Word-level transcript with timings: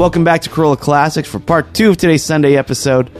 Welcome 0.00 0.24
back 0.24 0.40
to 0.40 0.48
Carolla 0.48 0.80
Classics 0.80 1.28
for 1.28 1.38
part 1.38 1.74
two 1.74 1.90
of 1.90 1.98
today's 1.98 2.24
Sunday 2.24 2.56
episode. 2.56 3.10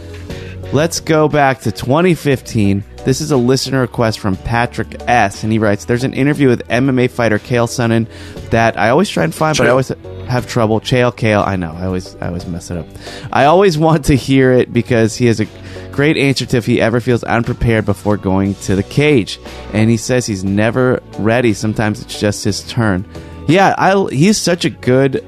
Let's 0.72 1.00
go 1.00 1.28
back 1.28 1.60
to 1.60 1.72
2015. 1.72 2.82
This 3.04 3.20
is 3.20 3.32
a 3.32 3.36
listener 3.36 3.82
request 3.82 4.18
from 4.18 4.34
Patrick 4.34 4.98
S. 5.06 5.42
And 5.42 5.52
he 5.52 5.58
writes 5.58 5.84
There's 5.84 6.04
an 6.04 6.14
interview 6.14 6.48
with 6.48 6.66
MMA 6.68 7.10
fighter 7.10 7.38
Kale 7.38 7.66
Sonnen 7.66 8.08
that 8.48 8.78
I 8.78 8.88
always 8.88 9.10
try 9.10 9.24
and 9.24 9.34
find, 9.34 9.58
but 9.58 9.66
I 9.66 9.70
always 9.70 9.88
have 10.26 10.46
trouble. 10.48 10.80
Chael 10.80 11.14
Kale, 11.14 11.42
I 11.42 11.56
know. 11.56 11.70
I 11.70 11.84
always, 11.84 12.16
I 12.16 12.28
always 12.28 12.46
mess 12.46 12.70
it 12.70 12.78
up. 12.78 12.86
I 13.30 13.44
always 13.44 13.76
want 13.76 14.06
to 14.06 14.16
hear 14.16 14.50
it 14.52 14.72
because 14.72 15.14
he 15.16 15.26
has 15.26 15.38
a 15.38 15.46
great 15.92 16.16
answer 16.16 16.46
to 16.46 16.56
if 16.56 16.64
he 16.64 16.80
ever 16.80 17.00
feels 17.00 17.22
unprepared 17.24 17.84
before 17.84 18.16
going 18.16 18.54
to 18.54 18.74
the 18.74 18.82
cage. 18.82 19.38
And 19.74 19.90
he 19.90 19.98
says 19.98 20.24
he's 20.24 20.44
never 20.44 21.02
ready. 21.18 21.52
Sometimes 21.52 22.00
it's 22.00 22.18
just 22.18 22.42
his 22.42 22.66
turn. 22.66 23.06
Yeah, 23.48 23.74
I, 23.76 24.06
he's 24.10 24.38
such 24.38 24.64
a 24.64 24.70
good, 24.70 25.26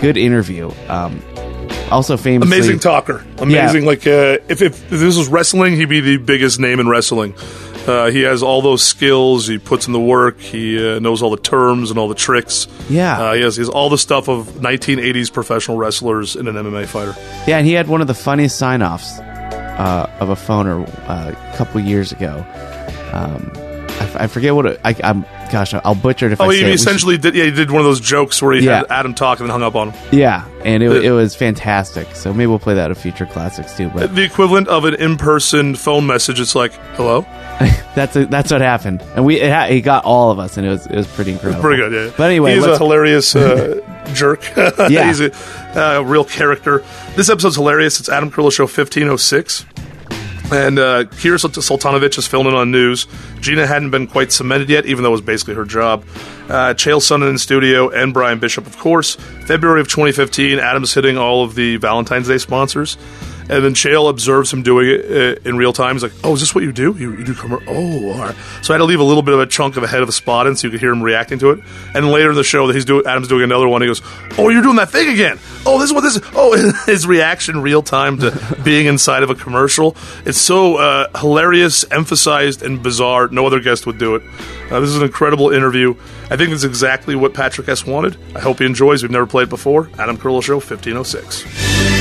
good 0.00 0.16
interview. 0.16 0.70
Um, 0.88 1.22
also 1.90 2.16
famously, 2.16 2.56
Amazing 2.56 2.80
talker. 2.80 3.24
Amazing. 3.38 3.84
Like 3.84 4.06
uh, 4.06 4.38
if, 4.48 4.62
if 4.62 4.88
this 4.90 5.16
was 5.16 5.28
wrestling, 5.28 5.74
he'd 5.76 5.88
be 5.88 6.00
the 6.00 6.16
biggest 6.18 6.60
name 6.60 6.80
in 6.80 6.88
wrestling. 6.88 7.34
Uh, 7.86 8.10
he 8.10 8.20
has 8.20 8.42
all 8.42 8.60
those 8.60 8.82
skills. 8.82 9.46
He 9.46 9.56
puts 9.56 9.86
in 9.86 9.94
the 9.94 10.00
work. 10.00 10.38
He 10.40 10.76
uh, 10.76 10.98
knows 10.98 11.22
all 11.22 11.30
the 11.30 11.38
terms 11.38 11.90
and 11.90 11.98
all 11.98 12.08
the 12.08 12.14
tricks. 12.14 12.68
Yeah. 12.90 13.18
Uh, 13.18 13.32
he, 13.32 13.40
has, 13.42 13.56
he 13.56 13.62
has 13.62 13.70
all 13.70 13.88
the 13.88 13.96
stuff 13.96 14.28
of 14.28 14.46
1980s 14.48 15.32
professional 15.32 15.78
wrestlers 15.78 16.36
in 16.36 16.48
an 16.48 16.56
MMA 16.56 16.86
fighter. 16.86 17.14
Yeah, 17.46 17.56
and 17.56 17.66
he 17.66 17.72
had 17.72 17.88
one 17.88 18.02
of 18.02 18.06
the 18.06 18.14
funniest 18.14 18.58
sign 18.58 18.82
offs 18.82 19.18
uh, 19.18 20.10
of 20.20 20.28
a 20.28 20.34
phoner 20.34 20.86
uh, 21.08 21.34
a 21.34 21.56
couple 21.56 21.80
years 21.80 22.12
ago. 22.12 22.44
Um, 23.14 23.50
I, 24.18 24.26
forget 24.26 24.54
what 24.54 24.66
it, 24.66 24.80
I, 24.84 24.94
I'm. 25.02 25.22
Gosh, 25.50 25.72
I'll 25.74 25.94
butcher 25.94 26.26
it 26.26 26.32
if 26.32 26.40
Oh, 26.40 26.50
I 26.50 26.54
it. 26.54 26.64
We 26.64 26.72
essentially 26.72 27.16
did. 27.18 27.34
Yeah, 27.34 27.44
he 27.44 27.50
did 27.50 27.70
one 27.70 27.80
of 27.80 27.84
those 27.86 28.00
jokes 28.00 28.40
where 28.42 28.54
he 28.54 28.64
Yeah. 28.66 28.78
had 28.78 28.86
Adam 28.90 29.14
talk 29.14 29.40
and 29.40 29.48
then 29.48 29.52
hung 29.52 29.62
up 29.62 29.74
on 29.76 29.90
him. 29.92 30.18
yeah, 30.18 30.44
and 30.64 30.82
it, 30.82 31.04
it 31.04 31.12
was 31.12 31.34
fantastic. 31.34 32.14
So 32.14 32.32
maybe 32.32 32.46
we'll 32.48 32.58
play 32.58 32.74
that 32.74 32.90
at 32.90 32.96
future 32.96 33.26
classics 33.26 33.76
too. 33.76 33.90
But 33.94 34.14
The 34.14 34.24
equivalent 34.24 34.68
of 34.68 34.84
an 34.84 34.94
in-person 34.94 35.76
phone 35.76 36.06
message. 36.06 36.38
It's 36.40 36.54
like, 36.54 36.72
hello. 36.96 37.22
that's 37.94 38.14
a, 38.16 38.26
that's 38.26 38.50
what 38.52 38.60
happened, 38.60 39.02
and 39.16 39.24
we 39.24 39.40
it, 39.40 39.50
ha- 39.52 39.66
he 39.66 39.80
got 39.80 40.04
all 40.04 40.30
of 40.30 40.38
us, 40.38 40.56
and 40.56 40.66
it 40.66 40.70
was 40.70 40.86
it 40.86 40.94
was 40.96 41.06
pretty 41.08 41.32
incredible. 41.32 41.62
Pretty 41.62 41.82
good. 41.82 41.92
Yeah. 41.92 42.14
But 42.16 42.24
anyway, 42.30 42.54
he's 42.54 42.64
a 42.66 42.76
hilarious 42.78 43.34
uh, 43.34 43.80
jerk. 44.14 44.42
Yeah. 44.88 45.06
he's 45.08 45.20
a 45.20 45.32
uh, 45.74 46.02
real 46.02 46.24
character. 46.24 46.84
This 47.16 47.28
episode's 47.30 47.56
hilarious. 47.56 47.98
It's 48.00 48.08
Adam 48.08 48.30
Carolla 48.30 48.52
Show 48.52 48.64
1506. 48.64 49.64
And 50.50 50.78
uh, 50.78 51.10
Sul- 51.10 51.50
Sultanovich 51.50 52.16
is 52.16 52.26
filming 52.26 52.54
on 52.54 52.70
news. 52.70 53.06
Gina 53.40 53.66
hadn't 53.66 53.90
been 53.90 54.06
quite 54.06 54.32
cemented 54.32 54.70
yet, 54.70 54.86
even 54.86 55.02
though 55.02 55.10
it 55.10 55.12
was 55.12 55.20
basically 55.20 55.54
her 55.54 55.66
job. 55.66 56.04
Uh, 56.48 56.72
Chael 56.72 57.00
Sonnen 57.00 57.28
in 57.28 57.36
studio 57.36 57.90
and 57.90 58.14
Bryan 58.14 58.38
Bishop, 58.38 58.66
of 58.66 58.78
course. 58.78 59.16
February 59.46 59.82
of 59.82 59.88
2015, 59.88 60.58
Adam's 60.58 60.94
hitting 60.94 61.18
all 61.18 61.44
of 61.44 61.54
the 61.54 61.76
Valentine's 61.76 62.28
Day 62.28 62.38
sponsors. 62.38 62.96
And 63.50 63.64
then 63.64 63.72
Chael 63.74 64.10
observes 64.10 64.52
him 64.52 64.62
doing 64.62 64.88
it 64.88 65.38
uh, 65.38 65.48
in 65.48 65.56
real 65.56 65.72
time. 65.72 65.94
He's 65.94 66.02
like, 66.02 66.12
"Oh, 66.22 66.34
is 66.34 66.40
this 66.40 66.54
what 66.54 66.64
you 66.64 66.72
do? 66.72 66.94
You, 66.98 67.16
you 67.16 67.24
do 67.24 67.34
commer 67.34 67.62
Oh, 67.66 68.12
all 68.12 68.18
right." 68.18 68.36
So 68.62 68.72
I 68.72 68.76
had 68.76 68.78
to 68.78 68.84
leave 68.84 69.00
a 69.00 69.04
little 69.04 69.22
bit 69.22 69.34
of 69.34 69.40
a 69.40 69.46
chunk 69.46 69.76
of 69.76 69.82
a 69.82 69.86
head 69.86 70.02
of 70.02 70.08
a 70.08 70.12
spot 70.12 70.46
in, 70.46 70.56
so 70.56 70.66
you 70.66 70.70
could 70.70 70.80
hear 70.80 70.92
him 70.92 71.02
reacting 71.02 71.38
to 71.40 71.50
it. 71.50 71.60
And 71.94 72.04
then 72.04 72.08
later 72.08 72.30
in 72.30 72.36
the 72.36 72.44
show, 72.44 72.66
that 72.66 72.74
he's 72.74 72.84
doing, 72.84 73.06
Adam's 73.06 73.28
doing 73.28 73.44
another 73.44 73.66
one. 73.68 73.80
He 73.80 73.86
goes, 73.88 74.02
"Oh, 74.36 74.48
you're 74.50 74.62
doing 74.62 74.76
that 74.76 74.90
thing 74.90 75.08
again. 75.08 75.38
Oh, 75.64 75.78
this 75.78 75.88
is 75.88 75.94
what 75.94 76.02
this 76.02 76.16
is." 76.16 76.22
Oh, 76.34 76.72
his 76.86 77.06
reaction 77.06 77.62
real 77.62 77.82
time 77.82 78.18
to 78.18 78.58
being 78.64 78.86
inside 78.86 79.22
of 79.22 79.30
a 79.30 79.34
commercial. 79.34 79.96
It's 80.26 80.38
so 80.38 80.76
uh, 80.76 81.18
hilarious, 81.18 81.84
emphasized, 81.90 82.62
and 82.62 82.82
bizarre. 82.82 83.28
No 83.28 83.46
other 83.46 83.60
guest 83.60 83.86
would 83.86 83.98
do 83.98 84.14
it. 84.14 84.22
Uh, 84.70 84.80
this 84.80 84.90
is 84.90 84.96
an 84.96 85.04
incredible 85.04 85.50
interview. 85.50 85.94
I 86.30 86.36
think 86.36 86.50
it's 86.50 86.64
exactly 86.64 87.16
what 87.16 87.32
Patrick 87.32 87.68
S. 87.68 87.86
wanted. 87.86 88.18
I 88.36 88.40
hope 88.40 88.58
he 88.58 88.66
enjoys. 88.66 89.02
We've 89.02 89.10
never 89.10 89.26
played 89.26 89.48
before. 89.48 89.88
Adam 89.98 90.18
Carolla 90.18 90.42
Show, 90.42 90.56
1506. 90.56 91.97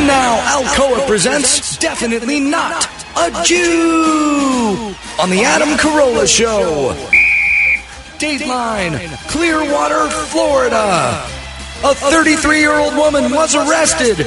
And 0.00 0.06
now 0.06 0.62
Alcoa 0.62 1.06
presents 1.06 1.76
Definitely 1.76 2.40
Not 2.40 2.88
a 3.18 3.42
Jew 3.44 4.94
on 5.20 5.28
the 5.28 5.42
Adam 5.44 5.76
Carolla 5.76 6.26
Show. 6.26 6.94
Dateline, 8.16 8.98
Clearwater, 9.28 10.08
Florida. 10.08 11.22
A 11.84 11.94
33 11.94 12.60
year 12.60 12.72
old 12.72 12.96
woman 12.96 13.30
was 13.30 13.54
arrested 13.54 14.20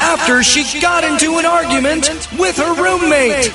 after 0.00 0.42
she 0.42 0.80
got 0.80 1.04
into 1.04 1.36
an 1.36 1.44
argument 1.44 2.26
with 2.38 2.56
her 2.56 2.82
roommate, 2.82 3.52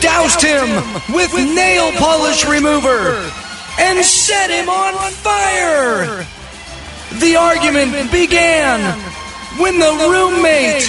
doused 0.00 0.40
him 0.40 0.68
with 1.12 1.34
nail 1.34 1.90
polish 1.94 2.46
remover, 2.46 3.28
and 3.80 4.04
set 4.04 4.50
him 4.50 4.68
on 4.68 4.94
fire. 5.10 6.24
The 7.18 7.34
argument 7.34 8.12
began 8.12 9.11
when 9.58 9.78
the 9.78 9.92
roommate 10.10 10.82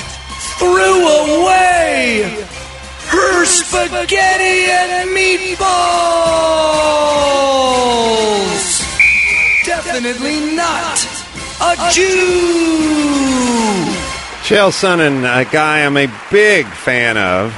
threw 0.57 1.07
away 1.07 2.47
her 3.07 3.45
spaghetti 3.45 4.71
and 4.71 5.09
meatballs. 5.09 5.63
Definitely 9.65 10.55
not 10.55 10.97
a 11.61 11.75
Jew. 11.91 13.13
Chael 14.43 14.71
Sonnen, 14.71 15.19
a 15.23 15.45
guy 15.49 15.85
I'm 15.85 15.97
a 15.97 16.07
big 16.31 16.65
fan 16.65 17.17
of. 17.17 17.53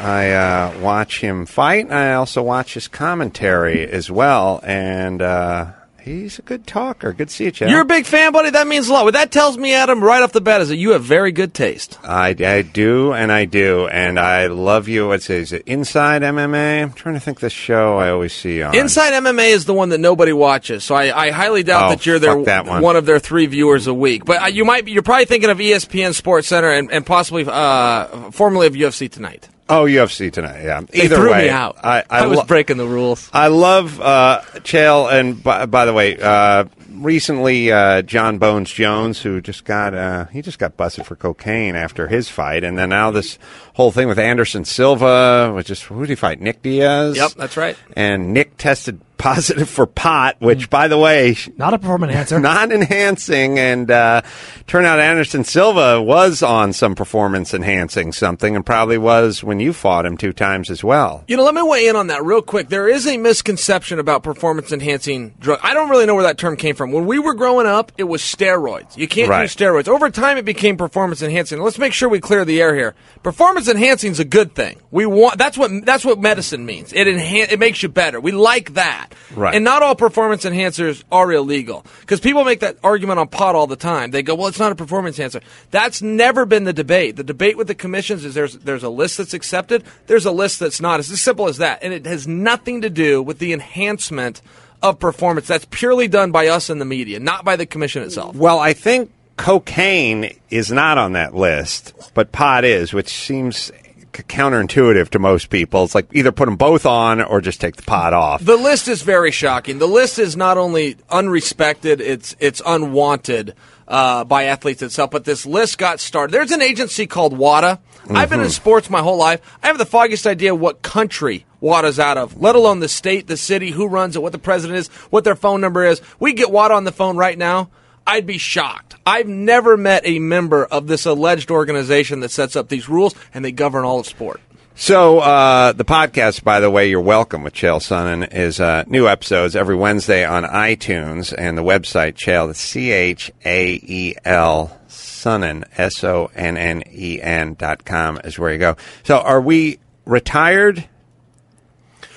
I 0.00 0.32
uh, 0.32 0.78
watch 0.80 1.20
him 1.20 1.46
fight. 1.46 1.90
I 1.90 2.14
also 2.14 2.42
watch 2.42 2.74
his 2.74 2.88
commentary 2.88 3.86
as 3.86 4.10
well, 4.10 4.60
and 4.62 5.20
uh, 5.20 5.72
he's 6.18 6.38
a 6.38 6.42
good 6.42 6.66
talker. 6.66 7.12
Good 7.12 7.28
to 7.28 7.34
see 7.34 7.44
you, 7.44 7.52
Chael. 7.52 7.70
You're 7.70 7.80
a 7.80 7.84
big 7.84 8.06
fan, 8.06 8.32
buddy. 8.32 8.50
That 8.50 8.66
means 8.66 8.88
a 8.88 8.92
lot. 8.92 9.04
What 9.04 9.14
that 9.14 9.30
tells 9.30 9.56
me, 9.56 9.74
Adam, 9.74 10.02
right 10.02 10.22
off 10.22 10.32
the 10.32 10.40
bat, 10.40 10.60
is 10.60 10.68
that 10.68 10.76
you 10.76 10.90
have 10.90 11.02
very 11.02 11.32
good 11.32 11.54
taste. 11.54 11.98
I, 12.02 12.34
I 12.38 12.62
do, 12.62 13.12
and 13.12 13.30
I 13.32 13.44
do, 13.44 13.86
and 13.88 14.18
I 14.18 14.46
love 14.48 14.88
you. 14.88 15.08
What's 15.08 15.28
it? 15.30 15.36
Is 15.38 15.52
it 15.52 15.62
Inside 15.66 16.22
MMA? 16.22 16.82
I'm 16.82 16.92
trying 16.92 17.14
to 17.14 17.20
think 17.20 17.40
the 17.40 17.50
show 17.50 17.98
I 17.98 18.10
always 18.10 18.32
see 18.32 18.62
on. 18.62 18.74
Inside 18.74 19.12
MMA 19.12 19.48
is 19.50 19.64
the 19.64 19.74
one 19.74 19.90
that 19.90 19.98
nobody 19.98 20.32
watches, 20.32 20.84
so 20.84 20.94
I, 20.94 21.26
I 21.26 21.30
highly 21.30 21.62
doubt 21.62 21.86
Oh, 21.86 21.90
that 21.90 22.06
you're 22.06 22.18
their 22.18 22.42
that 22.44 22.66
one. 22.66 22.96
of 22.96 23.06
their 23.06 23.18
three 23.18 23.46
viewers 23.46 23.86
a 23.86 23.94
week. 23.94 24.24
But 24.24 24.42
uh, 24.42 24.46
you 24.46 24.64
might 24.64 24.84
be, 24.84 24.92
you're 24.92 25.02
probably 25.02 25.24
thinking 25.26 25.50
of 25.50 25.58
ESPN 25.58 26.14
Sports 26.14 26.48
Center 26.48 26.70
and, 26.70 26.90
and 26.90 27.04
possibly 27.06 27.44
uh, 27.46 28.30
formerly 28.30 28.66
of 28.66 28.74
UFC 28.74 29.10
tonight. 29.10 29.48
Oh, 29.70 29.84
UFC 29.84 30.32
tonight. 30.32 30.64
Yeah. 30.64 30.80
They 30.80 31.04
Either 31.04 31.16
threw 31.16 31.30
way, 31.30 31.44
me 31.44 31.48
out. 31.50 31.76
I, 31.84 32.02
I, 32.10 32.26
was 32.26 32.38
lo- 32.38 32.44
breaking 32.44 32.76
the 32.76 32.86
rules. 32.86 33.30
I 33.32 33.46
love 33.46 34.00
uh, 34.00 34.42
Chael, 34.56 35.10
and 35.12 35.40
by, 35.40 35.66
by 35.66 35.84
the 35.84 35.92
way, 35.92 36.18
uh, 36.20 36.64
recently 36.90 37.70
uh, 37.70 38.02
John 38.02 38.38
Bones 38.38 38.70
Jones, 38.70 39.22
who 39.22 39.40
just 39.40 39.64
got 39.64 39.94
uh, 39.94 40.26
he 40.26 40.42
just 40.42 40.58
got 40.58 40.76
busted 40.76 41.06
for 41.06 41.14
cocaine 41.14 41.76
after 41.76 42.08
his 42.08 42.28
fight, 42.28 42.64
and 42.64 42.76
then 42.76 42.88
now 42.88 43.12
this 43.12 43.38
whole 43.74 43.92
thing 43.92 44.08
with 44.08 44.18
Anderson 44.18 44.64
Silva, 44.64 45.52
which 45.54 45.70
is 45.70 45.82
who 45.82 46.00
did 46.00 46.10
he 46.10 46.14
fight? 46.16 46.40
Nick 46.40 46.62
Diaz. 46.62 47.16
Yep, 47.16 47.32
that's 47.32 47.56
right. 47.56 47.76
And 47.96 48.34
Nick 48.34 48.56
tested 48.56 49.00
positive 49.20 49.68
for 49.68 49.86
pot, 49.86 50.36
which, 50.40 50.70
by 50.70 50.88
the 50.88 50.98
way, 50.98 51.36
Not 51.56 51.74
a 51.74 51.78
performance 51.78 52.10
enhancer. 52.10 52.40
not 52.40 52.72
enhancing. 52.72 53.58
And 53.58 53.90
uh, 53.90 54.22
turned 54.66 54.86
out 54.86 54.98
Anderson 54.98 55.44
Silva 55.44 56.00
was 56.02 56.42
on 56.42 56.72
some 56.72 56.94
performance 56.94 57.52
enhancing 57.54 58.12
something, 58.12 58.56
and 58.56 58.64
probably 58.64 58.98
was 58.98 59.44
when 59.44 59.60
you 59.60 59.72
fought 59.72 60.06
him 60.06 60.16
two 60.16 60.32
times 60.32 60.70
as 60.70 60.82
well. 60.82 61.24
You 61.28 61.36
know, 61.36 61.44
let 61.44 61.54
me 61.54 61.62
weigh 61.62 61.86
in 61.88 61.96
on 61.96 62.08
that 62.08 62.24
real 62.24 62.42
quick. 62.42 62.68
There 62.68 62.88
is 62.88 63.06
a 63.06 63.16
misconception 63.18 63.98
about 63.98 64.22
performance 64.22 64.72
enhancing 64.72 65.34
drug. 65.38 65.60
I 65.62 65.74
don't 65.74 65.90
really 65.90 66.06
know 66.06 66.14
where 66.14 66.24
that 66.24 66.38
term 66.38 66.56
came 66.56 66.74
from. 66.74 66.92
When 66.92 67.06
we 67.06 67.18
were 67.18 67.34
growing 67.34 67.66
up, 67.66 67.92
it 67.98 68.04
was 68.04 68.22
steroids. 68.22 68.96
You 68.96 69.06
can't 69.08 69.28
Right. 69.28 69.48
do 69.48 69.64
steroids. 69.64 69.88
Over 69.88 70.10
time, 70.10 70.38
it 70.38 70.44
became 70.44 70.76
performance 70.76 71.22
enhancing. 71.22 71.60
Let's 71.60 71.78
make 71.78 71.92
sure 71.92 72.08
we 72.08 72.20
clear 72.20 72.44
the 72.44 72.60
air 72.60 72.74
here. 72.74 72.94
Performance 73.22 73.68
enhancing 73.68 74.12
is 74.12 74.20
a 74.20 74.24
good 74.24 74.54
thing. 74.54 74.78
We 74.90 75.06
want 75.06 75.38
that's 75.38 75.58
what 75.58 75.70
that's 75.84 76.04
what 76.04 76.18
medicine 76.18 76.64
means. 76.64 76.92
It 76.92 77.06
enhan- 77.06 77.52
it 77.52 77.58
makes 77.58 77.82
you 77.82 77.88
better. 77.88 78.18
We 78.20 78.32
like 78.32 78.74
that. 78.74 79.09
Right. 79.34 79.54
And 79.54 79.64
not 79.64 79.82
all 79.82 79.94
performance 79.94 80.44
enhancers 80.44 81.02
are 81.10 81.30
illegal 81.32 81.84
because 82.00 82.20
people 82.20 82.44
make 82.44 82.60
that 82.60 82.76
argument 82.82 83.18
on 83.18 83.28
pot 83.28 83.54
all 83.54 83.66
the 83.66 83.76
time. 83.76 84.10
They 84.10 84.22
go, 84.22 84.34
"Well, 84.34 84.48
it's 84.48 84.58
not 84.58 84.72
a 84.72 84.74
performance 84.74 85.18
enhancer." 85.18 85.40
That's 85.70 86.02
never 86.02 86.46
been 86.46 86.64
the 86.64 86.72
debate. 86.72 87.16
The 87.16 87.24
debate 87.24 87.56
with 87.56 87.66
the 87.66 87.74
commissions 87.74 88.24
is 88.24 88.34
there's 88.34 88.58
there's 88.58 88.82
a 88.82 88.88
list 88.88 89.18
that's 89.18 89.34
accepted, 89.34 89.84
there's 90.06 90.26
a 90.26 90.32
list 90.32 90.60
that's 90.60 90.80
not. 90.80 91.00
It's 91.00 91.10
as 91.10 91.20
simple 91.20 91.48
as 91.48 91.58
that, 91.58 91.82
and 91.82 91.92
it 91.92 92.06
has 92.06 92.26
nothing 92.26 92.82
to 92.82 92.90
do 92.90 93.22
with 93.22 93.38
the 93.38 93.52
enhancement 93.52 94.42
of 94.82 94.98
performance. 94.98 95.46
That's 95.46 95.66
purely 95.70 96.08
done 96.08 96.32
by 96.32 96.48
us 96.48 96.70
and 96.70 96.80
the 96.80 96.84
media, 96.84 97.20
not 97.20 97.44
by 97.44 97.56
the 97.56 97.66
commission 97.66 98.02
itself. 98.02 98.34
Well, 98.34 98.58
I 98.58 98.72
think 98.72 99.10
cocaine 99.36 100.36
is 100.50 100.70
not 100.70 100.98
on 100.98 101.12
that 101.12 101.34
list, 101.34 101.94
but 102.14 102.32
pot 102.32 102.64
is, 102.64 102.92
which 102.92 103.08
seems 103.08 103.72
counterintuitive 104.12 105.08
to 105.10 105.18
most 105.18 105.50
people. 105.50 105.84
It's 105.84 105.94
like 105.94 106.08
either 106.12 106.32
put 106.32 106.46
them 106.46 106.56
both 106.56 106.86
on 106.86 107.20
or 107.22 107.40
just 107.40 107.60
take 107.60 107.76
the 107.76 107.82
pot 107.82 108.12
off. 108.12 108.44
The 108.44 108.56
list 108.56 108.88
is 108.88 109.02
very 109.02 109.30
shocking. 109.30 109.78
The 109.78 109.86
list 109.88 110.18
is 110.18 110.36
not 110.36 110.58
only 110.58 110.94
unrespected; 111.10 112.00
it's 112.00 112.36
it's 112.38 112.60
unwanted. 112.66 113.54
uh, 113.90 114.22
by 114.24 114.44
athletes 114.44 114.82
itself. 114.82 115.10
But 115.10 115.24
this 115.24 115.44
list 115.44 115.76
got 115.76 115.98
started. 115.98 116.32
There's 116.32 116.52
an 116.52 116.62
agency 116.62 117.06
called 117.06 117.36
WADA. 117.36 117.80
I've 118.10 118.30
been 118.30 118.40
in 118.40 118.48
sports 118.50 118.88
my 118.88 119.02
whole 119.02 119.18
life. 119.18 119.40
I 119.62 119.66
have 119.66 119.78
the 119.78 119.84
foggiest 119.84 120.26
idea 120.26 120.54
what 120.54 120.80
country 120.82 121.44
WADA's 121.60 121.98
out 121.98 122.16
of, 122.16 122.40
let 122.40 122.54
alone 122.54 122.80
the 122.80 122.88
state, 122.88 123.26
the 123.26 123.36
city, 123.36 123.70
who 123.72 123.86
runs 123.88 124.16
it, 124.16 124.22
what 124.22 124.32
the 124.32 124.38
president 124.38 124.78
is, 124.78 124.88
what 125.10 125.24
their 125.24 125.34
phone 125.34 125.60
number 125.60 125.84
is. 125.84 126.00
We 126.18 126.32
get 126.32 126.50
WADA 126.50 126.72
on 126.74 126.84
the 126.84 126.92
phone 126.92 127.16
right 127.16 127.36
now. 127.36 127.68
I'd 128.06 128.26
be 128.26 128.38
shocked. 128.38 128.96
I've 129.06 129.28
never 129.28 129.76
met 129.76 130.06
a 130.06 130.18
member 130.18 130.64
of 130.64 130.86
this 130.86 131.06
alleged 131.06 131.50
organization 131.50 132.20
that 132.20 132.30
sets 132.30 132.56
up 132.56 132.68
these 132.68 132.88
rules 132.88 133.14
and 133.32 133.44
they 133.44 133.52
govern 133.52 133.84
all 133.84 134.00
of 134.00 134.06
sport. 134.06 134.40
So 134.74 135.18
uh, 135.18 135.72
the 135.72 135.84
podcast, 135.84 136.42
by 136.42 136.60
the 136.60 136.70
way, 136.70 136.88
you're 136.88 137.02
welcome 137.02 137.42
with 137.42 137.52
Chael 137.52 137.80
Sonnen 137.80 138.32
is 138.32 138.60
uh, 138.60 138.84
new 138.86 139.08
episodes 139.08 139.54
every 139.54 139.76
Wednesday 139.76 140.24
on 140.24 140.44
iTunes 140.44 141.34
and 141.36 141.58
the 141.58 141.62
website 141.62 142.14
Chael, 142.14 142.54
C 142.54 142.90
H 142.90 143.30
A 143.44 143.74
E 143.74 144.14
L 144.24 144.80
Sonnen 144.88 145.64
S 145.76 146.02
O 146.02 146.30
N 146.34 146.56
N 146.56 146.82
E 146.90 147.20
N 147.20 147.54
dot 147.58 147.84
com 147.84 148.20
is 148.24 148.38
where 148.38 148.52
you 148.52 148.58
go. 148.58 148.76
So 149.02 149.18
are 149.18 149.40
we 149.40 149.80
retired? 150.06 150.88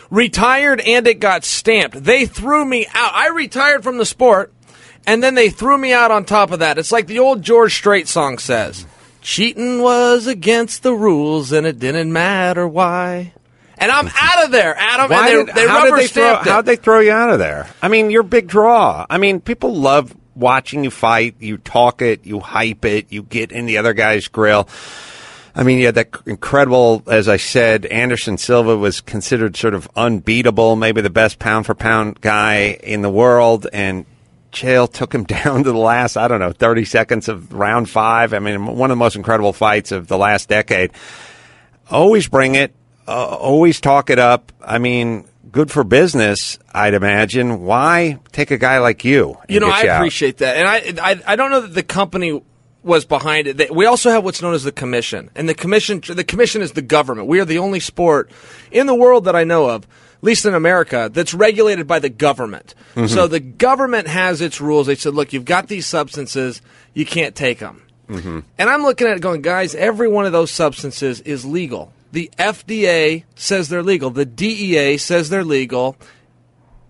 Retired 0.10 0.80
and 0.80 1.06
it 1.06 1.20
got 1.20 1.44
stamped. 1.44 2.02
They 2.02 2.26
threw 2.26 2.64
me 2.64 2.86
out. 2.94 3.14
I 3.14 3.30
retired 3.30 3.84
from 3.84 3.98
the 3.98 4.06
sport 4.06 4.53
and 5.06 5.22
then 5.22 5.36
they 5.36 5.50
threw 5.50 5.78
me 5.78 5.94
out 5.94 6.12
on 6.12 6.26
top 6.26 6.52
of 6.52 6.60
that. 6.60 6.78
It's 6.78 6.92
like 6.92 7.08
the 7.08 7.20
old 7.20 7.42
George 7.42 7.76
Strait 7.76 8.08
song 8.08 8.38
says. 8.38 8.86
Cheating 9.22 9.82
was 9.82 10.28
against 10.28 10.84
the 10.84 10.94
rules 10.94 11.52
and 11.52 11.66
it 11.66 11.80
didn't 11.80 12.12
matter 12.12 12.68
why. 12.68 13.34
And 13.78 13.92
I'm 13.92 14.08
out 14.16 14.46
of 14.46 14.52
there, 14.52 14.76
Adam. 14.78 15.10
Why 15.10 15.30
and 15.30 15.48
did, 15.48 15.56
they, 15.56 15.62
they 15.62 15.68
how 15.68 15.84
rubber 15.84 15.98
did 15.98 16.04
they 16.04 16.08
throw, 16.08 16.32
it. 16.34 16.48
How'd 16.48 16.66
they 16.66 16.76
throw 16.76 17.00
you 17.00 17.12
out 17.12 17.30
of 17.30 17.40
there? 17.40 17.68
I 17.82 17.88
mean, 17.88 18.12
you're 18.12 18.22
a 18.22 18.26
big 18.26 18.48
draw. 18.48 19.06
I 19.10 19.18
mean, 19.18 19.40
people 19.40 19.76
love 19.76 20.16
watching 20.36 20.84
you 20.84 20.92
fight. 20.92 21.36
You 21.40 21.58
talk 21.58 22.02
it, 22.02 22.26
you 22.26 22.40
hype 22.40 22.86
it, 22.86 23.12
you 23.12 23.24
get 23.24 23.52
in 23.52 23.66
the 23.66 23.78
other 23.78 23.94
guy's 23.94 24.28
grill. 24.28 24.68
I 25.56 25.64
mean, 25.64 25.78
you 25.78 25.86
had 25.86 25.96
that 25.96 26.10
incredible, 26.26 27.04
as 27.06 27.30
I 27.30 27.38
said, 27.38 27.86
Anderson 27.86 28.40
Silva 28.40 28.76
was 28.76 29.02
considered 29.02 29.56
sort 29.56 29.76
of 29.76 29.88
unbeatable, 29.96 30.76
maybe 30.76 31.02
the 31.02 31.12
best 31.12 31.38
pound 31.38 31.68
for 31.68 31.76
pound 31.76 32.22
guy 32.22 32.80
in 32.82 33.04
the 33.04 33.10
world, 33.10 33.68
and 33.72 34.08
Chael 34.54 34.92
took 34.92 35.14
him 35.14 35.24
down 35.26 35.64
to 35.64 35.72
the 35.72 35.78
last, 35.78 36.16
I 36.16 36.28
don't 36.28 36.40
know, 36.40 36.52
30 36.54 36.86
seconds 36.86 37.28
of 37.28 37.52
round 37.52 37.90
five. 37.90 38.34
I 38.34 38.40
mean, 38.40 38.66
one 38.66 38.90
of 38.92 38.96
the 38.96 39.00
most 39.00 39.16
incredible 39.16 39.54
fights 39.54 39.92
of 39.92 40.08
the 40.08 40.18
last 40.18 40.48
decade. 40.50 40.92
Always 41.90 42.28
bring 42.28 42.56
it, 42.56 42.74
uh, 43.08 43.12
always 43.36 43.82
talk 43.82 44.10
it 44.10 44.18
up. 44.20 44.52
I 44.66 44.78
mean, 44.78 45.26
good 45.52 45.70
for 45.70 45.84
business, 45.84 46.58
I'd 46.74 46.94
imagine. 46.94 47.64
Why 47.64 48.20
take 48.32 48.52
a 48.52 48.58
guy 48.58 48.80
like 48.80 49.04
you? 49.04 49.38
You 49.50 49.60
know, 49.60 49.70
I 49.70 49.84
you 49.84 49.90
out? 49.90 49.98
appreciate 49.98 50.38
that, 50.38 50.56
and 50.58 51.00
I, 51.00 51.12
I 51.12 51.34
I 51.34 51.36
don't 51.36 51.52
know 51.52 51.62
that 51.62 51.74
the 51.74 51.84
company 51.84 52.42
was 52.84 53.06
behind 53.06 53.48
it. 53.48 53.58
They- 53.58 53.70
We 53.70 53.86
also 53.86 54.10
have 54.12 54.24
what's 54.24 54.42
known 54.42 54.54
as 54.54 54.64
the 54.64 54.72
commission, 54.72 55.30
and 55.36 55.48
the 55.50 55.54
commission 55.54 56.02
the 56.08 56.24
commission 56.24 56.62
is 56.62 56.72
the 56.72 56.82
government. 56.82 57.28
We 57.28 57.40
are 57.42 57.46
the 57.46 57.60
only 57.60 57.82
sport 57.82 58.32
in 58.72 58.88
the 58.88 58.96
world 58.96 59.26
that 59.26 59.36
I 59.36 59.44
know 59.44 59.70
of, 59.70 59.86
least 60.24 60.46
in 60.46 60.54
America, 60.54 61.10
that's 61.12 61.34
regulated 61.34 61.88
by 61.88 62.00
the 62.00 62.10
government. 62.10 62.76
Mm-hmm. 62.96 63.08
So 63.08 63.28
the 63.28 63.40
government 63.40 64.08
has 64.08 64.42
its 64.42 64.62
rules. 64.62 64.88
They 64.88 64.96
said, 64.96 65.14
look, 65.14 65.34
you've 65.34 65.46
got 65.46 65.68
these 65.68 65.86
substances, 65.86 66.62
you 66.94 67.06
can't 67.06 67.36
take 67.36 67.60
them. 67.60 67.84
Mm-hmm. 68.10 68.40
And 68.58 68.70
I'm 68.70 68.84
looking 68.84 69.08
at 69.08 69.18
it 69.18 69.22
going, 69.22 69.42
guys, 69.42 69.76
every 69.76 70.08
one 70.08 70.26
of 70.26 70.32
those 70.32 70.52
substances 70.52 71.22
is 71.22 71.46
legal. 71.46 71.94
The 72.12 72.30
FDA 72.38 73.24
says 73.36 73.70
they're 73.70 73.84
legal. 73.84 74.10
The 74.10 74.26
DEA 74.26 74.98
says 74.98 75.30
they're 75.30 75.44
legal 75.44 75.98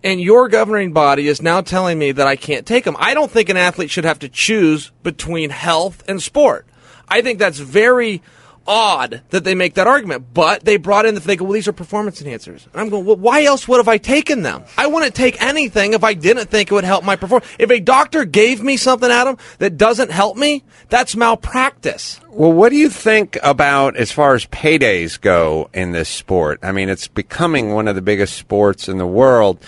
and 0.03 0.19
your 0.19 0.49
governing 0.49 0.91
body 0.91 1.27
is 1.27 1.41
now 1.41 1.61
telling 1.61 1.97
me 1.97 2.11
that 2.11 2.27
I 2.27 2.35
can't 2.35 2.65
take 2.65 2.83
them. 2.83 2.97
I 2.99 3.13
don't 3.13 3.31
think 3.31 3.49
an 3.49 3.57
athlete 3.57 3.89
should 3.89 4.03
have 4.03 4.19
to 4.19 4.29
choose 4.29 4.91
between 5.01 5.49
health 5.49 6.03
and 6.07 6.21
sport. 6.21 6.67
I 7.07 7.21
think 7.21 7.39
that's 7.39 7.59
very 7.59 8.21
odd 8.67 9.21
that 9.29 9.43
they 9.43 9.55
make 9.55 9.75
that 9.75 9.87
argument. 9.87 10.33
But 10.33 10.63
they 10.63 10.77
brought 10.77 11.05
in 11.05 11.15
the 11.15 11.21
they 11.21 11.35
go, 11.35 11.45
well, 11.45 11.53
these 11.53 11.67
are 11.67 11.73
performance 11.73 12.21
enhancers. 12.21 12.65
And 12.71 12.81
I'm 12.81 12.89
going, 12.89 13.05
well, 13.05 13.15
why 13.15 13.43
else 13.43 13.67
would 13.67 13.77
have 13.77 13.87
I 13.87 13.97
taken 13.97 14.41
them? 14.41 14.63
I 14.77 14.87
wouldn't 14.87 15.15
take 15.15 15.41
anything 15.41 15.93
if 15.93 16.03
I 16.03 16.13
didn't 16.13 16.49
think 16.49 16.71
it 16.71 16.73
would 16.73 16.83
help 16.83 17.03
my 17.03 17.15
performance. 17.15 17.49
If 17.59 17.69
a 17.71 17.79
doctor 17.79 18.25
gave 18.25 18.61
me 18.61 18.77
something, 18.77 19.09
Adam, 19.09 19.37
that 19.59 19.77
doesn't 19.77 20.11
help 20.11 20.37
me, 20.37 20.63
that's 20.89 21.15
malpractice. 21.15 22.19
Well, 22.29 22.51
what 22.51 22.69
do 22.69 22.75
you 22.75 22.89
think 22.89 23.37
about 23.43 23.95
as 23.95 24.11
far 24.11 24.33
as 24.33 24.45
paydays 24.45 25.19
go 25.19 25.69
in 25.73 25.91
this 25.91 26.09
sport? 26.09 26.59
I 26.63 26.71
mean, 26.71 26.89
it's 26.89 27.07
becoming 27.07 27.73
one 27.73 27.87
of 27.87 27.95
the 27.95 28.01
biggest 28.01 28.35
sports 28.37 28.89
in 28.89 28.97
the 28.97 29.07
world. 29.07 29.59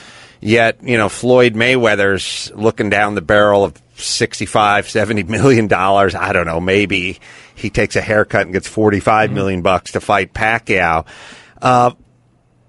Yet, 0.41 0.83
you 0.83 0.97
know, 0.97 1.09
Floyd 1.09 1.53
Mayweather's 1.53 2.51
looking 2.53 2.89
down 2.89 3.15
the 3.15 3.21
barrel 3.21 3.63
of 3.63 3.81
65, 3.95 4.89
70 4.89 5.23
million 5.23 5.67
dollars. 5.67 6.15
I 6.15 6.33
don't 6.33 6.45
know, 6.45 6.59
maybe 6.59 7.19
he 7.55 7.69
takes 7.69 7.95
a 7.95 8.01
haircut 8.01 8.41
and 8.41 8.53
gets 8.53 8.67
45 8.67 9.31
million 9.31 9.61
bucks 9.61 9.93
to 9.93 10.01
fight 10.01 10.33
Pacquiao. 10.33 11.05
Uh, 11.61 11.91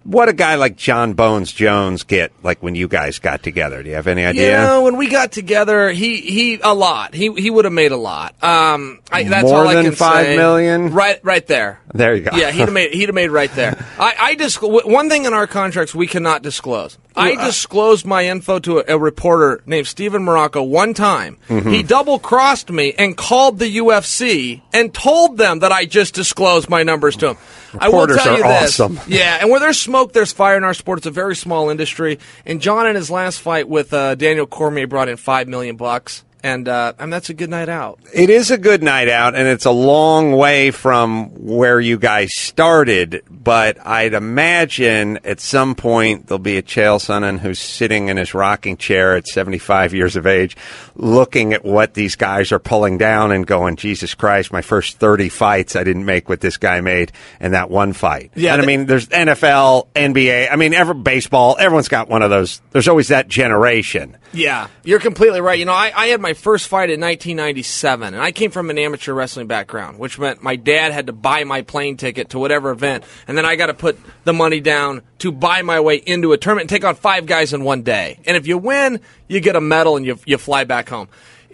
what 0.06 0.28
a 0.28 0.32
guy 0.32 0.54
like 0.54 0.76
John 0.76 1.14
Bones 1.14 1.52
Jones 1.52 2.04
get 2.04 2.32
like 2.42 2.62
when 2.62 2.74
you 2.74 2.88
guys 2.88 3.18
got 3.18 3.42
together? 3.42 3.82
Do 3.82 3.88
you 3.88 3.96
have 3.96 4.06
any 4.06 4.24
idea? 4.24 4.50
Yeah, 4.50 4.78
when 4.78 4.96
we 4.96 5.08
got 5.08 5.32
together, 5.32 5.90
he 5.90 6.20
he 6.20 6.60
a 6.62 6.74
lot. 6.74 7.14
He 7.14 7.32
he 7.32 7.50
would 7.50 7.64
have 7.64 7.74
made 7.74 7.92
a 7.92 7.96
lot. 7.96 8.34
Um, 8.42 9.00
I, 9.10 9.24
that's 9.24 9.44
More 9.44 9.62
all 9.62 9.68
I 9.68 9.74
than 9.74 9.84
can 9.86 9.94
five 9.94 10.26
say. 10.26 10.36
million? 10.36 10.92
Right, 10.92 11.18
right 11.24 11.46
there. 11.46 11.80
There 11.92 12.14
you 12.14 12.22
go. 12.22 12.36
Yeah, 12.36 12.50
he'd 12.50 12.60
have 12.60 12.72
made 12.72 12.92
he'd 12.92 13.08
have 13.08 13.14
made 13.14 13.30
right 13.30 13.52
there. 13.52 13.84
I 13.98 14.14
I 14.18 14.34
dis- 14.34 14.60
one 14.60 15.08
thing 15.08 15.24
in 15.24 15.32
our 15.32 15.46
contracts 15.46 15.94
we 15.94 16.06
cannot 16.06 16.42
disclose. 16.42 16.98
I 17.18 17.46
disclosed 17.46 18.04
my 18.04 18.26
info 18.26 18.58
to 18.58 18.78
a, 18.80 18.94
a 18.94 18.98
reporter 18.98 19.62
named 19.64 19.86
Steven 19.86 20.22
Marrocco 20.22 20.68
one 20.68 20.92
time. 20.92 21.38
Mm-hmm. 21.48 21.70
He 21.70 21.82
double 21.82 22.18
crossed 22.18 22.70
me 22.70 22.92
and 22.92 23.16
called 23.16 23.58
the 23.58 23.74
UFC 23.78 24.60
and 24.74 24.92
told 24.92 25.38
them 25.38 25.60
that 25.60 25.72
I 25.72 25.86
just 25.86 26.14
disclosed 26.14 26.68
my 26.68 26.82
numbers 26.82 27.16
to 27.16 27.30
him. 27.30 27.36
I 27.78 27.88
will 27.88 28.00
Reporters 28.00 28.16
tell 28.18 28.34
are 28.34 28.36
you 28.38 28.42
this. 28.42 28.80
awesome. 28.80 29.00
Yeah, 29.08 29.38
and 29.40 29.50
where 29.50 29.60
there's 29.60 29.80
smoke, 29.80 30.12
there's 30.12 30.32
fire 30.32 30.56
in 30.56 30.64
our 30.64 30.74
sport. 30.74 30.98
It's 30.98 31.06
a 31.06 31.10
very 31.10 31.34
small 31.36 31.70
industry. 31.70 32.18
And 32.44 32.60
John, 32.60 32.86
in 32.86 32.96
his 32.96 33.10
last 33.10 33.40
fight 33.40 33.68
with 33.68 33.92
uh, 33.94 34.14
Daniel 34.16 34.46
Cormier, 34.46 34.86
brought 34.86 35.08
in 35.08 35.16
five 35.16 35.48
million 35.48 35.76
bucks, 35.76 36.24
and 36.42 36.68
uh, 36.68 36.92
and 36.98 37.12
that's 37.12 37.30
a 37.30 37.34
good 37.34 37.50
night 37.50 37.68
out. 37.68 37.98
It 38.12 38.30
is 38.30 38.50
a 38.50 38.58
good 38.58 38.82
night 38.82 39.08
out, 39.08 39.34
and 39.34 39.48
it's 39.48 39.64
a 39.64 39.70
long 39.70 40.32
way 40.32 40.70
from 40.70 41.30
where 41.30 41.80
you 41.80 41.98
guys 41.98 42.30
started. 42.36 43.22
But 43.30 43.84
I'd 43.86 44.14
imagine 44.14 45.18
at 45.24 45.40
some 45.40 45.74
point 45.74 46.26
there'll 46.26 46.38
be 46.38 46.56
a 46.56 46.62
Chael 46.62 46.98
Sonnen 46.98 47.38
who's 47.38 47.58
sitting 47.58 48.08
in 48.08 48.16
his 48.16 48.34
rocking 48.34 48.76
chair 48.76 49.16
at 49.16 49.26
75 49.26 49.94
years 49.94 50.16
of 50.16 50.26
age, 50.26 50.56
looking 50.94 51.52
at 51.52 51.64
what 51.64 51.94
these 51.94 52.16
guys 52.16 52.52
are 52.52 52.58
pulling 52.58 52.98
down 52.98 53.32
and 53.32 53.46
going, 53.46 53.76
"Jesus 53.76 54.14
Christ! 54.14 54.52
My 54.52 54.62
first 54.62 54.98
30 54.98 55.28
fights 55.28 55.76
I 55.76 55.84
didn't 55.84 56.04
make 56.04 56.28
what 56.28 56.40
this 56.40 56.56
guy 56.56 56.80
made, 56.80 57.12
and 57.40 57.54
that 57.54 57.70
one 57.70 57.92
fight." 57.92 58.30
Yeah, 58.34 58.54
and 58.54 58.62
I 58.62 58.66
mean, 58.66 58.86
there's 58.86 59.08
NFL, 59.08 59.88
NBA. 59.94 60.48
I 60.50 60.56
mean, 60.56 60.74
every 60.74 60.94
baseball. 60.94 61.56
Everyone's 61.58 61.88
got 61.88 62.08
one 62.08 62.22
of 62.22 62.30
those. 62.30 62.60
There's 62.70 62.88
always 62.88 63.08
that 63.08 63.28
generation. 63.28 64.16
Yeah, 64.36 64.68
you're 64.84 65.00
completely 65.00 65.40
right. 65.40 65.58
You 65.58 65.64
know, 65.64 65.72
I, 65.72 65.90
I 65.96 66.06
had 66.08 66.20
my 66.20 66.34
first 66.34 66.68
fight 66.68 66.90
in 66.90 67.00
1997, 67.00 68.12
and 68.12 68.22
I 68.22 68.32
came 68.32 68.50
from 68.50 68.68
an 68.68 68.76
amateur 68.76 69.14
wrestling 69.14 69.46
background, 69.46 69.98
which 69.98 70.18
meant 70.18 70.42
my 70.42 70.56
dad 70.56 70.92
had 70.92 71.06
to 71.06 71.14
buy 71.14 71.44
my 71.44 71.62
plane 71.62 71.96
ticket 71.96 72.30
to 72.30 72.38
whatever 72.38 72.70
event, 72.70 73.04
and 73.26 73.38
then 73.38 73.46
I 73.46 73.56
got 73.56 73.66
to 73.66 73.74
put 73.74 73.98
the 74.24 74.34
money 74.34 74.60
down 74.60 75.00
to 75.20 75.32
buy 75.32 75.62
my 75.62 75.80
way 75.80 75.96
into 75.96 76.32
a 76.32 76.38
tournament 76.38 76.70
and 76.70 76.70
take 76.70 76.84
on 76.84 76.96
five 76.96 77.24
guys 77.24 77.54
in 77.54 77.64
one 77.64 77.82
day. 77.82 78.20
And 78.26 78.36
if 78.36 78.46
you 78.46 78.58
win, 78.58 79.00
you 79.26 79.40
get 79.40 79.56
a 79.56 79.60
medal 79.60 79.96
and 79.96 80.04
you, 80.04 80.18
you 80.26 80.36
fly 80.36 80.64
back 80.64 80.90
home. 80.90 81.08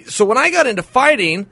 So 0.07 0.25
when 0.25 0.37
I 0.37 0.51
got 0.51 0.67
into 0.67 0.83
fighting, 0.83 1.47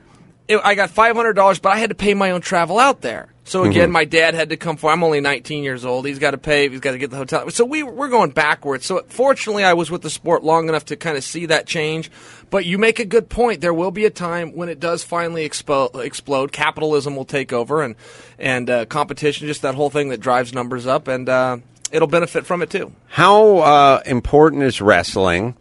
it, 0.49 0.61
I 0.65 0.75
got 0.75 0.91
five 0.91 1.15
hundred 1.15 1.35
dollars, 1.35 1.61
but 1.61 1.71
I 1.71 1.77
had 1.77 1.91
to 1.91 1.97
pay 1.97 2.13
my 2.13 2.33
own 2.33 2.41
travel 2.41 2.79
out 2.79 3.03
there. 3.03 3.33
So 3.51 3.65
again, 3.65 3.91
my 3.91 4.05
dad 4.05 4.35
had 4.35 4.51
to 4.51 4.57
come 4.57 4.77
for. 4.77 4.93
I'm 4.93 5.03
only 5.03 5.21
19 5.21 5.65
years 5.65 5.85
old. 5.85 6.07
He's 6.07 6.21
got 6.21 6.31
to 6.31 6.39
pay. 6.39 6.69
He's 6.69 6.79
got 6.79 6.93
to 6.93 6.99
get 6.99 7.11
the 7.11 7.17
hotel. 7.17 7.51
So 7.51 7.65
we 7.65 7.83
we're 7.83 8.09
going 8.09 8.31
backwards. 8.31 8.87
So 8.87 9.03
fortunately, 9.09 9.65
I 9.65 9.73
was 9.73 9.91
with 9.91 10.03
the 10.03 10.11
sport 10.11 10.45
long 10.45 10.69
enough 10.69 10.85
to 10.85 10.97
kind 10.97 11.17
of 11.17 11.25
see 11.25 11.47
that 11.47 11.67
change. 11.67 12.13
But 12.51 12.65
you 12.65 12.79
make 12.79 13.01
a 13.01 13.05
good 13.05 13.29
point. 13.29 13.61
There 13.61 13.75
will 13.75 13.91
be 13.91 14.05
a 14.05 14.11
time 14.11 14.53
when 14.53 14.69
it 14.69 14.79
does 14.79 15.03
finally 15.03 15.49
expo- 15.49 16.01
explode. 16.01 16.53
Capitalism 16.53 17.17
will 17.17 17.25
take 17.25 17.53
over, 17.53 17.83
and 17.83 17.97
and 18.39 18.71
uh, 18.71 18.85
competition, 18.85 19.49
just 19.49 19.63
that 19.63 19.75
whole 19.75 19.91
thing 19.91 20.11
that 20.11 20.21
drives 20.21 20.55
numbers 20.55 20.87
up, 20.87 21.09
and 21.09 21.29
uh, 21.29 21.57
it'll 21.91 22.07
benefit 22.07 22.47
from 22.47 22.63
it 22.63 22.71
too. 22.71 22.93
How 23.09 23.59
uh, 23.59 24.03
important 24.07 24.63
is 24.63 24.81
wrestling 24.81 25.57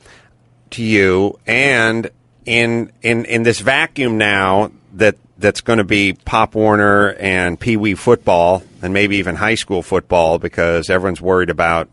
to 0.70 0.84
you? 0.84 1.40
And 1.48 2.12
in 2.46 2.92
in 3.02 3.26
in 3.26 3.42
this 3.42 3.62
vacuum 3.62 4.20
now 4.20 4.72
that 4.94 5.18
that's 5.40 5.62
going 5.62 5.78
to 5.78 5.84
be 5.84 6.14
Pop 6.14 6.56
Warner 6.56 7.14
and 7.14 7.60
Pee 7.60 7.78
Wee 7.78 7.96
football, 7.96 8.64
and 8.82 8.94
maybe 8.94 9.18
even 9.18 9.36
high 9.36 9.56
school 9.56 9.82
football, 9.82 10.38
because 10.38 10.90
everyone's 10.90 11.22
worried 11.22 11.50
about 11.50 11.90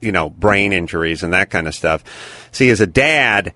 you 0.00 0.12
know 0.12 0.28
brain 0.30 0.72
injuries 0.72 1.22
and 1.22 1.32
that 1.32 1.50
kind 1.50 1.66
of 1.66 1.74
stuff. 1.74 2.04
See, 2.52 2.68
as 2.70 2.80
a 2.80 2.86
dad, 2.86 3.54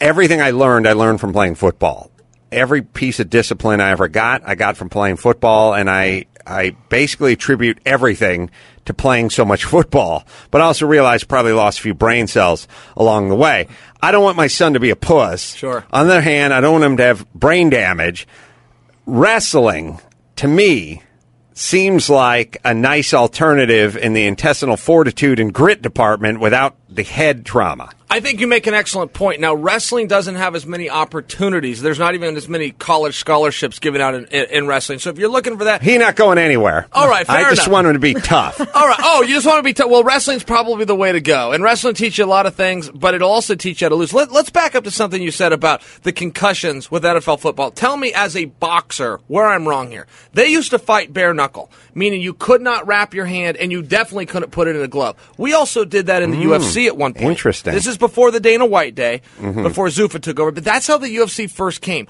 everything 0.00 0.40
I 0.40 0.50
learned, 0.52 0.88
I 0.88 0.94
learned 0.94 1.20
from 1.20 1.32
playing 1.32 1.56
football. 1.56 2.10
Every 2.50 2.82
piece 2.82 3.20
of 3.20 3.30
discipline 3.30 3.80
I 3.80 3.90
ever 3.90 4.08
got, 4.08 4.42
I 4.44 4.56
got 4.56 4.76
from 4.76 4.88
playing 4.88 5.16
football, 5.16 5.74
and 5.74 5.88
I 5.88 6.26
I 6.46 6.70
basically 6.88 7.34
attribute 7.34 7.78
everything 7.84 8.50
to 8.86 8.94
playing 8.94 9.30
so 9.30 9.44
much 9.44 9.64
football, 9.76 10.24
but 10.50 10.60
I 10.60 10.64
also 10.64 10.86
realize 10.86 11.24
probably 11.24 11.52
lost 11.52 11.78
a 11.78 11.82
few 11.82 11.94
brain 11.94 12.26
cells 12.26 12.66
along 12.96 13.28
the 13.28 13.36
way. 13.36 13.68
I 14.02 14.12
don't 14.12 14.24
want 14.24 14.36
my 14.36 14.46
son 14.46 14.72
to 14.72 14.80
be 14.80 14.90
a 14.90 14.96
puss. 14.96 15.54
Sure. 15.54 15.84
On 15.92 16.06
the 16.06 16.14
other 16.14 16.22
hand, 16.22 16.54
I 16.54 16.60
don't 16.60 16.72
want 16.72 16.84
him 16.84 16.96
to 16.96 17.02
have 17.02 17.32
brain 17.34 17.70
damage. 17.70 18.26
Wrestling, 19.12 19.98
to 20.36 20.46
me, 20.46 21.02
seems 21.52 22.08
like 22.08 22.58
a 22.64 22.72
nice 22.72 23.12
alternative 23.12 23.96
in 23.96 24.12
the 24.12 24.24
intestinal 24.24 24.76
fortitude 24.76 25.40
and 25.40 25.52
grit 25.52 25.82
department 25.82 26.38
without 26.38 26.76
the 26.88 27.02
head 27.02 27.44
trauma. 27.44 27.90
I 28.12 28.18
think 28.18 28.40
you 28.40 28.48
make 28.48 28.66
an 28.66 28.74
excellent 28.74 29.12
point. 29.12 29.40
Now, 29.40 29.54
wrestling 29.54 30.08
doesn't 30.08 30.34
have 30.34 30.56
as 30.56 30.66
many 30.66 30.90
opportunities. 30.90 31.80
There's 31.80 31.98
not 31.98 32.14
even 32.14 32.36
as 32.36 32.48
many 32.48 32.72
college 32.72 33.16
scholarships 33.16 33.78
given 33.78 34.00
out 34.00 34.14
in, 34.16 34.24
in, 34.26 34.46
in 34.46 34.66
wrestling. 34.66 34.98
So 34.98 35.10
if 35.10 35.18
you're 35.18 35.30
looking 35.30 35.56
for 35.56 35.64
that, 35.64 35.80
He 35.80 35.96
not 35.96 36.16
going 36.16 36.36
anywhere. 36.36 36.88
All 36.92 37.08
right, 37.08 37.24
fair 37.24 37.36
I 37.36 37.50
just 37.50 37.62
enough. 37.62 37.72
want 37.72 37.86
him 37.86 37.92
to 37.92 37.98
be 38.00 38.14
tough. 38.14 38.58
All 38.74 38.88
right. 38.88 38.98
Oh, 39.00 39.22
you 39.22 39.34
just 39.34 39.46
want 39.46 39.58
to 39.58 39.62
be. 39.62 39.72
tough. 39.72 39.88
well, 39.88 40.02
wrestling's 40.02 40.42
probably 40.42 40.84
the 40.84 40.94
way 40.96 41.12
to 41.12 41.20
go, 41.20 41.52
and 41.52 41.62
wrestling 41.62 41.94
teach 41.94 42.18
you 42.18 42.24
a 42.24 42.26
lot 42.26 42.46
of 42.46 42.56
things, 42.56 42.90
but 42.90 43.14
it'll 43.14 43.30
also 43.30 43.54
teach 43.54 43.80
you 43.80 43.84
how 43.84 43.90
to 43.90 43.94
lose. 43.94 44.12
Let, 44.12 44.32
let's 44.32 44.50
back 44.50 44.74
up 44.74 44.82
to 44.84 44.90
something 44.90 45.22
you 45.22 45.30
said 45.30 45.52
about 45.52 45.80
the 46.02 46.12
concussions 46.12 46.90
with 46.90 47.04
NFL 47.04 47.38
football. 47.38 47.70
Tell 47.70 47.96
me, 47.96 48.12
as 48.12 48.34
a 48.36 48.46
boxer, 48.46 49.20
where 49.28 49.46
I'm 49.46 49.68
wrong 49.68 49.90
here. 49.90 50.08
They 50.32 50.48
used 50.48 50.70
to 50.70 50.80
fight 50.80 51.12
bare 51.12 51.32
knuckle, 51.32 51.70
meaning 51.94 52.20
you 52.20 52.34
could 52.34 52.60
not 52.60 52.86
wrap 52.86 53.14
your 53.14 53.26
hand, 53.26 53.56
and 53.56 53.72
you 53.72 53.82
definitely 53.82 54.26
couldn't 54.26 54.50
put 54.50 54.68
it 54.68 54.76
in 54.76 54.82
a 54.82 54.88
glove. 54.88 55.16
We 55.38 55.54
also 55.54 55.84
did 55.84 56.06
that 56.06 56.22
in 56.22 56.30
the 56.30 56.36
mm, 56.36 56.58
UFC 56.58 56.86
at 56.86 56.96
one 56.96 57.14
point. 57.14 57.26
interesting. 57.26 57.72
This 57.74 57.86
is 57.86 57.98
before 57.98 58.30
the 58.30 58.40
Dana 58.40 58.66
White 58.66 58.94
day, 58.94 59.22
mm-hmm. 59.38 59.62
before 59.62 59.86
Zuffa 59.88 60.20
took 60.20 60.38
over. 60.38 60.50
But 60.52 60.64
that's 60.64 60.86
how 60.86 60.98
the 60.98 61.08
UFC 61.08 61.50
first 61.50 61.80
came. 61.80 62.06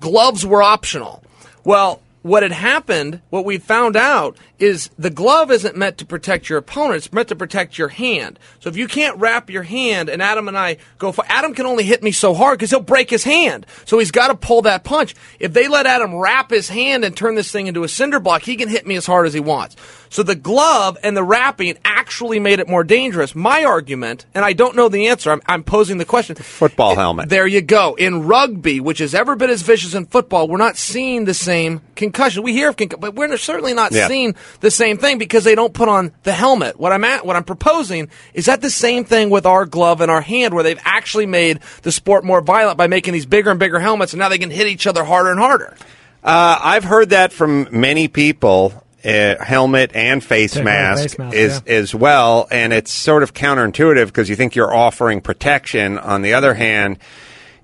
Gloves 0.00 0.44
were 0.44 0.62
optional. 0.62 1.22
Well, 1.64 2.00
what 2.22 2.42
had 2.42 2.52
happened, 2.52 3.20
what 3.30 3.44
we 3.44 3.58
found 3.58 3.96
out, 3.96 4.36
is 4.58 4.90
the 4.96 5.10
glove 5.10 5.50
isn't 5.50 5.76
meant 5.76 5.98
to 5.98 6.06
protect 6.06 6.48
your 6.48 6.58
opponent. 6.58 6.98
It's 6.98 7.12
meant 7.12 7.28
to 7.28 7.36
protect 7.36 7.78
your 7.78 7.88
hand. 7.88 8.38
So 8.60 8.70
if 8.70 8.76
you 8.76 8.86
can't 8.86 9.18
wrap 9.18 9.50
your 9.50 9.64
hand, 9.64 10.08
and 10.08 10.22
Adam 10.22 10.48
and 10.48 10.56
I 10.56 10.76
go, 10.98 11.10
for, 11.12 11.24
Adam 11.28 11.54
can 11.54 11.66
only 11.66 11.84
hit 11.84 12.02
me 12.02 12.12
so 12.12 12.32
hard 12.32 12.58
because 12.58 12.70
he'll 12.70 12.80
break 12.80 13.10
his 13.10 13.24
hand. 13.24 13.66
So 13.84 13.98
he's 13.98 14.12
got 14.12 14.28
to 14.28 14.34
pull 14.36 14.62
that 14.62 14.84
punch. 14.84 15.14
If 15.40 15.52
they 15.52 15.66
let 15.66 15.86
Adam 15.86 16.14
wrap 16.14 16.50
his 16.50 16.68
hand 16.68 17.04
and 17.04 17.16
turn 17.16 17.34
this 17.34 17.50
thing 17.50 17.66
into 17.66 17.82
a 17.82 17.88
cinder 17.88 18.20
block, 18.20 18.42
he 18.42 18.56
can 18.56 18.68
hit 18.68 18.86
me 18.86 18.94
as 18.96 19.06
hard 19.06 19.26
as 19.26 19.34
he 19.34 19.40
wants. 19.40 19.76
So 20.12 20.22
the 20.22 20.34
glove 20.34 20.98
and 21.02 21.16
the 21.16 21.24
wrapping 21.24 21.78
actually 21.86 22.38
made 22.38 22.58
it 22.60 22.68
more 22.68 22.84
dangerous. 22.84 23.34
My 23.34 23.64
argument, 23.64 24.26
and 24.34 24.44
I 24.44 24.52
don't 24.52 24.76
know 24.76 24.90
the 24.90 25.08
answer, 25.08 25.30
I'm, 25.30 25.40
I'm 25.46 25.64
posing 25.64 25.96
the 25.96 26.04
question. 26.04 26.36
Football 26.36 26.96
helmet. 26.96 27.30
There 27.30 27.46
you 27.46 27.62
go. 27.62 27.94
In 27.94 28.26
rugby, 28.26 28.78
which 28.78 28.98
has 28.98 29.14
ever 29.14 29.36
been 29.36 29.48
as 29.48 29.62
vicious 29.62 29.94
in 29.94 30.04
football, 30.04 30.48
we're 30.48 30.58
not 30.58 30.76
seeing 30.76 31.24
the 31.24 31.32
same 31.32 31.80
concussion. 31.96 32.42
We 32.42 32.52
hear 32.52 32.68
of 32.68 32.76
concussion, 32.76 33.00
but 33.00 33.14
we're 33.14 33.34
certainly 33.38 33.72
not 33.72 33.92
Yeah. 33.92 34.06
seeing 34.06 34.34
the 34.60 34.70
same 34.70 34.98
thing 34.98 35.16
because 35.16 35.44
they 35.44 35.54
don't 35.54 35.72
put 35.72 35.88
on 35.88 36.12
the 36.24 36.32
helmet. 36.32 36.78
What 36.78 36.92
I'm 36.92 37.04
at, 37.04 37.24
what 37.24 37.34
I'm 37.34 37.44
proposing 37.44 38.10
is 38.34 38.44
that 38.44 38.60
the 38.60 38.68
same 38.68 39.06
thing 39.06 39.30
with 39.30 39.46
our 39.46 39.64
glove 39.64 40.02
and 40.02 40.10
our 40.10 40.20
hand, 40.20 40.52
where 40.52 40.62
they've 40.62 40.78
actually 40.84 41.24
made 41.24 41.60
the 41.84 41.90
sport 41.90 42.22
more 42.22 42.42
violent 42.42 42.76
by 42.76 42.86
making 42.86 43.14
these 43.14 43.24
bigger 43.24 43.50
and 43.50 43.58
bigger 43.58 43.80
helmets, 43.80 44.12
and 44.12 44.18
now 44.20 44.28
they 44.28 44.36
can 44.36 44.50
hit 44.50 44.66
each 44.66 44.86
other 44.86 45.04
harder 45.04 45.30
and 45.30 45.40
harder. 45.40 45.74
Uh, 46.22 46.58
I've 46.62 46.84
heard 46.84 47.08
that 47.10 47.32
from 47.32 47.66
many 47.70 48.08
people. 48.08 48.74
Uh, 49.04 49.34
helmet 49.42 49.90
and 49.94 50.22
face 50.22 50.54
Yeah, 50.54 50.62
mask, 50.62 51.02
face 51.02 51.18
mask, 51.18 51.34
is 51.36 51.62
yeah. 51.66 51.72
as 51.74 51.94
well, 51.94 52.46
and 52.52 52.72
it's 52.72 52.92
sort 52.92 53.24
of 53.24 53.34
counterintuitive 53.34 54.06
because 54.06 54.28
you 54.28 54.36
think 54.36 54.54
you're 54.54 54.72
offering 54.72 55.20
protection. 55.20 55.98
On 55.98 56.22
the 56.22 56.34
other 56.34 56.54
hand, 56.54 56.98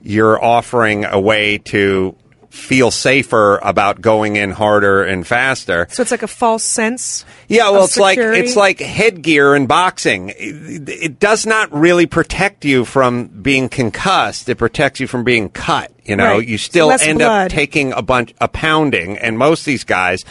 you're 0.03 0.43
offering 0.43 1.05
a 1.05 1.21
way 1.21 1.59
to 1.59 2.17
feel 2.51 2.91
safer 2.91 3.59
about 3.63 4.01
going 4.01 4.35
in 4.35 4.51
harder 4.51 5.05
and 5.05 5.25
faster. 5.27 5.87
So 5.91 6.03
it's 6.03 6.11
like 6.11 6.23
a 6.25 6.27
false 6.27 6.65
sense. 6.65 7.25
Yeah, 7.47 7.71
well, 7.71 7.83
of 7.85 7.91
it's 7.91 7.99
like 7.99 8.19
it's 8.19 8.57
like 8.57 8.81
headgear 8.81 9.55
in 9.55 9.67
boxing. 9.67 10.31
It, 10.31 10.89
it 10.89 11.21
does 11.21 11.47
not 11.47 11.71
really 11.73 12.07
protect 12.07 12.65
you 12.65 12.85
from 12.85 13.27
being 13.29 13.69
concussed. 13.69 14.49
It 14.49 14.57
protects 14.57 14.99
you 14.99 15.07
from 15.07 15.23
being 15.25 15.51
cut. 15.51 15.93
You 16.05 16.17
know, 16.17 16.39
Right. 16.39 16.49
you 16.49 16.59
still 16.59 16.89
Less 16.89 17.03
end 17.07 17.19
blood. 17.21 17.47
up 17.47 17.53
taking 17.53 17.93
a 17.93 18.03
bunch 18.03 18.35
a 18.41 18.49
pounding, 18.49 19.19
and 19.19 19.39
most 19.39 19.61
of 19.61 19.67
these 19.67 19.85
guys. 19.85 20.25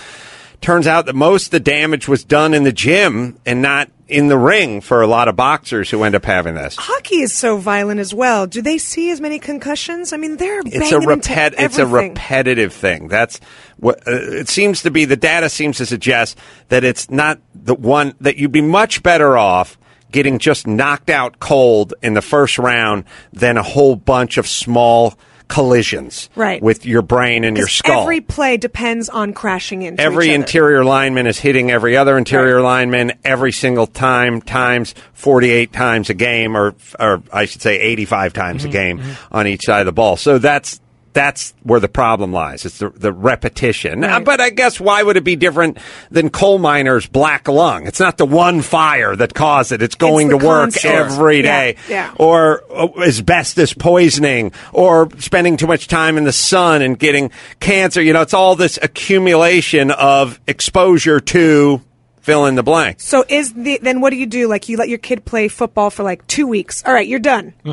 Turns 0.62 0.88
out 0.88 1.06
that 1.06 1.16
most 1.16 1.46
of 1.46 1.52
the 1.52 1.60
damage 1.60 2.08
was 2.08 2.24
done 2.24 2.54
in 2.54 2.64
the 2.64 2.72
gym 2.72 3.38
and 3.46 3.62
not 3.62 3.90
in 4.08 4.28
the 4.28 4.38
ring 4.38 4.82
for 4.82 5.02
a 5.02 5.08
lot 5.08 5.28
of 5.28 5.36
boxers 5.36 5.90
who 5.90 6.04
end 6.04 6.16
up 6.16 6.26
having 6.26 6.56
this. 6.56 6.76
Hockey 6.78 7.18
is 7.18 7.38
so 7.38 7.58
violent 7.58 8.00
as 8.00 8.14
well. 8.14 8.48
Do 8.48 8.62
they 8.62 8.78
see 8.78 9.12
as 9.12 9.20
many 9.20 9.38
concussions? 9.40 10.14
I 10.14 10.18
mean, 10.18 10.38
they're 10.38 10.62
it's 10.62 10.78
banging 10.78 11.04
a 11.04 11.16
repet 11.16 11.56
it's 11.58 11.78
a 11.78 11.86
repetitive 11.86 12.74
thing 12.74 13.08
that's 13.08 13.40
what 13.78 14.00
uh, 14.08 14.12
it 14.12 14.50
seems 14.50 14.82
to 14.84 14.92
be 14.92 15.06
the 15.06 15.16
data 15.16 15.50
seems 15.50 15.78
to 15.78 15.86
suggest 15.86 16.38
that 16.70 16.84
it's 16.84 17.10
not 17.10 17.40
the 17.54 17.76
one 17.76 18.14
that 18.22 18.38
you'd 18.38 18.52
be 18.52 18.62
much 18.62 19.04
better 19.04 19.38
off 19.38 19.78
getting 20.12 20.40
just 20.40 20.66
knocked 20.68 21.10
out 21.10 21.40
cold 21.40 21.94
in 22.02 22.14
the 22.14 22.22
first 22.22 22.58
round 22.58 23.04
than 23.34 23.58
a 23.58 23.64
whole 23.64 23.96
bunch 23.96 24.38
of 24.38 24.48
small 24.48 25.18
collisions 25.48 26.30
Right. 26.36 26.62
with 26.62 26.86
your 26.86 27.02
brain 27.02 27.44
and 27.44 27.58
your 27.58 27.68
skull. 27.68 28.02
Every 28.04 28.22
play 28.22 28.58
depends 28.58 29.10
on 29.10 29.34
crashing 29.34 29.82
into 29.82 30.02
every 30.02 30.34
interior 30.34 30.84
lineman 30.84 31.26
is 31.28 31.40
hitting 31.40 31.72
every 31.72 31.96
other 31.98 32.18
interior 32.18 32.62
lineman 32.62 33.14
every 33.24 33.52
single 33.52 33.88
time 33.88 34.42
times 34.42 34.94
48 35.14 35.74
times 35.74 36.10
a 36.10 36.14
game 36.14 36.56
or 36.56 36.76
or 37.00 37.22
I 37.34 37.46
should 37.46 37.62
say 37.62 37.80
85 37.80 38.34
times 38.34 38.62
Mm-hmm, 38.62 38.70
a 38.70 38.72
game 38.72 39.02
on 39.32 39.48
each 39.48 39.62
side 39.66 39.82
of 39.82 39.86
the 39.86 39.92
ball. 39.92 40.18
So 40.18 40.38
that's 40.38 40.80
that's 41.18 41.56
where 41.64 41.80
the 41.80 41.88
problem 41.90 42.32
lies. 42.32 42.64
It's 42.64 42.78
the, 42.78 42.92
the 42.92 43.12
repetition. 43.12 44.04
Uh, 44.04 44.08
Right. 44.08 44.24
But 44.24 44.40
I 44.40 44.52
guess 44.52 44.80
why 44.80 45.02
would 45.02 45.18
it 45.18 45.24
be 45.24 45.36
different 45.36 45.80
than 46.12 46.30
coal 46.30 46.60
miners' 46.60 47.08
black 47.08 47.48
lung? 47.48 47.88
It's 47.88 48.00
not 48.00 48.18
the 48.18 48.26
one 48.26 48.62
fire 48.62 49.16
that 49.16 49.34
caused 49.34 49.72
it. 49.72 49.82
It's 49.82 49.96
going 49.96 50.28
the 50.28 50.38
to 50.38 50.46
work 50.46 50.74
constant. 50.74 50.94
every 50.94 51.44
Yeah, 51.44 51.74
yeah. 51.90 52.14
Or 52.20 52.64
uh, 52.72 52.90
asbestos 53.02 53.74
poisoning 53.74 54.52
or 54.74 55.10
spending 55.18 55.58
too 55.58 55.66
much 55.66 55.88
time 55.88 56.18
in 56.18 56.24
the 56.24 56.32
sun 56.32 56.84
and 56.84 57.00
getting 57.00 57.32
cancer. 57.60 58.02
You 58.02 58.14
know, 58.14 58.22
it's 58.22 58.36
all 58.36 58.56
this 58.56 58.78
accumulation 58.82 59.90
of 59.92 60.40
exposure 60.48 61.20
to 61.20 61.82
fill 62.22 62.46
in 62.46 62.56
the 62.56 62.64
blank. 62.64 63.00
So 63.00 63.24
is 63.28 63.54
the 63.54 63.80
then 63.82 64.02
what 64.02 64.12
do 64.12 64.18
you 64.18 64.28
do? 64.28 64.48
Like 64.48 64.70
you 64.70 64.78
let 64.78 64.90
your 64.90 65.00
kid 65.00 65.26
play 65.26 65.48
football 65.48 65.90
for 65.90 66.04
like 66.04 66.28
two 66.28 66.46
weeks. 66.46 66.84
All 66.86 66.94
right, 66.94 67.08
you're 67.08 67.20
done. 67.20 67.54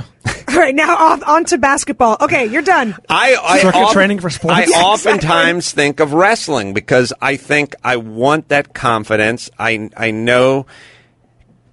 All 0.55 0.61
right, 0.61 0.75
now 0.75 0.95
off 0.97 1.23
on 1.27 1.45
to 1.47 1.59
basketball. 1.59 2.17
Okay, 2.21 2.47
you're 2.47 2.63
done. 2.63 2.97
I, 3.09 3.37
I 3.43 3.59
Circuit 3.61 3.83
of- 3.87 3.93
training 3.93 4.21
for 4.21 4.31
sports. 4.31 4.57
I 4.57 4.65
Yeah, 4.65 4.83
oftentimes 4.85 5.73
think 5.73 6.01
of 6.01 6.13
wrestling 6.13 6.73
because 6.75 7.13
I 7.21 7.37
think 7.37 7.75
I 7.83 7.97
want 7.97 8.49
that 8.49 8.73
confidence. 8.75 9.51
I 9.59 9.91
I 9.97 10.11
know 10.11 10.67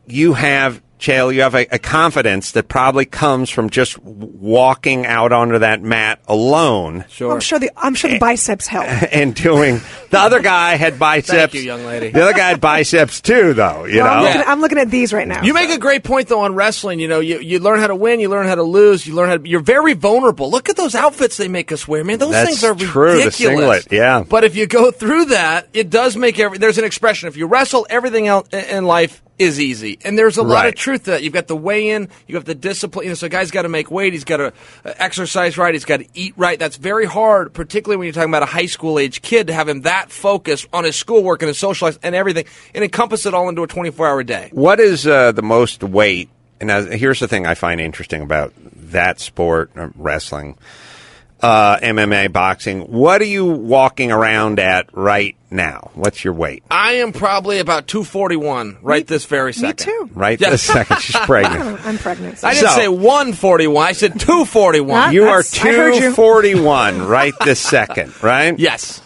you 0.07 0.33
have 0.33 0.81
Chael, 1.01 1.33
you 1.33 1.41
have 1.41 1.55
a, 1.55 1.65
a 1.71 1.79
confidence 1.79 2.51
that 2.51 2.67
probably 2.67 3.05
comes 3.05 3.49
from 3.49 3.71
just 3.71 3.97
walking 4.03 5.07
out 5.07 5.31
onto 5.31 5.57
that 5.59 5.81
mat 5.81 6.19
alone 6.27 7.05
Sure. 7.09 7.33
I'm 7.33 7.39
sure 7.39 7.57
the 7.57 7.71
I'm 7.75 7.95
sure 7.95 8.11
the 8.11 8.19
biceps 8.19 8.67
help. 8.67 8.85
and 9.11 9.33
doing. 9.33 9.81
The 10.11 10.19
other 10.19 10.41
guy 10.41 10.75
had 10.75 10.99
biceps. 10.99 11.53
you, 11.55 11.61
young 11.61 11.85
lady. 11.85 12.09
The 12.11 12.21
other 12.21 12.33
guy 12.33 12.49
had 12.49 12.61
biceps 12.61 13.19
too, 13.19 13.53
though. 13.53 13.85
You 13.85 14.01
Well, 14.01 14.07
I'm, 14.13 14.19
know. 14.23 14.27
looking, 14.29 14.41
I'm 14.45 14.61
looking 14.61 14.77
at 14.77 14.91
these 14.91 15.11
right 15.11 15.27
now. 15.27 15.41
You 15.41 15.53
make 15.55 15.71
a 15.71 15.79
great 15.79 16.03
point 16.03 16.27
though 16.27 16.41
on 16.41 16.53
wrestling. 16.53 16.99
You 16.99 17.07
know, 17.07 17.19
you, 17.19 17.39
you 17.39 17.59
learn 17.59 17.79
how 17.79 17.87
to 17.87 17.95
win, 17.95 18.19
you 18.19 18.29
learn 18.29 18.45
how 18.45 18.55
to 18.55 18.63
lose, 18.63 19.07
you 19.07 19.15
learn 19.15 19.29
how 19.29 19.37
to. 19.37 19.49
You're 19.49 19.59
very 19.61 19.93
vulnerable. 19.93 20.51
Look 20.51 20.69
at 20.69 20.75
those 20.77 20.93
outfits 20.93 21.37
they 21.37 21.47
make 21.47 21.71
us 21.71 21.87
wear, 21.87 22.03
man. 22.03 22.19
Those 22.19 22.31
That's 22.33 22.49
things 22.61 22.63
are 22.63 22.75
true, 22.75 23.13
the 23.17 23.25
ridiculous. 23.25 23.35
singlet, 23.83 23.87
yeah. 23.91 24.23
But 24.27 24.43
if 24.43 24.55
you 24.55 24.67
go 24.67 24.91
through 24.91 25.25
that, 25.25 25.67
it 25.73 25.89
does 25.89 26.15
make 26.15 26.37
every. 26.39 26.59
There's 26.59 26.77
an 26.77 26.85
expression: 26.85 27.27
if 27.27 27.37
you 27.37 27.47
wrestle, 27.47 27.87
everything 27.89 28.27
else 28.27 28.47
in 28.49 28.85
life 28.85 29.21
is 29.39 29.59
easy. 29.59 29.97
And 30.03 30.17
there's 30.17 30.37
a 30.37 30.43
lot 30.43 30.67
of 30.67 30.75
truth 30.75 31.05
to 31.05 31.11
that. 31.11 31.23
You've 31.23 31.33
got 31.33 31.47
the 31.47 31.55
weigh 31.55 31.89
in, 31.89 32.09
you 32.27 32.35
have 32.35 32.45
the 32.45 32.55
discipline. 32.55 33.05
You 33.05 33.11
know, 33.11 33.15
so 33.15 33.27
a 33.27 33.29
guy's 33.29 33.51
got 33.51 33.63
to 33.63 33.69
make 33.69 33.89
weight. 33.89 34.13
He's 34.13 34.23
got 34.23 34.37
to 34.37 34.47
uh, 34.85 34.93
exercise 34.97 35.57
right. 35.57 35.73
He's 35.73 35.85
got 35.85 35.97
to 35.97 36.07
eat 36.13 36.33
right. 36.37 36.59
That's 36.59 36.77
very 36.77 37.05
hard, 37.05 37.53
particularly 37.53 37.97
when 37.97 38.05
you're 38.05 38.13
talking 38.13 38.29
about 38.29 38.43
a 38.43 38.47
high 38.47 38.67
school 38.67 38.99
age 38.99 39.21
kid 39.21 39.47
to 39.47 39.53
have 39.53 39.67
him 39.67 39.81
that 39.81 40.11
focused 40.11 40.67
on 40.71 40.83
his 40.83 40.95
schoolwork 40.95 41.41
and 41.41 41.47
his 41.47 41.57
social 41.57 41.87
life 41.87 41.97
and 42.03 42.15
everything, 42.15 42.45
and 42.75 42.83
encompass 42.83 43.25
it 43.25 43.33
all 43.33 43.49
into 43.49 43.63
a 43.63 43.67
24 43.67 44.07
hour 44.07 44.23
day. 44.23 44.49
What 44.51 44.79
is 44.79 45.07
uh, 45.07 45.31
the 45.31 45.41
most 45.41 45.83
weight? 45.83 46.29
And 46.59 46.67
now, 46.67 46.83
here's 46.83 47.19
the 47.19 47.27
thing 47.27 47.47
I 47.47 47.55
find 47.55 47.81
interesting 47.81 48.21
about 48.21 48.53
that 48.91 49.19
sport, 49.19 49.71
uh, 49.75 49.89
wrestling, 49.95 50.57
uh, 51.41 51.77
MMA, 51.77 52.31
boxing. 52.31 52.81
What 52.81 53.21
are 53.21 53.25
you 53.25 53.45
walking 53.45 54.11
around 54.11 54.59
at 54.59 54.89
right 54.95 55.35
now? 55.49 55.91
What's 55.95 56.23
your 56.23 56.33
weight? 56.33 56.63
I 56.69 56.93
am 56.93 57.13
probably 57.13 57.59
about 57.59 57.87
241 57.87 58.77
right 58.81 59.05
this 59.07 59.25
very 59.25 59.53
second. 59.53 59.67
Me 59.87 59.93
second. 59.93 60.07
too. 60.09 60.19
Right 60.19 60.39
Yeah. 60.39 60.49
this 60.51 60.61
second, 60.63 60.99
she's 61.01 61.15
pregnant. 61.17 61.79
I'm 61.85 61.97
pregnant. 61.97 62.43
I 62.43 62.53
didn't 62.53 62.69
So- 62.69 62.75
say 62.75 62.87
141. 62.87 63.85
I 63.87 63.91
said 63.93 64.19
241. 64.19 64.87
Not- 64.87 65.13
You 65.13 65.23
are 65.25 65.41
That's- 65.41 65.55
I 65.65 65.67
heard 65.71 65.93
you. 65.95 65.99
241 66.13 67.01
right 67.07 67.33
this 67.43 67.59
second, 67.59 68.21
right? 68.23 68.57
yes. 68.59 69.01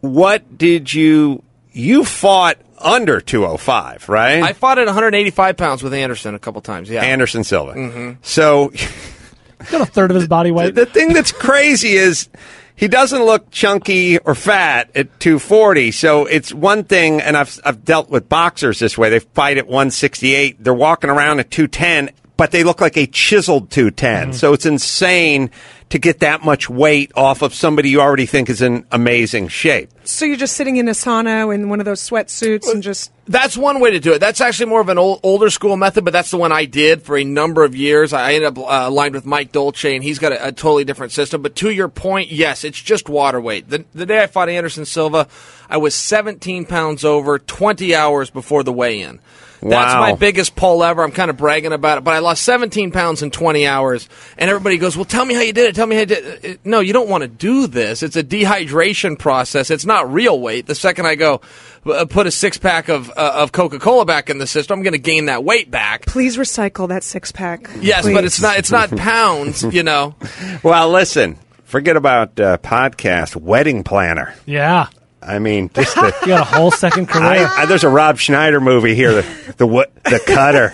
What 0.00 0.58
did 0.58 0.92
you? 0.92 1.42
You 1.72 2.04
fought 2.04 2.58
under 2.78 3.20
205, 3.20 4.08
right? 4.08 4.42
I 4.42 4.52
fought 4.52 4.78
at 4.78 4.86
185 4.86 5.56
pounds 5.56 5.82
with 5.82 5.94
Anderson 5.94 6.34
a 6.34 6.38
couple 6.40 6.60
times. 6.60 6.90
Yeah. 6.90 7.02
Anderson 7.04 7.44
Silva. 7.44 7.74
Mm-hmm. 7.74 8.10
So 8.22 8.72
Got 9.70 9.80
a 9.80 9.86
third 9.86 10.10
of 10.10 10.16
his 10.16 10.28
body 10.28 10.50
weight. 10.50 10.74
the 10.74 10.86
thing 10.86 11.12
that's 11.12 11.32
crazy 11.32 11.92
is 11.92 12.28
he 12.74 12.88
doesn't 12.88 13.24
look 13.24 13.50
chunky 13.50 14.18
or 14.18 14.34
fat 14.34 14.90
at 14.94 15.20
240. 15.20 15.92
So 15.92 16.26
it's 16.26 16.52
one 16.52 16.84
thing, 16.84 17.20
and 17.20 17.36
I've 17.36 17.60
I've 17.64 17.84
dealt 17.84 18.10
with 18.10 18.28
boxers 18.28 18.78
this 18.78 18.96
way. 18.96 19.10
They 19.10 19.20
fight 19.20 19.58
at 19.58 19.66
168. 19.66 20.62
They're 20.62 20.74
walking 20.74 21.10
around 21.10 21.40
at 21.40 21.50
210, 21.50 22.10
but 22.36 22.50
they 22.50 22.64
look 22.64 22.80
like 22.80 22.96
a 22.96 23.06
chiseled 23.06 23.70
210. 23.70 24.32
So 24.32 24.52
it's 24.52 24.66
insane 24.66 25.50
to 25.92 25.98
get 25.98 26.20
that 26.20 26.42
much 26.42 26.70
weight 26.70 27.12
off 27.14 27.42
of 27.42 27.52
somebody 27.52 27.90
you 27.90 28.00
already 28.00 28.24
think 28.24 28.48
is 28.48 28.62
in 28.62 28.86
amazing 28.90 29.48
shape. 29.48 29.90
So 30.04 30.24
you're 30.24 30.38
just 30.38 30.56
sitting 30.56 30.76
in 30.76 30.88
a 30.88 30.92
sauna 30.92 31.54
in 31.54 31.68
one 31.68 31.80
of 31.80 31.84
those 31.84 32.00
sweatsuits 32.00 32.72
and 32.72 32.82
just 32.82 33.12
That's 33.26 33.58
one 33.58 33.78
way 33.78 33.90
to 33.90 34.00
do 34.00 34.14
it. 34.14 34.18
That's 34.18 34.40
actually 34.40 34.70
more 34.70 34.80
of 34.80 34.88
an 34.88 34.96
old, 34.96 35.20
older 35.22 35.50
school 35.50 35.76
method, 35.76 36.04
but 36.04 36.12
that's 36.14 36.30
the 36.30 36.38
one 36.38 36.50
I 36.50 36.64
did 36.64 37.02
for 37.02 37.18
a 37.18 37.24
number 37.24 37.62
of 37.62 37.76
years. 37.76 38.14
I 38.14 38.32
ended 38.32 38.56
up 38.56 38.58
uh, 38.58 38.88
aligned 38.88 39.14
with 39.14 39.26
Mike 39.26 39.52
Dolce, 39.52 39.94
and 39.94 40.02
he's 40.02 40.18
got 40.18 40.32
a, 40.32 40.48
a 40.48 40.52
totally 40.52 40.84
different 40.84 41.12
system. 41.12 41.42
But 41.42 41.56
to 41.56 41.68
your 41.68 41.88
point, 41.88 42.32
yes, 42.32 42.64
it's 42.64 42.80
just 42.80 43.10
water 43.10 43.40
weight. 43.40 43.68
The, 43.68 43.84
the 43.92 44.06
day 44.06 44.22
I 44.22 44.28
fought 44.28 44.48
Anderson 44.48 44.86
Silva, 44.86 45.28
I 45.68 45.76
was 45.76 45.94
17 45.94 46.64
pounds 46.64 47.04
over 47.04 47.38
20 47.38 47.94
hours 47.94 48.30
before 48.30 48.62
the 48.62 48.72
weigh-in. 48.72 49.20
That's 49.62 49.94
Wow. 49.94 50.00
my 50.00 50.14
biggest 50.14 50.56
pull 50.56 50.82
ever. 50.82 51.04
I'm 51.04 51.12
kind 51.12 51.30
of 51.30 51.36
bragging 51.36 51.72
about 51.72 51.98
it, 51.98 52.04
but 52.04 52.14
I 52.14 52.18
lost 52.18 52.42
17 52.42 52.90
pounds 52.90 53.22
in 53.22 53.30
20 53.30 53.66
hours. 53.66 54.08
And 54.36 54.50
everybody 54.50 54.76
goes, 54.76 54.96
"Well, 54.96 55.04
tell 55.04 55.24
me 55.24 55.34
how 55.34 55.40
you 55.40 55.52
did 55.52 55.66
it. 55.66 55.74
Tell 55.76 55.86
me 55.86 55.94
how 55.94 56.00
you 56.00 56.06
did 56.06 56.44
it." 56.44 56.60
No, 56.64 56.80
you 56.80 56.92
don't 56.92 57.08
want 57.08 57.22
to 57.22 57.28
do 57.28 57.66
this. 57.68 58.02
It's 58.02 58.16
a 58.16 58.24
dehydration 58.24 59.18
process. 59.18 59.70
It's 59.70 59.86
not 59.86 60.12
real 60.12 60.40
weight. 60.40 60.66
The 60.66 60.74
second 60.74 61.06
I 61.06 61.14
go 61.14 61.40
uh, 61.86 62.04
put 62.06 62.26
a 62.26 62.30
six 62.32 62.58
pack 62.58 62.88
of 62.88 63.10
uh, 63.10 63.32
of 63.36 63.52
Coca 63.52 63.78
Cola 63.78 64.04
back 64.04 64.28
in 64.30 64.38
the 64.38 64.46
system, 64.46 64.78
I'm 64.78 64.82
going 64.82 64.92
to 64.92 64.98
gain 64.98 65.26
that 65.26 65.44
weight 65.44 65.70
back. 65.70 66.06
please 66.06 66.36
recycle 66.36 66.88
that 66.88 67.04
six 67.04 67.30
pack. 67.32 67.70
Yes, 67.80 68.02
Please. 68.02 68.14
but 68.14 68.24
it's 68.24 68.40
not 68.40 68.56
it's 68.58 68.70
not 68.72 68.90
pounds. 68.96 69.62
You 69.72 69.82
know, 69.84 70.14
Well, 70.62 70.90
listen, 70.90 71.38
forget 71.64 71.96
about 71.96 72.38
uh, 72.40 72.58
podcast, 72.58 73.36
wedding 73.36 73.84
planner. 73.84 74.34
Yeah. 74.44 74.88
I 75.22 75.38
mean, 75.38 75.70
just 75.72 75.94
the. 75.94 76.12
You 76.22 76.28
got 76.28 76.40
a 76.40 76.56
whole 76.56 76.70
second 76.70 77.08
career. 77.08 77.46
I, 77.46 77.62
I, 77.62 77.66
there's 77.66 77.84
a 77.84 77.88
Rob 77.88 78.18
Schneider 78.18 78.60
movie 78.60 78.94
here, 78.94 79.12
the 79.12 79.54
the, 79.58 79.66
what- 79.66 79.94
the 80.04 80.20
cutter. 80.24 80.72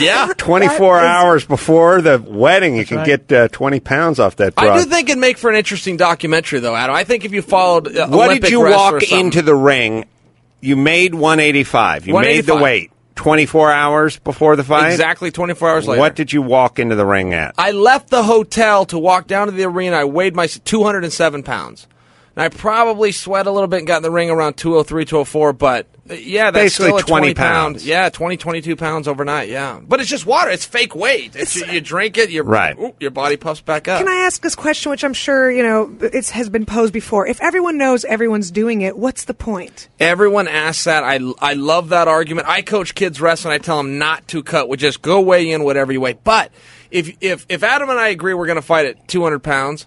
yeah. 0.00 0.32
24 0.36 1.00
hours 1.00 1.44
before 1.44 2.00
the 2.00 2.18
wedding, 2.18 2.76
you 2.76 2.84
can 2.84 2.98
right. 2.98 3.06
get 3.06 3.32
uh, 3.32 3.48
20 3.48 3.80
pounds 3.80 4.18
off 4.18 4.36
that 4.36 4.54
I 4.56 4.78
do 4.78 4.84
think 4.88 5.08
it'd 5.08 5.20
make 5.20 5.38
for 5.38 5.50
an 5.50 5.56
interesting 5.56 5.96
documentary, 5.96 6.60
though, 6.60 6.74
Adam. 6.74 6.94
I 6.94 7.04
think 7.04 7.24
if 7.24 7.32
you 7.32 7.42
followed, 7.42 7.88
uh, 7.96 8.08
what 8.08 8.26
Olympic 8.26 8.42
did 8.42 8.50
you 8.50 8.60
walk 8.60 9.02
into 9.10 9.42
the 9.42 9.54
ring? 9.54 10.06
You 10.60 10.76
made 10.76 11.14
185. 11.14 12.06
You 12.06 12.20
made 12.20 12.44
the 12.44 12.56
weight 12.56 12.90
24 13.18 13.72
hours 13.72 14.18
before 14.20 14.54
the 14.54 14.62
fight. 14.62 14.92
exactly 14.92 15.32
24 15.32 15.70
hours 15.70 15.88
later? 15.88 16.00
What 16.00 16.14
did 16.14 16.32
you 16.32 16.40
walk 16.40 16.78
into 16.78 16.94
the 16.94 17.04
ring 17.04 17.34
at? 17.34 17.56
I 17.58 17.72
left 17.72 18.10
the 18.10 18.22
hotel 18.22 18.86
to 18.86 18.98
walk 18.98 19.26
down 19.26 19.48
to 19.48 19.52
the 19.52 19.64
arena. 19.64 19.96
I 19.96 20.04
weighed 20.04 20.36
my 20.36 20.46
207 20.46 21.42
pounds. 21.42 21.88
And 22.38 22.44
I 22.44 22.56
probably 22.56 23.10
sweat 23.10 23.48
a 23.48 23.50
little 23.50 23.66
bit 23.66 23.78
and 23.78 23.86
got 23.88 23.96
in 23.96 24.02
the 24.04 24.12
ring 24.12 24.30
around 24.30 24.54
203, 24.54 25.04
204, 25.06 25.52
but 25.54 25.88
yeah, 26.06 26.52
that's 26.52 26.64
Basically 26.78 26.86
still 26.86 26.98
a 26.98 27.02
20 27.02 27.20
20 27.32 27.34
pound. 27.34 27.74
pounds. 27.74 27.84
Yeah, 27.86 28.08
20, 28.10 28.36
22 28.36 28.76
pounds 28.76 29.08
overnight, 29.08 29.48
yeah. 29.48 29.80
But 29.82 29.98
it's 30.00 30.08
just 30.08 30.24
water. 30.24 30.48
It's 30.50 30.64
fake 30.64 30.94
weight. 30.94 31.34
It's, 31.34 31.56
you, 31.56 31.66
you 31.66 31.80
drink 31.80 32.16
it, 32.16 32.30
your, 32.30 32.44
Right. 32.44 32.78
ooh, 32.78 32.94
your 33.00 33.10
body 33.10 33.36
puffs 33.36 33.60
back 33.60 33.88
up. 33.88 33.98
Can 33.98 34.08
I 34.08 34.20
ask 34.24 34.40
this 34.40 34.54
question, 34.54 34.90
which 34.90 35.02
I'm 35.02 35.14
sure 35.14 35.50
you 35.50 35.64
know 35.64 35.92
it 36.00 36.28
has 36.30 36.48
been 36.48 36.64
posed 36.64 36.92
before? 36.92 37.26
If 37.26 37.42
everyone 37.42 37.76
knows 37.76 38.04
everyone's 38.04 38.52
doing 38.52 38.82
it, 38.82 38.96
what's 38.96 39.24
the 39.24 39.34
point? 39.34 39.88
Everyone 39.98 40.46
asks 40.46 40.84
that. 40.84 41.02
I, 41.02 41.18
I 41.40 41.54
love 41.54 41.88
that 41.88 42.06
argument. 42.06 42.46
I 42.48 42.62
coach 42.62 42.94
kids 42.94 43.20
wrestling. 43.20 43.52
I 43.52 43.58
tell 43.58 43.78
them 43.78 43.98
not 43.98 44.28
to 44.28 44.44
cut. 44.44 44.68
We 44.68 44.76
just 44.76 45.02
go 45.02 45.20
weigh 45.20 45.50
in 45.50 45.64
whatever 45.64 45.90
you 45.92 46.00
weigh. 46.00 46.12
But 46.22 46.52
if 46.92 47.16
if 47.20 47.46
if 47.48 47.64
Adam 47.64 47.90
and 47.90 47.98
I 47.98 48.10
agree 48.10 48.32
we're 48.32 48.46
going 48.46 48.56
to 48.56 48.62
fight 48.62 48.86
at 48.86 49.08
200 49.08 49.40
pounds, 49.40 49.86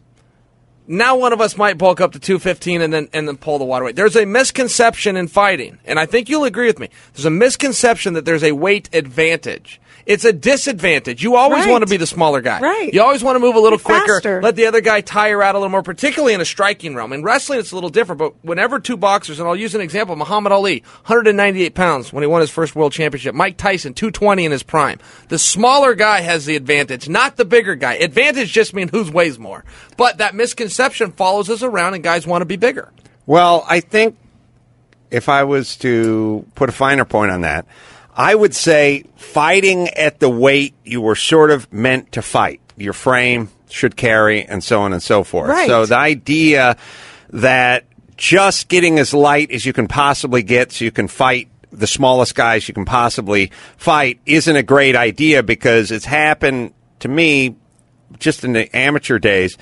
now 0.87 1.15
one 1.15 1.33
of 1.33 1.41
us 1.41 1.57
might 1.57 1.77
bulk 1.77 2.01
up 2.01 2.11
to 2.13 2.19
215 2.19 2.81
and 2.81 2.93
then 2.93 3.09
and 3.13 3.27
then 3.27 3.37
pull 3.37 3.59
the 3.59 3.65
water 3.65 3.85
weight. 3.85 3.95
There's 3.95 4.15
a 4.15 4.25
misconception 4.25 5.15
in 5.15 5.27
fighting, 5.27 5.79
and 5.85 5.99
I 5.99 6.05
think 6.05 6.29
you'll 6.29 6.43
agree 6.43 6.67
with 6.67 6.79
me. 6.79 6.89
There's 7.13 7.25
a 7.25 7.29
misconception 7.29 8.13
that 8.13 8.25
there's 8.25 8.43
a 8.43 8.51
weight 8.53 8.89
advantage. 8.93 9.79
It's 10.05 10.25
a 10.25 10.33
disadvantage. 10.33 11.23
You 11.23 11.35
always 11.35 11.65
Right. 11.65 11.71
want 11.71 11.83
to 11.83 11.89
be 11.89 11.97
the 11.97 12.07
smaller 12.07 12.41
guy. 12.41 12.59
Right. 12.59 12.93
You 12.93 13.01
always 13.01 13.23
want 13.23 13.35
to 13.35 13.39
move 13.39 13.55
a 13.55 13.59
little 13.59 13.77
Be 13.77 13.83
quicker. 13.83 14.15
faster. 14.15 14.41
Let 14.41 14.55
the 14.55 14.65
other 14.65 14.81
guy 14.81 15.01
tire 15.01 15.41
out 15.43 15.55
a 15.55 15.57
little 15.59 15.69
more, 15.69 15.83
particularly 15.83 16.33
in 16.33 16.41
a 16.41 16.45
striking 16.45 16.95
realm. 16.95 17.13
In 17.13 17.23
wrestling, 17.23 17.59
it's 17.59 17.71
a 17.71 17.75
little 17.75 17.89
different, 17.89 18.19
but 18.19 18.33
whenever 18.43 18.79
two 18.79 18.97
boxers, 18.97 19.39
and 19.39 19.47
I'll 19.47 19.55
use 19.55 19.75
an 19.75 19.81
example, 19.81 20.15
Muhammad 20.15 20.51
Ali, 20.51 20.83
198 21.05 21.75
pounds 21.75 22.11
when 22.11 22.23
he 22.23 22.27
won 22.27 22.41
his 22.41 22.49
first 22.49 22.75
world 22.75 22.91
championship, 22.93 23.35
Mike 23.35 23.57
Tyson, 23.57 23.93
220 23.93 24.45
in 24.45 24.51
his 24.51 24.63
prime. 24.63 24.99
The 25.29 25.39
smaller 25.39 25.93
guy 25.95 26.21
has 26.21 26.45
the 26.45 26.55
advantage, 26.55 27.07
not 27.07 27.37
the 27.37 27.45
bigger 27.45 27.75
guy. 27.75 27.93
Advantage 27.95 28.51
just 28.51 28.73
means 28.73 28.91
who 28.91 29.09
weighs 29.11 29.37
more. 29.39 29.63
But 29.97 30.17
that 30.17 30.35
misconception 30.35 31.11
follows 31.11 31.49
us 31.49 31.63
around, 31.63 31.93
and 31.93 32.03
guys 32.03 32.25
want 32.25 32.41
to 32.41 32.45
be 32.45 32.55
bigger. 32.57 32.89
Well, 33.25 33.65
I 33.69 33.79
think 33.81 34.15
if 35.11 35.29
I 35.29 35.43
was 35.43 35.75
to 35.77 36.45
put 36.55 36.69
a 36.69 36.71
finer 36.71 37.05
point 37.05 37.31
on 37.31 37.41
that, 37.41 37.65
I 38.21 38.35
would 38.35 38.53
say 38.53 39.05
fighting 39.15 39.87
at 39.89 40.19
the 40.19 40.29
weight 40.29 40.75
you 40.85 41.01
were 41.01 41.15
sort 41.15 41.49
of 41.49 41.73
meant 41.73 42.11
to 42.11 42.21
fight. 42.21 42.61
Your 42.77 42.93
frame 42.93 43.49
should 43.67 43.95
carry, 43.95 44.43
and 44.43 44.63
so 44.63 44.81
on 44.81 44.93
and 44.93 45.01
so 45.01 45.23
forth. 45.23 45.49
Right. 45.49 45.67
So 45.67 45.87
the 45.87 45.97
idea 45.97 46.77
that 47.31 47.85
just 48.17 48.67
getting 48.67 48.99
as 48.99 49.15
light 49.15 49.49
as 49.49 49.65
you 49.65 49.73
can 49.73 49.87
possibly 49.87 50.43
get 50.43 50.71
so 50.71 50.85
you 50.85 50.91
can 50.91 51.07
fight 51.07 51.47
the 51.71 51.87
smallest 51.87 52.35
guys 52.35 52.67
you 52.67 52.75
can 52.75 52.85
possibly 52.85 53.49
fight 53.77 54.19
isn't 54.27 54.55
a 54.55 54.61
great 54.61 54.95
idea 54.95 55.41
because 55.41 55.89
it's 55.89 56.05
happened 56.05 56.75
to 56.99 57.07
me 57.07 57.55
just 58.19 58.43
in 58.43 58.53
the 58.53 58.75
amateur 58.75 59.17
days 59.17 59.57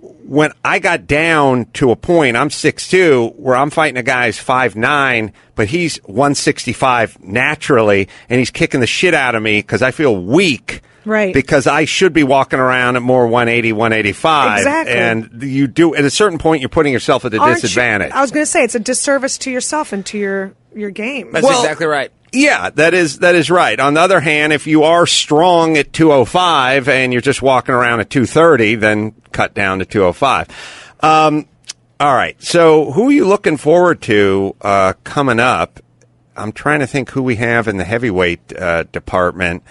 when 0.00 0.52
I 0.64 0.78
got 0.78 1.06
down 1.06 1.66
to 1.74 1.90
a 1.90 1.96
point, 1.96 2.36
I'm 2.36 2.50
6'2", 2.50 3.34
where 3.36 3.56
I'm 3.56 3.70
fighting 3.70 3.96
a 3.96 4.02
guy 4.02 4.26
who's 4.26 4.38
5'9", 4.38 5.32
but 5.54 5.68
he's 5.68 5.96
165 6.04 7.22
naturally, 7.22 8.08
and 8.28 8.38
he's 8.38 8.50
kicking 8.50 8.80
the 8.80 8.86
shit 8.86 9.14
out 9.14 9.34
of 9.34 9.42
me 9.42 9.58
because 9.60 9.82
I 9.82 9.90
feel 9.90 10.16
weak. 10.22 10.82
Right. 11.04 11.32
Because 11.32 11.66
I 11.66 11.86
should 11.86 12.12
be 12.12 12.22
walking 12.22 12.58
around 12.58 12.96
at 12.96 13.02
more 13.02 13.26
180, 13.26 13.72
185. 13.72 14.58
Exactly. 14.58 14.94
And 14.94 15.42
you 15.42 15.66
do, 15.66 15.94
at 15.94 16.04
a 16.04 16.10
certain 16.10 16.38
point, 16.38 16.60
you're 16.60 16.68
putting 16.68 16.92
yourself 16.92 17.24
at 17.24 17.32
a 17.32 17.38
Aren't 17.38 17.56
you- 17.56 17.62
disadvantage. 17.62 18.12
I 18.12 18.20
was 18.20 18.30
going 18.30 18.42
to 18.44 18.50
say 18.50 18.62
it's 18.62 18.74
a 18.74 18.80
disservice 18.80 19.38
to 19.38 19.50
yourself 19.50 19.92
and 19.92 20.04
to 20.06 20.18
your 20.18 20.52
your 20.74 20.90
game. 20.90 21.32
That's 21.32 21.44
Well- 21.46 21.62
exactly 21.62 21.86
right. 21.86 22.10
Yeah, 22.32 22.70
that 22.70 22.94
is 22.94 23.20
that 23.20 23.34
is 23.34 23.50
right. 23.50 23.78
On 23.78 23.94
the 23.94 24.00
other 24.00 24.20
hand, 24.20 24.52
if 24.52 24.66
you 24.66 24.84
are 24.84 25.06
strong 25.06 25.76
at 25.76 25.92
205 25.92 26.88
and 26.88 27.12
you're 27.12 27.22
just 27.22 27.42
walking 27.42 27.74
around 27.74 28.00
at 28.00 28.10
230, 28.10 28.74
then 28.76 29.14
cut 29.32 29.54
down 29.54 29.78
to 29.78 29.84
205. 29.84 30.48
Um, 31.00 31.46
all 32.00 32.14
right. 32.14 32.40
So, 32.42 32.92
who 32.92 33.08
are 33.08 33.12
you 33.12 33.26
looking 33.26 33.56
forward 33.56 34.02
to 34.02 34.54
uh, 34.60 34.92
coming 35.04 35.40
up? 35.40 35.80
I'm 36.36 36.52
trying 36.52 36.80
to 36.80 36.86
think 36.86 37.10
who 37.10 37.22
we 37.22 37.36
have 37.36 37.66
in 37.66 37.78
the 37.78 37.84
heavyweight 37.84 38.56
uh, 38.56 38.84
department. 38.84 39.64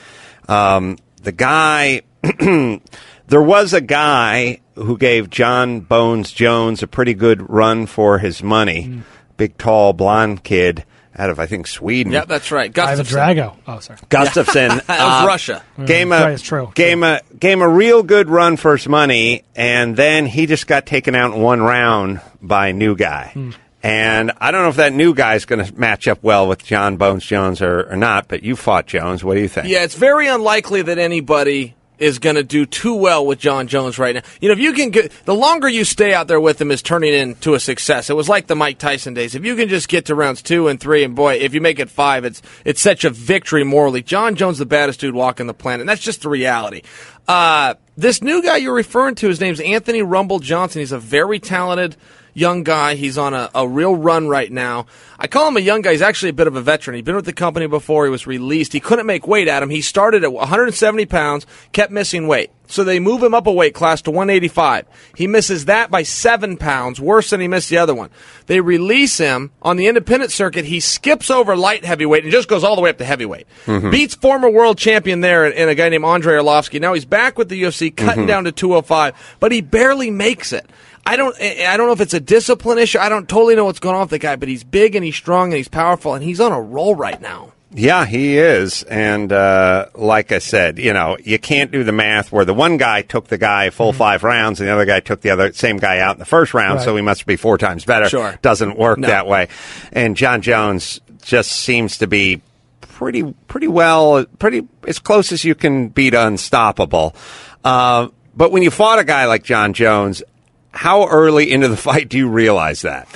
Um, 0.50 0.98
the 1.22 1.32
guy, 1.32 2.02
there 2.40 3.42
was 3.42 3.74
a 3.74 3.82
guy 3.82 4.62
who 4.76 4.98
gave 4.98 5.30
John 5.30 5.82
Bones 5.82 6.32
Jones 6.32 6.84
a 6.84 6.88
pretty 6.88 7.14
good 7.14 7.50
run 7.50 7.86
for 7.86 8.20
his 8.20 8.44
money. 8.44 9.02
Big, 9.38 9.58
tall, 9.58 9.94
blonde 9.94 10.44
kid 10.44 10.84
out 11.18 11.30
of 11.30 11.40
I 11.40 11.46
think 11.48 11.68
Sweden. 11.68 12.14
Yeah, 12.14 12.26
that's 12.26 12.52
right. 12.52 12.78
Ivan 12.78 13.06
Gustafsson. 13.06 13.36
Drago. 13.36 13.58
Oh, 13.68 13.80
sorry. 13.80 14.00
Gustafson. 14.10 14.82
That 14.88 14.88
was 14.88 15.28
Russia. 15.28 15.64
Game 15.86 16.12
Right, 16.12 16.30
a, 16.30 16.34
it's 16.34 16.44
true. 16.44 16.72
Game 16.76 17.04
a, 17.04 17.22
game 17.38 17.62
a 17.62 17.68
real 17.70 18.04
good 18.04 18.30
run 18.30 18.58
for 18.58 18.76
his 18.76 18.88
money, 18.88 19.44
and 19.56 19.96
then 19.96 20.26
he 20.26 20.46
just 20.46 20.68
got 20.68 20.86
taken 20.86 21.16
out 21.16 21.34
in 21.34 21.42
one 21.42 21.62
round 21.62 22.22
by 22.42 22.68
a 22.68 22.74
new 22.74 22.96
guy. 22.96 23.32
Hmm. 23.34 23.52
And 23.84 24.32
I 24.40 24.52
don't 24.52 24.64
know 24.64 24.70
if 24.70 24.78
that 24.78 24.92
new 24.92 25.14
guy's 25.14 25.46
going 25.46 25.64
to 25.64 25.80
match 25.80 26.08
up 26.08 26.22
well 26.24 26.48
with 26.48 26.64
John 26.64 26.98
Bones 26.98 27.24
Jones 27.24 27.62
or, 27.62 27.92
or 27.92 27.96
not, 27.96 28.28
but 28.28 28.44
you 28.44 28.56
fought 28.56 28.88
Jones. 28.88 29.24
What 29.24 29.36
do 29.36 29.40
you 29.40 29.48
think? 29.48 29.68
Yeah, 29.68 29.84
it's 29.84 29.96
very 29.96 30.28
unlikely 30.28 30.82
that 30.82 30.98
anybody 30.98 31.76
is 32.00 32.20
going 32.20 32.36
to 32.36 32.44
do 32.44 32.66
too 32.66 32.96
well 32.96 33.26
with 33.26 33.40
John 33.40 33.68
Jones 33.68 33.98
right 33.98 34.16
now. 34.16 34.22
You 34.42 34.50
know, 34.50 34.54
if 34.54 34.60
you 34.60 34.74
can 34.74 34.90
get 34.90 35.12
the 35.26 35.36
longer 35.36 35.68
you 35.68 35.84
stay 35.84 36.14
out 36.14 36.28
there 36.28 36.40
with 36.40 36.62
him 36.62 36.72
is 36.72 36.82
turning 36.82 37.14
into 37.14 37.54
a 37.54 37.60
success. 37.60 38.10
It 38.10 38.16
was 38.16 38.30
like 38.30 38.48
the 38.48 38.56
Mike 38.56 38.78
Tyson 38.78 39.14
days. 39.14 39.36
If 39.36 39.46
you 39.46 39.56
can 39.56 39.70
just 39.70 39.88
get 39.88 40.06
to 40.06 40.16
rounds 40.16 40.42
two 40.42 40.68
and 40.68 40.80
three, 40.80 41.04
and 41.04 41.16
boy, 41.16 41.36
if 41.36 41.54
you 41.54 41.62
make 41.62 41.80
it 41.80 41.90
five, 41.90 42.26
it's 42.26 42.42
it's 42.66 42.82
such 42.82 43.04
a 43.04 43.10
victory 43.10 43.64
morally. 43.64 44.02
John 44.02 44.36
Jones, 44.36 44.58
the 44.58 44.66
baddest 44.66 45.00
dude 45.00 45.16
walking 45.16 45.48
the 45.48 45.54
planet, 45.54 45.82
and 45.82 45.90
that's 45.90 46.02
just 46.02 46.22
the 46.22 46.30
reality. 46.30 46.82
Uh, 47.28 47.76
this 47.98 48.22
new 48.22 48.42
guy 48.42 48.58
you're 48.58 48.74
referring 48.74 49.16
to, 49.16 49.28
his 49.28 49.42
name's 49.42 49.60
Anthony 49.60 50.02
Rumble 50.02 50.40
Johnson. 50.40 50.80
He's 50.80 50.92
a 50.92 51.00
very 51.00 51.40
talented 51.40 51.98
young 52.38 52.64
guy. 52.64 52.96
He's 52.96 53.18
on 53.18 53.34
a, 53.34 53.50
a 53.56 53.68
real 53.68 53.96
run 53.96 54.28
right 54.28 54.52
now. 54.52 54.86
I 55.18 55.28
call 55.28 55.48
him 55.48 55.58
a 55.58 55.62
young 55.62 55.82
guy. 55.82 55.94
He's 55.94 56.02
actually 56.02 56.30
a 56.30 56.34
bit 56.34 56.48
of 56.48 56.56
a 56.56 56.62
veteran. 56.62 56.96
He'd 56.96 57.06
been 57.06 57.16
with 57.16 57.26
the 57.26 57.34
company 57.34 57.66
before. 57.68 58.06
He 58.06 58.12
was 58.12 58.28
released. 58.28 58.74
He 58.74 58.80
couldn't 58.80 59.08
make 59.08 59.28
weight 59.28 59.48
at 59.48 59.64
him. 59.64 59.70
He 59.70 59.82
started 59.82 60.24
at 60.24 60.32
170 60.32 61.06
pounds, 61.08 61.48
kept 61.72 61.92
missing 61.92 62.28
weight. 62.28 62.52
So 62.68 62.84
they 62.84 63.00
move 63.00 63.24
him 63.24 63.34
up 63.34 63.48
a 63.48 63.52
weight 63.52 63.74
class 63.74 64.02
to 64.04 64.12
185. 64.12 64.86
He 65.16 65.26
misses 65.26 65.66
that 65.66 65.90
by 65.90 66.04
seven 66.04 66.58
pounds, 66.58 67.00
worse 67.00 67.30
than 67.30 67.40
he 67.40 67.48
missed 67.48 67.70
the 67.70 67.78
other 67.78 67.96
one. 67.96 68.10
They 68.48 68.60
release 68.60 69.18
him 69.18 69.52
on 69.62 69.78
the 69.78 69.88
independent 69.88 70.32
circuit. 70.32 70.66
He 70.66 70.82
skips 70.82 71.32
over 71.32 71.56
light 71.56 71.86
heavyweight 71.86 72.24
and 72.24 72.32
just 72.32 72.50
goes 72.50 72.66
all 72.66 72.76
the 72.76 72.82
way 72.82 72.90
up 72.90 72.98
to 72.98 73.06
heavyweight. 73.06 73.48
Mm-hmm. 73.66 73.90
Beats 73.90 74.16
former 74.16 74.50
world 74.50 74.78
champion 74.78 75.22
there 75.22 75.46
and, 75.46 75.70
a 75.70 75.76
guy 75.76 75.90
named 75.90 76.04
Andrei 76.04 76.36
Arlovsky. 76.36 76.82
Now 76.82 76.94
he's 76.94 77.06
back 77.06 77.38
with 77.38 77.48
the 77.50 77.62
UFC, 77.64 77.96
cutting 77.96 78.24
mm-hmm. 78.24 78.28
down 78.28 78.44
to 78.44 78.52
205, 78.52 79.38
but 79.40 79.52
he 79.52 79.62
barely 79.62 80.12
makes 80.12 80.52
it. 80.52 80.70
I 81.08 81.16
don't. 81.16 81.36
I 81.42 81.78
don't 81.78 81.88
know 81.88 81.94
if 81.94 82.02
it's 82.02 82.14
a 82.14 82.20
discipline 82.20 82.78
issue. 82.78 83.00
I 83.00 83.10
don't 83.10 83.28
totally 83.28 83.56
know 83.56 83.66
what's 83.66 83.80
going 83.80 83.96
on 83.96 84.02
with 84.02 84.10
the 84.12 84.20
guy, 84.20 84.36
but 84.36 84.48
he's 84.50 84.64
big 84.64 84.96
and 84.96 85.04
he's 85.06 85.16
strong 85.16 85.48
and 85.50 85.58
he's 85.58 85.68
powerful 85.68 86.14
and 86.14 86.24
he's 86.24 86.40
on 86.40 86.52
a 86.52 86.62
roll 86.62 86.96
right 86.96 87.20
now. 87.22 87.54
Yeah, 87.72 88.06
he 88.06 88.38
is. 88.38 88.84
And 88.84 89.32
uh, 89.34 89.88
like 89.94 90.32
I 90.32 90.40
said, 90.40 90.80
you 90.80 90.94
know, 90.94 91.18
you 91.22 91.38
can't 91.38 91.70
do 91.70 91.84
the 91.84 91.92
math 91.92 92.32
where 92.32 92.46
the 92.46 92.54
one 92.54 92.78
guy 92.78 93.02
took 93.02 93.28
the 93.28 93.38
guy 93.38 93.70
full 93.72 93.92
five 93.92 94.24
rounds 94.24 94.62
and 94.62 94.70
the 94.70 94.74
other 94.74 94.86
guy 94.86 95.02
took 95.02 95.20
the 95.22 95.32
other 95.32 95.52
same 95.52 95.76
guy 95.78 96.00
out 96.00 96.16
in 96.16 96.20
the 96.20 96.26
first 96.26 96.54
round, 96.54 96.82
so 96.82 96.96
he 96.96 97.02
must 97.02 97.26
be 97.26 97.36
four 97.36 97.58
times 97.58 97.84
better. 97.84 98.08
Sure. 98.08 98.40
Doesn't 98.42 98.78
work 98.78 99.00
No. 99.00 99.08
that 99.10 99.28
way. 99.28 99.50
And 99.92 100.16
John 100.16 100.42
Jones 100.42 101.02
just 101.22 101.52
seems 101.52 101.98
to 101.98 102.08
be 102.08 102.42
pretty 102.82 103.34
pretty 103.48 103.68
well 103.68 104.26
pretty 104.40 104.66
as 104.88 104.98
close 104.98 105.32
as 105.32 105.44
you 105.44 105.54
can 105.54 105.90
beat 105.90 106.14
unstoppable. 106.14 107.16
Uh, 107.64 108.08
but 108.36 108.52
when 108.52 108.64
you 108.64 108.72
fought 108.72 108.98
a 109.00 109.04
guy 109.04 109.26
like 109.26 109.44
John 109.44 109.74
Jones, 109.74 110.24
how 110.72 111.08
early 111.08 111.52
into 111.52 111.68
the 111.68 111.78
fight 111.88 112.10
do 112.10 112.18
you 112.18 112.30
realize 112.30 112.82
that? 112.82 113.08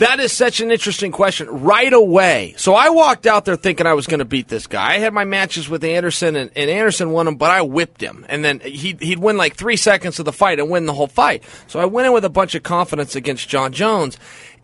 That 0.00 0.18
is 0.18 0.32
such 0.32 0.62
an 0.62 0.70
interesting 0.70 1.12
question. 1.12 1.46
Right 1.62 1.92
away. 1.92 2.54
So 2.56 2.74
I 2.74 2.88
walked 2.88 3.26
out 3.26 3.44
there 3.44 3.56
thinking 3.56 3.86
I 3.86 3.92
was 3.92 4.06
going 4.06 4.20
to 4.20 4.24
beat 4.24 4.48
this 4.48 4.66
guy. 4.66 4.94
I 4.94 4.98
had 4.98 5.12
my 5.12 5.26
matches 5.26 5.68
with 5.68 5.84
Anderson, 5.84 6.36
and, 6.36 6.50
and 6.56 6.70
Anderson 6.70 7.10
won 7.10 7.26
them, 7.26 7.36
but 7.36 7.50
I 7.50 7.60
whipped 7.60 8.02
him. 8.02 8.24
And 8.30 8.42
then 8.42 8.60
he'd, 8.60 9.02
he'd 9.02 9.18
win 9.18 9.36
like 9.36 9.56
three 9.56 9.76
seconds 9.76 10.18
of 10.18 10.24
the 10.24 10.32
fight 10.32 10.58
and 10.58 10.70
win 10.70 10.86
the 10.86 10.94
whole 10.94 11.06
fight. 11.06 11.44
So 11.66 11.80
I 11.80 11.84
went 11.84 12.06
in 12.06 12.14
with 12.14 12.24
a 12.24 12.30
bunch 12.30 12.54
of 12.54 12.62
confidence 12.62 13.14
against 13.14 13.46
John 13.50 13.74
Jones. 13.74 14.16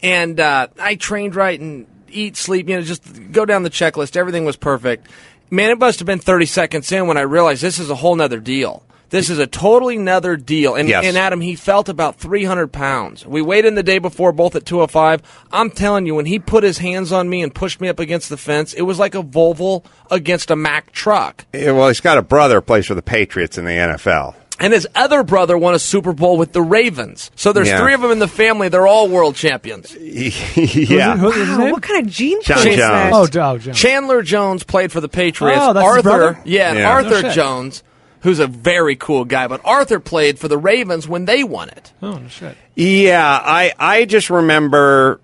And 0.02 0.40
uh, 0.40 0.68
I 0.78 0.94
trained 0.94 1.36
right 1.36 1.60
and 1.60 1.86
eat, 2.08 2.38
sleep, 2.38 2.66
you 2.70 2.76
know, 2.76 2.80
just 2.80 3.30
go 3.30 3.44
down 3.44 3.62
the 3.62 3.68
checklist. 3.68 4.16
Everything 4.16 4.46
was 4.46 4.56
perfect. 4.56 5.06
Man, 5.50 5.70
it 5.70 5.78
must 5.78 5.98
have 5.98 6.06
been 6.06 6.18
30 6.18 6.46
seconds 6.46 6.90
in 6.90 7.08
when 7.08 7.18
I 7.18 7.22
realized 7.22 7.60
this 7.60 7.78
is 7.78 7.90
a 7.90 7.94
whole 7.94 8.16
nother 8.16 8.40
deal. 8.40 8.85
This 9.10 9.30
is 9.30 9.38
a 9.38 9.46
totally 9.46 9.98
nother 9.98 10.36
deal. 10.36 10.74
And, 10.74 10.88
Yes. 10.88 11.04
and 11.04 11.16
Adam, 11.16 11.40
he 11.40 11.54
felt 11.54 11.88
about 11.88 12.16
300 12.16 12.72
pounds. 12.72 13.24
We 13.24 13.40
weighed 13.40 13.64
in 13.64 13.76
the 13.76 13.82
day 13.84 13.98
before, 13.98 14.32
both 14.32 14.56
at 14.56 14.66
205. 14.66 15.22
I'm 15.52 15.70
telling 15.70 16.06
you, 16.06 16.14
when 16.16 16.26
he 16.26 16.38
put 16.40 16.64
his 16.64 16.78
hands 16.78 17.12
on 17.12 17.28
me 17.28 17.42
and 17.42 17.54
pushed 17.54 17.80
me 17.80 17.88
up 17.88 18.00
against 18.00 18.28
the 18.30 18.36
fence, 18.36 18.72
it 18.74 18.82
was 18.82 18.98
like 18.98 19.14
a 19.14 19.22
Volvo 19.22 19.84
against 20.10 20.50
a 20.50 20.56
Mack 20.56 20.90
truck. 20.92 21.44
Yeah, 21.54 21.70
Well, 21.72 21.88
he's 21.88 22.00
got 22.00 22.18
a 22.18 22.22
brother 22.22 22.56
who 22.56 22.60
plays 22.62 22.86
for 22.86 22.94
the 22.94 23.02
Patriots 23.02 23.56
in 23.58 23.64
the 23.64 23.70
NFL. 23.72 24.34
And 24.58 24.72
his 24.72 24.88
other 24.94 25.22
brother 25.22 25.58
won 25.58 25.74
a 25.74 25.78
Super 25.78 26.14
Bowl 26.14 26.38
with 26.38 26.52
the 26.52 26.62
Ravens. 26.62 27.30
So 27.36 27.52
there's 27.52 27.68
Yeah. 27.68 27.78
three 27.78 27.92
of 27.92 28.00
them 28.00 28.10
in 28.10 28.20
the 28.20 28.26
family. 28.26 28.70
They're 28.70 28.86
all 28.86 29.06
world 29.06 29.36
champions. 29.36 29.94
yeah. 30.00 31.16
Who's 31.16 31.34
his 31.36 31.48
Wow, 31.58 31.70
what 31.72 31.82
kind 31.82 32.06
of 32.06 32.10
gene 32.12 32.40
John 32.42 32.56
pool 32.58 32.66
is 32.66 32.76
Jones. 32.76 32.78
that? 32.78 33.12
Oh, 33.12 33.22
oh, 33.22 33.58
John. 33.58 33.74
Chandler 33.74 34.22
Jones 34.22 34.64
played 34.64 34.92
for 34.92 35.00
the 35.02 35.08
Patriots. 35.10 35.60
Oh, 35.62 35.72
that's 35.74 35.84
his 35.86 35.90
Arthur, 35.96 36.02
brother? 36.02 36.38
yeah, 36.44 36.72
Yeah. 36.72 36.90
Arthur 36.90 37.10
No 37.10 37.20
shit. 37.20 37.32
Jones, 37.32 37.82
who's 38.26 38.40
a 38.40 38.46
very 38.48 38.96
cool 38.96 39.24
guy, 39.24 39.46
but 39.46 39.60
Arthur 39.64 40.00
played 40.00 40.36
for 40.36 40.48
the 40.48 40.58
Ravens 40.58 41.06
when 41.06 41.26
they 41.26 41.44
won 41.44 41.68
it. 41.68 41.92
Oh, 42.02 42.20
shit. 42.26 42.56
Yeah, 42.74 43.24
I 43.24 43.72
I 43.78 44.04
just 44.04 44.30
remember 44.30 45.20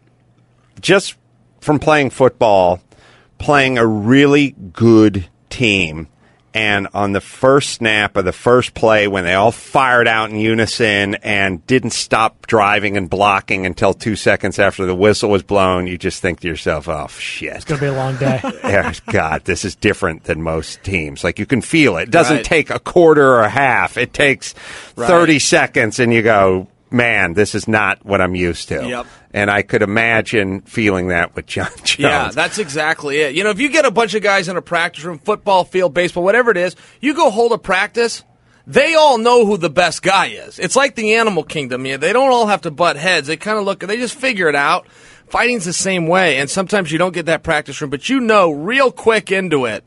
just 0.81 1.17
from 1.61 1.81
playing 1.81 2.11
football, 2.11 2.81
playing 3.39 3.77
a 3.77 3.85
really 3.85 4.55
good 4.73 5.29
team. 5.51 6.07
And 6.55 6.89
on 6.93 7.13
the 7.13 7.21
first 7.23 7.71
snap 7.71 8.17
of 8.17 8.25
the 8.27 8.33
first 8.33 8.75
play, 8.75 9.09
when 9.09 9.25
they 9.25 9.33
all 9.35 9.53
fired 9.53 10.07
out 10.07 10.31
in 10.31 10.37
unison 10.37 11.15
and 11.17 11.67
didn't 11.67 11.93
stop 11.93 12.47
driving 12.47 12.97
and 12.99 13.09
blocking 13.09 13.65
until 13.65 13.95
two 13.95 14.17
seconds 14.17 14.59
after 14.59 14.85
the 14.85 14.95
whistle 14.95 15.31
was 15.31 15.43
blown, 15.43 15.87
you 15.87 15.97
just 15.97 16.21
think 16.21 16.41
to 16.41 16.49
yourself, 16.49 16.89
"Oh 16.89 17.07
shit!" 17.09 17.57
It's 17.57 17.65
gonna 17.65 17.81
be 17.81 17.87
a 17.87 17.93
long 17.93 18.17
day. 18.17 18.41
Yeah, 18.65 18.93
God, 19.07 19.45
this 19.45 19.65
is 19.65 19.75
different 19.75 20.25
than 20.25 20.43
most 20.43 20.83
teams. 20.83 21.25
Like 21.25 21.39
you 21.39 21.47
can 21.47 21.63
feel 21.63 21.97
it. 21.97 22.03
It 22.05 22.11
doesn't 22.11 22.37
Right. 22.37 22.45
take 22.45 22.71
a 22.71 22.79
quarter 22.79 23.27
or 23.35 23.41
a 23.43 23.49
half. 23.51 23.97
It 23.97 24.13
takes 24.13 24.55
Right. 24.97 25.07
30 25.09 25.39
seconds 25.39 25.99
and 25.99 26.13
you 26.13 26.23
go, 26.23 26.69
man, 26.91 27.33
this 27.35 27.55
is 27.55 27.67
not 27.67 28.05
what 28.05 28.21
I'm 28.21 28.35
used 28.35 28.69
to. 28.69 28.87
Yep. 28.87 29.07
And 29.35 29.51
I 29.51 29.63
could 29.63 29.81
imagine 29.83 30.61
feeling 30.63 31.09
that 31.09 31.35
with 31.35 31.47
John 31.47 31.71
Jones. 31.85 31.99
Yeah, 31.99 32.31
that's 32.31 32.59
exactly 32.59 33.19
it. 33.21 33.35
You 33.35 33.45
know, 33.45 33.51
if 33.51 33.61
you 33.61 33.71
get 33.71 33.87
a 33.87 33.91
bunch 33.91 34.15
of 34.15 34.23
guys 34.23 34.49
in 34.49 34.57
a 34.57 34.63
practice 34.63 35.05
room, 35.05 35.19
football 35.19 35.65
field, 35.65 35.95
baseball, 35.95 36.23
whatever 36.23 36.51
it 36.51 36.57
is, 36.59 36.77
you 37.01 37.15
go 37.15 37.31
hold 37.31 37.53
a 37.53 37.59
practice. 37.59 38.25
They 38.67 38.95
all 38.95 39.19
know 39.19 39.45
who 39.45 39.57
the 39.57 39.71
best 39.71 40.03
guy 40.03 40.27
is. 40.27 40.59
It's 40.59 40.77
like 40.77 40.95
the 40.95 41.15
animal 41.15 41.43
kingdom. 41.43 41.85
Yeah, 41.87 41.97
they 41.97 42.13
don't 42.13 42.31
all 42.31 42.47
have 42.47 42.61
to 42.63 42.71
butt 42.71 42.97
heads. 42.97 43.27
They 43.27 43.37
kind 43.37 43.59
of 43.59 43.65
look. 43.65 43.81
They 43.81 43.97
just 43.97 44.15
figure 44.15 44.49
it 44.49 44.55
out. 44.55 44.87
Fighting's 45.29 45.65
the 45.65 45.73
same 45.73 46.07
way, 46.07 46.37
and 46.37 46.49
sometimes 46.51 46.93
you 46.93 46.99
don't 46.99 47.15
get 47.15 47.27
that 47.27 47.43
practice 47.43 47.81
room, 47.81 47.91
but 47.91 48.09
you 48.09 48.21
know 48.21 48.51
real 48.53 48.93
quick 48.93 49.33
into 49.33 49.65
it 49.65 49.87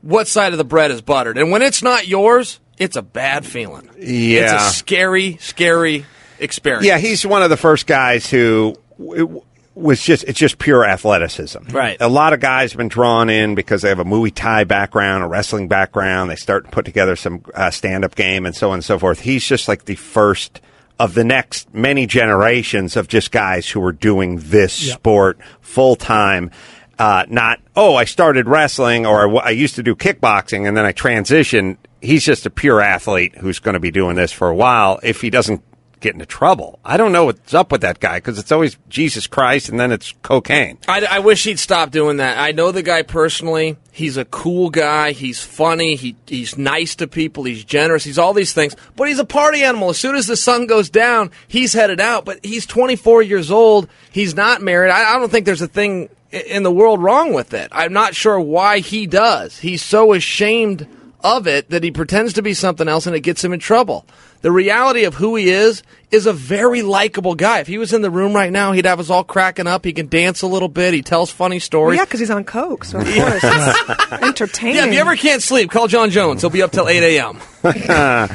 what 0.00 0.28
side 0.28 0.52
of 0.52 0.58
the 0.58 0.64
bread 0.64 0.92
is 0.92 1.02
buttered. 1.02 1.36
And 1.36 1.50
when 1.50 1.62
it's 1.62 1.82
not 1.82 2.06
yours, 2.06 2.60
it's 2.78 2.94
a 2.96 3.02
bad 3.02 3.44
feeling. 3.44 3.90
Yeah. 3.98 4.54
it's 4.54 4.70
a 4.70 4.78
scary, 4.78 5.38
scary 5.38 6.06
experience. 6.38 6.84
Yeah, 6.86 6.98
he's 6.98 7.24
one 7.26 7.42
of 7.42 7.50
the 7.50 7.56
first 7.56 7.86
guys 7.86 8.28
who 8.30 8.76
w- 8.98 9.42
was 9.74 10.00
just 10.02 10.24
it's 10.24 10.38
just 10.38 10.58
pure 10.58 10.84
athleticism. 10.84 11.68
Right. 11.70 11.96
A 12.00 12.08
lot 12.08 12.32
of 12.32 12.40
guys 12.40 12.72
have 12.72 12.78
been 12.78 12.88
drawn 12.88 13.28
in 13.28 13.54
because 13.54 13.82
they 13.82 13.88
have 13.90 13.98
a 13.98 14.04
Muay 14.04 14.32
Thai 14.34 14.64
background, 14.64 15.22
a 15.24 15.26
wrestling 15.26 15.68
background. 15.68 16.30
They 16.30 16.36
start 16.36 16.64
to 16.64 16.70
put 16.70 16.84
together 16.84 17.14
some 17.16 17.42
uh, 17.54 17.70
stand 17.70 18.04
up 18.04 18.14
game 18.14 18.46
and 18.46 18.54
so 18.56 18.68
on 18.70 18.74
and 18.74 18.84
so 18.84 18.98
forth. 18.98 19.20
He's 19.20 19.46
just 19.46 19.68
like 19.68 19.84
the 19.84 19.96
first 19.96 20.60
of 20.98 21.12
the 21.12 21.24
next 21.24 21.74
many 21.74 22.06
generations 22.06 22.96
of 22.96 23.06
just 23.06 23.30
guys 23.30 23.68
who 23.68 23.82
are 23.84 23.92
doing 23.92 24.38
this 24.38 24.82
Yep. 24.86 24.94
sport 24.94 25.38
full 25.60 25.94
time. 25.96 26.50
Uh, 26.98 27.26
not 27.28 27.60
oh, 27.76 27.94
I 27.96 28.04
started 28.04 28.48
wrestling 28.48 29.04
or 29.04 29.44
I 29.44 29.50
used 29.50 29.74
to 29.74 29.82
do 29.82 29.94
kickboxing 29.94 30.66
and 30.66 30.74
then 30.74 30.86
I 30.86 30.92
transitioned. 30.94 31.76
He's 32.00 32.24
just 32.24 32.46
a 32.46 32.50
pure 32.50 32.80
athlete 32.80 33.36
who's 33.36 33.58
going 33.58 33.74
to 33.74 33.80
be 33.80 33.90
doing 33.90 34.16
this 34.16 34.32
for 34.32 34.48
a 34.48 34.54
while. 34.54 34.98
If 35.02 35.20
he 35.20 35.28
doesn't 35.28 35.62
get 36.00 36.14
into 36.14 36.26
trouble, 36.26 36.78
I 36.84 36.96
don't 36.96 37.12
know 37.12 37.26
what's 37.26 37.54
up 37.54 37.72
with 37.72 37.80
that 37.80 38.00
guy 38.00 38.18
because 38.18 38.38
it's 38.38 38.52
always 38.52 38.76
Jesus 38.88 39.26
Christ 39.26 39.68
and 39.68 39.80
then 39.80 39.92
it's 39.92 40.12
cocaine. 40.22 40.78
I, 40.88 41.04
I 41.04 41.18
wish 41.20 41.44
he'd 41.44 41.58
stop 41.58 41.90
doing 41.90 42.18
that. 42.18 42.38
I 42.38 42.52
know 42.52 42.72
the 42.72 42.82
guy 42.82 43.02
personally. 43.02 43.76
He's 43.92 44.16
a 44.16 44.24
cool 44.26 44.70
guy. 44.70 45.12
He's 45.12 45.42
funny. 45.42 45.96
He 45.96 46.16
he's 46.26 46.58
nice 46.58 46.96
to 46.96 47.06
people. 47.06 47.44
He's 47.44 47.64
generous. 47.64 48.04
He's 48.04 48.18
all 48.18 48.34
these 48.34 48.52
things. 48.52 48.76
But 48.94 49.08
he's 49.08 49.18
a 49.18 49.24
party 49.24 49.62
animal. 49.62 49.90
As 49.90 49.98
soon 49.98 50.16
as 50.16 50.26
the 50.26 50.36
sun 50.36 50.66
goes 50.66 50.90
down, 50.90 51.30
he's 51.48 51.72
headed 51.72 52.00
out. 52.00 52.24
But 52.24 52.44
he's 52.44 52.66
24 52.66 53.22
years 53.22 53.50
old. 53.50 53.88
He's 54.10 54.34
not 54.34 54.60
married. 54.60 54.90
I, 54.90 55.14
I 55.14 55.18
don't 55.18 55.30
think 55.30 55.46
there's 55.46 55.62
a 55.62 55.68
thing 55.68 56.10
in 56.30 56.62
the 56.62 56.72
world 56.72 57.02
wrong 57.02 57.32
with 57.32 57.54
it. 57.54 57.68
I'm 57.72 57.92
not 57.92 58.14
sure 58.14 58.38
why 58.38 58.80
he 58.80 59.06
does. 59.06 59.58
He's 59.58 59.82
so 59.82 60.12
ashamed 60.12 60.86
of 61.22 61.46
it 61.46 61.70
that 61.70 61.82
he 61.82 61.90
pretends 61.90 62.32
to 62.34 62.42
be 62.42 62.54
something 62.54 62.88
else 62.88 63.06
and 63.06 63.14
it 63.16 63.20
gets 63.20 63.44
him 63.44 63.52
in 63.52 63.60
trouble. 63.60 64.06
The 64.42 64.52
reality 64.52 65.04
of 65.04 65.14
who 65.14 65.34
he 65.34 65.48
is 65.50 65.82
is 66.12 66.26
a 66.26 66.32
very 66.32 66.82
likable 66.82 67.34
guy. 67.34 67.60
If 67.60 67.66
he 67.66 67.78
was 67.78 67.92
in 67.92 68.02
the 68.02 68.10
room 68.10 68.32
right 68.34 68.52
now, 68.52 68.72
he'd 68.72 68.84
have 68.84 69.00
us 69.00 69.10
all 69.10 69.24
cracking 69.24 69.66
up. 69.66 69.84
He 69.84 69.92
can 69.92 70.06
dance 70.08 70.42
a 70.42 70.46
little 70.46 70.68
bit. 70.68 70.94
He 70.94 71.02
tells 71.02 71.30
funny 71.32 71.56
Well, 71.56 71.60
stories. 71.60 71.96
yeah, 71.98 72.04
because 72.04 72.20
he's 72.20 72.30
on 72.30 72.44
coke, 72.44 72.84
so 72.84 72.98
of 73.00 73.06
course. 73.12 74.12
Entertaining. 74.22 74.76
Yeah, 74.76 74.86
if 74.86 74.92
you 74.94 75.00
ever 75.00 75.16
can't 75.16 75.42
sleep, 75.42 75.70
call 75.70 75.88
John 75.88 76.10
Jones. 76.10 76.42
He'll 76.42 76.50
be 76.50 76.62
up 76.62 76.70
till 76.70 76.88
8 76.88 77.18
a.m. 77.18 77.40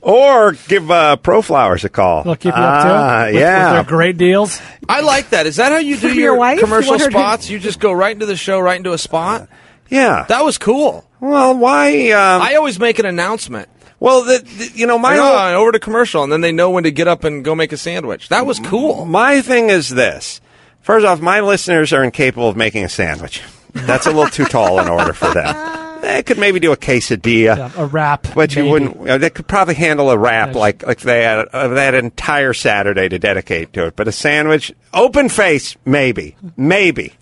Or 0.00 0.52
give 0.68 0.90
uh, 0.90 1.16
Pro 1.16 1.40
Flowers 1.40 1.84
a 1.84 1.88
call. 1.88 2.24
They'll 2.24 2.36
keep 2.36 2.54
you 2.54 2.62
up 2.62 2.82
to 2.84 2.88
Ah, 2.90 3.24
it. 3.24 3.32
With, 3.32 3.40
yeah. 3.40 3.64
With 3.78 3.86
their 3.86 3.96
great 3.96 4.18
deals. 4.18 4.60
I 4.86 5.00
like 5.00 5.30
that. 5.30 5.46
Is 5.46 5.56
that 5.56 5.72
how 5.72 5.78
you 5.78 5.96
do 5.96 6.08
your, 6.08 6.16
your 6.16 6.36
wife? 6.36 6.60
commercial 6.60 6.84
You 6.84 6.90
want 6.90 7.00
her 7.04 7.06
to- 7.08 7.12
spots? 7.12 7.48
You 7.48 7.58
just 7.58 7.80
go 7.80 7.90
right 7.90 8.12
into 8.12 8.26
the 8.26 8.36
show, 8.36 8.60
right 8.60 8.76
into 8.76 8.92
a 8.92 8.98
spot? 8.98 9.48
yeah. 9.88 10.26
That 10.28 10.44
was 10.44 10.58
cool. 10.58 11.06
Well, 11.28 11.56
why? 11.56 12.10
Um, 12.10 12.42
I 12.42 12.54
always 12.56 12.78
make 12.78 12.98
an 12.98 13.06
announcement. 13.06 13.68
well, 14.00 14.22
the, 14.24 14.38
the, 14.38 14.70
you 14.74 14.86
know, 14.86 14.98
my 14.98 15.16
Like, 15.16 15.20
whole- 15.20 15.54
oh, 15.56 15.62
over 15.62 15.72
to 15.72 15.78
commercial, 15.78 16.22
and 16.22 16.32
then 16.32 16.40
they 16.40 16.52
know 16.52 16.70
when 16.70 16.84
to 16.84 16.90
get 16.90 17.08
up 17.08 17.24
and 17.24 17.44
go 17.44 17.54
make 17.54 17.72
a 17.72 17.76
sandwich. 17.76 18.28
That 18.28 18.46
was 18.46 18.58
cool. 18.60 19.04
My 19.04 19.40
thing 19.40 19.70
is 19.70 19.88
this. 19.88 20.40
First 20.82 21.06
off, 21.06 21.20
my 21.20 21.40
listeners 21.40 21.92
are 21.92 22.04
incapable 22.04 22.48
of 22.48 22.56
making 22.56 22.84
a 22.84 22.88
sandwich. 22.88 23.42
That's 23.72 24.06
a 24.06 24.10
little 24.10 24.28
too 24.30 24.44
tall 24.44 24.78
in 24.80 24.88
order 24.88 25.12
for 25.12 25.32
them. 25.32 25.80
They 26.04 26.22
could 26.22 26.36
maybe 26.38 26.60
do 26.60 26.70
a 26.70 26.76
quesadilla. 26.76 27.56
Yeah, 27.56 27.70
a 27.78 27.86
wrap. 27.86 28.26
But 28.34 28.54
you 28.54 28.66
wouldn't. 28.68 29.08
uh, 29.08 29.16
They 29.16 29.30
could 29.30 29.46
probably 29.48 29.74
handle 29.74 30.10
a 30.10 30.18
wrap 30.18 30.48
Yes. 30.48 30.56
like 30.56 30.86
like 30.86 31.00
they 31.00 31.22
had 31.22 31.48
uh, 31.50 31.68
they 31.68 31.82
had 31.82 31.94
an 31.94 32.04
entire 32.04 32.52
Saturday 32.52 33.08
to 33.08 33.18
dedicate 33.18 33.72
to 33.72 33.86
it. 33.86 33.96
But 33.96 34.06
a 34.06 34.12
sandwich, 34.12 34.70
open 34.92 35.30
face, 35.30 35.78
maybe, 35.86 36.36
maybe. 36.58 37.14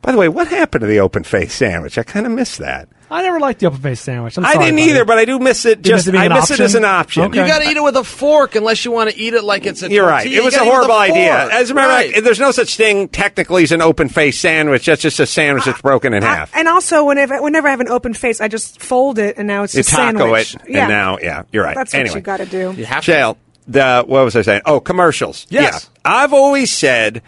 By 0.00 0.12
the 0.12 0.18
way, 0.18 0.28
what 0.28 0.48
happened 0.48 0.82
to 0.82 0.86
the 0.86 1.00
open 1.00 1.24
face 1.24 1.52
sandwich? 1.54 1.98
I 1.98 2.02
kind 2.04 2.24
of 2.24 2.32
miss 2.32 2.56
that. 2.58 2.88
I 3.10 3.22
never 3.22 3.40
liked 3.40 3.60
the 3.60 3.66
open 3.66 3.80
face 3.80 4.00
sandwich. 4.00 4.36
I'm 4.36 4.44
I 4.44 4.52
didn't 4.52 4.76
buddy. 4.76 4.82
either, 4.90 5.04
but 5.06 5.16
I 5.18 5.24
do 5.24 5.38
miss 5.38 5.64
it. 5.64 5.84
You 5.86 5.94
miss 5.94 6.04
Just 6.04 6.08
it 6.08 6.14
I 6.14 6.26
an 6.26 6.32
miss 6.34 6.50
it 6.50 6.60
as 6.60 6.74
an 6.74 6.84
option. 6.84 7.22
Okay. 7.24 7.40
You 7.40 7.46
got 7.46 7.60
to 7.62 7.68
eat 7.68 7.76
it 7.76 7.82
with 7.82 7.96
a 7.96 8.04
fork 8.04 8.54
unless 8.54 8.84
you 8.84 8.92
want 8.92 9.10
to 9.10 9.16
eat 9.18 9.32
it 9.34 9.42
like 9.44 9.64
it's 9.66 9.82
a 9.82 9.90
You're 9.90 10.06
right. 10.06 10.26
It 10.26 10.44
was 10.44 10.54
a 10.54 10.58
gotta 10.58 10.66
eat 10.66 10.72
with 10.72 10.74
horrible 10.86 10.94
idea. 10.94 11.38
fork. 11.40 11.52
As 11.54 11.70
a 11.70 11.74
matter 11.74 11.88
of 11.88 11.94
Right. 11.96 12.12
fact, 12.12 12.24
there's 12.24 12.38
no 12.38 12.50
such 12.52 12.76
thing 12.76 13.08
technically 13.08 13.62
as 13.64 13.72
an 13.72 13.80
open 13.80 14.08
face 14.10 14.38
sandwich. 14.38 14.84
That's 14.86 15.00
just 15.00 15.18
a 15.20 15.26
sandwich 15.26 15.64
that's 15.64 15.80
broken 15.80 16.12
in 16.12 16.22
I- 16.22 16.26
half. 16.34 16.54
and 16.54 16.68
also, 16.68 17.04
whenever 17.04 17.40
whenever 17.42 17.66
I 17.66 17.70
have 17.70 17.80
an 17.80 17.88
open 17.88 18.12
face, 18.12 18.40
I 18.42 18.48
just 18.48 18.80
fold 18.82 19.18
it, 19.18 19.36
and 19.38 19.48
now 19.48 19.62
it's 19.62 19.74
You 19.74 19.80
a 19.80 19.84
taco 19.84 20.18
sandwich. 20.18 20.54
it, 20.54 20.60
yeah. 20.68 20.80
and 20.80 20.88
now, 20.90 21.18
yeah, 21.20 21.42
you're 21.50 21.64
right. 21.64 21.74
That's 21.74 21.94
anyway, 21.94 22.10
what 22.10 22.16
you 22.16 22.20
got 22.20 22.36
to 22.38 22.46
do. 22.46 22.74
You 22.76 22.84
have 22.84 23.04
to. 23.06 23.10
Chael. 23.10 23.36
The 23.66 24.04
what 24.06 24.24
was 24.24 24.36
I 24.36 24.42
saying? 24.42 24.62
Oh, 24.66 24.80
commercials. 24.80 25.46
Yes. 25.48 25.88
Yeah. 26.04 26.12
I've 26.12 26.32
always 26.34 26.70
said 26.70 27.22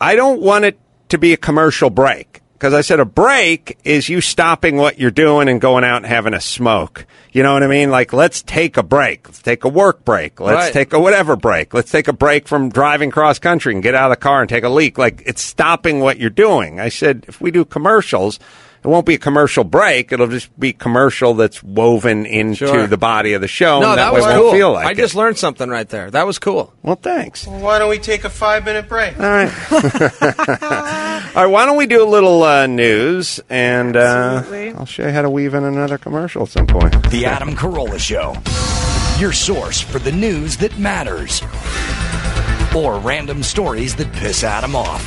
I 0.00 0.14
don't 0.16 0.40
want 0.42 0.64
it 0.66 0.78
to 1.14 1.18
be 1.18 1.32
a 1.32 1.36
commercial 1.38 1.90
break. 1.90 2.40
Because 2.54 2.72
I 2.72 2.80
said 2.82 3.00
a 3.00 3.04
break 3.04 3.78
is 3.84 4.08
you 4.08 4.20
stopping 4.20 4.76
what 4.76 4.98
you're 4.98 5.10
doing 5.10 5.48
and 5.48 5.60
going 5.60 5.84
out 5.84 5.98
and 5.98 6.06
having 6.06 6.32
a 6.34 6.40
smoke. 6.40 7.04
You 7.32 7.42
know 7.42 7.52
what 7.52 7.62
I 7.62 7.66
mean? 7.66 7.90
Like, 7.90 8.12
let's 8.12 8.42
take 8.42 8.76
a 8.76 8.82
break. 8.82 9.26
Let's 9.28 9.42
take 9.42 9.64
a 9.64 9.68
work 9.68 10.04
break. 10.04 10.40
Let's 10.40 10.66
Right. 10.66 10.72
take 10.72 10.92
a 10.92 11.00
whatever 11.00 11.36
break. 11.36 11.74
Let's 11.74 11.90
take 11.90 12.08
a 12.08 12.12
break 12.12 12.48
from 12.48 12.70
driving 12.70 13.10
cross 13.10 13.38
country 13.38 13.74
and 13.74 13.82
get 13.82 13.94
out 13.94 14.10
of 14.10 14.16
the 14.18 14.22
car 14.22 14.40
and 14.40 14.48
take 14.48 14.64
a 14.64 14.68
leak. 14.68 14.96
Like, 14.96 15.22
it's 15.26 15.42
stopping 15.42 16.00
what 16.00 16.18
you're 16.18 16.30
doing. 16.30 16.80
I 16.80 16.88
said, 16.88 17.24
if 17.28 17.40
we 17.40 17.50
do 17.50 17.64
commercials, 17.64 18.38
it 18.84 18.88
won't 18.88 19.06
be 19.06 19.14
a 19.14 19.18
commercial 19.18 19.64
break. 19.64 20.12
It'll 20.12 20.26
just 20.28 20.56
be 20.60 20.72
commercial 20.74 21.32
that's 21.34 21.62
woven 21.62 22.26
into 22.26 22.66
Sure. 22.66 22.86
the 22.86 22.98
body 22.98 23.32
of 23.32 23.40
the 23.40 23.48
show. 23.48 23.80
No, 23.80 23.90
and 23.90 23.98
that 23.98 24.12
way 24.12 24.20
was 24.20 24.26
it 24.26 24.28
won't 24.28 24.42
cool. 24.42 24.52
feel 24.52 24.72
like 24.72 24.86
I 24.86 24.90
it. 24.90 24.96
just 24.96 25.14
learned 25.14 25.38
something 25.38 25.68
right 25.70 25.88
there. 25.88 26.10
That 26.10 26.26
was 26.26 26.38
cool. 26.38 26.72
Well, 26.82 26.96
thanks. 26.96 27.46
Why 27.46 27.78
don't 27.78 27.88
we 27.88 27.98
take 27.98 28.24
a 28.24 28.30
five 28.30 28.64
minute 28.64 28.88
break? 28.88 29.18
All 29.18 29.24
right. 29.24 29.50
All 31.34 31.42
right. 31.42 31.46
Why 31.46 31.66
don't 31.66 31.76
we 31.76 31.86
do 31.86 32.02
a 32.02 32.08
little 32.08 32.42
uh, 32.42 32.66
news 32.66 33.40
and 33.48 33.96
uh, 33.96 34.42
I'll 34.76 34.84
show 34.86 35.06
you 35.06 35.12
how 35.12 35.22
to 35.22 35.30
weave 35.30 35.54
in 35.54 35.64
another 35.64 35.96
commercial 35.98 36.42
at 36.42 36.48
some 36.50 36.66
point. 36.66 37.10
The 37.10 37.24
Adam 37.26 37.56
Carolla 37.56 37.98
Show. 37.98 38.34
Your 39.20 39.32
source 39.32 39.80
for 39.80 39.98
the 39.98 40.12
news 40.12 40.56
that 40.58 40.78
matters. 40.78 41.40
Or 42.76 42.98
random 42.98 43.42
stories 43.44 43.94
that 43.96 44.12
piss 44.12 44.42
Adam 44.44 44.74
off. 44.74 45.02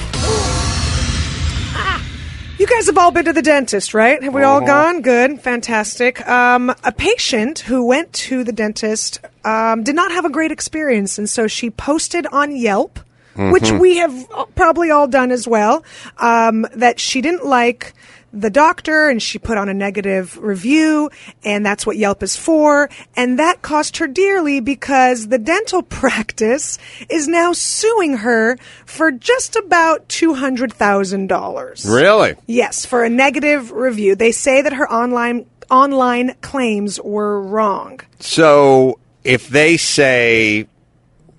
You 2.57 2.65
guys 2.65 2.87
have 2.87 2.97
all 2.97 3.11
been 3.11 3.25
to 3.25 3.33
the 3.33 3.43
dentist, 3.43 3.93
right? 3.93 4.21
Have 4.23 4.33
we 4.33 4.41
all 4.41 4.61
gone? 4.61 5.03
Good, 5.03 5.41
fantastic. 5.41 6.27
Um, 6.27 6.71
a 6.83 6.91
patient 6.91 7.59
who 7.59 7.85
went 7.85 8.11
to 8.13 8.43
the 8.43 8.51
dentist 8.51 9.19
um, 9.45 9.83
did 9.83 9.93
not 9.93 10.11
have 10.11 10.25
a 10.25 10.29
great 10.31 10.51
experience, 10.51 11.19
and 11.19 11.29
so 11.29 11.45
she 11.45 11.69
posted 11.69 12.25
on 12.25 12.55
Yelp, 12.55 12.99
which 13.35 13.69
we 13.71 13.97
have 13.97 14.27
probably 14.55 14.89
all 14.89 15.07
done 15.07 15.31
as 15.31 15.47
well, 15.47 15.83
um, 16.17 16.65
that 16.73 16.99
she 16.99 17.21
didn't 17.21 17.45
like 17.45 17.93
the 18.33 18.49
doctor 18.49 19.09
and 19.09 19.21
she 19.21 19.39
put 19.39 19.57
on 19.57 19.69
a 19.69 19.73
negative 19.73 20.37
review 20.37 21.09
and 21.43 21.65
that's 21.65 21.85
what 21.85 21.97
Yelp 21.97 22.21
is 22.23 22.35
for 22.35 22.89
and 23.15 23.39
that 23.39 23.61
cost 23.61 23.97
her 23.97 24.07
dearly 24.07 24.59
because 24.59 25.27
the 25.27 25.37
dental 25.37 25.81
practice 25.83 26.77
is 27.09 27.27
now 27.27 27.53
suing 27.53 28.17
her 28.17 28.57
for 28.85 29.11
just 29.11 29.55
about 29.55 30.07
$200,000. 30.09 31.93
Really? 31.93 32.35
Yes, 32.45 32.85
for 32.85 33.03
a 33.03 33.09
negative 33.09 33.71
review. 33.71 34.15
They 34.15 34.31
say 34.31 34.61
that 34.61 34.73
her 34.73 34.91
online 34.91 35.45
online 35.69 36.33
claims 36.41 36.99
were 37.01 37.41
wrong. 37.41 37.99
So 38.19 38.99
if 39.23 39.49
they 39.49 39.77
say, 39.77 40.67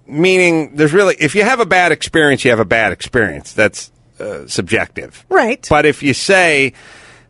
meaning 0.06 0.76
there's 0.76 0.92
really, 0.92 1.16
if 1.18 1.34
you 1.34 1.42
have 1.42 1.60
a 1.60 1.66
bad 1.66 1.92
experience, 1.92 2.44
you 2.44 2.50
have 2.50 2.60
a 2.60 2.64
bad 2.64 2.92
experience. 2.92 3.52
That's 3.52 3.90
uh, 4.20 4.46
subjective. 4.46 5.24
Right. 5.28 5.66
But 5.68 5.86
if 5.86 6.02
you 6.02 6.14
say 6.14 6.72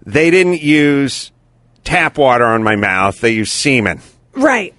they 0.05 0.31
didn't 0.31 0.61
use 0.63 1.33
tap 1.85 2.19
water 2.19 2.45
on 2.45 2.63
my 2.63 2.77
mouth, 2.77 3.21
they 3.21 3.31
used 3.33 3.53
semen 3.53 4.01
right. 4.35 4.75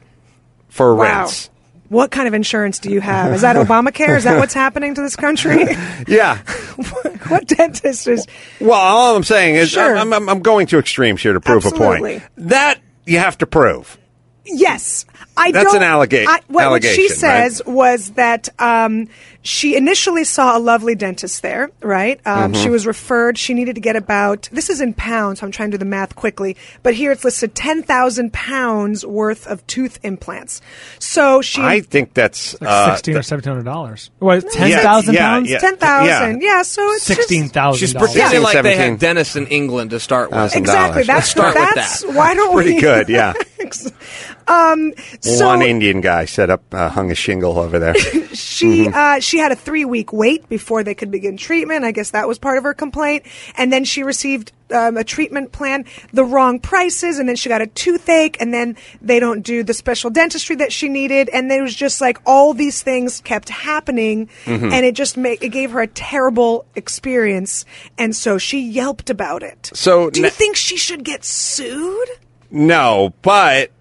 for 0.69 0.95
Wow. 0.95 1.21
rinse. 1.21 1.49
What 1.89 2.11
kind 2.11 2.27
of 2.27 2.35
insurance 2.35 2.77
do 2.77 2.91
you 2.91 3.01
have? 3.01 3.33
Is 3.33 3.41
that 3.41 3.55
Obamacare? 3.55 4.15
Is 4.15 4.23
that 4.25 4.37
what's 4.37 4.53
happening 4.53 4.93
to 4.95 5.01
this 5.01 5.15
country? 5.15 5.65
Yeah. 6.07 6.37
what 7.27 7.47
dentist 7.47 8.07
is 8.07 8.25
Well, 8.59 8.73
all 8.73 9.15
I'm 9.15 9.23
saying 9.23 9.55
is 9.55 9.71
Sure. 9.71 9.97
I'm, 9.97 10.13
I'm, 10.13 10.29
I'm 10.29 10.39
going 10.41 10.67
to 10.67 10.77
extremes 10.79 11.21
here 11.21 11.33
to 11.33 11.39
prove 11.41 11.65
Absolutely. 11.65 12.15
a 12.15 12.19
point. 12.19 12.31
That 12.49 12.79
you 13.05 13.17
have 13.19 13.37
to 13.39 13.47
prove. 13.47 13.97
Yes, 14.45 15.05
I 15.37 15.51
That's 15.51 15.71
don't. 15.71 15.81
an 15.81 15.89
allega- 15.89 16.25
I, 16.27 16.41
what, 16.47 16.69
what 16.69 16.83
she 16.83 16.89
allegation, 16.89 17.15
says 17.15 17.61
was 17.65 18.09
that 18.11 18.49
um, 18.59 19.07
she 19.41 19.75
initially 19.77 20.25
saw 20.25 20.57
a 20.57 20.59
lovely 20.59 20.95
dentist 20.95 21.41
there. 21.41 21.71
Right, 21.81 22.19
um, 22.25 22.51
Mm-hmm. 22.51 22.61
she 22.61 22.69
was 22.69 22.85
referred. 22.85 23.37
She 23.37 23.53
needed 23.53 23.75
to 23.75 23.81
get 23.81 23.95
about 23.95 24.49
this 24.51 24.69
is 24.69 24.81
in 24.81 24.93
pounds. 24.93 25.39
So 25.39 25.45
I'm 25.45 25.51
trying 25.53 25.71
to 25.71 25.77
do 25.77 25.79
the 25.79 25.85
math 25.89 26.15
quickly, 26.15 26.57
but 26.83 26.93
here 26.93 27.11
it's 27.13 27.23
listed 27.23 27.55
ten 27.55 27.83
thousand 27.83 28.33
pounds 28.33 29.05
worth 29.05 29.47
of 29.47 29.65
tooth 29.67 29.97
implants. 30.03 30.61
So 30.99 31.41
she 31.41 31.61
I 31.61 31.81
think 31.81 32.13
that's 32.13 32.59
Like 32.59 32.69
uh, 32.69 32.95
sixteen 32.95 33.15
or 33.15 33.23
seventeen 33.23 33.53
hundred 33.53 33.63
dollars. 33.65 34.11
What 34.19 34.41
ten 34.51 34.71
thousand 34.71 35.13
yeah, 35.13 35.21
pounds? 35.29 35.49
yeah. 35.49 35.59
ten 35.59 35.77
thousand. 35.77 36.41
Yeah. 36.41 36.61
so 36.63 36.81
it's 36.91 37.03
Sixteen 37.03 37.47
thousand. 37.47 37.79
She's 37.79 37.93
dollars. 37.93 38.11
pretending 38.11 38.41
Yeah. 38.41 38.45
like 38.47 38.63
they 38.63 38.75
had 38.75 38.99
dentists 38.99 39.37
in 39.37 39.47
England 39.47 39.91
to 39.91 39.99
start 40.01 40.31
with. 40.31 40.37
Thousand 40.39 40.59
Exactly. 40.59 40.91
dollars. 41.03 41.07
That's 41.07 41.29
Start 41.29 41.55
with 41.55 41.75
that's 41.75 42.01
that. 42.03 42.13
why 42.13 42.33
don't 42.33 42.53
pretty 42.53 42.73
we? 42.75 42.81
good. 42.81 43.07
Yeah. 43.07 43.33
um, 44.49 44.93
so 45.21 45.45
One 45.47 45.61
Indian 45.61 46.01
guy 46.01 46.25
set 46.25 46.49
up, 46.49 46.63
uh, 46.73 46.89
hung 46.89 47.11
a 47.11 47.15
shingle 47.15 47.57
over 47.59 47.79
there. 47.79 47.95
she 48.33 48.59
Mm-hmm. 48.85 48.93
uh, 48.93 49.19
she 49.19 49.37
had 49.37 49.51
a 49.51 49.55
three 49.55 49.85
week 49.85 50.11
wait 50.11 50.49
before 50.49 50.83
they 50.83 50.93
could 50.95 51.11
begin 51.11 51.37
treatment. 51.37 51.85
I 51.85 51.91
guess 51.91 52.11
that 52.11 52.27
was 52.27 52.37
part 52.39 52.57
of 52.57 52.63
her 52.63 52.73
complaint. 52.73 53.23
And 53.55 53.71
then 53.71 53.85
she 53.85 54.03
received 54.03 54.51
um, 54.71 54.97
a 54.97 55.03
treatment 55.03 55.51
plan, 55.51 55.85
the 56.13 56.23
wrong 56.23 56.59
prices, 56.59 57.19
and 57.19 57.27
then 57.27 57.35
she 57.35 57.47
got 57.49 57.61
a 57.61 57.67
toothache, 57.67 58.37
and 58.39 58.53
then 58.53 58.75
they 59.01 59.19
don't 59.19 59.41
do 59.41 59.63
the 59.63 59.73
special 59.73 60.09
dentistry 60.11 60.55
that 60.57 60.71
she 60.71 60.89
needed, 60.89 61.27
and 61.29 61.49
there 61.49 61.63
was 61.63 61.73
just 61.73 62.01
like 62.01 62.19
all 62.25 62.53
these 62.53 62.83
things 62.83 63.21
kept 63.21 63.49
happening, 63.49 64.29
Mm-hmm. 64.45 64.71
and 64.71 64.85
it 64.85 64.93
just 64.93 65.17
make 65.17 65.41
it 65.43 65.49
gave 65.49 65.71
her 65.71 65.81
a 65.81 65.87
terrible 65.87 66.65
experience, 66.75 67.65
and 67.97 68.15
so 68.15 68.37
she 68.37 68.59
yelped 68.59 69.09
about 69.09 69.41
it. 69.41 69.71
So 69.73 70.09
do 70.11 70.19
you 70.19 70.25
na- 70.27 70.29
think 70.31 70.55
she 70.55 70.77
should 70.77 71.03
get 71.03 71.23
sued? 71.25 72.09
No, 72.51 73.13
but 73.23 73.71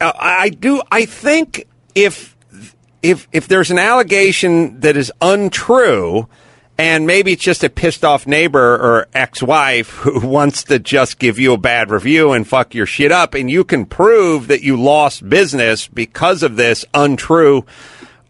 Uh, 0.00 0.12
I 0.18 0.48
do. 0.48 0.82
I 0.90 1.04
think 1.04 1.66
if 1.94 2.36
if 3.02 3.28
if 3.32 3.48
there's 3.48 3.70
an 3.70 3.78
allegation 3.78 4.80
that 4.80 4.96
is 4.96 5.12
untrue, 5.20 6.28
and 6.78 7.06
maybe 7.06 7.32
it's 7.32 7.42
just 7.42 7.64
a 7.64 7.70
pissed 7.70 8.04
off 8.04 8.26
neighbor 8.26 8.74
or 8.74 9.08
ex-wife 9.12 9.90
who 9.90 10.26
wants 10.26 10.64
to 10.64 10.78
just 10.78 11.18
give 11.18 11.38
you 11.38 11.52
a 11.52 11.58
bad 11.58 11.90
review 11.90 12.32
and 12.32 12.48
fuck 12.48 12.74
your 12.74 12.86
shit 12.86 13.12
up, 13.12 13.34
and 13.34 13.50
you 13.50 13.64
can 13.64 13.84
prove 13.84 14.48
that 14.48 14.62
you 14.62 14.80
lost 14.80 15.28
business 15.28 15.86
because 15.88 16.42
of 16.42 16.56
this 16.56 16.84
untrue 16.94 17.64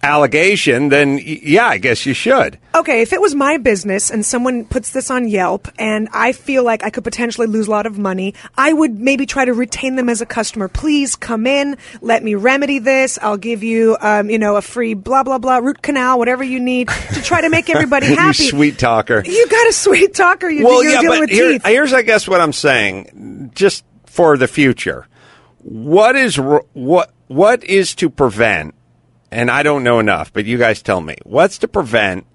allegation, 0.03 0.89
then 0.89 1.21
yeah, 1.23 1.67
I 1.67 1.79
guess 1.79 2.07
you 2.07 2.15
should. 2.15 2.59
Okay, 2.75 3.03
if 3.03 3.13
it 3.13 3.21
was 3.21 3.35
my 3.35 3.59
business 3.59 4.11
and 4.11 4.25
someone 4.25 4.65
puts 4.65 4.91
this 4.91 5.11
on 5.11 5.29
Yelp 5.29 5.69
and 5.79 6.09
I 6.13 6.33
feel 6.33 6.65
like 6.65 6.83
I 6.85 6.91
could 6.91 7.05
potentially 7.05 7.47
lose 7.47 7.67
a 7.69 7.71
lot 7.71 7.87
of 7.87 7.99
money, 7.99 8.35
I 8.57 8.73
would 8.73 8.99
maybe 8.99 9.27
try 9.27 9.45
to 9.45 9.53
retain 9.53 9.97
them 9.97 10.09
as 10.09 10.21
a 10.21 10.27
customer. 10.27 10.69
Please 10.69 11.17
come 11.17 11.47
in, 11.47 11.77
let 12.01 12.23
me 12.23 12.35
remedy 12.35 12.79
this. 12.79 13.19
I'll 13.21 13.37
give 13.37 13.63
you, 13.63 13.97
um, 14.01 14.31
you 14.31 14.39
know, 14.39 14.57
a 14.57 14.63
free 14.63 14.95
blah 14.95 15.23
blah 15.23 15.39
blah 15.39 15.59
root 15.59 15.83
canal, 15.83 16.19
whatever 16.19 16.43
you 16.45 16.61
need 16.61 16.89
to 16.89 17.23
try 17.23 17.41
to 17.43 17.51
make 17.51 17.69
everybody 17.69 18.07
you 18.11 18.17
happy. 18.17 18.45
sweet 18.49 18.79
talker. 18.79 19.23
You 19.25 19.47
got 19.49 19.69
a 19.69 19.73
sweet 19.73 20.15
talker. 20.15 20.49
You, 20.49 20.65
well, 20.65 20.83
you're 20.83 20.93
yeah, 20.93 21.01
dealing 21.01 21.21
but 21.21 21.29
with 21.29 21.31
here- 21.31 21.53
teeth. 21.53 21.67
here's, 21.67 21.93
I 21.93 22.03
guess, 22.03 22.27
what 22.27 22.41
I'm 22.41 22.53
saying, 22.53 23.51
just 23.55 23.85
for 24.07 24.37
the 24.37 24.49
future. 24.49 25.07
What 25.63 26.17
is 26.17 26.37
what 26.39 27.13
what 27.27 27.63
is 27.65 27.95
to 27.97 28.09
prevent? 28.09 28.75
And 29.31 29.51
I 29.51 29.63
don't 29.63 29.85
know 29.85 30.01
enough, 30.01 30.33
but 30.33 30.45
you 30.45 30.59
guys 30.59 30.83
tell 30.83 31.01
me. 31.01 31.17
What's 31.25 31.59
to 31.59 31.69
prevent 31.69 32.27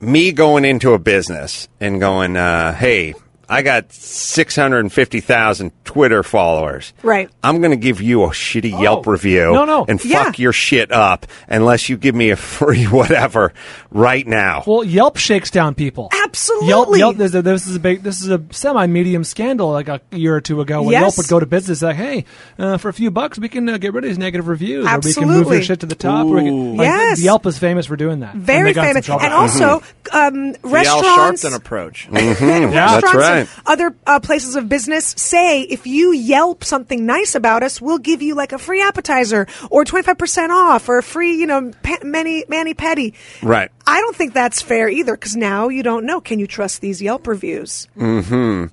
me 0.00 0.32
going 0.32 0.64
into 0.64 0.92
a 0.92 0.98
business 0.98 1.68
and 1.80 2.00
going, 2.00 2.36
uh, 2.36 2.74
"Hey, 2.74 3.14
I 3.52 3.62
got 3.62 3.92
six 3.92 4.56
hundred 4.56 4.80
and 4.80 4.92
fifty 4.92 5.20
thousand 5.20 5.72
Twitter 5.84 6.22
followers. 6.22 6.92
Right. 7.02 7.28
I'm 7.42 7.60
going 7.60 7.70
to 7.72 7.76
give 7.76 8.00
you 8.00 8.24
a 8.24 8.28
shitty 8.28 8.70
Yelp 8.80 9.06
Oh. 9.06 9.10
review. 9.12 9.52
No, 9.52 9.64
no. 9.66 9.84
and 9.86 10.02
Yeah. 10.04 10.24
fuck 10.24 10.38
your 10.38 10.52
shit 10.52 10.90
up 10.90 11.26
unless 11.48 11.88
you 11.88 11.96
give 11.98 12.14
me 12.14 12.30
a 12.30 12.36
free 12.52 12.84
whatever 12.84 13.52
right 13.90 14.26
now." 14.26 14.64
Well, 14.66 14.84
Yelp 14.84 15.18
shakes 15.18 15.50
down 15.50 15.74
people. 15.74 16.08
Absolutely. 16.24 16.68
Yelp, 16.68 16.96
Yelp 16.96 17.16
this, 17.18 17.34
is- 17.34 17.42
this 17.44 17.66
is 17.66 17.76
a 17.76 17.80
big, 17.80 18.02
this 18.02 18.22
is 18.22 18.28
a 18.30 18.40
semi-medium 18.50 19.22
scandal 19.24 19.70
like 19.70 19.88
a 19.88 20.00
year 20.12 20.34
or 20.34 20.40
two 20.40 20.60
ago 20.62 20.82
when 20.82 20.92
Yes. 20.92 21.02
Yelp 21.02 21.16
would 21.18 21.28
go 21.28 21.38
to 21.40 21.46
business 21.46 21.82
like, 21.82 21.96
hey, 21.96 22.24
uh, 22.58 22.78
for 22.78 22.88
a 22.88 22.92
few 22.94 23.10
bucks 23.10 23.38
we 23.38 23.48
can 23.50 23.68
uh, 23.68 23.76
get 23.76 23.92
rid 23.92 24.04
of 24.04 24.08
these 24.08 24.18
negative 24.18 24.48
reviews, 24.48 24.86
or 24.86 24.98
we 25.00 25.12
can 25.12 25.24
move 25.24 25.30
Absolutely. 25.32 25.56
your 25.56 25.64
shit 25.64 25.80
to 25.80 25.86
the 25.86 25.94
top. 25.94 26.24
Or 26.26 26.36
we 26.36 26.42
can, 26.44 26.76
like, 26.78 26.86
Yes. 26.86 27.20
Yelp 27.22 27.44
is 27.46 27.58
famous 27.58 27.84
for 27.86 27.96
doing 27.96 28.20
that. 28.20 28.34
Very 28.34 28.70
they 28.70 28.72
got 28.74 28.84
in 28.86 28.92
famous, 28.94 29.06
some 29.06 29.18
trouble. 29.18 29.24
and 29.26 29.34
also 29.34 29.82
um, 30.12 30.52
The 30.52 30.58
Al 30.64 30.70
restaurants. 30.72 31.44
Sharpton 31.44 31.54
approach. 31.54 32.08
restaurants 32.10 32.72
That's 33.02 33.14
right. 33.14 33.41
And 33.42 33.62
other 33.66 33.94
uh, 34.06 34.20
places 34.20 34.56
of 34.56 34.68
business 34.68 35.14
say 35.16 35.62
if 35.62 35.86
you 35.86 36.12
Yelp 36.12 36.64
something 36.64 37.06
nice 37.06 37.34
about 37.34 37.62
us, 37.62 37.80
we'll 37.80 37.98
give 37.98 38.22
you 38.22 38.34
like 38.34 38.52
a 38.52 38.58
free 38.58 38.82
appetizer 38.82 39.46
or 39.70 39.84
twenty 39.84 40.04
five 40.04 40.18
percent 40.18 40.52
off 40.52 40.88
or 40.88 40.98
a 40.98 41.02
free, 41.02 41.34
you 41.34 41.46
know, 41.46 41.72
pa- 41.82 41.98
mani 42.04 42.44
mani 42.48 42.74
petty. 42.74 43.14
Right. 43.42 43.70
I 43.86 44.00
don't 44.00 44.16
think 44.16 44.34
that's 44.34 44.62
fair 44.62 44.88
either 44.88 45.14
because 45.14 45.36
now 45.36 45.68
you 45.68 45.82
don't 45.82 46.06
know. 46.06 46.20
Can 46.20 46.38
you 46.38 46.46
trust 46.46 46.80
these 46.80 47.02
Yelp 47.02 47.26
reviews? 47.26 47.88
Hmm. 47.96 48.66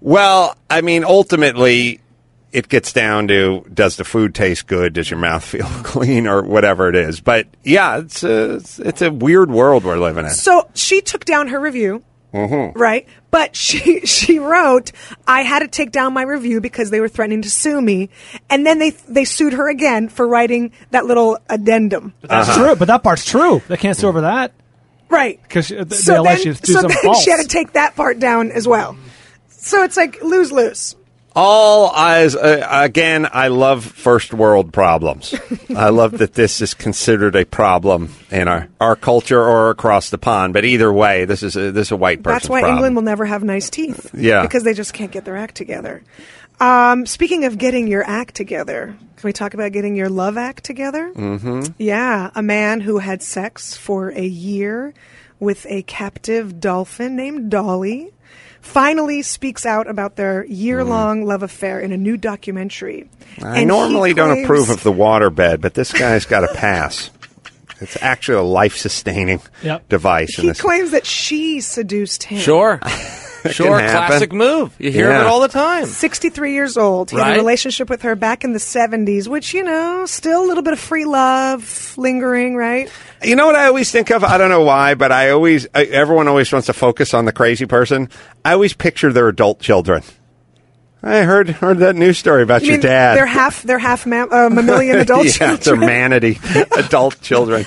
Well, 0.00 0.56
I 0.70 0.80
mean, 0.80 1.04
ultimately, 1.04 2.00
it 2.52 2.68
gets 2.68 2.92
down 2.92 3.28
to 3.28 3.64
does 3.72 3.96
the 3.96 4.04
food 4.04 4.34
taste 4.34 4.66
good? 4.66 4.94
Does 4.94 5.10
your 5.10 5.18
mouth 5.18 5.44
feel 5.44 5.66
clean, 5.82 6.26
or 6.26 6.42
whatever 6.42 6.88
it 6.88 6.96
is? 6.96 7.20
But 7.20 7.46
yeah, 7.64 7.98
it's 7.98 8.22
a 8.22 8.60
it's 8.78 9.02
a 9.02 9.10
weird 9.10 9.50
world 9.50 9.84
we're 9.84 9.98
living 9.98 10.24
in. 10.24 10.30
So 10.30 10.68
she 10.74 11.00
took 11.00 11.24
down 11.24 11.48
her 11.48 11.60
review. 11.60 12.02
Mm-hmm. 12.46 12.78
Right, 12.78 13.08
but 13.30 13.56
she 13.64 14.00
she 14.06 14.38
wrote, 14.38 14.92
"I 15.26 15.42
had 15.42 15.60
to 15.60 15.68
take 15.68 15.90
down 15.90 16.12
my 16.12 16.22
review 16.22 16.60
because 16.60 16.90
they 16.90 17.00
were 17.00 17.08
threatening 17.08 17.42
to 17.42 17.50
sue 17.50 17.80
me," 17.80 18.10
and 18.48 18.64
then 18.64 18.78
they 18.78 18.90
they 18.90 19.24
sued 19.24 19.54
her 19.54 19.68
again 19.68 20.08
for 20.08 20.26
writing 20.26 20.72
that 20.90 21.06
little 21.06 21.38
addendum. 21.48 22.14
That's 22.22 22.54
true, 22.54 22.76
but 22.76 22.88
that 22.88 23.02
part's 23.02 23.24
true. 23.24 23.62
They 23.68 23.76
can't 23.76 23.96
sue 23.96 24.08
over 24.08 24.22
that. 24.22 24.52
Right. 25.10 25.40
because 25.42 25.68
they 25.68 25.84
so 25.96 26.22
let 26.22 26.38
then, 26.38 26.46
you 26.46 26.54
do 26.54 26.72
so 26.72 26.80
some 26.80 26.88
then 26.88 26.98
false. 27.02 27.22
she 27.22 27.30
had 27.30 27.40
to 27.40 27.48
take 27.48 27.72
that 27.72 27.96
part 27.96 28.18
down 28.18 28.52
as 28.52 28.68
well. 28.68 28.96
So 29.48 29.82
it's 29.82 29.96
like 29.96 30.22
lose 30.22 30.52
lose. 30.52 30.96
All 31.40 31.88
eyes 31.90 32.34
uh, 32.34 32.66
again. 32.68 33.28
I 33.32 33.46
love 33.46 33.84
first 33.84 34.34
world 34.34 34.72
problems. 34.72 35.36
I 35.76 35.90
love 35.90 36.18
that 36.18 36.34
this 36.34 36.60
is 36.60 36.74
considered 36.74 37.36
a 37.36 37.44
problem 37.44 38.12
in 38.32 38.48
our, 38.48 38.68
our 38.80 38.96
culture 38.96 39.40
or 39.40 39.70
across 39.70 40.10
the 40.10 40.18
pond. 40.18 40.52
But 40.52 40.64
either 40.64 40.92
way, 40.92 41.26
this 41.26 41.44
is 41.44 41.54
a, 41.54 41.70
this 41.70 41.88
is 41.88 41.92
a 41.92 41.96
white 41.96 42.24
person 42.24 42.34
That's 42.34 42.48
why 42.48 42.62
problem. 42.62 42.78
England 42.78 42.96
will 42.96 43.04
never 43.04 43.24
have 43.24 43.44
nice 43.44 43.70
teeth. 43.70 44.10
Yeah. 44.14 44.42
Because 44.42 44.64
they 44.64 44.74
just 44.74 44.92
can't 44.92 45.12
get 45.12 45.24
their 45.24 45.36
act 45.36 45.54
together. 45.54 46.02
Um, 46.58 47.06
speaking 47.06 47.44
of 47.44 47.56
getting 47.56 47.86
your 47.86 48.02
act 48.02 48.34
together, 48.34 48.96
can 49.16 49.28
we 49.28 49.32
talk 49.32 49.54
about 49.54 49.70
getting 49.70 49.94
your 49.94 50.08
love 50.08 50.36
act 50.36 50.64
together? 50.64 51.12
Mm-hmm. 51.14 51.72
Yeah. 51.78 52.32
A 52.34 52.42
man 52.42 52.80
who 52.80 52.98
had 52.98 53.22
sex 53.22 53.76
for 53.76 54.10
a 54.10 54.26
year 54.26 54.92
with 55.38 55.66
a 55.68 55.82
captive 55.82 56.58
dolphin 56.58 57.14
named 57.14 57.48
Dolly 57.48 58.10
finally 58.68 59.22
speaks 59.22 59.64
out 59.66 59.88
about 59.88 60.16
their 60.16 60.44
year 60.46 60.84
long 60.84 61.24
love 61.24 61.42
affair 61.42 61.80
in 61.80 61.92
a 61.92 61.96
new 61.96 62.16
documentary. 62.16 63.08
I 63.42 63.48
And 63.48 63.56
he 63.58 63.64
normally 63.64 64.14
don't 64.14 64.42
approve 64.44 64.70
of 64.70 64.82
the 64.82 64.92
waterbed, 64.92 65.60
but 65.60 65.74
this 65.74 65.92
guy's 65.92 66.24
got 66.26 66.44
a 66.44 66.48
pass. 66.54 67.10
It's 67.80 67.96
actually 68.02 68.38
a 68.38 68.42
life 68.42 68.76
sustaining 68.76 69.40
Yep. 69.62 69.88
device. 69.88 70.36
in 70.36 70.42
He 70.42 70.48
this. 70.48 70.60
claims 70.60 70.90
that 70.90 71.06
she 71.06 71.60
seduced 71.60 72.24
him. 72.24 72.40
Sure. 72.40 72.80
sure. 73.52 73.78
Classic 73.78 74.32
move. 74.32 74.74
You 74.80 74.90
hear 74.90 75.06
of 75.10 75.12
Yeah. 75.12 75.20
it 75.20 75.26
all 75.28 75.38
the 75.38 75.46
time. 75.46 75.86
63 75.86 76.54
years 76.54 76.76
old. 76.76 77.12
He 77.12 77.16
had 77.16 77.34
a 77.34 77.36
relationship 77.36 77.88
with 77.88 78.02
her 78.02 78.16
back 78.16 78.42
in 78.42 78.52
the 78.52 78.58
70s, 78.58 79.28
which, 79.28 79.54
you 79.54 79.62
know, 79.62 80.06
still 80.06 80.42
a 80.44 80.46
little 80.48 80.64
bit 80.64 80.72
of 80.72 80.80
free 80.80 81.04
love 81.04 81.94
lingering, 81.96 82.56
right? 82.56 82.90
You 83.22 83.34
know 83.36 83.46
what 83.46 83.56
I 83.56 83.66
always 83.66 83.90
think 83.90 84.10
of? 84.10 84.22
I 84.22 84.38
don't 84.38 84.50
know 84.50 84.62
why, 84.62 84.94
but 84.94 85.10
I 85.10 85.30
always, 85.30 85.66
I, 85.74 85.84
everyone 85.84 86.28
always 86.28 86.52
wants 86.52 86.66
to 86.66 86.72
focus 86.72 87.14
on 87.14 87.24
the 87.24 87.32
crazy 87.32 87.66
person. 87.66 88.08
I 88.44 88.52
always 88.52 88.72
picture 88.74 89.12
their 89.12 89.28
adult 89.28 89.60
children. 89.60 90.02
I 91.02 91.22
heard 91.22 91.48
heard 91.48 91.78
that 91.78 91.94
news 91.94 92.18
story 92.18 92.42
about 92.42 92.62
You 92.62 92.68
your 92.68 92.76
mean 92.78 92.86
dad. 92.86 93.16
They're 93.16 93.26
half, 93.26 93.62
they're 93.62 93.78
half 93.78 94.04
ma- 94.04 94.26
uh, 94.30 94.50
mammalian 94.50 94.98
adult 95.00 95.26
yeah, 95.26 95.32
they're 95.54 95.56
children. 95.58 95.80
manatee 95.80 96.38
adult 96.76 97.20
children. 97.20 97.64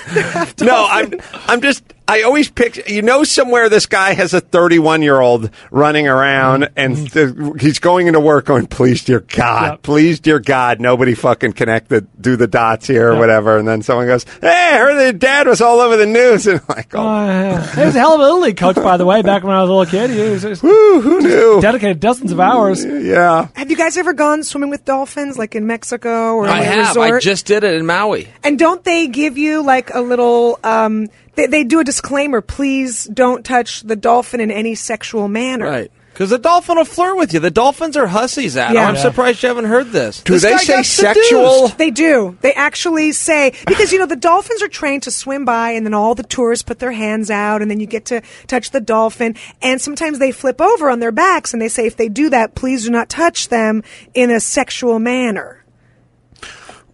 no, 0.62 0.86
I'm 0.90 1.14
I'm 1.48 1.62
just 1.62 1.82
I 2.12 2.22
always 2.24 2.50
picture 2.50 2.84
you 2.88 3.02
know 3.02 3.24
somewhere 3.24 3.70
this 3.70 3.86
guy 3.86 4.14
has 4.14 4.34
a 4.34 4.42
31 4.42 5.02
year 5.02 5.20
old 5.20 5.50
running 5.72 6.08
around 6.08 6.70
and 6.76 7.10
th- 7.12 7.34
he's 7.60 7.80
going 7.80 8.08
into 8.08 8.20
work 8.20 8.46
going 8.46 8.68
please 8.68 9.04
dear 9.04 9.22
God 9.22 9.62
Yep. 9.72 9.82
please 9.84 10.20
dear 10.20 10.40
God 10.40 10.80
nobody 10.80 11.14
fucking 11.16 11.54
connect 11.54 11.90
the 11.90 12.02
do 12.20 12.36
the 12.36 12.48
dots 12.48 12.88
here 12.88 13.10
or 13.10 13.14
Yep. 13.14 13.20
whatever 13.20 13.58
and 13.58 13.68
then 13.68 13.82
someone 13.82 14.08
goes 14.08 14.26
hey 14.42 14.48
I 14.74 14.78
heard 14.78 14.96
that 15.00 15.20
dad 15.20 15.48
was 15.48 15.62
all 15.62 15.80
over 15.80 15.96
the 15.98 16.06
news 16.06 16.48
and 16.52 16.60
I'm 16.60 16.66
like 16.76 16.94
oh 16.96 17.02
Uh, 17.02 17.62
he 17.76 17.82
was 17.86 17.96
a 17.96 18.00
hell 18.00 18.14
of 18.14 18.20
a 18.20 18.24
little 18.24 18.42
league 18.42 18.58
coach, 18.58 18.76
by 18.76 18.98
the 18.98 19.06
way. 19.06 19.22
Back 19.22 19.44
when 19.44 19.56
I 19.56 19.62
was 19.62 19.70
a 19.70 19.74
little 19.74 19.90
kid, 19.92 20.10
he 20.10 20.30
was, 20.32 20.44
was 20.44 20.62
whew, 20.62 21.02
who 21.02 21.22
knew 21.22 21.62
dedicated 21.62 22.00
dozens 22.00 22.32
of 22.32 22.40
hours. 22.40 22.84
yeah 22.86 23.48
Have 23.56 23.70
you 23.72 23.78
guys 23.78 23.98
ever 23.98 24.14
gone 24.14 24.44
swimming 24.44 24.70
with 24.70 24.84
dolphins, 24.86 25.38
like 25.38 25.56
in 25.56 25.66
Mexico 25.68 26.34
or 26.36 26.48
I 26.48 26.58
in 26.58 26.62
a 26.64 26.66
have. 26.66 26.88
resort? 26.96 27.14
I 27.14 27.20
just 27.20 27.46
did 27.46 27.64
it 27.64 27.76
in 27.76 27.86
Maui. 27.86 28.28
and 28.44 28.58
don't 28.60 28.84
they 28.84 29.08
give 29.08 29.38
you 29.38 29.64
like 29.64 29.94
a 29.94 30.02
little? 30.02 30.60
Um, 30.64 31.08
they, 31.42 31.48
they 31.48 31.64
do 31.64 31.80
a 31.80 31.84
disclaimer. 31.84 32.42
Please 32.42 33.06
don't 33.06 33.46
touch 33.46 33.82
the 33.82 33.96
dolphin 33.96 34.40
in 34.40 34.52
any 34.52 34.76
sexual 34.76 35.28
manner. 35.28 35.66
Right. 35.66 35.92
Because 36.14 36.30
the 36.30 36.38
dolphin 36.38 36.76
will 36.76 36.84
flirt 36.86 37.18
with 37.18 37.34
you. 37.34 37.40
The 37.40 37.50
dolphins 37.50 37.96
are 37.96 38.06
hussies, 38.06 38.58
Adam. 38.58 38.76
Yeah. 38.76 38.86
I'm 38.88 38.96
Yeah. 38.96 39.02
surprised 39.02 39.42
you 39.42 39.48
haven't 39.48 39.66
heard 39.66 39.92
this. 39.92 40.22
Do 40.22 40.34
This 40.34 40.44
they 40.44 40.58
say 40.58 40.84
sexual? 40.84 41.60
seduced. 41.68 41.78
They 41.78 41.90
do. 41.90 42.38
They 42.42 42.54
actually 42.54 43.14
say 43.14 43.54
because 43.66 43.94
you 43.94 43.98
know 43.98 44.06
the 44.06 44.18
dolphins 44.18 44.62
are 44.62 44.68
trained 44.68 45.04
to 45.04 45.12
swim 45.12 45.46
by, 45.46 45.72
and 45.72 45.86
then 45.86 45.94
all 45.94 46.14
the 46.14 46.24
tourists 46.24 46.64
put 46.64 46.80
their 46.80 46.92
hands 46.92 47.32
out, 47.32 47.62
and 47.62 47.72
then 47.72 47.80
you 47.80 47.86
get 47.88 48.06
to 48.08 48.22
touch 48.48 48.72
the 48.72 48.82
dolphin. 48.82 49.36
And 49.62 49.82
sometimes 49.82 50.20
they 50.20 50.32
flip 50.34 50.60
over 50.60 50.90
on 50.90 51.00
their 51.00 51.14
backs, 51.14 51.54
and 51.54 51.62
they 51.62 51.70
say 51.70 51.88
if 51.88 51.96
they 51.96 52.10
do 52.10 52.30
that, 52.30 52.56
please 52.56 52.84
do 52.84 52.92
not 52.92 53.08
touch 53.10 53.48
them 53.48 53.82
in 54.14 54.30
a 54.30 54.42
sexual 54.42 55.00
manner. 55.00 55.64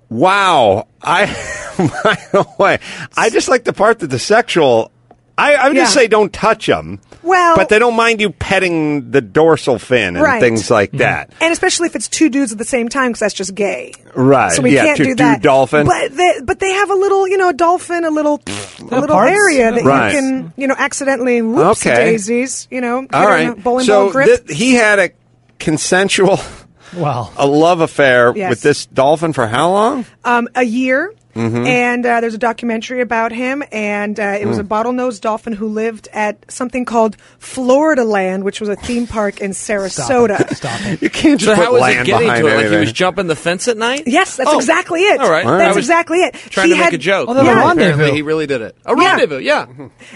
Wow. 0.09 0.87
I, 1.01 1.25
by 1.77 2.17
the 2.31 2.45
way, 2.59 2.79
I 3.15 3.29
just 3.29 3.47
like 3.47 3.63
the 3.63 3.73
part 3.73 3.99
that 3.99 4.07
the 4.07 4.19
sexual. 4.19 4.91
I, 5.39 5.53
I 5.53 5.67
would 5.67 5.77
just 5.77 5.93
say 5.93 6.07
don't 6.07 6.33
touch 6.33 6.65
them. 6.65 6.99
Well- 7.21 7.55
but 7.55 7.69
they 7.69 7.77
don't 7.77 7.95
mind 7.95 8.19
you 8.21 8.31
petting 8.31 9.11
the 9.11 9.21
dorsal 9.21 9.77
fin 9.77 10.15
and 10.15 10.21
Right. 10.23 10.39
things 10.41 10.71
like 10.71 10.93
that. 10.93 11.31
And 11.39 11.53
especially 11.53 11.85
if 11.85 11.95
it's 11.95 12.07
two 12.07 12.29
dudes 12.29 12.51
at 12.51 12.57
the 12.57 12.65
same 12.65 12.89
time, 12.89 13.09
because 13.11 13.19
that's 13.19 13.33
just 13.35 13.53
gay. 13.53 13.93
Right. 14.15 14.51
So 14.51 14.63
we 14.63 14.73
yeah, 14.73 14.85
can't 14.85 14.97
to 14.97 15.03
do 15.03 15.15
that. 15.15 15.43
dolphin. 15.43 15.85
But 15.85 16.15
they, 16.17 16.39
but 16.43 16.59
they 16.59 16.71
have 16.71 16.89
a 16.89 16.95
little, 16.95 17.27
you 17.27 17.37
know, 17.37 17.49
a 17.49 17.53
dolphin, 17.53 18.03
a 18.03 18.09
little, 18.09 18.41
a 18.79 18.83
little 18.83 19.07
parts. 19.15 19.31
area 19.31 19.71
that 19.73 19.83
Right. 19.83 20.13
you 20.13 20.19
can, 20.19 20.53
you 20.57 20.65
know, 20.65 20.75
accidentally 20.75 21.43
whoops 21.43 21.85
Okay. 21.85 21.93
daisies, 21.95 22.67
you 22.71 22.81
know, 22.81 23.05
All 23.13 23.27
get 23.27 23.39
in 23.41 23.49
a 23.49 23.55
bowling 23.57 23.85
so 23.85 24.05
ball 24.05 24.11
grip. 24.13 24.47
thi- 24.47 24.55
he 24.55 24.73
had 24.73 24.97
a 24.97 25.11
consensual, 25.59 26.39
Wow. 26.95 27.31
a 27.37 27.45
love 27.45 27.81
affair 27.81 28.33
Yes. 28.35 28.49
with 28.49 28.61
this 28.61 28.85
dolphin 28.87 29.33
for 29.33 29.45
how 29.45 29.69
long? 29.71 30.05
um, 30.25 30.47
a 30.55 30.63
year. 30.63 31.13
Mm-hmm. 31.37 31.65
And 31.67 32.05
uh, 32.05 32.21
there's 32.21 32.33
a 32.33 32.37
documentary 32.39 33.01
about 33.01 33.31
him, 33.31 33.63
and 33.71 34.19
uh, 34.19 34.23
it 34.23 34.43
Mm. 34.43 34.49
was 34.49 34.57
a 34.57 34.63
bottlenose 34.63 35.21
dolphin 35.21 35.53
who 35.53 35.67
lived 35.67 36.07
at 36.13 36.49
something 36.51 36.83
called 36.85 37.15
Florida 37.39 38.03
Land, 38.03 38.43
which 38.43 38.59
was 38.59 38.69
a 38.69 38.75
theme 38.75 39.07
park 39.07 39.39
in 39.41 39.51
Sarasota. 39.51 40.49
Stop 40.55 40.79
it. 40.85 41.01
You 41.01 41.09
can't 41.09 41.39
just 41.39 41.49
So 41.51 41.55
put 41.55 41.65
how 41.65 41.73
was 41.73 41.81
land 41.81 41.99
it 42.01 42.05
getting 42.11 42.27
behind 42.27 42.43
to 42.43 42.49
it? 42.51 42.57
Like 42.63 42.71
he 42.71 42.77
was 42.77 42.91
jumping 42.91 43.27
the 43.27 43.35
fence 43.35 43.67
at 43.67 43.77
night? 43.77 44.03
Yes, 44.07 44.37
that's 44.37 44.49
Oh, 44.49 44.57
exactly 44.57 45.01
it. 45.01 45.19
All 45.19 45.29
right. 45.29 45.45
All 45.45 45.51
right. 45.51 45.57
That's 45.59 45.77
exactly 45.77 46.19
it. 46.19 46.33
Trying 46.33 46.67
He 46.69 46.73
to 46.73 46.79
make 46.79 46.93
a 46.93 46.97
joke. 46.97 47.27
The 47.27 47.43
Yeah. 47.43 47.59
rendezvous. 47.65 47.91
Apparently 47.93 48.11
he 48.15 48.21
really 48.21 48.47
did 48.47 48.61
it. 48.61 48.75
A 48.85 48.95
Yeah. 48.97 49.07
rendezvous, 49.11 49.39
yeah. 49.39 49.65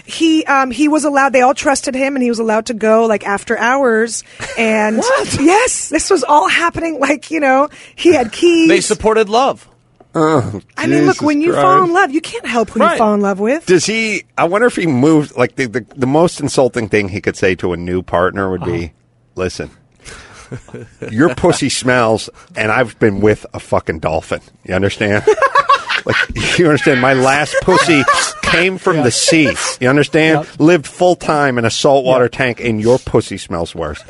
he 0.04 0.44
um 0.46 0.70
he 0.70 0.88
was 0.88 1.04
allowed 1.04 1.32
they 1.32 1.42
all 1.42 1.54
trusted 1.54 1.94
him 1.94 2.16
and 2.16 2.22
he 2.22 2.28
was 2.30 2.38
allowed 2.38 2.66
to 2.66 2.74
go 2.74 3.06
like 3.06 3.24
after 3.26 3.56
hours 3.58 4.24
and 4.58 4.96
yes 5.40 5.88
this 5.88 6.10
was 6.10 6.24
all 6.24 6.48
happening 6.48 6.98
like 6.98 7.30
you 7.30 7.40
know 7.40 7.68
he 7.94 8.12
had 8.14 8.32
keys 8.32 8.68
They 8.68 8.80
supported 8.80 9.28
love. 9.28 9.68
I 10.14 10.86
mean 10.86 11.06
look 11.06 11.16
Jesus 11.16 11.22
when 11.22 11.40
you 11.40 11.52
Christ. 11.52 11.62
fall 11.62 11.84
in 11.84 11.92
love 11.92 12.10
you 12.10 12.20
can't 12.20 12.46
help 12.46 12.70
who 12.70 12.82
you 12.82 12.96
fall 12.98 13.14
in 13.14 13.20
love 13.20 13.40
with 13.40 13.64
Does 13.66 13.86
he? 13.86 14.24
I 14.36 14.44
wonder 14.44 14.66
if 14.66 14.76
he 14.76 14.86
moved. 14.86 15.36
Like 15.36 15.56
the, 15.56 15.66
the 15.66 15.86
the 15.96 16.06
most 16.06 16.40
insulting 16.40 16.88
thing 16.88 17.08
he 17.08 17.20
could 17.20 17.36
say 17.36 17.54
to 17.56 17.72
a 17.72 17.76
new 17.76 18.02
partner 18.02 18.50
would 18.50 18.64
be, 18.64 18.84
Uh-huh. 18.84 18.88
"Listen, 19.36 19.70
your 21.10 21.34
pussy 21.34 21.68
smells, 21.70 22.28
and 22.56 22.70
I've 22.70 22.98
been 22.98 23.20
with 23.20 23.46
a 23.54 23.58
fucking 23.60 24.00
dolphin. 24.00 24.40
You 24.64 24.74
understand? 24.74 25.24
like 26.04 26.58
you 26.58 26.66
understand? 26.66 27.00
My 27.00 27.14
last 27.14 27.54
pussy 27.62 28.02
came 28.42 28.76
from 28.78 28.98
the 28.98 29.10
sea. 29.10 29.54
You 29.80 29.88
understand? 29.88 30.44
Yep. 30.46 30.60
Lived 30.60 30.86
full 30.86 31.16
time 31.16 31.56
in 31.58 31.64
a 31.64 31.70
saltwater 31.70 32.28
tank, 32.28 32.60
and 32.60 32.80
your 32.82 32.98
pussy 32.98 33.38
smells 33.38 33.74
worse. 33.74 34.02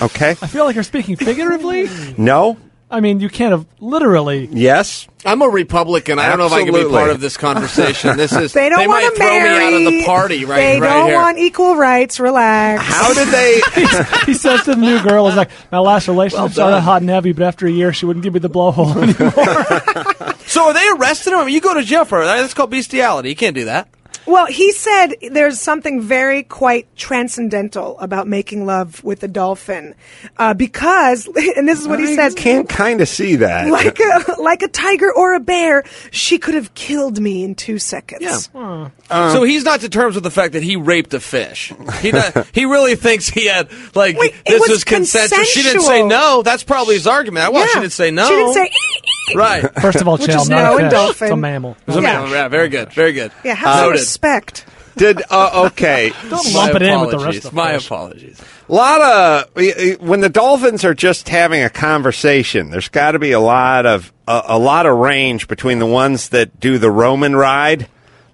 Okay? 0.00 0.30
I 0.30 0.46
feel 0.46 0.64
like 0.64 0.74
you're 0.76 0.84
speaking 0.84 1.16
figuratively. 1.16 1.88
No. 2.16 2.56
I 2.92 2.98
mean, 3.00 3.20
you 3.20 3.28
can't 3.28 3.52
have 3.52 3.66
literally. 3.78 4.48
Yes. 4.50 5.06
I'm 5.24 5.42
a 5.42 5.48
Republican. 5.48 6.18
I 6.18 6.28
don't 6.28 6.38
know 6.38 6.46
if 6.46 6.52
I 6.52 6.64
can 6.64 6.74
be 6.74 6.88
part 6.88 7.10
of 7.10 7.20
this 7.20 7.36
conversation. 7.36 8.16
This 8.16 8.32
is 8.32 8.52
they 8.54 8.68
don't 8.68 8.78
might 8.78 8.88
want 8.88 9.14
to 9.14 9.16
throw 9.16 9.26
marry 9.28 9.50
me 9.50 9.64
out 9.64 9.86
of 9.86 9.92
the 9.92 10.04
party 10.06 10.44
right, 10.44 10.56
they 10.56 10.80
right 10.80 10.88
don't 10.88 11.06
here. 11.08 11.16
want 11.16 11.38
equal 11.38 11.76
rights 11.76 12.18
relax 12.18 12.82
How 12.82 13.12
did 13.14 13.28
they? 13.28 13.60
He 14.26 14.34
says 14.34 14.64
to 14.64 14.74
the 14.74 14.80
new 14.80 15.02
girl, 15.02 15.28
"Is 15.28 15.36
like 15.36 15.50
my 15.70 15.78
last 15.78 16.08
relationship 16.08 16.40
Well 16.40 16.50
started 16.50 16.80
hot 16.80 17.02
and 17.02 17.10
heavy, 17.10 17.32
but 17.32 17.44
after 17.44 17.66
a 17.66 17.70
year, 17.70 17.92
she 17.92 18.06
wouldn't 18.06 18.22
give 18.24 18.34
me 18.34 18.40
the 18.40 18.50
blowhole 18.50 18.96
anymore." 19.02 20.34
so 20.46 20.64
are 20.68 20.74
they 20.74 20.88
arresting 20.96 21.32
him? 21.32 21.38
I 21.40 21.44
mean, 21.44 21.54
you 21.54 21.60
go 21.60 21.74
to 21.74 21.82
jail 21.82 22.04
for 22.04 22.24
that. 22.24 22.40
That's 22.40 22.54
called 22.54 22.70
bestiality. 22.70 23.28
You 23.28 23.36
can't 23.36 23.54
do 23.54 23.66
that. 23.66 23.88
Well, 24.26 24.46
he 24.46 24.72
said 24.72 25.14
there's 25.30 25.60
something 25.60 26.00
very 26.02 26.42
quite 26.42 26.94
transcendental 26.96 27.98
about 27.98 28.28
making 28.28 28.66
love 28.66 29.02
with 29.02 29.22
a 29.22 29.28
dolphin, 29.28 29.94
uh, 30.36 30.54
because, 30.54 31.26
and 31.56 31.68
this 31.68 31.80
is 31.80 31.88
what 31.88 31.98
he 31.98 32.12
I 32.12 32.16
says. 32.16 32.34
can't 32.34 32.68
kind 32.68 33.00
of 33.00 33.08
see 33.08 33.36
that. 33.36 33.68
Like 33.68 33.98
a 34.00 34.40
like 34.40 34.62
a 34.62 34.68
tiger 34.68 35.12
or 35.12 35.34
a 35.34 35.40
bear, 35.40 35.84
she 36.10 36.38
could 36.38 36.54
have 36.54 36.74
killed 36.74 37.20
me 37.20 37.44
in 37.44 37.54
two 37.54 37.78
seconds. 37.78 38.50
Yeah. 38.52 38.90
so 39.32 39.42
he's 39.42 39.64
not 39.64 39.80
to 39.80 39.88
terms 39.88 40.14
with 40.14 40.24
the 40.24 40.30
fact 40.30 40.52
that 40.52 40.62
he 40.62 40.76
raped 40.76 41.14
a 41.14 41.20
fish. 41.20 41.72
He 42.00 42.12
not, 42.12 42.46
he 42.52 42.64
really 42.64 42.96
thinks 42.96 43.28
he 43.28 43.46
had 43.46 43.70
like 43.94 44.16
Wait, 44.16 44.34
this 44.46 44.60
was 44.60 44.70
was, 44.70 44.84
consensual. 44.84 45.44
She 45.44 45.62
didn't 45.62 45.82
say 45.82 46.02
no. 46.02 46.42
That's 46.42 46.62
probably 46.62 46.94
his 46.94 47.06
argument. 47.06 47.46
I 47.46 47.48
Well, 47.50 47.66
she 47.66 47.80
didn't 47.80 47.92
say 47.92 48.10
no. 48.10 48.28
She 48.28 48.34
didn't 48.34 48.54
say. 48.54 48.64
"Ee, 48.64 48.98
ee." 49.06 49.19
Right. 49.34 49.62
First 49.80 50.00
of 50.00 50.08
all, 50.08 50.16
Which 50.18 50.28
Chael, 50.28 50.42
is 50.42 50.48
not 50.48 50.62
no 50.62 50.72
a 50.78 50.80
and 50.82 50.90
fish. 50.90 50.92
dolphin. 50.92 51.26
It's 51.28 51.32
a 51.32 51.36
mammal. 51.36 51.76
It 51.80 51.86
was 51.86 51.96
a 51.96 52.00
Yeah. 52.02 52.12
mammal. 52.14 52.30
Yeah, 52.30 52.48
very 52.48 52.68
good. 52.68 52.92
Very 52.92 53.12
good. 53.12 53.32
Yeah, 53.44 53.54
have 53.54 53.74
some 53.76 53.86
Noted. 53.86 54.00
respect. 54.00 54.66
Did 54.96 55.22
uh, 55.30 55.66
okay? 55.66 56.12
Don't 56.28 56.52
lump 56.52 56.74
it 56.74 56.82
in 56.82 57.00
with 57.00 57.10
the 57.12 57.18
rest 57.18 57.38
of 57.44 57.50
the 57.50 57.52
My 57.56 57.74
fish. 57.74 57.86
apologies. 57.86 58.40
A 58.68 58.72
lot 58.72 59.00
of 59.00 60.00
when 60.00 60.20
the 60.20 60.28
dolphins 60.28 60.84
are 60.84 60.94
just 60.94 61.28
having 61.28 61.62
a 61.62 61.70
conversation. 61.70 62.70
There's 62.70 62.88
got 62.88 63.12
to 63.12 63.18
be 63.18 63.32
a 63.32 63.40
lot 63.40 63.86
of 63.86 64.12
a, 64.28 64.42
a 64.46 64.58
lot 64.58 64.86
of 64.86 64.96
range 64.98 65.48
between 65.48 65.78
the 65.78 65.86
ones 65.86 66.28
that 66.30 66.58
do 66.60 66.78
the 66.78 66.90
Roman 66.90 67.34
ride, 67.36 67.88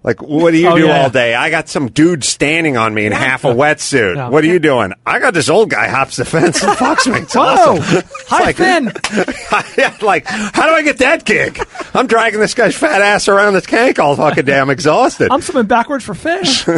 Like, 0.06 0.22
what 0.22 0.52
do 0.52 0.58
you 0.58 0.68
Oh, 0.68 0.76
do 0.76 0.86
yeah. 0.86 1.02
all 1.02 1.10
day? 1.10 1.34
I 1.34 1.50
got 1.50 1.68
some 1.68 1.88
dude 1.90 2.22
standing 2.22 2.76
on 2.76 2.94
me 2.94 3.06
in 3.06 3.12
half 3.12 3.44
a 3.44 3.48
wetsuit. 3.48 4.14
Yeah. 4.14 4.28
What 4.28 4.44
are 4.44 4.46
you 4.46 4.60
doing? 4.60 4.92
I 5.04 5.18
got 5.18 5.34
this 5.34 5.48
old 5.48 5.68
guy 5.68 5.88
hops 5.88 6.14
the 6.14 6.24
fence 6.24 6.62
and 6.62 6.72
fucks 6.78 7.12
me. 7.12 7.18
It's 7.22 7.34
Whoa! 7.34 7.42
awesome. 7.42 8.02
Hi, 8.28 8.40
like- 8.44 8.56
Finn. 8.56 8.84
like, 10.06 10.24
how 10.26 10.66
do 10.66 10.72
I 10.74 10.82
get 10.82 10.98
that 10.98 11.24
gig? 11.24 11.60
I'm 11.92 12.06
dragging 12.06 12.38
this 12.38 12.54
guy's 12.54 12.76
fat 12.76 13.02
ass 13.02 13.26
around 13.26 13.54
this 13.54 13.66
tank 13.66 13.98
all 13.98 14.14
fucking 14.14 14.44
day. 14.44 14.60
I'm 14.60 14.70
exhausted. 14.70 15.28
I'm 15.32 15.42
swimming 15.42 15.66
backwards 15.66 16.04
for 16.04 16.14
fish. 16.14 16.64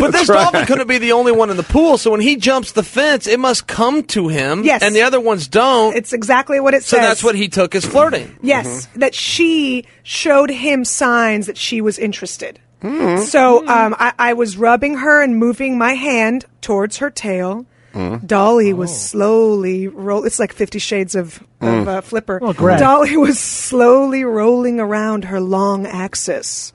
But 0.00 0.12
this 0.12 0.28
dolphin 0.28 0.64
couldn't 0.64 0.88
be 0.88 0.96
the 0.96 1.12
only 1.12 1.32
one 1.32 1.50
in 1.50 1.58
the 1.58 1.62
pool, 1.62 1.98
so 1.98 2.10
when 2.10 2.20
he 2.20 2.36
jumps 2.36 2.72
the 2.72 2.82
fence, 2.82 3.26
it 3.26 3.38
must 3.38 3.66
come 3.66 4.02
to 4.04 4.28
him. 4.28 4.64
Yes. 4.64 4.82
And 4.82 4.96
the 4.96 5.02
other 5.02 5.20
ones 5.20 5.46
don't. 5.48 5.94
It's 5.94 6.14
exactly 6.14 6.58
what 6.60 6.72
it 6.72 6.82
so 6.82 6.96
says. 6.96 7.02
So 7.04 7.08
that's 7.08 7.24
what 7.24 7.34
he 7.34 7.48
took 7.48 7.74
as 7.74 7.84
flirting. 7.84 8.38
Yes, 8.40 8.86
mm-hmm. 8.86 9.00
that 9.00 9.14
she 9.14 9.84
showed 10.02 10.48
him 10.50 10.86
signs 10.86 11.46
that 11.46 11.58
she 11.58 11.82
was 11.82 11.98
interested. 11.98 12.58
Hmm. 12.82 13.18
So 13.18 13.66
um, 13.68 13.94
I, 13.98 14.12
I 14.18 14.32
was 14.32 14.56
rubbing 14.56 14.96
her 14.98 15.22
and 15.22 15.36
moving 15.36 15.76
my 15.78 15.92
hand 15.94 16.46
towards 16.60 16.98
her 16.98 17.10
tail. 17.10 17.66
Hmm. 17.92 18.16
Dolly 18.24 18.72
Oh. 18.72 18.76
was 18.76 18.96
slowly 18.98 19.88
roll. 19.88 20.24
It's 20.24 20.38
like 20.38 20.52
Fifty 20.52 20.78
Shades 20.78 21.14
of, 21.14 21.40
of 21.60 21.82
Hmm. 21.82 21.88
uh, 21.88 22.00
Flipper. 22.00 22.38
Oh, 22.40 22.52
great. 22.52 22.78
Dolly 22.78 23.16
was 23.18 23.38
slowly 23.38 24.24
rolling 24.24 24.78
around 24.80 25.24
her 25.24 25.40
long 25.40 25.86
axis, 25.86 26.72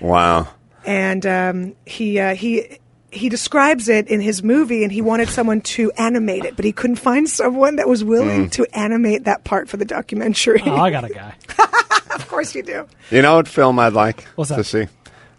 wow. 0.00 0.46
and 0.84 1.26
um, 1.26 1.74
he 1.84 2.20
uh, 2.20 2.34
he 2.36 2.78
he 3.10 3.28
describes 3.28 3.88
it 3.88 4.06
in 4.08 4.20
his 4.20 4.42
movie, 4.42 4.84
and 4.84 4.92
he 4.92 5.02
wanted 5.02 5.28
someone 5.28 5.62
to 5.62 5.90
animate 5.92 6.44
it, 6.44 6.54
but 6.54 6.64
he 6.64 6.70
couldn't 6.72 6.96
find 6.96 7.28
someone 7.28 7.76
that 7.76 7.88
was 7.88 8.04
willing 8.04 8.44
Hmm. 8.44 8.48
to 8.50 8.66
animate 8.78 9.24
that 9.24 9.42
part 9.44 9.68
for 9.68 9.78
the 9.78 9.84
documentary. 9.84 10.62
oh, 10.64 10.76
I 10.76 10.90
got 10.90 11.04
a 11.04 11.08
guy. 11.08 11.34
of 12.14 12.28
course, 12.28 12.54
you 12.54 12.62
do. 12.62 12.86
You 13.10 13.22
know 13.22 13.34
what 13.36 13.48
film 13.48 13.78
I'd 13.80 13.94
like 13.94 14.22
What's 14.36 14.50
that? 14.50 14.56
to 14.56 14.64
see? 14.64 14.86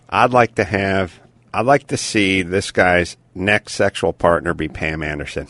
I'd 0.10 0.32
like 0.32 0.56
to 0.56 0.64
have. 0.64 1.20
I'd 1.54 1.66
like 1.66 1.88
to 1.88 1.98
see 1.98 2.42
this 2.44 2.72
guy's 2.72 3.18
next 3.36 3.74
sexual 3.74 4.14
partner 4.14 4.54
be 4.54 4.68
Pam 4.68 5.02
Anderson, 5.04 5.48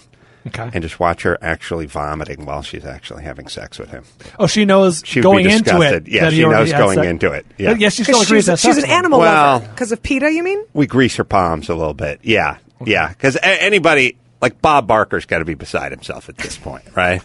Okay. 0.47 0.69
and 0.73 0.81
just 0.81 0.99
watch 0.99 1.23
her 1.23 1.37
actually 1.41 1.85
vomiting 1.85 2.45
while 2.45 2.61
she's 2.61 2.85
actually 2.85 3.23
having 3.23 3.47
sex 3.47 3.77
with 3.79 3.89
him. 3.89 4.03
Oh, 4.39 4.47
she 4.47 4.63
knows 4.65 5.01
She 5.05 5.21
going 5.21 5.49
into 5.49 5.81
it. 5.81 6.07
Yeah, 6.07 6.29
she 6.29 6.43
knows 6.43 6.71
going 6.71 6.95
sex. 6.95 7.07
into 7.07 7.31
it. 7.31 7.45
Yeah. 7.57 7.71
But 7.73 7.81
yes, 7.81 7.93
she 7.93 8.03
still 8.03 8.15
Because 8.19 8.27
agrees 8.29 8.39
she's, 8.41 8.45
that 8.47 8.59
she's 8.59 8.77
an 8.83 8.89
animal 8.89 9.19
Well- 9.19 9.59
lover. 9.59 9.67
Because 9.69 9.91
of 9.91 10.01
PETA, 10.03 10.31
you 10.31 10.43
mean? 10.43 10.63
we 10.73 10.87
grease 10.87 11.15
her 11.17 11.23
palms 11.23 11.67
a 11.69 11.75
little 11.75 11.93
bit. 11.93 12.19
Yeah, 12.23 12.57
yeah. 12.85 13.09
Because 13.09 13.37
anybody 13.41 14.17
like 14.41 14.61
Bob 14.61 14.87
Barker's 14.87 15.25
got 15.25 15.39
to 15.39 15.45
be 15.45 15.55
beside 15.55 15.91
himself 15.91 16.29
at 16.29 16.37
this 16.37 16.57
point, 16.57 16.83
right? 16.95 17.21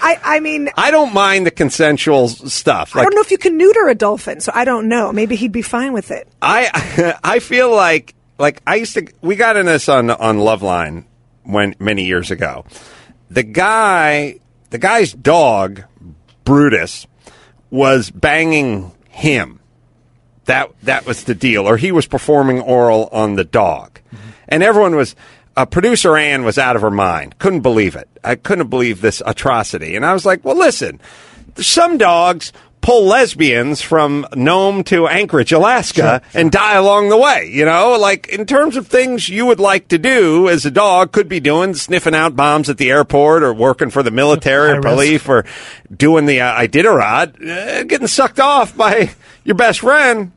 I, 0.00 0.20
I 0.22 0.40
mean, 0.40 0.70
I 0.76 0.90
don't 0.90 1.12
mind 1.12 1.46
the 1.46 1.50
consensual 1.50 2.28
stuff. 2.28 2.94
I 2.94 3.02
don't 3.02 3.14
know 3.14 3.20
if 3.20 3.30
you 3.30 3.38
can 3.38 3.56
neuter 3.56 3.88
a 3.88 3.94
dolphin, 3.94 4.40
so 4.40 4.52
I 4.54 4.64
don't 4.64 4.88
know. 4.88 5.12
Maybe 5.12 5.36
he'd 5.36 5.52
be 5.52 5.62
fine 5.62 5.92
with 5.92 6.10
it. 6.10 6.28
I, 6.40 7.18
I 7.24 7.38
feel 7.40 7.74
like 7.74 8.14
like 8.38 8.62
I 8.66 8.76
used 8.76 8.94
to. 8.94 9.06
We 9.20 9.36
got 9.36 9.56
in 9.56 9.66
this 9.66 9.88
on 9.88 10.10
on 10.10 10.38
Loveline 10.38 11.04
when 11.42 11.74
many 11.78 12.04
years 12.04 12.30
ago. 12.30 12.64
The 13.30 13.42
guy, 13.42 14.38
the 14.70 14.78
guy's 14.78 15.12
dog, 15.12 15.82
Brutus, 16.44 17.06
was 17.70 18.10
banging 18.10 18.92
him. 19.08 19.60
That 20.44 20.70
that 20.84 21.04
was 21.04 21.24
the 21.24 21.34
deal, 21.34 21.68
or 21.68 21.76
he 21.76 21.92
was 21.92 22.06
performing 22.06 22.60
oral 22.60 23.08
on 23.12 23.34
the 23.34 23.44
dog, 23.44 24.00
and 24.48 24.62
everyone 24.62 24.94
was. 24.94 25.14
Uh, 25.58 25.66
producer 25.66 26.16
Ann 26.16 26.44
was 26.44 26.56
out 26.56 26.76
of 26.76 26.82
her 26.82 26.90
mind. 26.90 27.36
Couldn't 27.40 27.62
believe 27.62 27.96
it. 27.96 28.08
I 28.22 28.36
couldn't 28.36 28.68
believe 28.68 29.00
this 29.00 29.20
atrocity. 29.26 29.96
And 29.96 30.06
I 30.06 30.12
was 30.12 30.24
like, 30.24 30.44
well, 30.44 30.54
listen, 30.54 31.00
some 31.56 31.98
dogs 31.98 32.52
pull 32.80 33.06
lesbians 33.06 33.82
from 33.82 34.24
Nome 34.36 34.84
to 34.84 35.08
Anchorage, 35.08 35.50
Alaska, 35.50 36.22
and 36.32 36.52
die 36.52 36.76
along 36.76 37.08
the 37.08 37.16
way. 37.16 37.50
You 37.52 37.64
know, 37.64 37.98
like 37.98 38.28
in 38.28 38.46
terms 38.46 38.76
of 38.76 38.86
things 38.86 39.28
you 39.28 39.46
would 39.46 39.58
like 39.58 39.88
to 39.88 39.98
do 39.98 40.48
as 40.48 40.64
a 40.64 40.70
dog, 40.70 41.10
could 41.10 41.28
be 41.28 41.40
doing 41.40 41.74
sniffing 41.74 42.14
out 42.14 42.36
bombs 42.36 42.70
at 42.70 42.78
the 42.78 42.90
airport, 42.90 43.42
or 43.42 43.52
working 43.52 43.90
for 43.90 44.04
the 44.04 44.12
military 44.12 44.78
or 44.78 44.80
police, 44.80 45.28
or 45.28 45.44
doing 45.92 46.26
the 46.26 46.40
uh, 46.40 46.54
Iditarod, 46.60 47.44
uh, 47.44 47.82
getting 47.82 48.06
sucked 48.06 48.38
off 48.38 48.76
by 48.76 49.10
your 49.42 49.56
best 49.56 49.80
friend. 49.80 50.30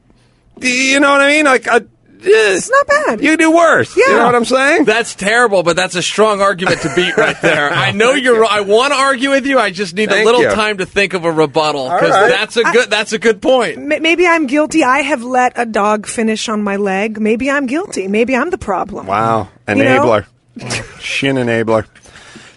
You 0.59 0.99
know 0.99 1.11
what 1.11 1.21
I 1.21 1.27
mean? 1.27 1.45
Like, 1.45 1.67
uh, 1.67 1.81
it's 2.23 2.69
not 2.69 2.87
bad. 2.87 3.21
You 3.21 3.37
do 3.37 3.51
worse. 3.51 3.95
Yeah. 3.97 4.03
You 4.07 4.11
Yeah. 4.13 4.17
know 4.19 4.25
what 4.25 4.35
I'm 4.35 4.45
saying? 4.45 4.85
That's 4.85 5.15
terrible, 5.15 5.63
but 5.63 5.75
that's 5.75 5.95
a 5.95 6.01
strong 6.01 6.41
argument 6.41 6.81
to 6.81 6.93
beat 6.95 7.17
right 7.17 7.39
there. 7.41 7.69
I 7.73 7.91
know 7.91 8.11
you're. 8.13 8.39
wrong. 8.41 8.49
I 8.51 8.61
want 8.61 8.93
to 8.93 8.99
argue 8.99 9.31
with 9.31 9.45
you. 9.45 9.59
I 9.59 9.71
just 9.71 9.95
need 9.95 10.09
Thank 10.09 10.23
a 10.23 10.25
little 10.25 10.41
you. 10.43 10.49
time 10.51 10.77
to 10.77 10.85
think 10.85 11.13
of 11.13 11.25
a 11.25 11.31
rebuttal 11.31 11.85
because 11.89 12.09
right. 12.11 12.29
that's 12.29 12.57
a 12.57 12.63
good. 12.63 12.89
That's 12.89 13.13
a 13.13 13.19
good 13.19 13.41
point. 13.41 13.77
M- 13.77 14.01
Maybe 14.01 14.27
I'm 14.27 14.47
guilty. 14.47 14.83
I 14.83 14.99
have 14.99 15.23
let 15.23 15.53
a 15.55 15.65
dog 15.65 16.05
finish 16.07 16.47
on 16.49 16.63
my 16.63 16.75
leg. 16.77 17.19
Maybe 17.19 17.49
I'm 17.49 17.65
guilty. 17.65 18.07
Maybe 18.07 18.35
I'm 18.35 18.49
the 18.49 18.57
problem. 18.57 19.07
Wow, 19.07 19.49
You 19.67 19.75
know? 19.75 19.83
enabler, 19.83 20.99
shin 20.99 21.35
enabler. 21.37 21.85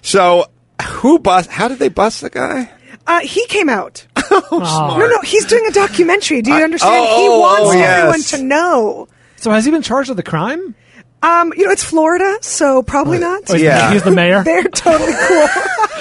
So, 0.03 0.47
who 0.83 1.19
bust? 1.19 1.51
How 1.51 1.69
did 1.69 1.79
they 1.79 1.89
bust 1.89 2.21
the 2.21 2.31
guy? 2.31 2.71
Uh, 3.07 3.21
he 3.21 3.47
came 3.47 3.69
out. 3.69 4.07
Oh. 4.31 4.97
No, 4.99 5.07
no, 5.07 5.21
he's 5.21 5.45
doing 5.47 5.65
a 5.69 5.71
documentary. 5.71 6.41
Do 6.43 6.51
you 6.51 6.65
understand? 6.65 6.95
oh, 7.09 7.23
he 7.23 7.29
wants 7.29 7.77
oh, 7.77 7.79
everyone 7.79 8.21
to 8.23 8.43
know. 8.43 9.09
So 9.45 9.51
has 9.51 9.67
he 9.67 9.71
been 9.71 9.83
charged 9.83 10.09
with 10.09 10.17
the 10.17 10.23
crime? 10.23 10.75
Um, 11.23 11.53
you 11.55 11.67
know, 11.67 11.71
it's 11.71 11.85
Florida, 11.85 12.39
so 12.41 12.83
probably 12.83 13.19
not. 13.19 13.43
Oh, 13.51 13.53
he's- 13.53 13.61
Yeah. 13.63 13.93
He's 13.93 14.03
the 14.03 14.11
mayor. 14.11 14.43
They're 14.45 14.63
totally 14.65 15.13
cool. 15.13 15.47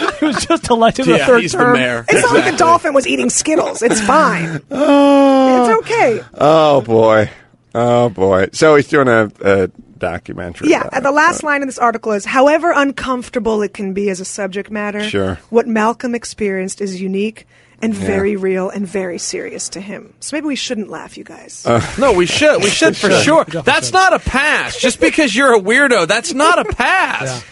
he 0.20 0.26
was 0.28 0.46
just 0.46 0.70
elected 0.70 1.06
the 1.08 1.18
third 1.20 1.42
he's 1.42 1.52
the 1.52 1.58
term. 1.58 1.74
mayor. 1.74 2.06
It's 2.08 2.22
not 2.22 2.34
like 2.36 2.54
a 2.54 2.56
dolphin 2.56 2.94
was 2.94 3.06
eating 3.06 3.30
Skittles. 3.30 3.82
It's 3.82 4.00
fine. 4.08 4.62
Oh, 4.72 5.70
It's 5.78 5.80
okay. 5.92 6.22
oh 6.36 6.80
boy, 6.84 7.30
oh 7.76 8.08
boy. 8.10 8.48
So 8.54 8.78
he's 8.78 8.88
doing 8.88 9.10
a, 9.10 9.30
a 9.42 9.68
documentary. 9.98 10.70
Yeah, 10.70 10.82
about 10.82 10.94
and 10.94 11.06
the 11.06 11.10
it. 11.10 11.14
last 11.16 11.44
line 11.44 11.62
in 11.62 11.68
this 11.68 11.78
article 11.80 12.14
is 12.14 12.24
however 12.24 12.72
uncomfortable 12.74 13.62
it 13.62 13.74
can 13.74 13.94
be 13.94 14.10
as 14.10 14.22
a 14.22 14.26
subject 14.26 14.72
matter, 14.72 15.04
Sure. 15.04 15.36
what 15.50 15.68
Malcolm 15.68 16.16
experienced 16.16 16.80
is 16.80 17.02
unique 17.02 17.46
and 17.84 17.94
very 17.94 18.36
real 18.36 18.70
and 18.70 18.88
very 18.88 19.18
serious 19.20 19.70
to 19.70 19.82
him. 19.82 20.14
So 20.22 20.36
maybe 20.36 20.48
we 20.48 20.56
shouldn't 20.56 20.90
laugh, 20.90 21.18
you 21.18 21.24
guys. 21.24 21.66
Uh, 21.66 21.82
No, 22.00 22.14
we 22.14 22.26
should. 22.26 22.64
We 22.64 22.70
should 22.80 22.96
for 22.98 23.12
sure. 23.12 23.44
That's 23.46 23.92
not 23.92 24.14
a 24.14 24.20
pass. 24.20 24.78
Just 24.80 25.00
because 25.00 25.36
you're 25.36 25.54
a 25.54 25.60
weirdo, 25.60 26.08
that's 26.08 26.34
not 26.34 26.58
a 26.60 26.66
pass. 26.76 27.44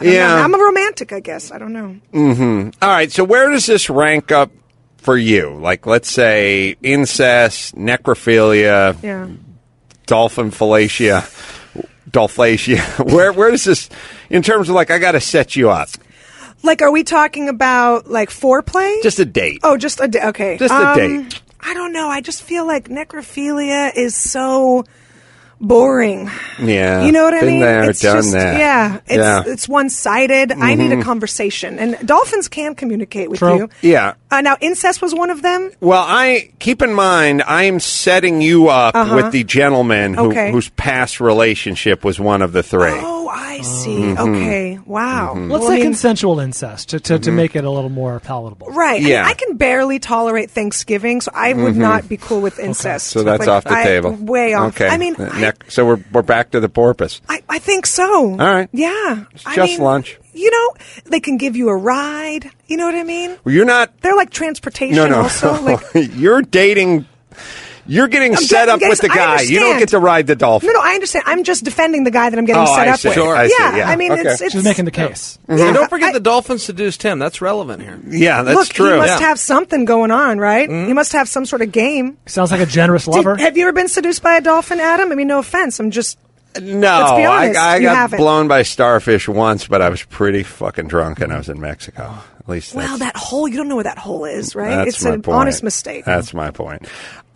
yeah. 0.00 0.34
I'm 0.44 0.54
a 0.54 0.58
romantic, 0.58 1.12
I 1.12 1.20
guess. 1.20 1.50
I 1.50 1.58
don't 1.58 1.72
know. 1.72 1.96
Hmm. 2.12 2.70
All 2.80 2.88
right. 2.88 3.10
So 3.10 3.24
where 3.24 3.50
does 3.50 3.66
this 3.66 3.90
rank 3.90 4.30
up 4.32 4.50
for 4.98 5.16
you? 5.16 5.50
Like, 5.60 5.86
let's 5.86 6.10
say 6.10 6.76
incest, 6.82 7.74
necrophilia, 7.74 8.96
Yeah. 9.02 9.28
dolphin 10.06 10.50
fallacia, 10.50 11.22
dolphacia. 12.10 12.80
where 13.12 13.32
where 13.32 13.50
does 13.50 13.64
this, 13.64 13.88
in 14.30 14.42
terms 14.42 14.68
of 14.68 14.74
like, 14.74 14.90
I 14.90 14.98
got 14.98 15.12
to 15.12 15.20
set 15.20 15.56
you 15.56 15.70
up, 15.70 15.88
Like, 16.62 16.82
are 16.82 16.90
we 16.90 17.04
talking 17.04 17.48
about 17.48 18.10
like 18.10 18.30
foreplay? 18.30 19.02
just 19.02 19.18
a 19.18 19.24
date. 19.24 19.60
oh, 19.62 19.76
just 19.76 20.00
a 20.00 20.08
date. 20.08 20.24
Okay, 20.24 20.56
Just 20.58 20.72
a 20.74 20.90
Um, 20.90 20.96
date. 20.96 21.40
I 21.60 21.74
don't 21.74 21.92
know. 21.92 22.08
I 22.08 22.20
just 22.20 22.42
feel 22.42 22.66
like 22.66 22.88
necrophilia 22.88 23.90
is 23.96 24.14
so 24.14 24.84
boring. 25.60 26.30
Yeah, 26.62 27.04
You 27.04 27.10
know 27.10 27.24
what 27.24 27.34
I 27.34 27.40
mean? 27.42 27.58
there, 27.60 27.90
it's 27.90 28.00
done 28.00 28.18
just, 28.18 28.32
that. 28.32 28.58
Yeah, 28.60 29.00
it's 29.06 29.16
Yeah. 29.16 29.40
Mm-hmm. 29.40 29.50
it's 29.50 29.68
one 29.68 29.90
sided. 29.90 30.52
I 30.52 30.74
need 30.76 30.92
a 30.92 31.02
conversation, 31.02 31.78
and 31.80 31.96
dolphins 32.06 32.46
can 32.48 32.76
communicate 32.76 33.28
with 33.28 33.40
True. 33.40 33.56
you. 33.56 33.68
Yeah. 33.82 34.14
Uh, 34.30 34.40
now, 34.40 34.56
incest 34.60 35.02
was 35.02 35.14
one 35.14 35.30
of 35.30 35.42
them. 35.42 35.72
Well, 35.80 36.04
I 36.06 36.50
keep 36.60 36.80
in 36.80 36.92
mind 36.94 37.42
I'm 37.44 37.80
setting 37.80 38.40
you 38.40 38.68
up 38.68 38.94
with 39.14 39.32
the 39.32 39.42
gentleman 39.42 40.14
who, 40.14 40.20
Uh-huh. 40.20 40.30
Okay. 40.30 40.52
whose 40.52 40.68
past 40.70 41.20
relationship 41.20 42.04
was 42.04 42.20
one 42.20 42.40
of 42.42 42.52
the 42.52 42.62
three. 42.62 42.92
Oh, 42.94 43.17
I 43.28 43.60
see. 43.60 43.96
Mm-hmm. 43.98 44.20
Okay, 44.34 44.78
wow. 44.86 45.34
Let's 45.34 45.62
Well, 45.62 45.70
I 45.70 45.74
mean, 45.76 45.84
consensual 45.84 46.40
incest 46.40 46.90
to, 46.90 47.00
to, 47.00 47.18
to 47.18 47.30
make 47.30 47.54
it 47.56 47.64
a 47.64 47.70
little 47.70 47.90
more 47.90 48.18
palatable. 48.20 48.68
Right. 48.68 48.96
I 49.00 49.04
mean, 49.04 49.08
Yeah. 49.08 49.26
I 49.26 49.34
can 49.34 49.56
barely 49.56 49.98
tolerate 49.98 50.50
Thanksgiving, 50.50 51.20
so 51.20 51.30
I 51.34 51.52
would 51.52 51.76
not 51.76 52.08
be 52.08 52.16
cool 52.16 52.40
with 52.40 52.58
incest. 52.58 53.10
Mm-hmm. 53.10 53.18
So 53.20 53.24
that's 53.24 53.40
Like, 53.40 53.48
off 53.48 53.64
the 53.64 53.72
I- 53.78 53.84
table. 53.84 54.12
Way 54.12 54.54
off. 54.54 54.74
Okay. 54.74 54.88
I 54.88 54.96
mean, 54.98 55.14
I- 55.18 55.52
so 55.68 55.86
we're 55.86 56.04
we're 56.12 56.22
back 56.22 56.50
to 56.52 56.60
the 56.60 56.68
porpoise. 56.68 57.20
I, 57.28 57.42
I 57.48 57.58
think 57.58 57.86
so. 57.86 58.04
All 58.30 58.36
right. 58.36 58.68
Yeah. 58.72 59.24
I 59.46 59.54
just 59.56 59.72
mean, 59.72 59.80
lunch. 59.80 60.18
You 60.32 60.50
know, 60.50 60.74
they 61.06 61.20
can 61.20 61.36
give 61.36 61.56
you 61.56 61.68
a 61.68 61.76
ride. 61.76 62.50
You 62.66 62.76
know 62.76 62.86
what 62.86 62.94
I 62.94 63.02
mean? 63.04 63.36
Well, 63.44 63.54
you're 63.54 63.64
not. 63.64 64.00
They're 64.02 64.14
like 64.16 64.30
transportation 64.30 64.96
No, 64.96 65.08
no. 65.08 65.22
also. 65.22 65.60
Like, 65.62 65.80
you're 65.94 66.42
dating. 66.42 67.06
You're 67.88 68.06
getting 68.08 68.36
I'm 68.36 68.42
set 68.42 68.66
getting- 68.66 68.84
up 68.84 68.90
with 68.90 69.00
the 69.00 69.08
guy. 69.08 69.40
You 69.40 69.58
don't 69.60 69.78
get 69.78 69.88
to 69.88 69.98
ride 69.98 70.26
the 70.26 70.36
dolphin. 70.36 70.66
no, 70.68 70.74
no, 70.74 70.80
I 70.80 70.92
understand. 70.92 71.24
I'm 71.26 71.42
just 71.42 71.64
defending 71.64 72.04
the 72.04 72.10
guy 72.10 72.28
that 72.30 72.38
I'm 72.38 72.44
getting 72.44 72.62
Oh, 72.62 72.66
set 72.76 72.86
I 72.86 72.90
up 72.92 73.00
see. 73.00 73.08
with. 73.08 73.14
Sure. 73.16 73.34
I 73.34 73.48
see, 73.48 73.54
yeah, 73.58 73.76
yeah. 73.78 73.88
I 73.90 73.96
mean, 73.96 74.12
Okay. 74.12 74.22
it's, 74.22 74.40
it's 74.42 74.52
She's 74.52 74.62
making 74.62 74.84
the 74.84 74.90
case. 74.90 75.38
And 75.48 75.58
don't 75.74 75.88
forget 75.88 76.10
I- 76.10 76.12
the 76.12 76.20
dolphin 76.20 76.58
seduced 76.58 77.02
him. 77.02 77.18
That's 77.18 77.40
relevant 77.40 77.82
here. 77.82 77.98
Yeah, 78.08 78.42
that's 78.42 78.56
Look, 78.58 78.68
true. 78.68 78.92
he 78.92 78.96
must 78.98 79.20
Yeah. 79.20 79.26
have 79.28 79.38
something 79.40 79.86
going 79.86 80.10
on, 80.10 80.38
right? 80.38 80.68
Mm-hmm. 80.68 80.86
He 80.88 80.92
must 80.92 81.12
have 81.12 81.28
some 81.28 81.46
sort 81.46 81.62
of 81.62 81.72
game. 81.72 82.18
Sounds 82.26 82.50
like 82.52 82.60
a 82.60 82.66
generous 82.66 83.06
Did- 83.06 83.14
lover. 83.14 83.36
have 83.36 83.56
you 83.56 83.62
ever 83.64 83.72
been 83.72 83.88
seduced 83.88 84.22
by 84.22 84.36
a 84.36 84.40
dolphin, 84.42 84.80
Adam? 84.80 85.10
I 85.10 85.14
mean, 85.14 85.26
no 85.28 85.38
offense. 85.38 85.80
I'm 85.80 85.90
just. 85.90 86.18
No, 86.60 87.00
Let's 87.00 87.12
be 87.12 87.24
honest, 87.24 87.58
I, 87.60 87.74
I 87.76 87.80
got 87.80 87.96
haven't. 87.96 88.18
blown 88.18 88.48
by 88.48 88.62
starfish 88.62 89.28
once, 89.28 89.66
but 89.66 89.80
I 89.80 89.90
was 89.90 90.02
pretty 90.02 90.42
fucking 90.42 90.88
drunk 90.88 91.20
and 91.20 91.32
I 91.32 91.38
was 91.38 91.48
in 91.48 91.60
Mexico. 91.60 92.14
At 92.48 92.52
least 92.52 92.74
Well, 92.74 92.96
that 92.98 93.14
hole, 93.14 93.46
you 93.46 93.58
don't 93.58 93.68
know 93.68 93.74
where 93.74 93.84
that 93.84 93.98
hole 93.98 94.24
is, 94.24 94.54
right? 94.54 94.70
that's 94.84 94.96
it's 94.96 95.04
my 95.04 95.10
an 95.10 95.20
point. 95.22 95.36
honest 95.36 95.62
mistake. 95.62 96.06
That's 96.06 96.32
my 96.32 96.50
point. 96.50 96.86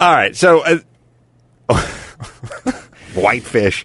All 0.01 0.15
right, 0.15 0.35
so 0.35 0.65
uh, 0.65 0.79
Whitefish. 3.15 3.85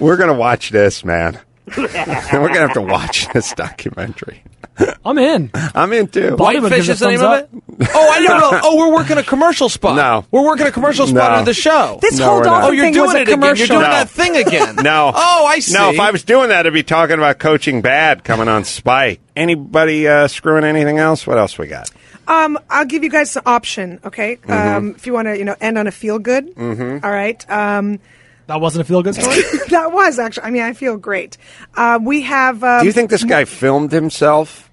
We're 0.00 0.16
gonna 0.16 0.34
watch 0.34 0.70
this, 0.70 1.04
man. 1.04 1.38
We're 1.76 1.86
gonna 1.88 2.58
have 2.58 2.72
to 2.74 2.82
watch 2.82 3.28
this 3.32 3.52
documentary. 3.54 4.42
I'm 5.04 5.18
in. 5.18 5.50
I'm 5.54 5.92
in 5.92 6.08
too. 6.08 6.36
Whitefish 6.36 6.88
is 6.88 6.98
the 7.00 7.08
name 7.08 7.22
of 7.22 7.38
it? 7.40 7.48
Oh, 7.94 8.10
I 8.10 8.20
didn't 8.20 8.38
know. 8.40 8.50
Oh, 8.62 8.76
we're 8.76 8.92
working 8.94 9.16
a 9.18 9.22
commercial 9.22 9.68
spot. 9.68 9.96
No. 9.96 10.24
We're 10.30 10.44
working 10.44 10.66
a 10.66 10.72
commercial 10.72 11.06
spot 11.06 11.32
No. 11.32 11.38
on 11.38 11.44
the 11.44 11.54
show. 11.54 11.98
This 12.02 12.18
No, 12.18 12.26
whole 12.26 12.36
we're 12.38 12.42
dolphin 12.44 12.68
oh, 12.68 12.72
you're 12.72 12.84
thing 12.86 12.94
doing 12.94 13.06
was 13.06 13.14
it 13.14 13.18
a 13.28 13.32
again. 13.34 13.42
You're 13.56 13.66
doing 13.66 13.80
No. 13.80 13.90
that 13.90 14.10
thing 14.10 14.36
again. 14.36 14.76
No. 14.82 15.12
Oh, 15.14 15.46
I 15.46 15.60
see. 15.60 15.72
No, 15.74 15.90
if 15.90 16.00
I 16.00 16.10
was 16.10 16.24
doing 16.24 16.48
that, 16.50 16.66
I'd 16.66 16.72
be 16.72 16.82
talking 16.82 17.16
about 17.16 17.38
coaching 17.38 17.80
bad 17.82 18.24
coming 18.24 18.48
on 18.48 18.64
Spike. 18.64 19.20
Anybody 19.34 20.06
uh, 20.08 20.28
screwing 20.28 20.64
anything 20.64 20.98
else? 20.98 21.26
What 21.26 21.38
else 21.38 21.56
we 21.58 21.66
got? 21.68 21.90
Um, 22.28 22.58
I'll 22.68 22.84
give 22.86 23.04
you 23.04 23.10
guys 23.10 23.36
an 23.36 23.42
option, 23.46 24.00
okay? 24.04 24.36
Mm-hmm. 24.36 24.52
Um, 24.52 24.94
if 24.96 25.06
you 25.06 25.12
want 25.12 25.28
to, 25.28 25.38
you 25.38 25.44
know, 25.44 25.54
end 25.60 25.78
on 25.78 25.86
a 25.86 25.92
feel 25.92 26.18
good. 26.18 26.54
Mhm. 26.56 27.04
All 27.04 27.10
right. 27.10 27.48
Um, 27.50 28.00
That 28.48 28.60
wasn't 28.60 28.82
a 28.82 28.84
feel 28.84 29.02
good 29.02 29.14
story. 29.14 29.42
that 29.70 29.92
was 29.92 30.18
actually. 30.18 30.44
I 30.44 30.50
mean, 30.50 30.62
I 30.62 30.72
feel 30.72 30.96
great. 30.96 31.36
Uh, 31.76 31.98
we 32.02 32.22
have. 32.22 32.62
Um, 32.64 32.80
Do 32.80 32.86
you 32.86 32.92
think 32.92 33.10
this 33.10 33.22
guy 33.24 33.44
filmed 33.44 33.92
himself? 33.92 34.65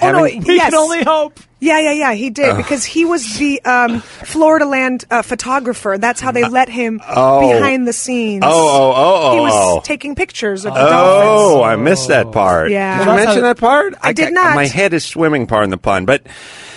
Oh 0.00 0.12
no! 0.12 0.24
having- 0.24 0.42
yes. 0.46 1.04
hope. 1.04 1.40
Yeah, 1.60 1.80
yeah, 1.80 1.92
yeah. 1.92 2.12
He 2.12 2.30
did 2.30 2.50
Ugh. 2.50 2.56
because 2.56 2.84
he 2.84 3.04
was 3.04 3.36
the 3.36 3.60
um, 3.64 4.00
Florida 4.00 4.64
Land 4.64 5.04
uh, 5.10 5.22
photographer. 5.22 5.98
That's 5.98 6.20
how 6.20 6.30
they 6.30 6.48
let 6.48 6.68
him 6.68 7.00
oh. 7.08 7.40
behind 7.40 7.88
the 7.88 7.92
scenes. 7.92 8.44
Oh, 8.46 8.50
oh, 8.50 8.92
oh, 8.94 9.20
oh. 9.30 9.34
He 9.34 9.40
was 9.40 9.52
oh. 9.54 9.80
taking 9.82 10.14
pictures 10.14 10.64
of 10.64 10.74
the 10.74 10.80
dolphins. 10.80 11.56
Oh, 11.56 11.62
I 11.62 11.74
missed 11.74 12.08
that 12.08 12.30
part. 12.30 12.70
Yeah. 12.70 12.98
Did 12.98 13.06
Well, 13.06 13.10
I 13.10 13.16
that's 13.16 13.26
mention 13.26 13.42
that 13.42 13.58
part? 13.58 13.94
I 14.00 14.12
did 14.12 14.32
not. 14.32 14.54
My 14.54 14.66
head 14.66 14.94
is 14.94 15.04
swimming, 15.04 15.48
pardon 15.48 15.70
the 15.70 15.78
pun. 15.78 16.04
But 16.04 16.26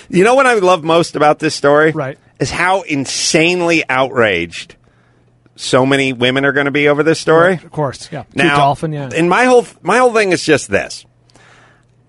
you 0.10 0.24
know 0.24 0.34
what 0.34 0.48
I 0.48 0.56
love 0.56 0.84
most 0.84 1.16
about 1.16 1.38
this 1.38 1.54
story? 1.54 1.92
Right. 1.92 2.18
Is 2.40 2.50
how 2.50 2.82
insanely 2.82 3.88
outraged 3.88 4.78
so 5.56 5.86
many 5.86 6.12
women 6.12 6.44
are 6.44 6.54
going 6.54 6.66
to 6.66 6.72
be 6.72 6.88
over 6.88 7.04
this 7.04 7.20
story. 7.20 7.54
Of 7.54 7.72
course, 7.72 8.10
yeah. 8.12 8.24
Cute 8.24 8.36
Now, 8.36 8.58
dolphin, 8.58 8.94
yeah. 8.94 9.10
And 9.16 9.30
my 9.30 9.46
whole 9.46 9.66
my 9.84 10.00
whole 10.00 10.14
thing 10.14 10.32
is 10.32 10.44
just 10.44 10.70
this. 10.70 11.06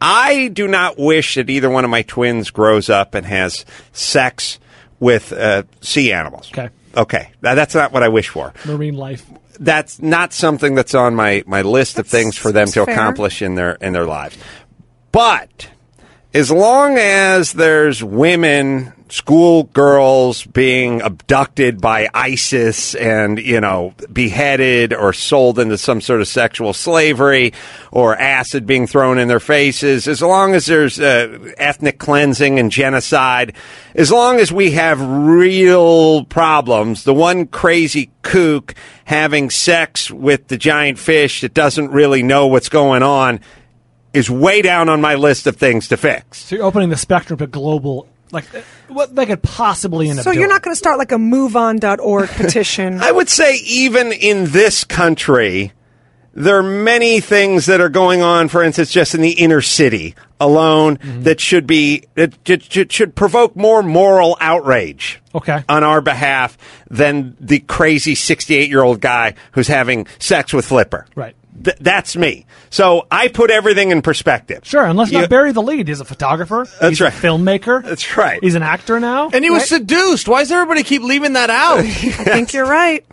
I 0.02 0.48
do 0.48 0.66
not 0.66 0.98
wish 0.98 1.36
that 1.36 1.48
either 1.48 1.70
one 1.70 1.84
of 1.84 1.90
my 1.90 2.02
twins 2.02 2.50
grows 2.50 2.90
up 2.90 3.14
and 3.14 3.24
has 3.24 3.64
sex 3.92 4.58
with 4.98 5.32
uh, 5.32 5.62
sea 5.80 6.12
animals. 6.12 6.50
Okay. 6.52 6.70
Okay. 6.96 7.30
Now, 7.40 7.54
that's 7.54 7.74
not 7.74 7.92
what 7.92 8.02
I 8.02 8.08
wish 8.08 8.28
for. 8.28 8.52
Marine 8.64 8.96
life. 8.96 9.24
That's 9.60 10.02
not 10.02 10.32
something 10.32 10.74
that's 10.74 10.94
on 10.94 11.14
my, 11.14 11.44
my 11.46 11.62
list 11.62 11.98
of 11.98 12.06
things 12.06 12.36
for 12.36 12.52
them 12.52 12.66
to 12.68 12.84
fair. 12.84 12.94
accomplish 12.94 13.42
in 13.42 13.54
their 13.54 13.72
in 13.74 13.92
their 13.92 14.06
lives. 14.06 14.36
But 15.12 15.68
as 16.34 16.50
long 16.50 16.96
as 16.98 17.52
there's 17.52 18.02
women, 18.02 18.92
school 19.12 19.64
girls 19.64 20.46
being 20.46 21.02
abducted 21.02 21.82
by 21.82 22.08
ISIS 22.14 22.94
and, 22.94 23.38
you 23.38 23.60
know, 23.60 23.92
beheaded 24.10 24.94
or 24.94 25.12
sold 25.12 25.58
into 25.58 25.76
some 25.76 26.00
sort 26.00 26.22
of 26.22 26.26
sexual 26.26 26.72
slavery 26.72 27.52
or 27.90 28.16
acid 28.16 28.66
being 28.66 28.86
thrown 28.86 29.18
in 29.18 29.28
their 29.28 29.38
faces, 29.38 30.08
as 30.08 30.22
long 30.22 30.54
as 30.54 30.64
there's 30.64 30.98
uh, 30.98 31.52
ethnic 31.58 31.98
cleansing 31.98 32.58
and 32.58 32.72
genocide, 32.72 33.54
as 33.94 34.10
long 34.10 34.40
as 34.40 34.50
we 34.50 34.70
have 34.70 34.98
real 35.02 36.24
problems, 36.24 37.04
the 37.04 37.12
one 37.12 37.46
crazy 37.46 38.10
kook 38.22 38.74
having 39.04 39.50
sex 39.50 40.10
with 40.10 40.48
the 40.48 40.56
giant 40.56 40.98
fish 40.98 41.42
that 41.42 41.52
doesn't 41.52 41.90
really 41.90 42.22
know 42.22 42.46
what's 42.46 42.70
going 42.70 43.02
on 43.02 43.40
is 44.14 44.30
way 44.30 44.62
down 44.62 44.88
on 44.88 45.02
my 45.02 45.16
list 45.16 45.46
of 45.46 45.56
things 45.56 45.88
to 45.88 45.98
fix. 45.98 46.38
So 46.38 46.56
you're 46.56 46.64
opening 46.64 46.88
the 46.88 46.96
spectrum 46.96 47.38
to 47.40 47.46
global, 47.46 48.08
like 48.32 48.46
what 48.88 49.14
they 49.14 49.26
could 49.26 49.42
possibly 49.42 50.08
end 50.08 50.18
up 50.18 50.24
So 50.24 50.30
you're 50.30 50.48
not 50.48 50.62
going 50.62 50.72
to 50.74 50.78
start 50.78 50.98
like 50.98 51.12
a 51.12 51.16
MoveOn.org 51.16 52.28
petition. 52.30 53.00
I 53.00 53.12
would 53.12 53.28
say 53.28 53.56
even 53.58 54.12
in 54.12 54.46
this 54.46 54.84
country, 54.84 55.72
there 56.34 56.56
are 56.56 56.62
many 56.62 57.20
things 57.20 57.66
that 57.66 57.80
are 57.80 57.88
going 57.88 58.22
on. 58.22 58.48
For 58.48 58.62
instance, 58.62 58.90
just 58.90 59.14
in 59.14 59.20
the 59.20 59.32
inner 59.32 59.60
city 59.60 60.14
alone, 60.40 60.96
mm-hmm. 60.96 61.22
that 61.22 61.40
should 61.40 61.66
be 61.66 62.04
that 62.14 62.34
should, 62.46 62.62
should, 62.64 62.92
should 62.92 63.14
provoke 63.14 63.54
more 63.54 63.82
moral 63.82 64.36
outrage. 64.40 65.20
Okay. 65.34 65.62
On 65.68 65.84
our 65.84 66.00
behalf 66.00 66.58
than 66.90 67.36
the 67.40 67.60
crazy 67.60 68.14
68 68.14 68.68
year 68.68 68.82
old 68.82 69.00
guy 69.00 69.34
who's 69.52 69.68
having 69.68 70.06
sex 70.18 70.52
with 70.52 70.66
Flipper. 70.66 71.06
Right. 71.14 71.36
Th- 71.64 71.76
that's 71.80 72.16
me. 72.16 72.46
So 72.70 73.06
I 73.10 73.28
put 73.28 73.50
everything 73.50 73.90
in 73.90 74.00
perspective. 74.02 74.60
Sure, 74.64 74.84
and 74.84 74.98
let's 74.98 75.12
You- 75.12 75.20
not 75.20 75.28
bury 75.30 75.52
the 75.52 75.62
lead. 75.62 75.88
He's 75.88 76.00
a 76.00 76.04
photographer. 76.04 76.66
That's 76.80 76.90
He's 76.90 77.00
a 77.00 77.04
right. 77.04 77.12
filmmaker. 77.12 77.84
That's 77.84 78.16
right. 78.16 78.38
He's 78.42 78.54
an 78.54 78.62
actor 78.62 78.98
now. 79.00 79.28
And 79.32 79.44
he 79.44 79.50
was 79.50 79.60
right? 79.70 79.80
seduced. 79.80 80.28
Why 80.28 80.40
does 80.40 80.50
everybody 80.50 80.82
keep 80.82 81.02
leaving 81.02 81.34
that 81.34 81.50
out? 81.50 81.78
I 81.80 81.84
think 81.84 82.52
you're 82.54 82.66
right. 82.66 83.04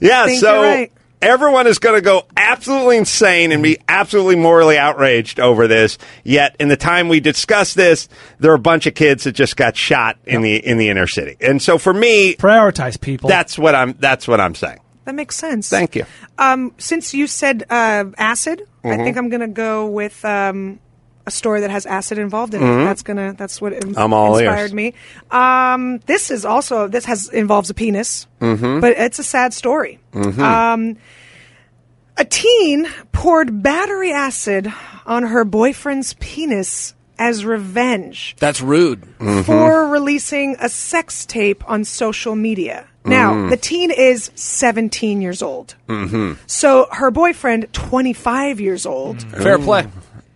Yeah, 0.00 0.26
think 0.26 0.40
so 0.40 0.54
you're 0.54 0.62
right. 0.70 0.92
everyone 1.22 1.66
is 1.66 1.78
going 1.78 1.94
to 1.96 2.00
go 2.00 2.24
absolutely 2.36 2.96
insane 2.96 3.52
and 3.52 3.62
be 3.62 3.78
absolutely 3.88 4.36
morally 4.36 4.76
outraged 4.78 5.40
over 5.40 5.66
this. 5.68 5.98
Yet, 6.24 6.56
in 6.60 6.68
the 6.68 6.76
time 6.76 7.08
we 7.08 7.20
discuss 7.20 7.74
this, 7.74 8.08
there 8.38 8.50
are 8.52 8.54
a 8.56 8.58
bunch 8.60 8.86
of 8.86 8.94
kids 8.94 9.24
that 9.24 9.32
just 9.32 9.56
got 9.56 9.76
shot 9.76 10.16
in 10.24 10.42
the 10.42 10.56
in 10.56 10.78
the 10.78 10.88
inner 10.88 11.06
city, 11.06 11.36
and 11.40 11.60
so 11.62 11.78
for 11.78 11.92
me, 11.94 12.34
prioritize 12.36 13.00
people. 13.00 13.28
that's 13.28 13.58
what 13.58 13.74
I'm 13.74 13.94
that's 13.98 14.26
what 14.28 14.40
I'm 14.40 14.54
saying. 14.54 14.78
That 15.08 15.14
makes 15.14 15.36
sense. 15.36 15.70
Thank 15.70 15.96
you. 15.96 16.04
Um, 16.36 16.74
since 16.76 17.14
you 17.14 17.26
said 17.26 17.64
uh, 17.70 18.04
acid, 18.18 18.60
I 18.84 18.88
Mhm. 18.88 19.04
think 19.04 19.16
I'm 19.16 19.30
going 19.30 19.40
to 19.40 19.48
go 19.48 19.86
with 19.86 20.22
um, 20.22 20.80
a 21.26 21.30
story 21.30 21.62
that 21.62 21.70
has 21.70 21.86
acid 21.86 22.18
involved 22.18 22.52
in 22.52 22.62
it. 22.62 22.84
That's 22.84 23.00
gonna. 23.02 23.32
That's 23.32 23.58
what 23.58 23.72
in- 23.72 23.96
I'm 23.96 24.12
all 24.12 24.36
inspired 24.36 24.64
ears. 24.64 24.74
me. 24.74 24.92
Um, 25.30 26.00
this 26.04 26.30
is 26.30 26.44
also 26.44 26.88
this 26.88 27.06
has 27.06 27.30
involves 27.30 27.70
a 27.70 27.74
penis, 27.74 28.26
Mhm. 28.42 28.82
but 28.82 28.92
it's 28.98 29.18
a 29.18 29.22
sad 29.22 29.54
story. 29.54 29.98
Mhm. 30.12 30.38
Um, 30.38 30.96
a 32.18 32.26
teen 32.26 32.86
poured 33.12 33.62
battery 33.62 34.12
acid 34.12 34.70
on 35.06 35.22
her 35.22 35.42
boyfriend's 35.46 36.12
penis 36.20 36.92
as 37.18 37.46
revenge 37.46 38.36
That's 38.40 38.60
rude. 38.60 39.06
for 39.46 39.88
releasing 39.88 40.54
a 40.60 40.68
sex 40.68 41.24
tape 41.24 41.64
on 41.66 41.84
social 41.84 42.36
media. 42.36 42.84
Now, 43.04 43.32
Mm. 43.32 43.50
the 43.50 43.56
teen 43.56 43.90
is 43.90 44.30
17 44.34 45.22
years 45.22 45.40
old. 45.42 45.74
Mm-hmm. 45.88 46.32
So 46.46 46.88
her 46.92 47.10
boyfriend, 47.10 47.66
25 47.72 48.60
years 48.60 48.84
old. 48.84 49.22
Fair 49.22 49.58
play. 49.58 49.86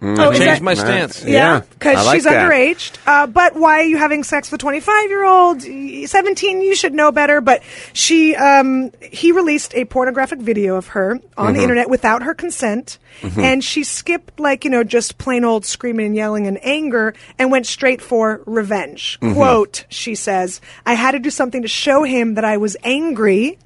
Mm. 0.02 0.18
Oh, 0.18 0.30
I 0.30 0.32
changed 0.32 0.46
that- 0.46 0.62
my 0.62 0.74
stance. 0.74 1.24
Yeah, 1.24 1.60
because 1.78 1.96
I 1.96 2.02
like 2.02 2.14
she's 2.16 2.24
that. 2.24 2.50
underage. 2.50 2.90
Uh, 3.06 3.26
but 3.28 3.54
why 3.54 3.78
are 3.80 3.84
you 3.84 3.98
having 3.98 4.24
sex 4.24 4.50
with 4.50 4.58
a 4.58 4.62
25 4.62 5.08
year 5.10 5.24
old? 5.24 5.62
17, 5.62 6.60
you 6.60 6.74
should 6.74 6.92
know 6.92 7.12
better. 7.12 7.40
But 7.40 7.62
she, 7.92 8.34
um, 8.34 8.90
he 9.00 9.30
released 9.30 9.74
a 9.76 9.84
pornographic 9.84 10.40
video 10.40 10.74
of 10.76 10.88
her 10.88 11.20
on 11.38 11.52
the 11.54 11.60
Mhm. 11.60 11.62
internet 11.62 11.88
without 11.88 12.24
her 12.24 12.34
consent. 12.34 12.98
Mhm. 13.22 13.42
And 13.42 13.64
she 13.64 13.84
skipped, 13.84 14.40
like, 14.40 14.64
you 14.64 14.70
know, 14.70 14.82
just 14.82 15.18
plain 15.18 15.44
old 15.44 15.64
screaming 15.64 16.06
and 16.06 16.16
yelling 16.16 16.46
and 16.48 16.58
anger 16.64 17.14
and 17.38 17.52
went 17.52 17.66
straight 17.66 18.02
for 18.02 18.40
revenge. 18.44 19.18
Mhm. 19.22 19.34
Quote, 19.34 19.84
she 19.88 20.16
says, 20.16 20.60
I 20.84 20.94
had 20.94 21.12
to 21.12 21.20
do 21.20 21.30
something 21.30 21.62
to 21.62 21.68
show 21.68 22.02
him 22.02 22.34
that 22.34 22.44
I 22.44 22.56
was 22.56 22.76
angry. 22.82 23.58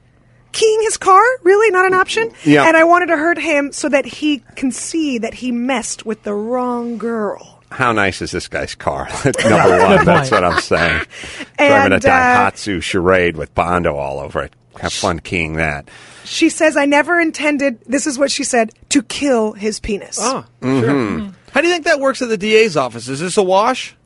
Keying 0.56 0.80
his 0.82 0.96
car? 0.96 1.22
Really? 1.42 1.70
Not 1.70 1.86
an 1.86 1.94
option? 1.94 2.32
Yeah. 2.44 2.66
And 2.66 2.76
I 2.76 2.84
wanted 2.84 3.06
to 3.06 3.16
hurt 3.16 3.38
him 3.38 3.72
so 3.72 3.88
that 3.88 4.06
he 4.06 4.38
can 4.56 4.72
see 4.72 5.18
that 5.18 5.34
he 5.34 5.52
messed 5.52 6.06
with 6.06 6.22
the 6.22 6.32
wrong 6.34 6.98
girl. 6.98 7.60
How 7.70 7.92
nice 7.92 8.22
is 8.22 8.30
this 8.30 8.48
guy's 8.48 8.74
car? 8.74 9.08
Number 9.24 9.78
one, 9.84 10.04
that's 10.04 10.30
what 10.30 10.44
I'm 10.44 10.60
saying. 10.60 11.02
Driving 11.58 11.92
a 11.92 11.94
And, 11.94 11.94
uh, 11.94 11.98
Daihatsu 11.98 12.82
Charade 12.82 13.36
with 13.36 13.54
Bondo 13.54 13.96
all 13.96 14.18
over 14.20 14.42
it. 14.44 14.54
Have 14.80 14.92
fun 14.92 15.20
keying 15.20 15.54
that. 15.56 15.88
She 16.24 16.48
says, 16.48 16.76
I 16.76 16.84
never 16.86 17.18
intended, 17.20 17.80
this 17.86 18.06
is 18.06 18.18
what 18.18 18.30
she 18.30 18.44
said, 18.44 18.70
to 18.90 19.02
kill 19.02 19.52
his 19.52 19.80
penis. 19.80 20.18
Oh, 20.20 20.44
Mhm. 20.62 20.80
sure. 20.80 21.32
How 21.52 21.60
do 21.60 21.66
you 21.68 21.72
think 21.72 21.84
that 21.86 21.98
works 22.00 22.20
at 22.22 22.28
the 22.28 22.36
DA's 22.36 22.76
office? 22.76 23.08
Is 23.08 23.20
this 23.20 23.36
a 23.36 23.42
wash? 23.42 23.90
You- 23.90 23.96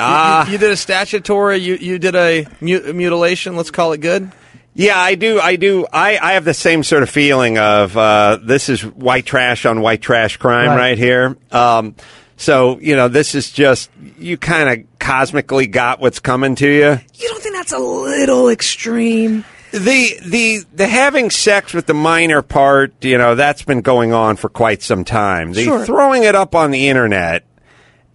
Ah. 0.00 0.46
you, 0.46 0.52
you 0.52 0.58
did 0.58 0.70
a 0.70 0.76
statutory. 0.76 1.56
You 1.58 1.76
you 1.76 1.98
did 1.98 2.14
a 2.16 2.46
mu- 2.60 2.92
mutilation. 2.92 3.56
Let's 3.56 3.70
call 3.70 3.92
it 3.92 4.00
good. 4.02 4.30
Yeah, 4.78 4.98
I 4.98 5.14
do. 5.14 5.40
I 5.40 5.56
do. 5.56 5.86
I, 5.92 6.18
I 6.18 6.32
have 6.34 6.44
the 6.44 6.52
same 6.54 6.82
sort 6.82 7.02
of 7.02 7.08
feeling 7.10 7.56
of 7.58 7.96
uh, 7.96 8.38
this 8.42 8.68
is 8.68 8.84
white 8.84 9.24
trash 9.24 9.64
on 9.64 9.80
white 9.80 10.02
trash 10.02 10.36
crime 10.36 10.68
right, 10.68 10.76
Right. 10.76 10.98
here. 10.98 11.36
Um, 11.50 11.94
so 12.36 12.78
you 12.80 12.94
know, 12.94 13.08
this 13.08 13.34
is 13.34 13.50
just 13.50 13.90
you 14.18 14.36
kind 14.36 14.68
of 14.80 14.98
cosmically 14.98 15.66
got 15.66 16.00
what's 16.00 16.18
coming 16.20 16.54
to 16.56 16.68
you. 16.68 16.98
You 17.14 17.28
don't 17.28 17.42
think 17.42 17.54
that's 17.56 17.72
a 17.72 17.78
little 17.78 18.50
extreme? 18.50 19.44
The 19.72 20.18
the 20.24 20.60
the 20.74 20.86
having 20.86 21.30
sex 21.30 21.72
with 21.74 21.86
the 21.86 21.94
minor 21.94 22.42
part, 22.42 23.02
you 23.04 23.16
know, 23.18 23.34
that's 23.34 23.62
been 23.62 23.80
going 23.80 24.12
on 24.12 24.36
for 24.36 24.48
quite 24.50 24.82
some 24.82 25.04
time. 25.04 25.52
The 25.52 25.64
Sure. 25.64 25.84
throwing 25.86 26.22
it 26.24 26.34
up 26.34 26.54
on 26.54 26.70
the 26.70 26.88
internet 26.88 27.44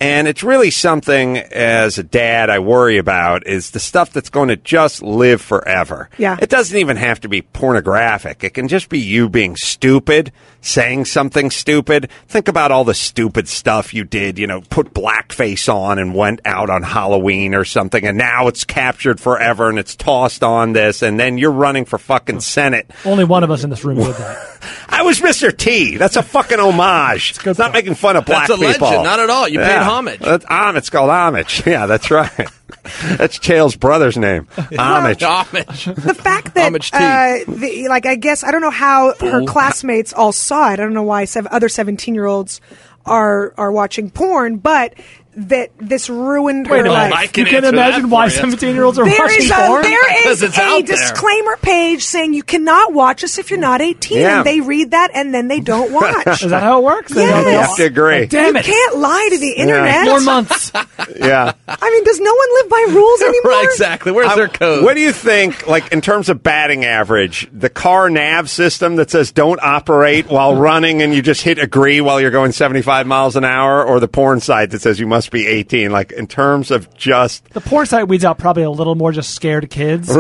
And 0.02 0.28
it's 0.28 0.41
really 0.41 0.72
something 0.72 1.38
as 1.38 1.99
a 1.99 2.04
dad 2.04 2.49
I 2.49 2.58
worry 2.58 2.97
about 2.97 3.45
is 3.45 3.70
the 3.70 3.80
stuff 3.80 4.12
that's 4.12 4.32
going 4.32 4.49
to 4.49 4.56
just 4.56 5.04
live 5.04 5.43
forever. 5.43 6.10
Yeah. 6.18 6.38
It 6.41 6.49
doesn't 6.49 6.76
even 6.76 6.97
have 6.97 7.20
to 7.22 7.30
be 7.30 7.43
pornographic. 7.43 8.43
It 8.43 8.56
can 8.56 8.68
just 8.68 8.89
be 8.89 8.97
you 8.97 9.30
being 9.30 9.56
stupid, 9.56 10.32
saying 10.62 11.05
something 11.05 11.51
stupid. 11.51 12.09
Think 12.28 12.47
about 12.47 12.72
all 12.72 12.84
the 12.84 12.93
stupid 12.93 13.47
stuff 13.47 13.93
you 13.93 14.03
did, 14.03 14.39
you 14.39 14.47
know, 14.47 14.62
put 14.62 14.93
blackface 14.93 15.72
on 15.74 15.99
and 15.99 16.16
went 16.16 16.39
out 16.45 16.70
on 16.70 16.84
Halloween 16.84 17.53
or 17.53 17.66
something, 17.66 18.05
and 18.05 18.18
now 18.18 18.47
it's 18.47 18.64
captured 18.64 19.20
forever 19.20 19.70
and 19.70 19.80
it's 19.80 19.95
tossed 19.95 20.43
on 20.43 20.74
this, 20.74 21.01
and 21.01 21.20
then 21.20 21.38
you're 21.38 21.51
running 21.51 21.86
for 21.86 21.97
fucking 21.97 22.39
Senate. 22.39 22.89
Only 23.05 23.24
one 23.24 23.43
of 23.43 23.51
us 23.51 23.64
in 23.64 23.70
this 23.70 23.84
room 23.84 23.97
did 23.97 24.16
that. 24.16 24.47
I 24.89 25.03
was 25.03 25.20
Mr. 25.20 25.55
T. 25.55 25.97
That's 25.97 26.16
a 26.16 26.24
fucking 26.24 26.59
homage. 26.59 27.32
It's, 27.32 27.39
good 27.39 27.57
not 27.57 27.66
stuff. 27.66 27.74
making 27.74 27.95
fun 27.95 28.16
of 28.16 28.26
black 28.26 28.47
That's 28.47 28.62
a 28.62 28.66
people. 28.66 28.88
legend. 28.88 29.03
Not 29.03 29.20
at 29.20 29.30
all. 29.30 29.47
You 29.47 29.59
paid 29.59 29.78
homage. 29.78 30.20
That's, 30.20 30.45
um, 30.47 30.78
it's 30.78 30.89
called 30.89 31.09
homage. 31.09 31.64
Yeah, 31.72 31.86
that's 31.86 32.12
right. 32.12 32.30
that's 33.18 33.39
Chael's 33.39 33.76
brother's 33.78 34.18
name. 34.18 34.47
Homage. 34.78 35.24
Homage. 35.24 35.86
the 35.86 36.14
fact 36.14 36.53
that 36.55 36.66
Homage 36.66 36.91
uh, 36.93 37.38
the, 37.47 37.88
like 37.88 38.05
I 38.05 38.16
guess 38.16 38.43
I 38.43 38.51
don't 38.51 38.62
know 38.62 38.72
how 38.72 39.14
her 39.22 39.45
classmates 39.45 40.12
all 40.12 40.32
saw 40.52 40.68
it. 40.68 40.74
I 40.74 40.76
don't 40.76 40.93
know 40.93 41.04
why 41.04 41.26
other 41.49 41.70
seventeen 41.70 42.14
year 42.14 42.26
olds 42.26 42.60
are 43.06 43.54
are 43.56 43.72
watching 43.72 44.10
porn, 44.10 44.58
but 44.58 44.95
that 45.36 45.71
this 45.77 46.09
ruined 46.09 46.67
Wait 46.69 46.79
her 46.79 46.86
a 46.86 46.89
minute. 46.89 46.93
life. 46.93 47.13
I 47.13 47.27
can 47.27 47.45
you 47.45 47.49
can 47.51 47.63
answer 47.63 47.71
that 47.77 47.88
imagine 47.89 48.01
for 48.03 48.07
why 48.09 48.25
you. 48.25 48.32
17 48.32 48.75
year 48.75 48.84
olds 48.84 48.99
are 48.99 49.05
There 49.05 49.15
watching 49.19 49.43
is 49.43 49.51
a 49.51 49.53
porn? 49.55 49.82
there 49.84 49.99
Because 50.21 50.43
it's 50.43 50.57
a 50.57 50.61
out 50.61 50.86
there. 50.86 50.97
disclaimer 50.97 51.57
page 51.57 52.03
saying 52.03 52.34
you 52.34 52.43
cannot 52.43 52.93
watch 52.93 53.23
us 53.23 53.38
if 53.38 53.49
you're 53.49 53.59
not 53.59 53.82
18. 53.82 54.17
Yeah. 54.19 54.38
And 54.39 54.45
they 54.45 54.59
read 54.61 54.91
that 54.91 55.11
and 55.13 55.34
then 55.34 55.47
they 55.47 55.59
don't 55.61 55.91
watch. 55.93 56.43
Is 56.43 56.49
that 56.49 56.61
how 56.61 56.79
it 56.79 56.84
works? 56.84 57.13
They 57.13 57.25
don't- 57.25 57.45
they 57.45 57.51
Yes. 57.51 57.77
You 57.77 57.84
have 57.86 57.93
to 57.93 58.01
agree. 58.01 58.25
Damn 58.27 58.53
you 58.55 58.59
it. 58.59 58.65
can't 58.65 58.97
lie 58.97 59.27
to 59.32 59.38
the 59.38 59.51
internet. 59.53 60.05
More 60.05 60.19
months. 60.21 60.71
Yeah. 61.15 61.53
I 61.67 61.89
mean, 61.89 62.03
does 62.03 62.19
no 62.19 62.34
one 62.34 62.47
live 62.53 62.69
by 62.69 62.86
rules 62.89 63.21
anymore? 63.21 63.51
right, 63.51 63.65
exactly. 63.65 64.11
Where's 64.11 64.34
their 64.36 64.47
code? 64.47 64.84
What 64.84 64.93
do 64.95 65.01
you 65.01 65.11
think, 65.11 65.67
like, 65.67 65.91
in 65.91 65.99
terms 66.01 66.29
of 66.29 66.41
batting 66.43 66.86
average, 66.86 67.49
the 67.51 67.69
car 67.69 68.09
nav 68.09 68.49
system 68.49 68.95
that 68.97 69.09
says 69.11 69.32
don't 69.32 69.59
operate 69.61 70.27
while 70.29 70.55
running 70.55 71.01
and 71.01 71.13
you 71.13 71.21
just 71.21 71.41
hit 71.41 71.57
agree 71.59 71.99
while 72.01 72.21
you're 72.21 72.32
going 72.32 72.51
75 72.51 73.07
miles 73.07 73.36
an 73.36 73.43
hour, 73.43 73.84
or 73.84 73.99
the 73.99 74.07
porn 74.07 74.39
site 74.39 74.69
that 74.71 74.82
says 74.82 74.99
you 74.99 75.07
must 75.07 75.20
be 75.30 75.45
18? 75.45 75.91
Like, 75.91 76.11
in 76.11 76.26
terms 76.26 76.72
of 76.72 76.91
just. 76.95 77.45
The 77.51 77.61
porn 77.61 77.86
site 77.86 78.07
weeds 78.07 78.26
out 78.26 78.39
probably 78.39 78.63
a 78.63 78.69
little 78.72 78.95
more 78.95 79.11
just 79.11 79.36
scared 79.36 79.69
kids. 79.69 80.07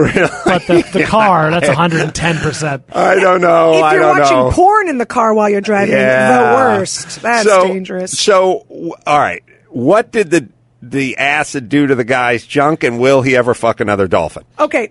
But 0.51 0.67
the, 0.67 0.87
the 0.91 1.03
car, 1.05 1.49
that's 1.49 1.67
110%. 1.67 2.83
I 2.93 3.15
don't 3.15 3.41
know. 3.41 3.73
If 3.85 3.93
you're 3.93 4.01
don't 4.01 4.19
watching 4.19 4.37
know. 4.37 4.51
porn 4.51 4.89
in 4.89 4.97
the 4.97 5.05
car 5.05 5.33
while 5.33 5.49
you're 5.49 5.61
driving, 5.61 5.93
Yeah. 5.95 6.49
the 6.51 6.55
worst. 6.55 7.21
That's 7.21 7.47
so, 7.47 7.63
dangerous. 7.67 8.19
So, 8.19 8.65
all 9.07 9.19
right. 9.19 9.43
What 9.69 10.11
did 10.11 10.29
the 10.31 10.49
the 10.81 11.17
acid 11.17 11.69
do 11.69 11.87
to 11.87 11.95
the 11.95 12.03
guy's 12.03 12.45
junk, 12.45 12.83
and 12.83 12.99
will 12.99 13.21
he 13.21 13.35
ever 13.35 13.53
fuck 13.53 13.79
another 13.79 14.07
dolphin? 14.07 14.43
okay. 14.59 14.89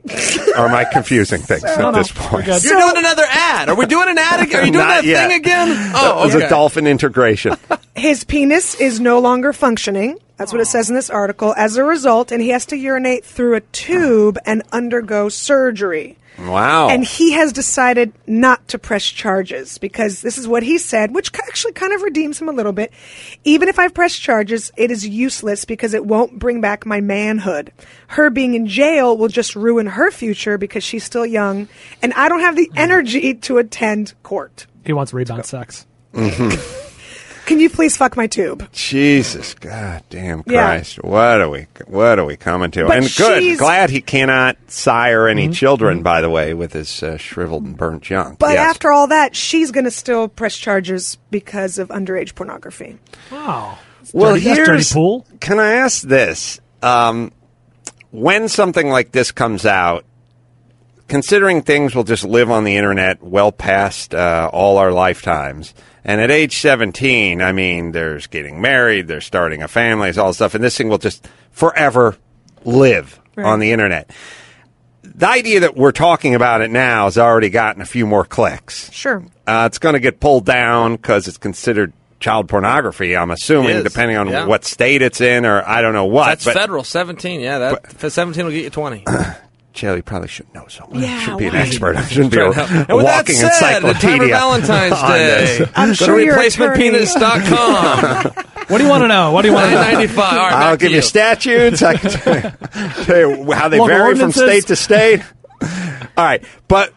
Or 0.57 0.67
am 0.69 0.75
I 0.75 0.85
confusing 0.85 1.41
things 1.41 1.65
at 1.65 1.91
this 1.93 2.13
point? 2.13 2.47
You're 2.47 2.59
doing 2.59 2.97
another 2.97 3.25
ad. 3.29 3.69
Are 3.69 3.75
we 3.77 3.87
doing 3.87 4.09
an 4.09 4.19
ad 4.19 4.41
again? 4.41 4.61
Are 4.61 4.67
you 4.67 4.73
doing 4.73 4.87
that 4.87 5.05
yet. 5.05 5.29
thing 5.29 5.39
again? 5.41 5.93
Oh, 5.95 6.21
It 6.23 6.27
was 6.27 6.37
okay. 6.37 6.47
a 6.47 6.49
dolphin 6.49 6.87
integration. 6.87 7.57
His 7.95 8.25
penis 8.25 8.75
is 8.81 9.01
no 9.01 9.19
longer 9.21 9.53
functioning. 9.53 10.19
That's 10.37 10.53
what 10.53 10.61
it 10.63 10.67
says 10.67 10.89
in 10.89 10.97
this 10.97 11.11
article. 11.11 11.55
As 11.57 11.77
a 11.77 11.85
result, 11.85 12.33
and 12.33 12.41
he 12.43 12.49
has 12.51 12.67
to 12.67 12.77
urinate 12.77 13.25
through 13.25 13.57
a 13.57 13.61
tube 13.61 14.39
and 14.47 14.63
undergo 14.73 15.29
surgery. 15.29 16.17
Wow. 16.39 16.89
And 16.89 17.05
he 17.05 17.33
has 17.33 17.53
decided 17.53 18.13
not 18.27 18.67
to 18.69 18.79
press 18.79 19.05
charges 19.05 19.79
because 19.79 20.23
this 20.23 20.39
is 20.39 20.49
what 20.49 20.63
he 20.63 20.79
said, 20.79 21.15
which 21.15 21.31
actually 21.35 21.73
kind 21.73 21.93
of 21.93 22.03
redeems 22.03 22.41
him 22.41 22.49
a 22.49 22.53
little 22.53 22.73
bit. 22.73 22.93
Even 23.45 23.69
if 23.69 23.79
I 23.79 23.89
press 23.89 24.17
charges, 24.17 24.73
it 24.77 24.91
is 24.91 25.07
useless 25.07 25.65
because 25.65 25.95
it 25.95 26.07
won't 26.07 26.39
bring 26.39 26.61
back 26.61 26.87
my 26.87 27.01
manhood. 27.01 27.73
Her 28.09 28.31
being 28.31 28.55
in 28.55 28.67
jail 28.67 29.17
will 29.17 29.29
just 29.29 29.55
ruin 29.55 29.87
her 29.87 30.11
future 30.11 30.57
because 30.57 30.85
she's 30.85 31.05
still 31.05 31.27
young, 31.27 31.69
and 32.03 32.13
I 32.15 32.29
don't 32.29 32.41
have 32.41 32.57
the 32.57 32.69
mm-hmm. 32.69 32.79
energy 32.79 33.35
to 33.35 33.59
attend 33.59 34.15
court. 34.23 34.67
He 34.85 34.93
wants 34.93 35.13
rebound 35.13 35.45
sex. 35.45 35.87
Can 37.51 37.59
you 37.59 37.69
please 37.69 37.97
fuck 37.97 38.17
my 38.17 38.29
tube? 38.29 38.71
Jesus, 38.73 39.55
God 39.55 40.05
damn 40.09 40.45
Yeah. 40.47 40.67
Christ! 40.67 41.03
What 41.03 41.41
are 41.41 41.49
we? 41.51 41.67
What 41.89 42.21
are 42.21 42.25
we 42.25 42.37
coming 42.37 42.71
to? 42.71 42.87
But 42.87 42.99
and 42.99 43.13
good, 43.17 43.59
glad 43.59 43.91
he 43.91 44.01
cannot 44.01 44.57
sire 44.69 45.27
any 45.27 45.47
Mm-hmm. 45.47 45.53
children. 45.55 46.03
By 46.05 46.21
the 46.21 46.31
way, 46.31 46.55
with 46.55 46.73
his 46.75 47.03
uh, 47.03 47.17
shriveled 47.17 47.65
and 47.65 47.77
burnt 47.77 48.05
junk. 48.05 48.39
But 48.39 48.53
Yes. 48.53 48.71
after 48.71 48.93
all 48.93 49.09
that, 49.09 49.35
she's 49.35 49.73
going 49.73 49.83
to 49.83 49.91
still 49.91 50.29
press 50.29 50.57
charges 50.57 51.19
because 51.33 51.79
of 51.79 51.89
underage 51.89 52.37
pornography. 52.37 53.01
Wow. 53.33 53.79
well, 54.13 54.35
dirty, 54.35 54.45
here's 54.45 54.69
dirty 54.69 54.85
pool. 54.95 55.27
Can 55.41 55.59
I 55.59 55.73
ask 55.73 56.03
this? 56.03 56.61
Um, 56.85 57.33
when 58.13 58.47
something 58.47 58.89
like 58.91 59.11
this 59.11 59.33
comes 59.33 59.67
out, 59.67 60.05
considering 61.11 61.61
things 61.61 61.95
will 61.95 62.05
just 62.05 62.25
live 62.25 62.51
on 62.51 62.65
the 62.65 62.77
internet 62.77 63.23
well 63.23 63.53
past 63.53 64.15
uh, 64.15 64.49
all 64.53 64.79
our 64.79 64.93
lifetimes. 64.93 65.75
And 66.05 66.21
at 66.21 66.31
age 66.31 66.57
17, 66.59 67.43
I 67.43 67.53
mean, 67.53 67.93
there's 67.93 68.27
getting 68.29 68.63
married, 68.63 69.09
there's 69.09 69.27
starting 69.27 69.63
a 69.63 69.69
family, 69.69 70.07
there's 70.07 70.19
all 70.19 70.29
this 70.29 70.37
stuff, 70.37 70.55
and 70.55 70.65
this 70.65 70.79
thing 70.79 70.89
will 70.89 70.99
just 70.99 71.29
forever 71.51 72.17
live 72.65 73.19
Right. 73.37 73.47
on 73.47 73.61
the 73.61 73.73
internet. 73.73 74.11
The 75.03 75.29
idea 75.29 75.61
that 75.61 75.77
we're 75.77 75.93
talking 75.93 76.35
about 76.35 76.63
it 76.63 76.71
now 76.71 77.05
has 77.05 77.17
already 77.17 77.49
gotten 77.51 77.81
a 77.81 77.87
few 77.87 78.07
more 78.07 78.25
clicks. 78.25 78.93
Sure. 78.93 79.25
Uh, 79.47 79.65
it's 79.67 79.79
going 79.79 79.93
to 79.95 80.01
get 80.01 80.21
pulled 80.21 80.47
down 80.47 80.97
because 80.97 81.29
it's 81.29 81.39
considered 81.39 81.93
child 82.19 82.49
pornography. 82.49 83.17
I'm 83.17 83.31
assuming, 83.31 83.83
depending 83.83 84.17
on 84.17 84.29
yeah. 84.29 84.47
what 84.47 84.65
state 84.65 85.01
it's 85.03 85.21
in, 85.21 85.47
or 85.47 85.67
I 85.67 85.81
don't 85.81 85.93
know 85.93 86.07
what. 86.07 86.27
That's 86.27 86.45
but 86.45 86.55
federal. 86.55 86.85
17. 86.85 87.41
Yeah, 87.41 87.59
that 87.59 87.93
for 87.93 88.11
17 88.11 88.45
will 88.45 88.53
get 88.53 88.65
you 88.65 88.71
20. 88.71 89.05
Jill, 89.73 89.97
you 89.97 90.03
probably 90.03 90.29
should 90.29 90.53
know 90.53 90.67
so 90.67 90.87
much. 90.89 91.01
Yeah, 91.01 91.21
should 91.21 91.39
be 91.39 91.47
an 91.47 91.55
why? 91.55 91.61
expert. 91.61 91.97
I 91.97 92.05
shouldn't 92.05 92.33
be 92.33 92.39
a, 92.39 92.51
And 92.51 92.91
a 92.91 92.97
with 92.97 93.07
that 93.07 93.19
walking 93.19 93.37
said, 93.37 93.51
the 93.51 93.89
encyclopedia. 93.89 94.29
Valentine's 94.37 94.95
oh, 94.97 95.05
on 95.07 95.13
Day. 95.13 95.59
this. 95.59 95.71
I'm 95.77 95.89
Go 95.91 95.95
sure 95.95 96.19
to 96.19 96.25
your 96.25 96.39
attorney- 96.41 96.91
replacementpenis.com. 96.91 98.45
What 98.69 98.79
do 98.79 98.85
you 98.85 98.91
want 98.91 99.03
to 99.03 99.09
know? 99.09 99.31
What 99.33 99.43
do 99.43 99.49
you 99.49 99.55
want 99.55 99.67
to 99.67 99.75
know? 99.75 99.83
995. 99.83 100.25
All 100.33 100.39
right, 100.39 100.53
I'll 100.53 100.77
give 100.77 100.93
you. 100.93 101.03
statutes. 101.03 101.83
I 101.83 101.97
can 101.97 102.11
tell 102.11 102.35
you, 102.37 102.43
tell 103.05 103.19
you 103.19 103.53
how 103.53 103.69
they 103.69 103.79
Local 103.79 103.89
vary 103.97 104.17
from 104.17 104.33
state 104.33 104.67
to 104.69 104.77
state. 104.77 105.23
All 105.63 106.25
right, 106.25 106.45
but 106.69 106.93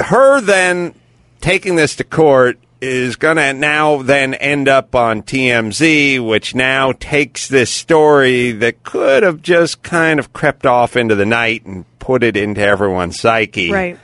her 0.00 0.40
then 0.40 0.94
taking 1.40 1.76
this 1.76 1.96
to 1.96 2.04
court 2.04 2.58
is 2.80 3.16
going 3.16 3.36
to 3.36 3.52
now 3.52 4.02
then 4.02 4.34
end 4.34 4.68
up 4.68 4.94
on 4.94 5.22
TMZ, 5.22 6.26
which 6.26 6.54
now 6.54 6.92
takes 6.92 7.48
this 7.48 7.70
story 7.70 8.52
that 8.52 8.82
could 8.82 9.22
have 9.22 9.42
just 9.42 9.82
kind 9.82 10.18
of 10.18 10.32
crept 10.32 10.66
off 10.66 10.96
into 10.96 11.14
the 11.14 11.26
night 11.26 11.64
and 11.64 11.84
put 11.98 12.22
it 12.22 12.36
into 12.36 12.60
everyone's 12.60 13.18
psyche. 13.18 13.72
Right. 13.72 13.98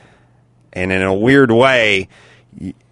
And 0.73 0.91
in 0.91 1.03
a 1.03 1.15
weird 1.15 1.53
way, 1.53 2.09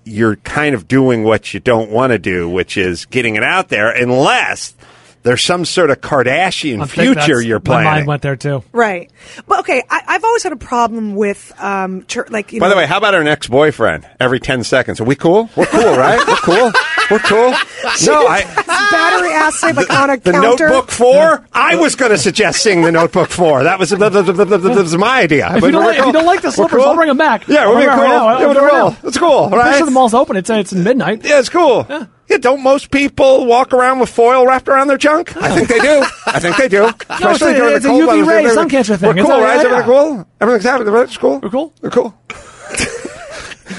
you're 0.04 0.36
kind 0.36 0.74
of 0.74 0.86
doing 0.86 1.24
what 1.24 1.54
you 1.54 1.60
don't 1.60 1.90
want 1.90 2.12
to 2.12 2.18
do, 2.18 2.48
which 2.48 2.76
is 2.76 3.06
getting 3.06 3.36
it 3.36 3.42
out 3.42 3.68
there, 3.68 3.90
unless 3.90 4.74
there's 5.22 5.44
some 5.44 5.64
sort 5.64 5.90
of 5.90 6.00
Kardashian 6.00 6.82
I 6.82 6.86
future 6.86 7.14
that's- 7.14 7.44
you're 7.44 7.60
playing. 7.60 7.84
My 7.84 7.94
mind 7.96 8.06
went 8.06 8.22
there 8.22 8.36
too. 8.36 8.62
Right. 8.72 9.10
But 9.46 9.60
okay, 9.60 9.82
I, 9.90 10.02
I've 10.06 10.24
always 10.24 10.42
had 10.42 10.52
a 10.52 10.56
problem 10.56 11.14
with, 11.14 11.52
um, 11.58 12.04
chur- 12.06 12.26
like, 12.30 12.52
you 12.52 12.60
know. 12.60 12.64
By 12.64 12.68
know. 12.68 12.74
the 12.74 12.78
way, 12.78 12.86
how 12.86 12.98
about 12.98 13.14
our 13.14 13.22
next 13.24 13.48
boyfriend? 13.48 14.08
Every 14.18 14.40
10 14.40 14.64
seconds. 14.64 15.00
Are 15.00 15.04
we 15.04 15.16
cool? 15.16 15.50
We're 15.56 15.66
cool, 15.66 15.96
right? 15.96 16.18
We're 16.26 16.36
cool. 16.36 16.72
We're 17.10 17.18
cool. 17.20 17.54
No, 18.06 18.26
I. 18.26 18.42
battery 18.66 19.32
acid, 19.32 19.76
like 19.76 19.90
on 19.90 20.10
a 20.10 20.16
The 20.18 20.32
counter. 20.32 20.68
Notebook 20.68 20.90
4? 20.90 21.46
I 21.52 21.76
was 21.76 21.94
going 21.96 22.10
to 22.10 22.18
suggest 22.18 22.62
seeing 22.62 22.82
the 22.82 22.92
Notebook 22.92 23.30
4. 23.30 23.64
That 23.64 23.78
was, 23.78 23.90
that, 23.90 23.98
that- 24.12 24.22
that- 24.26 24.32
that- 24.36 24.58
that 24.60 24.76
was 24.76 24.96
my 24.96 25.20
idea. 25.22 25.48
If 25.56 25.62
you, 25.64 25.70
don't 25.70 25.84
like, 25.84 25.98
if 25.98 26.06
you 26.06 26.12
don't 26.12 26.26
like 26.26 26.42
the 26.42 26.50
slippers, 26.50 26.82
I'll 26.84 26.94
bring 26.94 27.08
them 27.08 27.16
back. 27.18 27.48
Yeah, 27.48 27.66
we're 27.68 27.74
I'll 27.74 27.76
being 27.78 27.88
bring 27.88 27.98
cool. 27.98 28.04
'em 28.04 28.10
right 28.10 28.32
now. 28.34 28.40
Yeah, 28.40 28.46
we're 28.46 28.60
right 28.62 28.70
cool. 28.70 28.90
now. 28.90 29.08
It's 29.08 29.18
cool, 29.18 29.44
I'm 29.44 29.50
pretty 29.50 29.64
right? 29.68 29.76
sure 29.78 29.86
the 29.86 29.92
mall's 29.92 30.14
open. 30.14 30.36
It's, 30.36 30.50
it's 30.50 30.72
midnight. 30.72 31.24
Yeah, 31.24 31.38
it's 31.40 31.48
cool. 31.48 31.86
Yeah. 31.88 32.06
don't 32.38 32.62
most 32.62 32.90
people 32.90 33.46
walk 33.46 33.72
around 33.72 33.98
with 33.98 34.08
foil 34.10 34.46
wrapped 34.46 34.68
around 34.68 34.88
their 34.88 34.98
junk? 34.98 35.34
I 35.36 35.54
think 35.56 35.68
they 35.68 35.78
do. 35.80 36.04
I 36.26 36.38
think 36.38 36.56
they 36.58 36.68
do. 36.68 36.84
Especially 37.08 37.30
it's 37.30 37.42
a- 37.42 37.54
during 37.54 37.74
it's 37.76 37.84
the 37.84 37.90
a 37.90 37.92
cold 37.92 38.02
UV 38.10 38.26
weather. 38.26 38.48
ray 38.48 38.54
sun 38.54 38.68
cancer 38.68 38.96
thing. 38.96 39.16
We're 39.16 39.22
cool, 39.24 39.40
right? 39.40 39.56
Is 39.56 39.62
yeah. 39.64 39.70
everything 39.70 39.84
cool? 39.86 40.28
Everything's 40.40 40.64
happening. 40.64 40.94
It's 40.96 41.16
cool. 41.16 41.40
We're 41.40 41.50
cool? 41.50 41.74
We're 41.80 41.90
cool. 41.90 42.14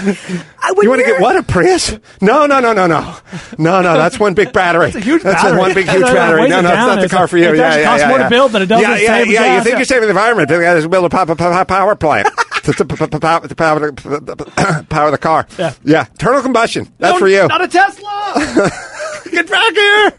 You 0.81 0.89
want 0.89 1.01
to 1.01 1.05
get 1.05 1.19
what? 1.21 1.35
A 1.35 1.43
Prius? 1.43 1.91
No, 2.21 2.45
no, 2.45 2.59
no, 2.59 2.71
no, 2.71 2.87
no. 2.87 3.17
No, 3.57 3.81
no, 3.81 3.97
that's 3.97 4.17
one 4.19 4.33
big 4.33 4.53
battery. 4.53 4.85
That's 4.91 4.95
a 4.95 4.99
huge 5.01 5.21
That's 5.21 5.41
battery. 5.43 5.59
one 5.59 5.73
big, 5.73 5.87
huge 5.89 6.01
battery. 6.01 6.47
No, 6.47 6.61
no, 6.61 6.69
it's 6.69 6.77
not 6.77 7.01
the 7.01 7.09
car 7.09 7.27
for 7.27 7.37
you. 7.37 7.49
it 7.49 7.57
Yeah, 7.57 7.75
yeah, 7.77 7.83
costs 7.83 8.01
yeah. 8.03 8.07
more 8.09 8.17
to 8.19 8.29
build 8.29 8.51
than 8.53 8.61
it 8.61 8.65
does 8.67 8.81
Yeah, 8.81 8.95
to 8.95 9.01
yeah, 9.03 9.23
yeah. 9.23 9.57
You 9.57 9.63
think 9.63 9.75
you're 9.77 9.85
saving 9.85 10.03
the 10.03 10.09
environment? 10.11 10.49
You 10.49 10.61
got 10.61 10.79
to 10.81 10.87
build 10.87 11.05
a 11.05 11.09
pow- 11.09 11.25
pow- 11.25 11.35
pow- 11.35 11.63
power 11.65 11.95
plant 11.95 12.27
to 12.63 12.73
to- 12.73 12.85
to- 12.85 13.07
to 13.07 13.19
power 13.19 13.47
to 13.47 13.55
power 13.55 13.79
the- 13.91 14.85
power 14.89 15.11
the 15.11 15.17
car. 15.17 15.45
Yeah. 15.57 15.73
Yeah, 15.83 16.05
internal 16.11 16.41
combustion. 16.41 16.87
That's 16.99 17.13
No, 17.13 17.19
for 17.19 17.27
you. 17.27 17.47
Not 17.47 17.61
a 17.63 17.67
Tesla. 17.67 18.71
Get 19.31 19.49
back 19.49 19.73
here. 19.73 20.13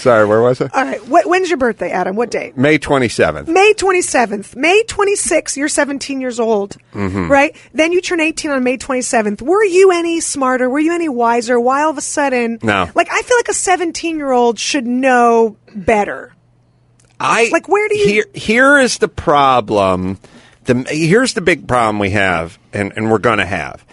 Sorry, 0.00 0.26
where 0.26 0.40
was 0.42 0.60
I? 0.60 0.68
All 0.74 0.84
right. 0.84 1.06
What, 1.08 1.26
when's 1.26 1.48
your 1.48 1.58
birthday, 1.58 1.90
Adam? 1.90 2.16
What 2.16 2.30
date? 2.30 2.56
May 2.56 2.78
27th. 2.78 3.48
May 3.48 3.74
27th. 3.74 4.56
May 4.56 4.82
26th, 4.84 5.56
you're 5.56 5.68
17 5.68 6.20
years 6.20 6.40
old, 6.40 6.76
Mm-hmm. 6.92 7.30
right? 7.30 7.56
Then 7.72 7.92
you 7.92 8.00
turn 8.00 8.20
18 8.20 8.50
on 8.50 8.64
May 8.64 8.76
27th. 8.78 9.42
Were 9.42 9.64
you 9.64 9.90
any 9.92 10.20
smarter? 10.20 10.68
Were 10.68 10.78
you 10.80 10.92
any 10.94 11.08
wiser? 11.08 11.58
Why 11.60 11.82
all 11.82 11.90
of 11.90 11.98
a 11.98 12.02
sudden? 12.02 12.58
No. 12.62 12.88
Like, 12.94 13.08
I 13.12 13.22
feel 13.22 13.36
like 13.36 13.48
a 13.48 13.54
17 13.54 14.16
year 14.16 14.32
old 14.32 14.58
should 14.58 14.86
know 14.86 15.56
better. 15.74 16.34
I 17.18 17.50
Like, 17.52 17.68
where 17.68 17.88
do 17.88 17.96
you- 17.98 18.06
Here, 18.06 18.24
here 18.34 18.78
is 18.78 18.98
the 18.98 19.08
problem. 19.08 20.18
The 20.64 20.84
here's 20.88 21.34
the 21.34 21.40
big 21.40 21.66
problem 21.68 21.98
we 21.98 22.10
have, 22.10 22.58
and, 22.72 22.92
and 22.96 23.10
we're 23.10 23.18
going 23.18 23.38
to 23.38 23.46
have. 23.46 23.84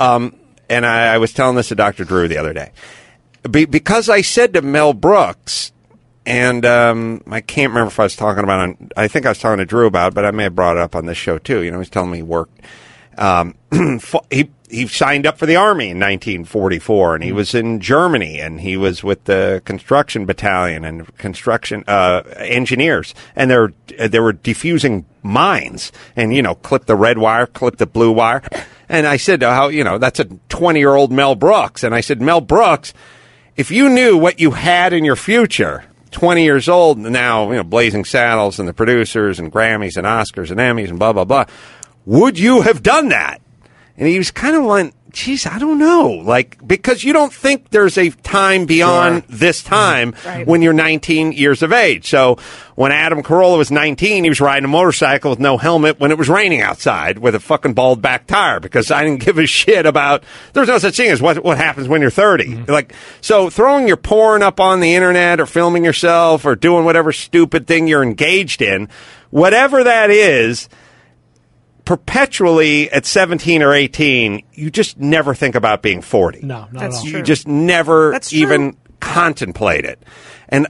Um, 0.00 0.36
and 0.68 0.86
I, 0.86 1.14
I 1.14 1.18
was 1.18 1.32
telling 1.32 1.56
this 1.56 1.68
to 1.68 1.74
Dr. 1.74 2.04
Drew 2.04 2.26
the 2.28 2.38
other 2.38 2.52
day, 2.52 2.72
Be, 3.50 3.64
because 3.64 4.08
I 4.08 4.20
said 4.20 4.54
to 4.54 4.62
Mel 4.62 4.92
Brooks, 4.92 5.72
and 6.24 6.64
um, 6.64 7.22
I 7.26 7.40
can't 7.40 7.70
remember 7.70 7.88
if 7.88 7.98
I 7.98 8.04
was 8.04 8.16
talking 8.16 8.44
about. 8.44 8.60
On, 8.60 8.90
I 8.96 9.08
think 9.08 9.26
I 9.26 9.30
was 9.30 9.38
talking 9.38 9.58
to 9.58 9.64
Drew 9.64 9.86
about, 9.86 10.12
it, 10.12 10.14
but 10.14 10.24
I 10.24 10.30
may 10.30 10.44
have 10.44 10.54
brought 10.54 10.76
it 10.76 10.82
up 10.82 10.94
on 10.94 11.06
this 11.06 11.18
show 11.18 11.38
too. 11.38 11.62
You 11.62 11.70
know, 11.70 11.78
he's 11.78 11.90
telling 11.90 12.10
me 12.10 12.18
he 12.18 12.22
worked. 12.22 12.60
Um, 13.18 13.56
he 14.30 14.50
he 14.72 14.86
signed 14.86 15.26
up 15.26 15.36
for 15.36 15.44
the 15.44 15.56
army 15.56 15.86
in 15.86 15.98
1944, 15.98 17.16
and 17.16 17.24
he 17.24 17.32
was 17.32 17.54
in 17.54 17.80
Germany, 17.80 18.40
and 18.40 18.60
he 18.60 18.76
was 18.76 19.04
with 19.04 19.24
the 19.24 19.60
construction 19.66 20.24
battalion 20.24 20.84
and 20.84 21.14
construction 21.18 21.84
uh, 21.86 22.22
engineers, 22.38 23.14
and 23.36 23.50
they're 23.50 23.72
they 24.08 24.18
were 24.18 24.32
defusing 24.32 25.04
mines, 25.22 25.92
and 26.16 26.34
you 26.34 26.40
know, 26.40 26.54
clip 26.54 26.86
the 26.86 26.96
red 26.96 27.18
wire, 27.18 27.46
clip 27.46 27.76
the 27.76 27.86
blue 27.86 28.12
wire, 28.12 28.42
and 28.88 29.06
I 29.06 29.18
said, 29.18 29.42
how 29.42 29.68
you 29.68 29.84
know, 29.84 29.98
that's 29.98 30.20
a 30.20 30.24
20 30.24 30.78
year 30.78 30.94
old 30.94 31.12
Mel 31.12 31.34
Brooks, 31.34 31.84
and 31.84 31.94
I 31.94 32.00
said, 32.00 32.22
Mel 32.22 32.40
Brooks, 32.40 32.94
if 33.56 33.70
you 33.70 33.88
knew 33.88 34.16
what 34.16 34.40
you 34.40 34.52
had 34.52 34.92
in 34.92 35.04
your 35.04 35.16
future. 35.16 35.84
20 36.12 36.44
years 36.44 36.68
old 36.68 36.98
now, 36.98 37.50
you 37.50 37.56
know, 37.56 37.64
Blazing 37.64 38.04
Saddles 38.04 38.58
and 38.58 38.68
the 38.68 38.74
producers 38.74 39.38
and 39.38 39.50
Grammys 39.50 39.96
and 39.96 40.06
Oscars 40.06 40.50
and 40.50 40.60
Emmys 40.60 40.90
and 40.90 40.98
blah, 40.98 41.14
blah, 41.14 41.24
blah. 41.24 41.46
Would 42.04 42.38
you 42.38 42.60
have 42.60 42.82
done 42.82 43.08
that? 43.08 43.40
And 43.96 44.06
he 44.06 44.18
was 44.18 44.30
kind 44.30 44.54
of 44.54 44.64
like, 44.64 44.92
geez, 45.12 45.46
I 45.46 45.58
don't 45.58 45.78
know. 45.78 46.08
Like, 46.08 46.66
because 46.66 47.04
you 47.04 47.12
don't 47.12 47.32
think 47.32 47.70
there's 47.70 47.98
a 47.98 48.10
time 48.10 48.66
beyond 48.66 49.24
this 49.28 49.60
mm-hmm. 49.60 49.74
time 49.74 50.14
Right. 50.24 50.46
when 50.46 50.62
you're 50.62 50.72
19 50.72 51.32
years 51.32 51.62
of 51.62 51.72
age. 51.72 52.08
So 52.08 52.38
when 52.74 52.92
Adam 52.92 53.22
Carolla 53.22 53.58
was 53.58 53.70
19, 53.70 54.24
he 54.24 54.30
was 54.30 54.40
riding 54.40 54.64
a 54.64 54.68
motorcycle 54.68 55.30
with 55.30 55.38
no 55.38 55.58
helmet 55.58 56.00
when 56.00 56.10
it 56.10 56.18
was 56.18 56.28
raining 56.28 56.60
outside 56.60 57.18
with 57.18 57.34
a 57.34 57.40
fucking 57.40 57.74
bald 57.74 58.00
back 58.00 58.26
tire 58.26 58.60
because 58.60 58.90
I 58.90 59.04
didn't 59.04 59.24
give 59.24 59.38
a 59.38 59.46
shit 59.46 59.86
about, 59.86 60.24
there's 60.52 60.68
no 60.68 60.78
such 60.78 60.96
thing 60.96 61.10
as 61.10 61.20
what, 61.20 61.42
what 61.44 61.58
happens 61.58 61.88
when 61.88 62.00
you're 62.00 62.10
30. 62.10 62.44
Mm-hmm. 62.44 62.70
Like, 62.70 62.94
so 63.20 63.50
throwing 63.50 63.86
your 63.88 63.96
porn 63.96 64.42
up 64.42 64.60
on 64.60 64.80
the 64.80 64.94
internet 64.94 65.40
or 65.40 65.46
filming 65.46 65.84
yourself 65.84 66.44
or 66.44 66.56
doing 66.56 66.84
whatever 66.84 67.12
stupid 67.12 67.66
thing 67.66 67.86
you're 67.86 68.02
engaged 68.02 68.62
in, 68.62 68.88
whatever 69.30 69.84
that 69.84 70.10
is, 70.10 70.68
perpetually 71.84 72.90
at 72.90 73.04
17 73.06 73.62
or 73.62 73.72
18, 73.72 74.42
you 74.52 74.70
just 74.70 74.98
never 74.98 75.34
think 75.34 75.54
about 75.54 75.82
being 75.82 76.00
40. 76.02 76.40
No, 76.42 76.60
not 76.60 76.72
That's 76.72 76.96
at 76.96 76.98
all. 77.00 77.06
true. 77.10 77.18
You 77.18 77.24
just 77.24 77.48
never 77.48 78.10
That's 78.12 78.30
true. 78.30 78.40
even 78.40 78.76
contemplate 79.00 79.84
it. 79.84 80.02
And 80.48 80.66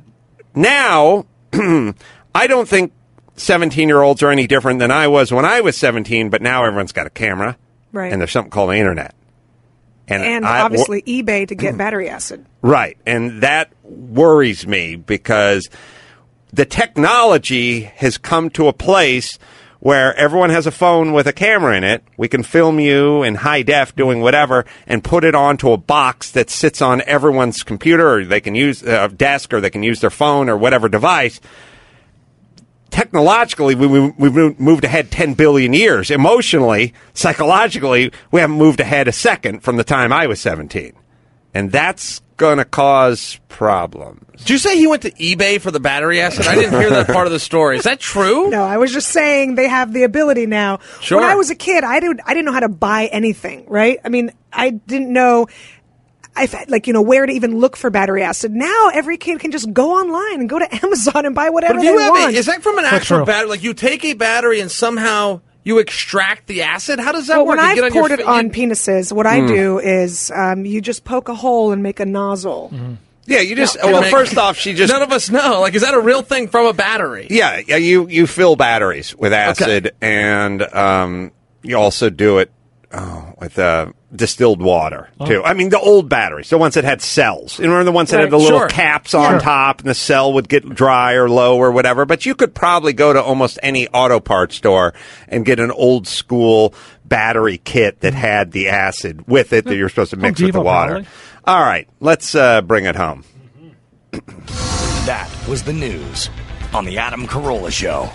now, 0.54 1.26
I 1.52 2.46
don't 2.46 2.68
think 2.68 2.92
17 3.36 3.88
year 3.88 4.00
olds 4.02 4.22
are 4.22 4.30
any 4.30 4.46
different 4.46 4.78
than 4.78 4.90
I 4.90 5.08
was 5.08 5.32
when 5.32 5.44
I 5.44 5.60
was 5.60 5.76
17, 5.76 6.30
but 6.30 6.42
now 6.42 6.64
everyone's 6.64 6.92
got 6.92 7.06
a 7.06 7.10
camera. 7.10 7.56
Right. 7.92 8.10
And 8.12 8.20
there's 8.20 8.30
something 8.32 8.50
called 8.50 8.70
the 8.70 8.76
internet. 8.76 9.14
And 10.08 10.44
I- 10.44 10.60
obviously, 10.62 11.02
eBay 11.02 11.46
to 11.48 11.54
get 11.54 11.76
battery 11.78 12.08
acid. 12.08 12.44
Right. 12.60 12.98
And 13.06 13.42
that 13.42 13.72
worries 13.82 14.66
me 14.66 14.96
because 14.96 15.68
the 16.52 16.64
technology 16.66 17.82
has 17.82 18.18
come 18.18 18.50
to 18.50 18.68
a 18.68 18.72
place 18.72 19.38
where 19.82 20.14
everyone 20.14 20.50
has 20.50 20.64
a 20.64 20.70
phone 20.70 21.12
with 21.12 21.26
a 21.26 21.32
camera 21.32 21.76
in 21.76 21.82
it. 21.82 22.04
We 22.16 22.28
can 22.28 22.44
film 22.44 22.78
you 22.78 23.24
in 23.24 23.34
high 23.34 23.62
def 23.62 23.96
doing 23.96 24.20
whatever 24.20 24.64
and 24.86 25.02
put 25.02 25.24
it 25.24 25.34
onto 25.34 25.72
a 25.72 25.76
box 25.76 26.30
that 26.30 26.50
sits 26.50 26.80
on 26.80 27.02
everyone's 27.02 27.64
computer 27.64 28.18
or 28.18 28.24
they 28.24 28.40
can 28.40 28.54
use 28.54 28.84
a 28.84 29.08
desk 29.08 29.52
or 29.52 29.60
they 29.60 29.70
can 29.70 29.82
use 29.82 29.98
their 29.98 30.08
phone 30.08 30.48
or 30.48 30.56
whatever 30.56 30.88
device. 30.88 31.40
Technologically, 32.90 33.74
we, 33.74 33.88
we, 33.88 34.10
we've 34.10 34.60
moved 34.60 34.84
ahead 34.84 35.10
10 35.10 35.34
billion 35.34 35.72
years. 35.72 36.12
Emotionally, 36.12 36.94
psychologically, 37.12 38.12
we 38.30 38.40
haven't 38.40 38.58
moved 38.58 38.78
ahead 38.78 39.08
a 39.08 39.12
second 39.12 39.64
from 39.64 39.78
the 39.78 39.84
time 39.84 40.12
I 40.12 40.28
was 40.28 40.40
17. 40.40 40.92
And 41.54 41.72
that's 41.72 42.22
going 42.42 42.58
to 42.58 42.64
cause 42.66 43.38
problems. 43.48 44.20
Did 44.40 44.50
you 44.50 44.58
say 44.58 44.76
he 44.76 44.86
went 44.86 45.02
to 45.02 45.10
eBay 45.12 45.60
for 45.60 45.70
the 45.70 45.80
battery 45.80 46.20
acid? 46.20 46.46
I 46.46 46.54
didn't 46.56 46.78
hear 46.78 46.90
that 46.90 47.06
part 47.06 47.26
of 47.26 47.32
the 47.32 47.38
story. 47.40 47.76
Is 47.78 47.84
that 47.84 48.00
true? 48.00 48.50
No, 48.50 48.62
I 48.64 48.76
was 48.76 48.92
just 48.92 49.08
saying 49.08 49.54
they 49.54 49.68
have 49.68 49.92
the 49.92 50.02
ability 50.02 50.46
now. 50.46 50.80
Sure. 51.00 51.20
When 51.20 51.28
I 51.30 51.36
was 51.36 51.50
a 51.50 51.54
kid, 51.54 51.84
I 51.84 52.00
didn't 52.00 52.20
I 52.26 52.34
didn't 52.34 52.44
know 52.46 52.52
how 52.52 52.60
to 52.60 52.68
buy 52.68 53.06
anything, 53.06 53.64
right? 53.68 53.98
I 54.04 54.08
mean, 54.08 54.32
I 54.52 54.70
didn't 54.70 55.12
know 55.12 55.46
I 56.34 56.48
like 56.68 56.86
you 56.86 56.92
know 56.92 57.02
where 57.02 57.24
to 57.26 57.32
even 57.32 57.58
look 57.58 57.76
for 57.76 57.90
battery 57.90 58.22
acid. 58.22 58.52
Now 58.52 58.88
every 58.92 59.16
kid 59.18 59.38
can 59.38 59.52
just 59.52 59.72
go 59.72 59.92
online 59.92 60.40
and 60.40 60.48
go 60.48 60.58
to 60.58 60.74
Amazon 60.84 61.26
and 61.26 61.34
buy 61.34 61.50
whatever 61.50 61.74
But 61.74 61.84
if 61.84 61.96
they 61.96 62.02
have 62.02 62.10
want. 62.10 62.34
a, 62.34 62.38
is 62.38 62.46
that 62.46 62.62
from 62.62 62.78
an 62.78 62.84
That's 62.84 62.94
actual 62.96 63.18
true. 63.18 63.26
battery? 63.26 63.48
Like 63.50 63.62
you 63.62 63.74
take 63.74 64.04
a 64.04 64.14
battery 64.14 64.60
and 64.60 64.70
somehow 64.70 65.40
you 65.64 65.78
extract 65.78 66.46
the 66.46 66.62
acid? 66.62 66.98
How 66.98 67.12
does 67.12 67.26
that 67.28 67.36
well, 67.38 67.46
work? 67.46 67.56
when 67.58 67.76
You 67.76 67.84
I've 67.84 67.94
your 67.94 68.02
poured 68.02 68.12
it 68.12 68.22
fi- 68.24 68.38
on 68.38 68.50
penises, 68.50 69.12
what 69.12 69.26
I 69.26 69.46
do 69.46 69.78
is 69.78 70.30
um, 70.34 70.64
you 70.66 70.80
just 70.80 71.04
poke 71.04 71.28
a 71.28 71.34
hole 71.34 71.72
and 71.72 71.82
make 71.82 72.00
a 72.00 72.06
nozzle. 72.06 72.72
Yeah, 73.26 73.38
you 73.38 73.54
just, 73.54 73.76
No, 73.80 73.92
well, 73.92 74.00
make- 74.02 74.10
first 74.10 74.36
off, 74.36 74.56
she 74.56 74.74
just, 74.74 74.92
None 74.92 75.02
of 75.02 75.12
us 75.12 75.30
know. 75.30 75.60
Like, 75.60 75.74
is 75.74 75.82
that 75.82 75.94
a 75.94 76.00
real 76.00 76.22
thing 76.22 76.48
from 76.48 76.66
a 76.66 76.72
battery? 76.72 77.28
yeah, 77.30 77.60
yeah, 77.66 77.76
you, 77.76 78.08
you 78.08 78.26
fill 78.26 78.56
batteries 78.56 79.14
with 79.16 79.32
acid 79.32 79.92
and, 80.00 80.62
um, 80.74 81.30
you 81.62 81.76
also 81.78 82.10
do 82.10 82.38
it, 82.38 82.50
oh, 82.92 83.32
with, 83.38 83.56
uh, 83.60 83.92
distilled 84.14 84.60
water 84.60 85.08
too. 85.26 85.42
I 85.42 85.54
mean, 85.54 85.70
the 85.70 85.80
old 85.80 86.08
batteries, 86.08 86.50
the 86.50 86.58
ones 86.58 86.74
that 86.74 86.84
had 86.84 87.00
cells. 87.00 87.58
You 87.58 87.64
remember 87.64 87.84
the 87.84 87.92
ones 87.92 88.10
that 88.10 88.20
had 88.20 88.30
the 88.30 88.36
little 88.38 88.58
sure. 88.60 88.68
caps 88.68 89.14
on 89.14 89.30
Sure. 89.32 89.40
top 89.40 89.80
and 89.80 89.88
the 89.88 89.94
cell 89.94 90.34
would 90.34 90.48
get 90.48 90.68
dry 90.68 91.14
or 91.14 91.28
low 91.30 91.56
or 91.56 91.72
whatever. 91.72 92.04
But 92.04 92.26
you 92.26 92.34
could 92.34 92.54
probably 92.54 92.92
go 92.92 93.12
to 93.12 93.22
almost 93.22 93.58
any 93.62 93.88
auto 93.88 94.20
parts 94.20 94.56
store 94.56 94.92
and 95.28 95.44
get 95.46 95.58
an 95.60 95.70
old 95.70 96.06
school 96.06 96.74
battery 97.06 97.58
kit 97.58 98.00
that 98.00 98.12
had 98.14 98.52
the 98.52 98.68
acid 98.68 99.26
with 99.28 99.52
it 99.52 99.64
that 99.64 99.76
you're 99.76 99.88
supposed 99.88 100.10
to 100.10 100.16
mix 100.16 100.40
with 100.40 100.52
the 100.52 100.60
water. 100.60 100.92
probably. 100.92 101.08
All 101.44 101.60
right, 101.60 101.88
let's 102.00 102.34
uh, 102.34 102.60
bring 102.62 102.84
it 102.84 102.96
home. 102.96 103.24
That 105.06 105.28
was 105.48 105.62
the 105.62 105.72
news 105.72 106.28
on 106.74 106.84
The 106.84 106.98
Adam 106.98 107.26
Carolla 107.26 107.70
Show. 107.72 108.10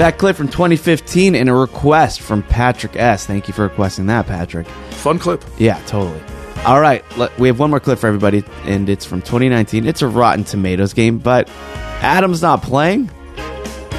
That 0.00 0.16
clip 0.16 0.34
from 0.34 0.48
2015 0.48 1.34
and 1.34 1.46
a 1.50 1.52
request 1.52 2.22
from 2.22 2.42
Patrick 2.42 2.96
S. 2.96 3.26
Thank 3.26 3.48
you 3.48 3.52
for 3.52 3.64
requesting 3.64 4.06
that, 4.06 4.26
Patrick. 4.26 4.66
Fun 4.92 5.18
clip. 5.18 5.44
Yeah, 5.58 5.78
totally. 5.84 6.22
All 6.64 6.80
right, 6.80 7.04
let, 7.18 7.38
we 7.38 7.48
have 7.48 7.58
one 7.58 7.68
more 7.68 7.80
clip 7.80 7.98
for 7.98 8.06
everybody, 8.06 8.42
and 8.64 8.88
it's 8.88 9.04
from 9.04 9.20
2019. 9.20 9.86
It's 9.86 10.00
a 10.00 10.08
Rotten 10.08 10.44
Tomatoes 10.44 10.94
game, 10.94 11.18
but 11.18 11.50
Adam's 12.00 12.40
not 12.40 12.62
playing. 12.62 13.08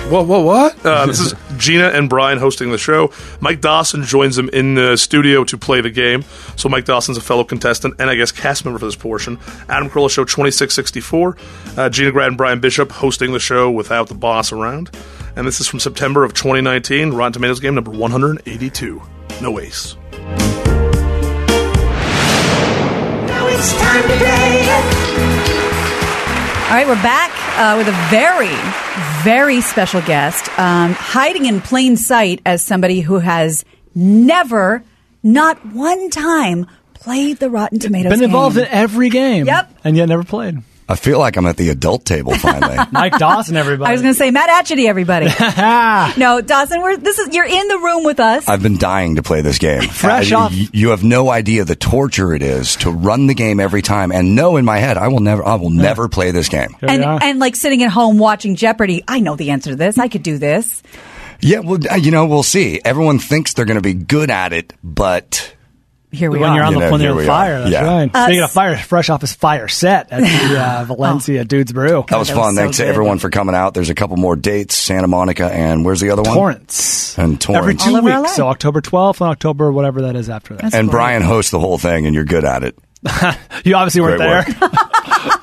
Whoa, 0.09 0.23
whoa, 0.23 0.41
what? 0.41 0.75
Uh, 0.85 1.05
this 1.05 1.19
is 1.19 1.35
Gina 1.57 1.89
and 1.89 2.09
Bryan 2.09 2.39
hosting 2.39 2.71
the 2.71 2.79
show. 2.79 3.13
Mike 3.39 3.61
Dawson 3.61 4.01
joins 4.01 4.35
them 4.35 4.49
in 4.49 4.73
the 4.73 4.97
studio 4.97 5.43
to 5.43 5.55
play 5.55 5.81
the 5.81 5.91
game. 5.91 6.23
So 6.55 6.67
Mike 6.67 6.85
Dawson's 6.85 7.19
a 7.19 7.21
fellow 7.21 7.43
contestant 7.43 7.93
and 7.99 8.09
I 8.09 8.15
guess 8.15 8.31
cast 8.31 8.65
member 8.65 8.79
for 8.79 8.85
this 8.85 8.95
portion. 8.95 9.37
Adam 9.69 9.87
Carolla 9.87 10.09
Show 10.09 10.25
2664. 10.25 11.37
Uh, 11.77 11.89
Gina 11.89 12.11
Grad 12.11 12.29
and 12.29 12.37
Bryan 12.37 12.59
Bishop 12.59 12.91
hosting 12.91 13.31
the 13.33 13.39
show 13.39 13.69
without 13.69 14.07
the 14.07 14.15
boss 14.15 14.51
around. 14.51 14.89
And 15.35 15.47
this 15.47 15.61
is 15.61 15.67
from 15.67 15.79
September 15.79 16.23
of 16.23 16.33
2019. 16.33 17.11
Rotten 17.13 17.33
Tomatoes 17.33 17.59
game 17.59 17.75
number 17.75 17.91
182. 17.91 19.01
No 19.41 19.59
ace. 19.59 19.95
All 26.71 26.77
right, 26.77 26.87
we're 26.87 26.95
back 27.03 27.31
uh, 27.59 27.77
with 27.77 27.87
a 27.87 28.07
very, 28.09 28.55
very 29.23 29.61
special 29.61 30.01
guest, 30.01 30.47
um, 30.57 30.93
hiding 30.93 31.45
in 31.45 31.59
plain 31.61 31.97
sight 31.97 32.41
as 32.45 32.61
somebody 32.61 33.01
who 33.01 33.19
has 33.19 33.65
never, 33.93 34.83
not 35.21 35.65
one 35.65 36.09
time, 36.09 36.65
played 36.93 37.37
the 37.37 37.49
Rotten 37.49 37.79
Tomatoes. 37.79 38.11
Been 38.11 38.23
involved 38.23 38.55
game. 38.55 38.65
in 38.65 38.71
every 38.71 39.09
game. 39.09 39.45
Yep. 39.45 39.79
And 39.83 39.97
yet 39.97 40.07
never 40.07 40.23
played. 40.23 40.59
I 40.91 40.95
feel 40.95 41.19
like 41.19 41.37
I'm 41.37 41.45
at 41.45 41.55
the 41.55 41.69
adult 41.69 42.05
table 42.05 42.35
finally. 42.35 42.77
Mike 42.91 43.17
Dawson, 43.17 43.55
everybody. 43.55 43.89
I 43.89 43.93
was 43.93 44.01
going 44.01 44.13
to 44.13 44.17
say 44.17 44.29
Matt 44.29 44.49
Atchity, 44.49 44.87
everybody. 44.89 45.27
no, 46.19 46.41
Dawson, 46.41 46.81
we're 46.81 46.97
this 46.97 47.17
is 47.17 47.33
you're 47.33 47.45
in 47.45 47.67
the 47.69 47.77
room 47.77 48.03
with 48.03 48.19
us. 48.19 48.47
I've 48.47 48.61
been 48.61 48.77
dying 48.77 49.15
to 49.15 49.23
play 49.23 49.41
this 49.41 49.57
game. 49.57 49.81
Fresh 49.89 50.31
I- 50.33 50.35
off- 50.35 50.53
You 50.53 50.89
have 50.89 51.03
no 51.03 51.29
idea 51.29 51.63
the 51.63 51.75
torture 51.77 52.33
it 52.33 52.41
is 52.43 52.75
to 52.77 52.91
run 52.91 53.27
the 53.27 53.33
game 53.33 53.59
every 53.61 53.81
time 53.81 54.11
and 54.11 54.35
know 54.35 54.57
in 54.57 54.65
my 54.65 54.79
head 54.79 54.97
I 54.97 55.07
will 55.07 55.21
never 55.21 55.45
I 55.45 55.55
will 55.55 55.69
never 55.69 56.09
play 56.09 56.31
this 56.31 56.49
game. 56.49 56.75
Here 56.79 56.89
and 56.89 57.03
and 57.03 57.39
like 57.39 57.55
sitting 57.55 57.83
at 57.83 57.89
home 57.89 58.17
watching 58.17 58.55
Jeopardy, 58.55 59.03
I 59.07 59.21
know 59.21 59.35
the 59.37 59.51
answer 59.51 59.69
to 59.69 59.75
this. 59.77 59.97
I 59.97 60.09
could 60.09 60.23
do 60.23 60.37
this. 60.37 60.83
Yeah, 61.39 61.59
well, 61.59 61.79
uh, 61.89 61.95
you 61.95 62.11
know, 62.11 62.27
we'll 62.27 62.43
see. 62.43 62.79
Everyone 62.85 63.17
thinks 63.17 63.53
they're 63.53 63.65
going 63.65 63.75
to 63.75 63.81
be 63.81 63.93
good 63.95 64.29
at 64.29 64.53
it, 64.53 64.73
but 64.83 65.55
here 66.11 66.29
we 66.31 66.37
go. 66.37 66.41
when 66.41 66.51
are. 66.51 66.55
you're 66.55 66.63
on 66.65 66.73
You 66.73 66.79
the 66.79 66.85
know, 66.85 66.91
when 66.91 67.01
you're 67.01 67.09
here 67.09 67.11
on 67.13 67.17
we 67.17 67.25
fire. 67.25 67.55
are. 67.55 67.59
That's 67.61 67.71
Yeah. 67.71 67.85
right. 67.85 68.11
Uh, 68.13 68.25
Speaking 68.25 68.43
of 68.43 68.51
fire, 68.51 68.77
fresh 68.77 69.09
off 69.09 69.21
his 69.21 69.33
fire 69.33 69.67
set 69.67 70.11
at 70.11 70.21
the 70.21 70.59
uh, 70.61 70.83
Valencia 70.85 71.45
Dudes 71.45 71.71
Brew. 71.73 72.05
That 72.09 72.17
was 72.19 72.27
that 72.27 72.35
fun. 72.35 72.45
was 72.47 72.55
so 72.55 72.61
Thanks 72.61 72.77
to 72.77 72.83
good. 72.83 72.89
everyone 72.89 73.19
for 73.19 73.29
coming 73.29 73.55
out. 73.55 73.73
There's 73.73 73.89
a 73.89 73.95
couple 73.95 74.17
more 74.17 74.35
dates: 74.35 74.75
Santa 74.75 75.07
Monica 75.07 75.45
and 75.51 75.83
where's 75.85 76.01
the 76.01 76.09
other 76.11 76.21
one? 76.23 76.35
Torrance. 76.35 77.17
And 77.17 77.39
Torrance. 77.39 77.85
Every 77.85 78.01
two 78.01 78.05
weeks. 78.05 78.35
So 78.35 78.47
October 78.47 78.81
12th 78.81 79.21
and 79.21 79.29
October 79.29 79.71
whatever 79.71 80.03
that 80.03 80.15
is 80.15 80.29
after 80.29 80.53
that. 80.55 80.63
That's 80.63 80.75
And 80.75 80.89
great. 80.89 80.97
Bryan 80.97 81.21
hosts 81.23 81.51
the 81.51 81.59
whole 81.59 81.77
thing, 81.77 82.05
and 82.05 82.15
you're 82.15 82.23
good 82.25 82.45
at 82.45 82.63
it. 82.63 82.77
you 83.65 83.75
obviously 83.75 84.01
weren't 84.01 84.19
Great 84.19 84.57
there. 84.59 84.69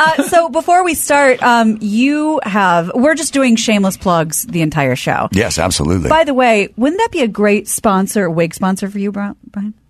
Uh, 0.00 0.22
so 0.24 0.48
before 0.48 0.82
we 0.82 0.94
start, 0.94 1.42
um, 1.42 1.76
you 1.80 2.40
have 2.42 2.90
we're 2.94 3.14
just 3.14 3.32
doing 3.34 3.54
shameless 3.54 3.96
plugs 3.98 4.44
the 4.44 4.62
entire 4.62 4.96
show. 4.96 5.28
Yes, 5.30 5.58
absolutely. 5.58 6.08
By 6.08 6.24
the 6.24 6.32
way, 6.32 6.72
wouldn't 6.76 6.98
that 7.00 7.10
be 7.12 7.20
a 7.20 7.28
great 7.28 7.68
sponsor, 7.68 8.30
wig 8.30 8.54
sponsor 8.54 8.88
for 8.88 8.98
you, 8.98 9.12
Bryan? 9.12 9.36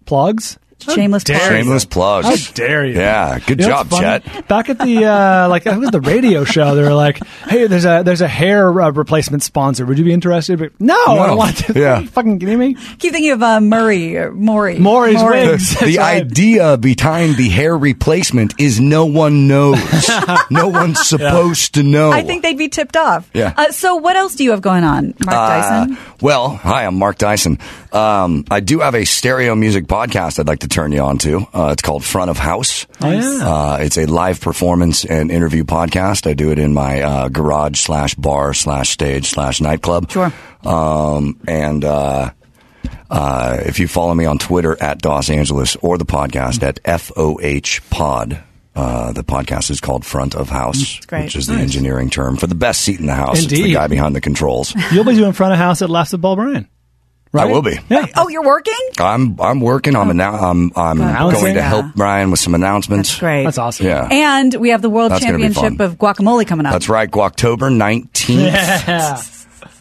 Plugs? 0.05 0.59
Shameless 0.81 1.25
dare 1.25 1.39
plugs. 1.39 1.51
you. 1.51 1.57
Shameless 1.57 1.85
plugs. 1.87 2.27
How 2.47 2.53
dare 2.55 2.85
you? 2.87 2.95
Yeah, 2.95 3.39
good 3.39 3.61
You 3.61 3.67
know 3.67 3.73
job, 3.73 3.91
what's? 3.93 4.03
Chet. 4.03 4.49
Back 4.49 4.69
at 4.69 4.79
the 4.79 5.05
uh, 5.07 5.49
like 5.49 5.67
it 5.67 5.77
was 5.79 5.91
the 5.91 6.01
radio 6.01 6.45
show. 6.45 6.75
They 6.75 6.83
were 6.83 6.93
like, 6.95 7.25
"Hey, 7.49 7.67
there's 7.67 7.85
a 7.85 8.03
there's 8.05 8.21
a 8.21 8.29
hair 8.29 8.69
uh, 8.81 8.91
replacement 8.91 9.43
sponsor. 9.43 9.87
Would 9.87 9.99
you 9.99 10.05
be 10.05 10.13
interested?" 10.13 10.59
But 10.59 10.79
no, 10.81 10.95
I 11.07 11.27
don't 11.27 11.37
want 11.39 11.57
to. 11.59 11.73
Yeah. 11.79 12.03
Fucking 12.07 12.39
kidding 12.39 12.59
me? 12.59 12.75
Keep 12.99 13.13
thinking 13.13 13.31
of 13.33 13.43
uh, 13.43 13.61
Murray, 13.61 14.17
or 14.17 14.33
Maury. 14.33 14.79
Maury's 14.79 15.17
Maury. 15.17 15.47
wigs. 15.49 15.75
The 15.85 15.87
That's 15.87 15.97
right. 15.99 16.23
idea 16.23 16.77
behind 16.77 17.37
the 17.37 17.49
hair 17.49 17.77
replacement 17.77 18.55
is 18.61 18.81
no 18.81 19.07
one 19.07 19.47
knows. 19.49 19.79
no 20.51 20.69
one's 20.69 21.01
supposed 21.07 21.75
to 21.75 21.83
know. 21.83 22.11
I 22.11 22.23
think 22.23 22.43
they'd 22.43 22.59
be 22.59 22.69
tipped 22.69 22.97
off. 22.97 23.29
Yeah. 23.35 23.53
Uh, 23.57 23.71
so 23.73 23.97
what 23.97 24.17
else 24.17 24.35
do 24.35 24.45
you 24.45 24.51
have 24.53 24.61
going 24.63 24.85
on, 24.85 25.15
Mark 25.25 25.31
Dyson? 25.31 25.97
Uh, 25.97 26.01
well, 26.21 26.49
hi, 26.51 26.85
I'm 26.87 26.97
Mark 26.99 27.19
Dyson. 27.19 27.59
Um, 27.93 28.45
I 28.51 28.61
do 28.61 28.81
have 28.81 28.95
a 28.95 29.05
stereo 29.05 29.55
music 29.55 29.87
podcast 29.87 30.39
I'd 30.41 30.47
like 30.49 30.61
to 30.61 30.69
turn 30.75 30.93
you 30.93 31.01
on 31.01 31.19
to. 31.19 31.47
Uh, 31.55 31.71
it's 31.73 31.83
called 31.83 32.05
Front 32.05 32.31
of 32.31 32.37
House. 32.37 32.87
Oh, 33.01 33.11
yeah. 33.11 33.39
Uh, 33.43 33.79
it's 33.81 33.97
a 33.97 34.07
live 34.07 34.41
performance 34.41 35.05
and 35.05 35.31
interview 35.31 35.65
podcast. 35.65 36.29
I 36.29 36.35
do 36.35 36.51
it 36.51 36.59
in 36.59 36.75
my 36.75 37.01
uh, 37.01 37.29
garage 37.29 37.79
slash 37.79 38.15
bar 38.17 38.53
slash 38.55 38.91
stage 38.91 39.27
slash 39.31 39.61
nightclub. 39.61 40.11
Sure. 40.11 40.33
Um, 40.65 41.39
and 41.47 41.85
uh, 41.85 42.33
uh, 43.09 43.59
if 43.61 43.79
you 43.79 43.87
follow 43.87 44.15
me 44.15 44.25
on 44.25 44.39
Twitter 44.39 44.77
at 44.83 45.05
Los 45.05 45.31
Angeles 45.31 45.77
or 45.77 45.97
the 45.97 46.07
podcast 46.07 46.63
at 46.63 46.81
FOH 46.85 47.89
Pod. 47.91 48.43
Uh, 48.77 49.13
the 49.13 49.23
podcast 49.23 49.71
is 49.71 49.81
called 49.81 50.05
Front 50.05 50.35
of 50.35 50.49
House, 50.49 50.99
which 51.09 51.37
is 51.37 51.47
the 51.47 51.55
engineering 51.55 52.11
term 52.11 52.37
for 52.37 52.49
the 52.49 52.57
best 52.57 52.81
seat 52.81 52.99
in 52.99 53.07
the 53.07 53.15
house. 53.15 53.45
It's 53.45 53.53
the 53.53 53.73
guy 53.73 53.87
behind 53.87 54.17
the 54.17 54.21
controls. 54.21 54.75
You'll 54.91 55.05
be 55.05 55.15
doing 55.15 55.33
front 55.33 55.53
of 55.53 55.61
house 55.61 55.81
at 55.81 55.91
Laughs 55.91 56.13
at 56.13 56.21
Ball 56.21 56.35
Bryan. 56.35 56.69
I 57.35 57.47
will 57.47 57.63
be. 57.63 57.79
Yeah. 57.89 58.07
oh, 58.17 58.29
you're 58.29 58.45
working? 58.45 58.75
I'm 58.99 59.41
I'm 59.41 59.61
working. 59.61 59.97
I'm 59.97 60.09
annou- 60.09 60.41
I'm 60.43 60.73
I'm 60.77 61.01
Announcing? 61.01 61.41
going 61.41 61.55
to 61.55 61.61
Yeah. 61.61 61.69
help 61.69 61.95
Bryan 61.95 62.31
with 62.31 62.41
some 62.41 62.55
announcements. 62.55 63.11
That's 63.11 63.21
great. 63.21 63.45
That's 63.45 63.59
awesome. 63.59 63.87
Yeah, 63.87 64.07
And 64.11 64.55
we 64.55 64.71
have 64.71 64.83
the 64.83 64.91
World 64.91 65.11
That's 65.13 65.25
gonna 65.25 65.39
be 65.39 65.45
Championship 65.45 65.79
fun. 65.79 65.87
of 65.87 65.99
Guacamole 65.99 66.47
coming 66.47 66.67
up. 66.67 66.73
that's 66.73 66.89
right. 66.89 67.13
October 67.13 67.71
nineteenth. 67.71 68.41
Yeah. 68.55 69.23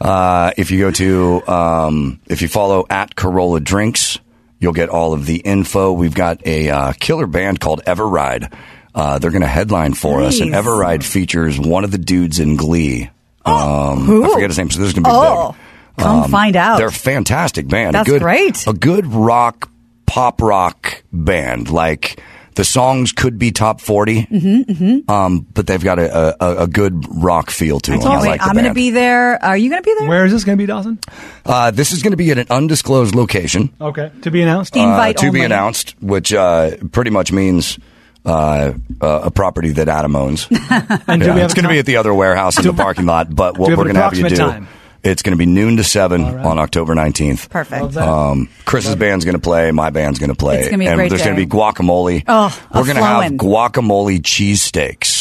Uh, 0.01 0.51
if 0.57 0.69
you 0.71 0.79
go 0.79 0.91
to 0.91 1.41
um, 1.47 2.19
if 2.27 2.41
you 2.41 2.47
follow 2.49 2.85
at 2.89 3.15
Carolla 3.15 3.63
Drinks, 3.63 4.19
you'll 4.59 4.73
get 4.73 4.89
all 4.89 5.13
of 5.13 5.25
the 5.25 5.37
info. 5.37 5.93
We've 5.93 6.13
got 6.13 6.45
a 6.45 6.69
uh, 6.69 6.93
killer 6.99 7.25
band 7.27 7.61
called 7.61 7.81
Everride. 7.85 8.51
Uh, 8.93 9.19
they're 9.19 9.31
going 9.31 9.41
to 9.43 9.47
headline 9.47 9.93
for 9.93 10.21
us, 10.21 10.41
and 10.41 10.51
Nice. 10.51 10.65
Everride 10.65 11.03
features 11.03 11.57
one 11.57 11.85
of 11.85 11.91
the 11.91 11.97
dudes 11.97 12.39
in 12.39 12.57
Glee. 12.57 13.11
Um, 13.45 13.99
Who? 14.05 14.25
I 14.25 14.33
forget 14.33 14.49
his 14.49 14.57
name. 14.57 14.69
So 14.71 14.79
this 14.79 14.87
is 14.89 14.93
going 14.93 15.03
to 15.05 15.09
be 15.09 15.15
Oh, 15.15 15.51
big. 15.51 15.59
Come 15.97 16.29
find 16.29 16.55
out. 16.55 16.77
They're 16.77 16.87
a 16.87 16.91
fantastic 16.91 17.67
band. 17.67 17.95
That's 17.95 18.07
a 18.07 18.11
good, 18.11 18.21
great. 18.21 18.67
A 18.67 18.73
good 18.73 19.05
rock, 19.07 19.69
pop 20.05 20.41
rock 20.41 21.03
band. 21.11 21.69
Like 21.69 22.21
the 22.55 22.63
songs 22.63 23.11
could 23.11 23.39
be 23.39 23.51
top 23.51 23.81
40 23.81 24.23
mm-hmm, 24.23 25.11
Um, 25.11 25.39
but 25.53 25.65
they've 25.67 25.83
got 25.83 25.97
a, 25.99 26.43
a, 26.43 26.63
a 26.63 26.67
good 26.67 27.05
rock 27.09 27.49
feel 27.49 27.79
to 27.79 27.91
them. 27.91 28.01
Can't 28.01 28.13
I 28.13 28.21
wait. 28.21 28.27
like 28.29 28.41
the 28.41 28.45
I'm 28.47 28.53
going 28.53 28.65
to 28.65 28.73
be 28.73 28.91
there. 28.91 29.43
Are 29.43 29.57
you 29.57 29.69
going 29.69 29.81
to 29.81 29.85
be 29.85 29.95
there? 29.97 30.07
Where 30.07 30.25
is 30.25 30.31
this 30.31 30.43
going 30.43 30.57
to 30.57 30.61
be, 30.61 30.67
Dawson? 30.67 30.99
Uh, 31.45 31.71
this 31.71 31.91
is 31.91 32.03
going 32.03 32.11
to 32.11 32.17
be 32.17 32.29
at 32.31 32.37
an 32.37 32.47
undisclosed 32.49 33.15
location. 33.15 33.73
Okay. 33.81 34.11
To 34.21 34.31
be 34.31 34.41
announced. 34.41 34.75
uh, 34.77 34.81
Invite 34.81 35.17
to 35.17 35.31
be 35.31 35.43
announced, 35.43 35.95
which 36.01 36.31
uh, 36.33 36.77
pretty 36.91 37.09
much 37.09 37.31
means 37.31 37.79
uh, 38.25 38.73
uh, 39.01 39.21
a 39.23 39.31
property 39.31 39.71
that 39.71 39.89
Adam 39.89 40.15
owns. 40.15 40.47
and 40.51 41.21
do 41.21 41.27
Yeah, 41.27 41.33
we 41.33 41.41
have 41.41 41.45
it's 41.45 41.53
going 41.53 41.63
to 41.63 41.69
be 41.69 41.79
at 41.79 41.85
the 41.85 41.97
other 41.97 42.13
warehouse 42.13 42.57
in 42.59 42.65
the 42.65 42.73
parking 42.73 43.05
lot. 43.05 43.33
But 43.35 43.57
what 43.57 43.67
we 43.67 43.71
have 43.71 43.77
we're 43.79 43.83
going 43.85 43.95
to 43.95 44.01
have 44.01 44.17
you 44.17 44.29
do, 44.29 44.35
time? 44.35 44.67
It's 45.03 45.21
going 45.21 45.31
to 45.31 45.37
be 45.37 45.45
noon 45.45 45.77
to 45.77 45.83
seven 45.83 46.23
right. 46.23 46.45
on 46.45 46.59
October 46.59 46.95
nineteenth. 46.95 47.49
Perfect. 47.49 47.95
Love. 47.95 47.97
Um, 47.97 48.49
Chris's 48.65 48.95
band's 48.95 49.25
going 49.25 49.35
to 49.35 49.41
play. 49.41 49.71
My 49.71 49.89
band's 49.89 50.19
going 50.19 50.29
to 50.29 50.35
play. 50.35 50.59
It's 50.59 50.69
gonna 50.69 50.79
be 50.79 50.85
a 50.85 50.89
and 50.91 50.97
great 50.97 51.09
there's 51.09 51.23
going 51.23 51.35
to 51.35 51.45
be 51.45 51.49
guacamole. 51.49 52.23
Oh, 52.27 52.65
we're 52.73 52.83
going 52.85 52.95
to 52.95 53.03
have 53.03 53.23
flowin'. 53.25 53.37
guacamole 53.37 54.21
cheesesteaks. 54.21 55.12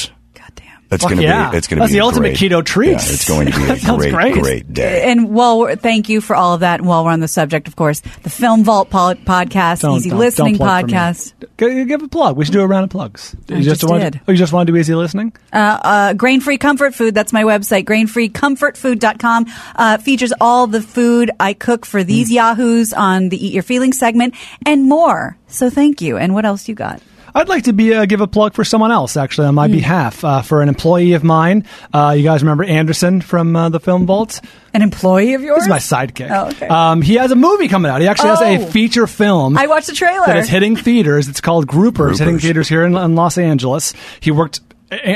God 1.00 1.08
damn. 1.08 1.16
It's 1.16 1.16
going 1.16 1.16
to 1.18 1.22
yeah. 1.22 1.50
be. 1.50 1.56
It's 1.56 1.68
going 1.68 1.80
to 1.80 1.86
be 1.86 1.92
the 1.92 2.00
ultimate 2.00 2.36
great- 2.38 2.50
keto 2.50 2.64
treat. 2.64 2.90
Yeah, 2.90 2.96
it's 2.96 3.28
going 3.28 3.50
to 3.50 3.56
be 3.56 3.64
a 3.88 3.96
great, 3.96 4.12
great. 4.12 4.34
great 4.42 4.72
day. 4.74 5.10
And 5.10 5.34
while 5.34 5.58
we're, 5.60 5.76
thank 5.76 6.08
you 6.08 6.20
for 6.20 6.36
all 6.36 6.54
of 6.54 6.60
that. 6.60 6.80
And 6.80 6.88
while 6.88 7.04
we're 7.04 7.10
on 7.12 7.20
the 7.20 7.28
subject, 7.28 7.68
of 7.68 7.76
course, 7.76 8.00
the 8.22 8.30
Film 8.30 8.64
Vault 8.64 8.90
po- 8.90 9.14
podcast, 9.14 9.80
Don't- 9.82 9.96
Easy 9.96 10.10
don't- 10.10 10.18
Listening 10.18 10.54
don't 10.54 10.66
plug 10.66 10.80
for 10.82 10.86
me. 10.88 10.92
podcast, 10.92 11.32
G- 11.58 11.84
Give 11.84 12.02
a 12.02 12.08
plug. 12.08 12.36
We 12.36 12.44
should 12.44 12.52
do 12.52 12.60
a 12.60 12.66
round 12.66 12.84
of 12.84 12.90
plugs. 12.90 13.34
I 13.50 13.54
you 13.54 13.62
just 13.62 13.84
want 13.88 14.02
did. 14.02 14.20
oh, 14.26 14.32
you 14.32 14.38
just 14.38 14.52
want 14.52 14.66
to 14.66 14.72
do 14.72 14.78
easy 14.78 14.94
listening? 14.94 15.32
uh, 15.52 15.56
uh, 15.82 16.12
Grain 16.14 16.40
Free 16.40 16.58
Comfort 16.58 16.94
Food. 16.94 17.14
That's 17.14 17.32
my 17.32 17.44
website, 17.44 17.84
grainfreecomfortfood.com. 17.84 19.46
Uh, 19.76 19.98
features 19.98 20.32
all 20.40 20.66
the 20.66 20.80
food 20.82 21.30
I 21.40 21.52
cook 21.54 21.86
for 21.86 22.04
these 22.04 22.28
Hmm. 22.28 22.34
Yahoos 22.34 22.92
on 22.92 23.28
the 23.28 23.46
Eat 23.46 23.52
Your 23.52 23.62
Feelings 23.62 23.98
segment 23.98 24.34
and 24.66 24.88
more. 24.88 25.36
So 25.48 25.70
thank 25.70 26.00
you. 26.00 26.16
And 26.16 26.34
what 26.34 26.44
else 26.44 26.68
you 26.68 26.74
got? 26.74 27.00
I'd 27.34 27.48
like 27.48 27.64
to 27.64 27.72
be 27.72 27.94
uh, 27.94 28.04
give 28.06 28.20
a 28.20 28.26
plug 28.26 28.52
for 28.54 28.64
someone 28.64 28.90
else, 28.92 29.16
actually, 29.16 29.46
on 29.46 29.54
my 29.54 29.66
Hmm. 29.66 29.72
behalf, 29.72 30.24
uh, 30.24 30.42
for 30.42 30.60
an 30.62 30.68
employee 30.68 31.14
of 31.14 31.24
mine. 31.24 31.64
Uh, 31.92 32.14
you 32.16 32.22
guys 32.24 32.42
remember 32.42 32.64
Anderson 32.64 33.20
from 33.20 33.56
uh, 33.56 33.68
the 33.70 33.80
Film 33.80 34.04
Vault? 34.06 34.40
An 34.74 34.82
employee 34.82 35.34
of 35.34 35.42
yours? 35.42 35.62
He's 35.64 35.68
my 35.68 35.78
sidekick. 35.78 36.30
Oh, 36.30 36.48
okay. 36.48 36.68
um, 36.68 37.00
he 37.02 37.14
has 37.14 37.30
a 37.30 37.36
movie 37.36 37.68
coming 37.68 37.90
out. 37.90 38.00
He 38.00 38.08
actually 38.08 38.30
has 38.30 38.40
Oh. 38.42 38.44
a 38.68 38.70
feature 38.70 39.06
film. 39.06 39.56
I 39.56 39.66
watched 39.66 39.86
the 39.86 39.92
trailer. 39.94 40.26
that 40.26 40.36
is 40.36 40.48
hitting 40.48 40.76
theaters. 40.76 41.28
It's 41.28 41.40
called 41.40 41.66
Groupers, 41.66 42.18
hitting 42.18 42.38
theaters 42.38 42.68
here 42.68 42.84
in, 42.84 42.94
in 42.96 43.14
Los 43.14 43.38
Angeles. 43.38 43.94
He 44.20 44.30
worked. 44.30 44.60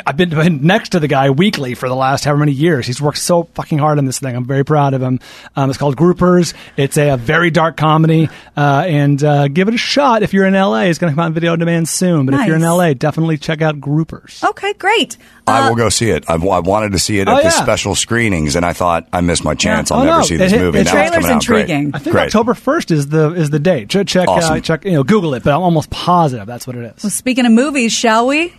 I've 0.06 0.16
been, 0.16 0.30
been 0.30 0.62
next 0.66 0.90
to 0.90 1.00
the 1.00 1.08
guy 1.08 1.30
weekly 1.30 1.74
for 1.74 1.88
the 1.88 1.94
last 1.94 2.24
however 2.24 2.40
many 2.40 2.52
years. 2.52 2.86
He's 2.86 3.00
worked 3.00 3.18
so 3.18 3.44
fucking 3.54 3.78
hard 3.78 3.98
on 3.98 4.06
this 4.06 4.18
thing. 4.18 4.34
I'm 4.34 4.44
very 4.46 4.64
proud 4.64 4.94
of 4.94 5.02
him. 5.02 5.20
Um, 5.54 5.68
it's 5.68 5.78
called 5.78 5.96
Groupers. 5.96 6.54
It's 6.76 6.96
a, 6.96 7.10
a 7.10 7.16
very 7.18 7.50
dark 7.50 7.76
comedy, 7.76 8.28
uh, 8.56 8.84
and 8.86 9.22
uh, 9.22 9.48
give 9.48 9.68
it 9.68 9.74
a 9.74 9.78
shot 9.78 10.22
if 10.22 10.32
you're 10.32 10.46
in 10.46 10.54
LA. 10.54 10.82
It's 10.84 10.98
going 10.98 11.10
to 11.12 11.14
come 11.14 11.20
out 11.22 11.26
on 11.26 11.34
video 11.34 11.52
on 11.52 11.58
demand 11.58 11.88
soon. 11.88 12.24
But 12.26 12.34
if 12.36 12.46
you're 12.46 12.56
in 12.56 12.62
LA, 12.62 12.94
definitely 12.94 13.36
check 13.38 13.60
out 13.60 13.78
Groupers. 13.80 14.42
Okay, 14.42 14.72
great. 14.74 15.18
I 15.46 15.66
Uh, 15.66 15.68
will 15.68 15.76
go 15.76 15.88
see 15.90 16.10
it. 16.10 16.24
I've, 16.28 16.42
I 16.44 16.60
wanted 16.60 16.92
to 16.92 16.98
see 16.98 17.18
it 17.18 17.28
Oh, 17.28 17.32
at 17.36 17.42
the 17.42 17.42
yeah. 17.44 17.62
special 17.62 17.94
screenings, 17.94 18.56
and 18.56 18.64
I 18.64 18.72
thought 18.72 19.06
I 19.12 19.20
missed 19.20 19.44
my 19.44 19.54
chance. 19.54 19.90
I'll 19.90 20.00
Oh, 20.00 20.04
never 20.04 20.18
no. 20.18 20.24
see 20.24 20.36
this 20.36 20.52
It- 20.52 20.60
movie. 20.60 20.78
the 20.78 20.84
now 20.84 20.90
trailer's 20.92 21.06
it's 21.16 21.16
coming 21.26 21.36
out. 21.36 21.44
Great. 21.46 21.60
intriguing. 21.62 21.90
I 21.94 21.98
think 21.98 22.12
Great. 22.14 22.26
October 22.26 22.54
first 22.54 22.90
is 22.90 23.08
the 23.08 23.32
is 23.34 23.50
the 23.50 23.58
date. 23.60 23.88
Check 23.90 24.06
check 24.06 24.26
uh, 24.26 24.32
Awesome. 24.32 24.62
check 24.62 24.84
you 24.84 24.92
know 24.92 25.04
Google 25.04 25.34
it, 25.34 25.44
but 25.44 25.54
I'm 25.54 25.62
almost 25.62 25.90
positive 25.90 26.46
that's 26.46 26.66
what 26.66 26.76
it 26.76 26.94
is. 26.96 27.04
Well, 27.04 27.10
speaking 27.10 27.44
of 27.46 27.52
movies, 27.52 27.92
shall 27.92 28.26
we? 28.26 28.54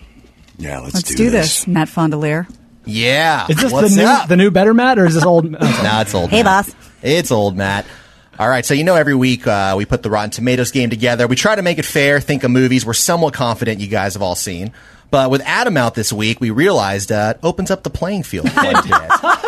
Yeah, 0.57 0.79
let's, 0.79 0.95
Let's 0.95 1.13
do, 1.15 1.29
this. 1.29 1.67
Matt 1.67 1.87
Fondiler. 1.87 2.47
Yeah. 2.85 3.45
Is 3.49 3.57
this 3.57 3.71
What's 3.71 3.93
the 3.95 4.01
new 4.01 4.07
up? 4.07 4.27
the 4.27 4.37
new 4.37 4.49
better 4.49 4.73
Matt 4.73 4.97
or 4.97 5.05
is 5.05 5.13
this 5.13 5.23
old? 5.25 5.45
oh. 5.59 5.81
Nah, 5.83 6.01
it's 6.01 6.15
old. 6.15 6.29
Hey, 6.29 6.41
Matt. 6.43 6.65
boss. 6.67 6.75
It's 7.03 7.31
old, 7.31 7.55
Matt. 7.55 7.85
All 8.39 8.47
right, 8.47 8.63
so 8.65 8.73
you 8.75 8.83
know 8.83 8.95
every 8.95 9.15
week 9.15 9.47
uh, 9.47 9.73
we 9.77 9.85
put 9.85 10.03
the 10.03 10.09
Rotten 10.11 10.29
Tomatoes 10.29 10.69
game 10.71 10.89
together. 10.91 11.25
We 11.27 11.35
try 11.35 11.55
to 11.55 11.63
make 11.63 11.79
it 11.79 11.85
fair, 11.85 12.19
think 12.19 12.43
of 12.43 12.51
movies 12.51 12.85
we're 12.85 12.93
somewhat 12.93 13.33
confident 13.33 13.79
you 13.79 13.87
guys 13.87 14.13
have 14.13 14.21
all 14.21 14.35
seen. 14.35 14.73
But 15.09 15.31
with 15.31 15.41
Adam 15.41 15.75
out 15.77 15.95
this 15.95 16.13
week, 16.13 16.39
we 16.39 16.49
realized 16.51 17.11
uh, 17.11 17.33
it 17.35 17.39
opens 17.43 17.71
up 17.71 17.81
the 17.83 17.89
playing 17.89 18.23
field 18.23 18.51
quite 18.51 18.75
a 18.75 18.83
bit. 18.83 19.46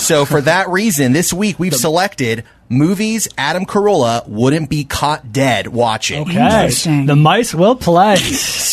so 0.06 0.24
for 0.24 0.40
that 0.40 0.68
reason, 0.68 1.12
this 1.12 1.32
week 1.32 1.58
we've 1.58 1.74
selected 1.74 2.44
movies 2.68 3.28
Adam 3.36 3.66
Carolla 3.66 4.26
wouldn't 4.28 4.70
be 4.70 4.84
caught 4.84 5.32
dead 5.32 5.66
watching. 5.66 6.22
Okay, 6.22 6.70
the 7.04 7.16
mice 7.16 7.54
will 7.54 7.76
play. 7.76 8.16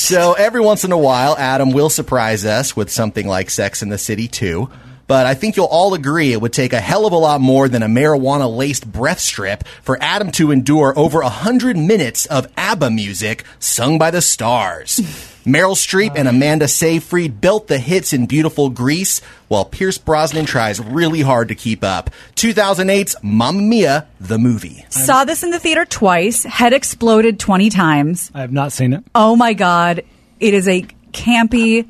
So 0.08 0.32
every 0.32 0.62
once 0.62 0.86
in 0.86 0.94
a 0.94 0.98
while, 0.98 1.36
Adam 1.38 1.72
will 1.72 1.90
surprise 1.90 2.46
us 2.46 2.78
with 2.78 2.90
something 2.90 3.28
like 3.28 3.50
Sex 3.50 3.82
in 3.82 3.90
the 3.90 3.98
City 3.98 4.30
2. 4.30 4.70
But 5.08 5.26
I 5.26 5.34
think 5.34 5.56
you'll 5.56 5.66
all 5.66 5.94
agree 5.94 6.34
it 6.34 6.42
would 6.42 6.54
take 6.54 6.74
a 6.74 6.82
hell 6.82 7.06
of 7.06 7.14
a 7.14 7.18
lot 7.18 7.42
more 7.42 7.70
than 7.70 7.82
a 7.82 7.88
marijuana 7.88 8.54
laced 8.54 8.92
breath 8.92 9.20
strip 9.20 9.66
for 9.82 9.98
Adam 10.02 10.32
to 10.34 10.52
endure 10.52 10.94
over 10.98 11.22
a 11.22 11.30
hundred 11.30 11.78
minutes 11.78 12.26
of 12.26 12.48
ABBA 12.58 12.92
music 12.92 13.46
sung 13.60 13.98
by 13.98 14.12
the 14.12 14.22
stars. 14.22 15.00
Meryl 15.48 15.78
Streep 15.78 16.12
and 16.18 16.28
Amanda 16.28 16.68
Seyfried 16.68 17.40
built 17.40 17.70
the 17.70 17.78
hits 17.80 18.12
in 18.12 18.26
beautiful 18.26 18.70
Greece, 18.70 19.22
while 19.48 19.64
Pierce 19.64 19.98
Brosnan 19.98 20.46
tries 20.46 20.82
really 20.82 21.22
hard 21.22 21.48
to 21.48 21.56
keep 21.56 21.86
up. 21.86 22.10
2008's 22.36 23.16
Mamma 23.24 23.62
Mia, 23.62 24.08
the 24.20 24.38
movie. 24.38 24.84
Saw 24.90 25.24
this 25.24 25.44
in 25.44 25.52
the 25.52 25.60
theater 25.60 25.86
twice. 25.86 26.44
Head 26.44 26.74
exploded 26.74 27.40
20 27.40 27.70
times. 27.70 28.30
I 28.34 28.42
have 28.42 28.52
not 28.52 28.74
seen 28.74 28.92
it. 28.92 29.06
Oh 29.16 29.38
my 29.38 29.54
God. 29.54 30.04
It 30.42 30.54
is 30.54 30.68
a 30.68 30.82
campy 31.14 31.88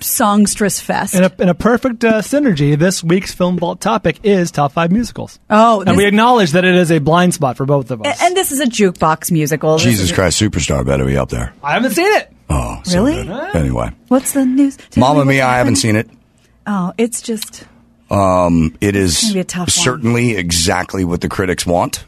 songstress 0.00 0.80
fest. 0.80 1.14
In 1.14 1.24
a, 1.24 1.32
in 1.38 1.48
a 1.48 1.54
perfect 1.54 2.04
uh, 2.04 2.20
synergy, 2.22 2.78
this 2.78 3.02
week's 3.04 3.32
film 3.34 3.58
vault 3.58 3.80
topic 3.80 4.20
is 4.24 4.50
top 4.50 4.72
five 4.72 4.90
musicals. 4.92 5.38
Oh, 5.50 5.82
and 5.82 5.96
we 5.96 6.06
acknowledge 6.06 6.52
that 6.52 6.64
it 6.64 6.74
is 6.74 6.90
a 6.90 6.98
blind 6.98 7.34
spot 7.34 7.56
for 7.56 7.66
both 7.66 7.90
of 7.90 8.02
us. 8.04 8.20
A- 8.20 8.24
and 8.24 8.36
this 8.36 8.52
is 8.52 8.60
a 8.60 8.66
jukebox 8.66 9.30
musical. 9.30 9.78
Jesus 9.78 10.10
is- 10.10 10.12
Christ 10.12 10.40
Superstar 10.40 10.84
better 10.84 11.04
be 11.04 11.16
up 11.16 11.28
there. 11.28 11.52
I 11.62 11.74
haven't 11.74 11.92
seen 11.92 12.12
it. 12.16 12.32
Oh, 12.50 12.80
so 12.84 13.04
Really? 13.04 13.24
good. 13.26 13.56
Anyway, 13.56 13.90
What's 14.08 14.32
the 14.32 14.44
news? 14.46 14.76
Tell 14.90 15.14
me 15.14 15.24
Mia, 15.24 15.46
I 15.46 15.58
haven't 15.58 15.76
seen 15.76 15.96
it. 15.96 16.08
Oh, 16.66 16.92
it's 16.98 17.20
just 17.22 17.64
Um, 18.10 18.74
it 18.80 18.96
is 18.96 19.20
gonna 19.22 19.34
be 19.34 19.40
a 19.40 19.44
tough 19.44 19.68
one. 19.68 19.84
certainly 19.84 20.36
exactly 20.36 21.04
what 21.04 21.20
the 21.20 21.28
critics 21.28 21.66
want. 21.66 22.04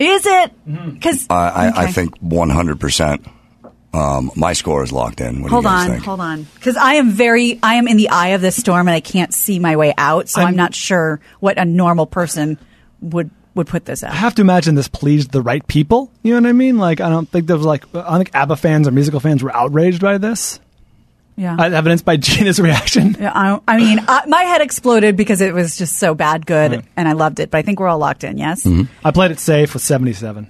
is 0.00 0.26
it? 0.26 0.52
Mm-hmm. 0.68 0.90
Because 0.90 1.26
I, 1.30 1.34
I, 1.48 1.82
I 1.84 1.86
think 1.92 2.18
100%. 2.20 3.26
Um, 3.94 4.30
my 4.36 4.52
score 4.52 4.82
is 4.84 4.92
locked 4.92 5.20
in. 5.20 5.40
What 5.42 5.50
Hold 5.50 5.64
do 5.64 5.70
you 5.70 5.74
guys 5.74 5.86
on, 5.86 5.92
think? 5.94 6.04
hold 6.04 6.20
on. 6.20 6.42
Because 6.54 6.76
I 6.76 6.94
am 6.94 7.10
very, 7.10 7.58
I 7.62 7.74
am 7.76 7.88
in 7.88 7.96
the 7.96 8.10
eye 8.10 8.28
of 8.28 8.42
the 8.42 8.52
storm, 8.52 8.86
and 8.86 8.94
I 8.94 9.00
can't 9.00 9.32
see 9.32 9.58
my 9.58 9.76
way 9.76 9.94
out. 9.96 10.28
So 10.28 10.40
I'm, 10.42 10.48
I'm- 10.48 10.56
not 10.56 10.74
sure 10.74 11.20
what 11.40 11.58
a 11.58 11.64
normal 11.64 12.06
person 12.06 12.58
would 13.00 13.30
would 13.54 13.66
put 13.66 13.86
this 13.86 14.04
at. 14.04 14.12
I 14.12 14.16
have 14.16 14.36
to 14.36 14.42
imagine 14.42 14.76
this 14.76 14.86
pleased 14.86 15.32
the 15.32 15.42
right 15.42 15.66
people. 15.66 16.12
You 16.22 16.34
know 16.34 16.40
what 16.42 16.48
I 16.50 16.52
mean? 16.52 16.78
Like, 16.78 17.00
I 17.00 17.08
don't 17.08 17.28
think 17.28 17.46
there 17.48 17.56
was 17.56 17.66
like, 17.66 17.84
I 17.92 18.02
don't 18.10 18.18
think 18.18 18.30
ABBA 18.34 18.54
fans 18.56 18.86
or 18.86 18.92
musical 18.92 19.18
fans 19.18 19.42
were 19.42 19.52
outraged 19.56 20.00
by 20.00 20.16
this. 20.18 20.60
Yeah. 21.34 21.56
Uh, 21.58 21.64
evidenced 21.70 22.04
by 22.04 22.16
Gina's 22.18 22.60
reaction. 22.60 23.16
Yeah, 23.18 23.32
I, 23.34 23.58
I 23.66 23.78
mean, 23.78 23.98
I, 24.06 24.26
my 24.26 24.42
head 24.42 24.60
exploded 24.60 25.16
because 25.16 25.40
it 25.40 25.54
was 25.54 25.76
just 25.76 25.98
so 25.98 26.14
bad 26.14 26.46
good, 26.46 26.84
and 26.96 27.08
I 27.08 27.12
loved 27.12 27.40
it. 27.40 27.50
But 27.50 27.58
I 27.58 27.62
think 27.62 27.80
we're 27.80 27.88
all 27.88 27.98
locked 27.98 28.22
in. 28.22 28.38
Yes, 28.38 28.62
Mm-hmm. 28.64 28.92
I 29.04 29.10
played 29.10 29.30
it 29.32 29.40
safe 29.40 29.72
with 29.74 29.82
77. 29.82 30.48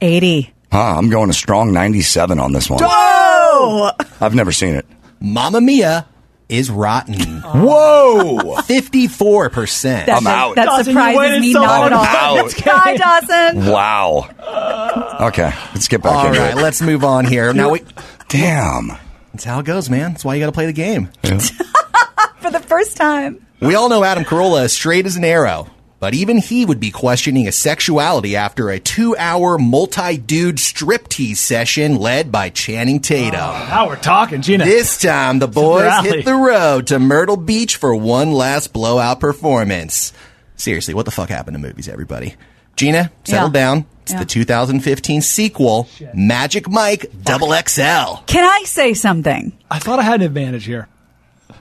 eighty. 0.00 0.52
Huh, 0.70 0.96
I'm 0.98 1.08
going 1.08 1.30
a 1.30 1.34
strong 1.34 1.72
97 1.72 2.38
on 2.38 2.52
this 2.52 2.68
one. 2.68 2.80
Whoa! 2.82 3.90
I've 4.20 4.34
never 4.34 4.52
seen 4.52 4.74
it. 4.74 4.86
Mamma 5.20 5.60
Mia 5.60 6.06
is 6.48 6.70
rotten. 6.70 7.42
Oh. 7.44 8.36
Whoa! 8.44 8.56
54%. 8.62 9.82
that, 10.06 10.08
I'm 10.10 10.26
out. 10.26 10.56
That 10.56 10.66
Dawson, 10.66 10.84
surprises 10.84 11.40
me 11.40 11.52
so 11.52 11.60
not 11.62 11.86
at 11.86 11.92
all. 11.92 12.04
I'm 12.04 12.46
out. 12.46 12.64
Bye, 12.64 12.96
Dawson. 12.96 13.66
wow. 13.66 15.16
Okay, 15.28 15.52
let's 15.74 15.88
get 15.88 16.02
back 16.02 16.12
All 16.12 16.26
into 16.28 16.38
right, 16.40 16.56
it. 16.56 16.60
let's 16.60 16.80
move 16.82 17.02
on 17.04 17.24
here. 17.24 17.52
Now, 17.52 17.70
we, 17.70 17.82
Damn. 18.28 18.92
that's 19.32 19.44
how 19.44 19.58
it 19.60 19.66
goes, 19.66 19.88
man. 19.90 20.12
That's 20.12 20.24
why 20.24 20.34
you 20.34 20.40
got 20.40 20.46
to 20.46 20.52
play 20.52 20.66
the 20.66 20.72
game. 20.72 21.06
For 21.22 22.50
the 22.50 22.60
first 22.60 22.96
time. 22.96 23.44
We 23.60 23.74
all 23.74 23.88
know 23.88 24.04
Adam 24.04 24.24
Carolla 24.24 24.64
is 24.64 24.72
straight 24.72 25.04
as 25.06 25.16
an 25.16 25.24
arrow, 25.24 25.68
but 26.00 26.14
even 26.14 26.38
he 26.38 26.64
would 26.64 26.78
be 26.80 26.90
questioning 26.90 27.44
his 27.44 27.56
sexuality 27.56 28.36
after 28.36 28.70
a 28.70 28.78
two 28.78 29.16
hour 29.16 29.58
multi 29.58 30.16
dude 30.16 30.56
striptease 30.56 31.38
session 31.38 31.96
led 31.96 32.30
by 32.30 32.50
Channing 32.50 33.00
Tatum. 33.00 33.40
Oh, 33.40 33.66
now 33.68 33.86
we're 33.88 33.96
talking, 33.96 34.42
Gina. 34.42 34.64
This 34.64 34.98
time, 35.00 35.38
the 35.40 35.48
boys 35.48 35.92
hit 36.04 36.24
the 36.24 36.34
road 36.34 36.86
to 36.88 36.98
Myrtle 36.98 37.36
Beach 37.36 37.76
for 37.76 37.94
one 37.94 38.32
last 38.32 38.72
blowout 38.72 39.20
performance. 39.20 40.12
Seriously, 40.56 40.94
what 40.94 41.04
the 41.04 41.10
fuck 41.10 41.28
happened 41.28 41.54
to 41.56 41.60
movies, 41.60 41.88
everybody? 41.88 42.34
Gina, 42.76 43.10
settle 43.24 43.48
Yeah. 43.48 43.52
down. 43.52 43.84
It's 44.02 44.12
Yeah. 44.12 44.20
the 44.20 44.24
2015 44.24 45.20
sequel, 45.20 45.88
Magic 46.14 46.68
Mike 46.68 47.10
Double 47.24 47.52
XL. 47.52 48.22
Can 48.26 48.44
I 48.44 48.62
say 48.64 48.94
something? 48.94 49.52
I 49.70 49.78
thought 49.80 49.98
I 49.98 50.02
had 50.02 50.20
an 50.20 50.26
advantage 50.26 50.64
here. 50.64 50.86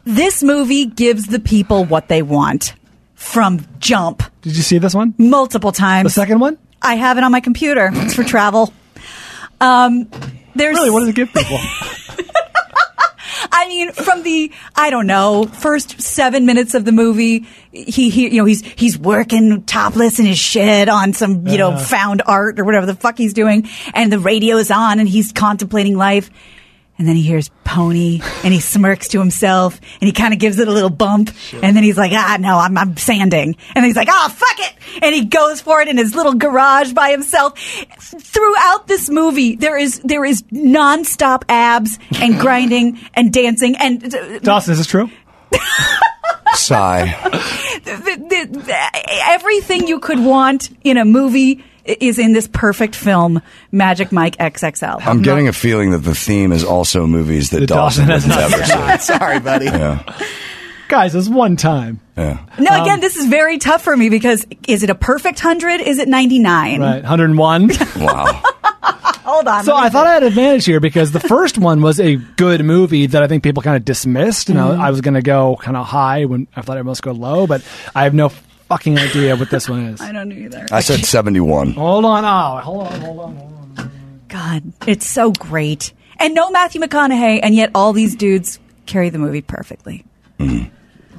This 0.06 0.42
movie 0.44 0.86
gives 0.86 1.26
the 1.26 1.40
people 1.40 1.84
what 1.86 2.08
they 2.08 2.22
want 2.22 2.74
from 3.18 3.66
jump 3.80 4.24
Did 4.42 4.56
you 4.56 4.64
see 4.64 4.78
this 4.78 4.94
one? 4.96 5.14
multiple 5.18 5.72
times. 5.74 6.14
The 6.16 6.22
second 6.22 6.40
one? 6.40 6.58
I 6.82 6.96
have 6.96 7.18
it 7.18 7.24
on 7.24 7.32
my 7.32 7.42
computer. 7.42 7.90
It's 7.92 8.14
for 8.14 8.24
travel. 8.24 8.72
Um, 9.60 10.08
there's 10.56 10.76
Really, 10.76 10.92
what 10.92 11.00
does 11.02 11.10
it 11.10 11.16
give 11.16 11.34
people? 11.34 11.58
I 13.52 13.68
mean, 13.68 13.92
from 13.92 14.24
the 14.24 14.52
I 14.76 14.90
don't 14.90 15.08
know 15.08 15.46
first 15.46 16.00
seven 16.02 16.46
minutes 16.46 16.74
of 16.76 16.86
the 16.86 16.92
movie, 16.92 17.46
he, 17.72 18.10
he 18.10 18.30
you 18.30 18.38
know 18.38 18.46
he's 18.46 18.62
he's 18.64 18.98
working 18.98 19.64
topless 19.64 20.20
in 20.20 20.26
his 20.26 20.38
shed 20.40 20.90
on 20.90 21.14
some 21.14 21.48
you 21.48 21.58
know 21.58 21.72
Uh. 21.72 21.78
found 21.80 22.22
art 22.26 22.60
or 22.60 22.66
whatever 22.66 22.86
the 22.86 22.96
fuck 22.96 23.18
he's 23.18 23.34
doing, 23.34 23.68
and 23.94 24.12
the 24.12 24.20
radio 24.20 24.58
is 24.58 24.70
on, 24.72 25.00
and 25.00 25.10
he's 25.10 25.32
contemplating 25.32 25.98
life. 25.98 26.30
And 26.98 27.08
then 27.08 27.16
he 27.16 27.22
hears 27.22 27.50
pony 27.64 28.22
and 28.44 28.54
he 28.54 28.60
smirks 28.60 29.10
to 29.10 29.20
himself 29.20 29.80
and 30.02 30.08
he 30.08 30.12
kind 30.12 30.34
of 30.34 30.40
gives 30.40 30.58
it 30.58 30.68
a 30.68 30.72
little 30.72 30.90
bump. 30.90 31.32
And 31.54 31.76
then 31.76 31.84
he's 31.84 31.98
like, 31.98 32.12
ah, 32.14 32.38
no, 32.40 32.58
I'm, 32.58 32.78
I'm 32.78 32.98
sanding. 32.98 33.56
And 33.76 33.76
then 33.76 33.84
he's 33.84 33.96
like, 33.96 34.10
ah, 34.10 34.34
fuck 34.36 34.60
it. 34.68 35.04
And 35.04 35.14
he 35.14 35.26
goes 35.26 35.62
for 35.62 35.82
it 35.82 35.88
in 35.88 35.98
his 35.98 36.16
little 36.16 36.34
garage 36.34 36.94
by 36.94 37.12
himself. 37.12 37.60
Throughout 38.00 38.88
this 38.88 39.10
movie, 39.10 39.56
there 39.56 39.78
is, 39.78 40.00
there 40.04 40.26
is 40.26 40.42
nonstop 40.44 41.44
abs 41.50 42.00
and 42.20 42.40
grinding 42.40 43.00
and 43.14 43.32
dancing 43.32 43.76
and 43.78 44.42
Dawson, 44.42 44.72
is 44.72 44.80
this 44.80 44.88
true? 44.88 45.10
Sigh. 46.56 47.16
the, 47.84 48.56
the, 48.58 49.22
everything 49.30 49.88
you 49.88 50.00
could 50.00 50.20
want 50.20 50.70
in 50.84 50.98
a 50.98 51.06
movie 51.06 51.64
is 51.88 52.20
in 52.20 52.34
this 52.34 52.48
perfect 52.48 52.96
film, 52.96 53.42
Magic 53.72 54.12
Mike 54.12 54.36
XXL. 54.38 55.06
I'm 55.06 55.22
getting 55.22 55.48
a 55.48 55.54
feeling 55.54 55.92
that 55.92 56.00
the 56.00 56.16
theme 56.16 56.52
is 56.52 56.64
also 56.64 57.08
movies 57.08 57.50
that 57.52 57.62
That 57.62 57.68
Dawson 57.68 58.08
Dawson 58.08 58.30
has 58.32 58.42
has 58.42 58.70
never 58.70 58.98
seen. 58.98 59.00
Sorry, 59.18 59.40
buddy. 59.40 59.66
Yeah, 59.66 60.04
Guys, 60.90 61.14
it's 61.16 61.28
one 61.28 61.58
time. 61.58 62.00
yeah. 62.18 62.46
No, 62.60 62.82
again, 62.84 63.02
this 63.02 63.18
is 63.18 63.26
very 63.26 63.58
tough 63.58 63.84
for 63.84 63.96
me 63.98 64.10
because 64.10 64.46
is 64.68 64.84
it 64.84 64.90
a 64.90 64.96
perfect 64.96 65.40
hundred? 65.40 65.82
Is 65.82 66.00
it 66.00 66.08
ninety 66.08 66.40
nine? 66.40 66.80
Right, 66.82 67.02
101. 67.04 67.70
Wow. 67.98 68.42
Hold 69.24 69.48
on. 69.50 69.66
So 69.66 69.74
let 69.76 69.82
me 69.82 69.88
I 69.88 69.90
thought 69.90 70.08
I 70.08 70.14
had 70.14 70.24
an 70.24 70.30
advantage 70.30 70.64
here 70.64 70.80
because 70.80 71.12
the 71.12 71.20
first 71.20 71.58
one 71.58 71.82
was 71.82 72.00
a 72.00 72.16
good 72.16 72.64
movie 72.64 73.08
that 73.08 73.22
I 73.22 73.28
think 73.28 73.44
people 73.44 73.62
kind 73.62 73.76
of 73.76 73.84
dismissed. 73.84 74.48
You 74.48 74.56
know, 74.56 74.70
Mm-hmm. 74.70 74.82
I 74.82 74.90
was 74.90 75.02
going 75.02 75.16
to 75.16 75.22
go 75.22 75.58
kind 75.62 75.76
of 75.76 75.86
high 75.86 76.24
when 76.24 76.48
I 76.56 76.62
thought 76.62 76.78
everyone 76.78 76.92
else 76.92 77.02
go 77.02 77.12
low, 77.12 77.46
but 77.46 77.62
I 77.94 78.06
have 78.06 78.14
no 78.14 78.30
fucking 78.68 78.98
idea 78.98 79.36
what 79.36 79.50
this 79.50 79.70
one 79.70 79.86
is. 79.86 80.02
I 80.02 80.12
don't 80.12 80.30
know 80.30 80.36
either. 80.36 80.66
I 80.72 80.80
said 80.82 81.06
71. 81.06 81.74
Hold 81.74 82.06
on, 82.06 82.26
oh, 82.26 82.62
hold 82.62 82.88
on, 82.88 83.02
hold 83.02 83.20
on, 83.20 83.36
hold 83.36 83.80
on. 83.80 83.92
God, 84.28 84.64
it's 84.86 85.06
so 85.08 85.32
great, 85.32 85.94
and 86.20 86.34
no 86.34 86.52
Matthew 86.52 86.82
McConaughey, 86.82 87.40
and 87.42 87.56
yet 87.56 87.72
all 87.74 87.94
these 87.94 88.16
dudes 88.16 88.60
carry 88.86 89.10
the 89.10 89.20
movie 89.20 89.42
perfectly. 89.42 90.06
Mm. 90.40 90.70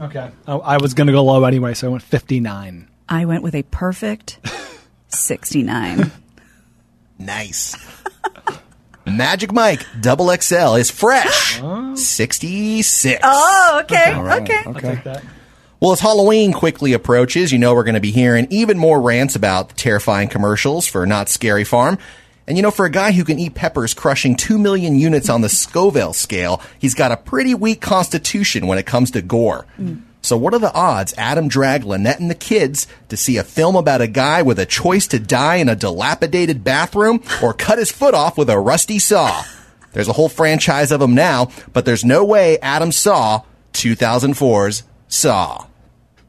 Okay, 0.00 0.30
I, 0.46 0.52
I 0.54 0.76
was 0.76 0.94
going 0.94 1.06
to 1.08 1.12
go 1.12 1.24
low 1.24 1.44
anyway, 1.44 1.74
so 1.74 1.88
I 1.88 1.90
went 1.90 2.02
59. 2.02 2.88
I 3.08 3.24
went 3.24 3.42
with 3.42 3.54
a 3.54 3.62
perfect 3.64 4.38
sixty 5.08 5.62
nine. 5.62 6.12
Nice. 7.18 7.74
Magic 9.06 9.52
Mike 9.52 9.84
Double 10.00 10.28
XL 10.36 10.74
is 10.74 10.90
fresh. 10.90 11.60
66. 11.94 13.20
Oh, 13.24 13.80
okay, 13.84 14.14
okay. 14.14 14.62
Okay. 14.66 15.20
Well, 15.80 15.92
as 15.92 16.00
Halloween 16.00 16.52
quickly 16.52 16.92
approaches, 16.92 17.52
you 17.52 17.58
know 17.58 17.72
we're 17.72 17.84
going 17.84 17.94
to 17.94 18.00
be 18.00 18.10
hearing 18.10 18.48
even 18.50 18.78
more 18.78 19.00
rants 19.00 19.36
about 19.36 19.68
the 19.68 19.74
terrifying 19.76 20.28
commercials 20.28 20.88
for 20.88 21.06
Knott's 21.06 21.30
Scary 21.30 21.62
Farm. 21.62 21.98
And 22.48 22.56
you 22.58 22.62
know, 22.62 22.72
for 22.72 22.84
a 22.84 22.90
guy 22.90 23.12
who 23.12 23.22
can 23.22 23.38
eat 23.38 23.54
peppers 23.54 23.94
crushing 23.94 24.34
2 24.34 24.58
million 24.58 24.98
units 24.98 25.28
on 25.28 25.40
the 25.40 25.48
Scoville 25.48 26.14
scale, 26.14 26.60
he's 26.80 26.94
got 26.94 27.12
a 27.12 27.16
pretty 27.16 27.54
weak 27.54 27.80
constitution 27.80 28.66
when 28.66 28.78
it 28.78 28.86
comes 28.86 29.12
to 29.12 29.22
gore. 29.22 29.66
So 30.20 30.36
what 30.36 30.52
are 30.52 30.58
the 30.58 30.74
odds 30.74 31.14
Adam 31.16 31.46
dragged 31.46 31.84
Lynette 31.84 32.18
and 32.18 32.28
the 32.28 32.34
kids 32.34 32.88
to 33.08 33.16
see 33.16 33.36
a 33.36 33.44
film 33.44 33.76
about 33.76 34.00
a 34.00 34.08
guy 34.08 34.42
with 34.42 34.58
a 34.58 34.66
choice 34.66 35.06
to 35.08 35.20
die 35.20 35.56
in 35.56 35.68
a 35.68 35.76
dilapidated 35.76 36.64
bathroom 36.64 37.22
or 37.40 37.54
cut 37.54 37.78
his 37.78 37.92
foot 37.92 38.14
off 38.14 38.36
with 38.36 38.50
a 38.50 38.58
rusty 38.58 38.98
saw? 38.98 39.44
There's 39.92 40.08
a 40.08 40.12
whole 40.14 40.28
franchise 40.28 40.90
of 40.90 40.98
them 40.98 41.14
now, 41.14 41.50
but 41.72 41.84
there's 41.84 42.04
no 42.04 42.24
way 42.24 42.58
Adam 42.58 42.90
saw 42.90 43.42
2004's 43.74 44.82
Saw. 45.08 45.66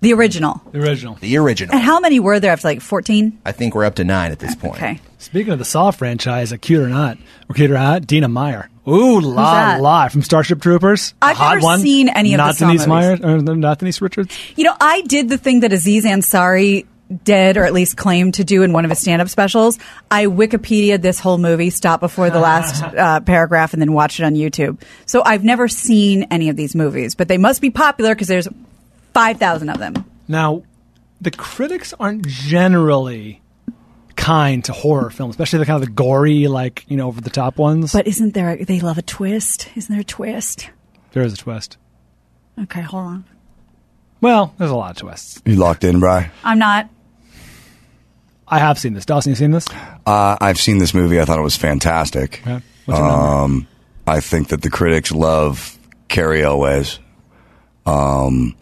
The 0.01 0.13
original. 0.13 0.61
The 0.71 0.80
original. 0.80 1.15
The 1.15 1.38
original. 1.38 1.75
And 1.75 1.84
how 1.84 1.99
many 1.99 2.19
were 2.19 2.39
there 2.39 2.53
after 2.53 2.67
like 2.67 2.82
fourteen? 2.82 3.39
I 3.45 3.51
think 3.51 3.75
we're 3.75 3.84
up 3.84 3.95
to 3.95 4.05
nine 4.05 4.32
at 4.32 4.39
this 4.39 4.55
point. 4.55 4.75
Okay. 4.75 4.99
Speaking 5.17 5.51
of 5.51 5.59
the 5.59 5.65
Saw 5.65 5.91
franchise, 5.91 6.53
a 6.53 6.57
cute 6.57 6.82
or 6.82 6.88
not, 6.88 7.17
or 7.49 7.53
cute 7.53 7.69
or 7.69 7.73
not, 7.73 8.07
Dina 8.07 8.30
Meyer. 8.30 8.69
Ooh, 8.88 9.19
la 9.19 9.53
that? 9.53 9.82
la 9.82 10.07
from 10.07 10.21
Starship 10.21 10.61
Troopers. 10.61 11.13
I've 11.21 11.36
Hot 11.36 11.55
never 11.55 11.63
one. 11.63 11.80
seen 11.82 12.07
any 12.07 12.34
of 12.34 12.38
the 12.38 12.45
not 12.45 12.55
Saw 12.55 12.67
Denise 12.67 12.88
movies. 12.88 13.21
Meyer, 13.21 13.36
or 13.36 13.55
not 13.55 13.80
Denise 13.80 14.01
Richards. 14.01 14.36
You 14.55 14.63
know, 14.63 14.75
I 14.80 15.01
did 15.01 15.27
the 15.27 15.38
thing 15.38 15.59
that 15.59 15.73
Aziz 15.73 16.05
Ansari 16.05 16.86
did, 17.23 17.57
or 17.57 17.65
at 17.65 17.73
least 17.73 17.97
claimed 17.97 18.36
to 18.36 18.43
do 18.43 18.63
in 18.63 18.71
one 18.71 18.86
of 18.86 18.89
his 18.89 18.99
stand-up 18.99 19.27
specials. 19.30 19.77
I 20.09 20.27
Wikipedia 20.27 21.01
this 21.01 21.19
whole 21.19 21.38
movie, 21.39 21.71
stop 21.71 21.99
before 21.99 22.30
the 22.30 22.39
last 22.39 22.82
uh, 22.97 23.19
paragraph, 23.21 23.73
and 23.73 23.82
then 23.82 23.93
watched 23.93 24.19
it 24.19 24.23
on 24.23 24.36
YouTube. 24.36 24.80
So 25.05 25.23
I've 25.25 25.43
never 25.43 25.67
seen 25.67 26.23
any 26.32 26.49
of 26.49 26.55
these 26.55 26.75
movies, 26.75 27.15
but 27.15 27.27
they 27.27 27.38
must 27.38 27.61
be 27.61 27.71
popular 27.71 28.15
because 28.15 28.27
there's 28.27 28.47
five 29.20 29.38
thousand 29.38 29.70
of 29.70 29.80
them. 29.80 29.93
Now, 30.30 30.63
the 31.20 31.32
critics 31.32 31.93
aren't 31.99 32.26
generally 32.26 33.41
kind 34.15 34.63
to 34.65 34.72
horror 34.72 35.09
films, 35.09 35.34
especially 35.34 35.59
the 35.59 35.65
kind 35.65 35.82
of 35.82 35.88
the 35.89 35.93
gory, 35.93 36.47
like 36.47 36.86
you 36.88 36.95
know, 36.95 37.07
over 37.07 37.20
the 37.20 37.30
top 37.30 37.57
ones. 37.57 37.91
But 37.91 38.07
isn't 38.07 38.34
there? 38.34 38.51
A, 38.51 38.63
they 38.63 38.80
love 38.80 38.97
a 38.97 39.01
twist. 39.01 39.70
Isn't 39.76 39.91
there 39.93 40.01
a 40.01 40.05
twist? 40.05 40.70
there 41.11 41.24
is 41.24 41.34
a 41.34 41.38
twist. 41.38 41.78
Okay, 42.61 42.82
hold 42.82 43.03
on. 43.03 43.26
Well, 44.22 44.53
there's 44.57 44.72
a 44.72 44.76
lot 44.76 44.91
of 44.91 44.97
twists. 44.97 45.41
You 45.45 45.55
locked 45.55 45.84
in, 45.84 45.99
Bry? 45.99 46.30
I'm 46.43 46.59
not. 46.59 46.89
I 48.47 48.59
have 48.59 48.80
seen 48.80 48.93
this. 48.93 49.05
Dawson, 49.05 49.32
you 49.32 49.36
seen 49.36 49.51
this? 49.51 49.65
Uh, 50.05 50.38
I've 50.39 50.59
seen 50.59 50.78
this 50.78 50.93
movie. 50.93 51.20
I 51.20 51.26
thought 51.26 51.39
it 51.39 51.43
was 51.43 51.55
fantastic. 51.55 52.41
Okay. 52.41 52.61
What's 52.86 52.99
your 52.99 53.07
number? 53.07 53.26
Um, 53.26 53.67
I 54.07 54.20
think 54.22 54.49
that 54.49 54.61
the 54.61 54.70
critics 54.70 55.11
love 55.11 55.78
Cary 56.07 56.41
Elwes. 56.43 56.99
Um, 57.86 58.55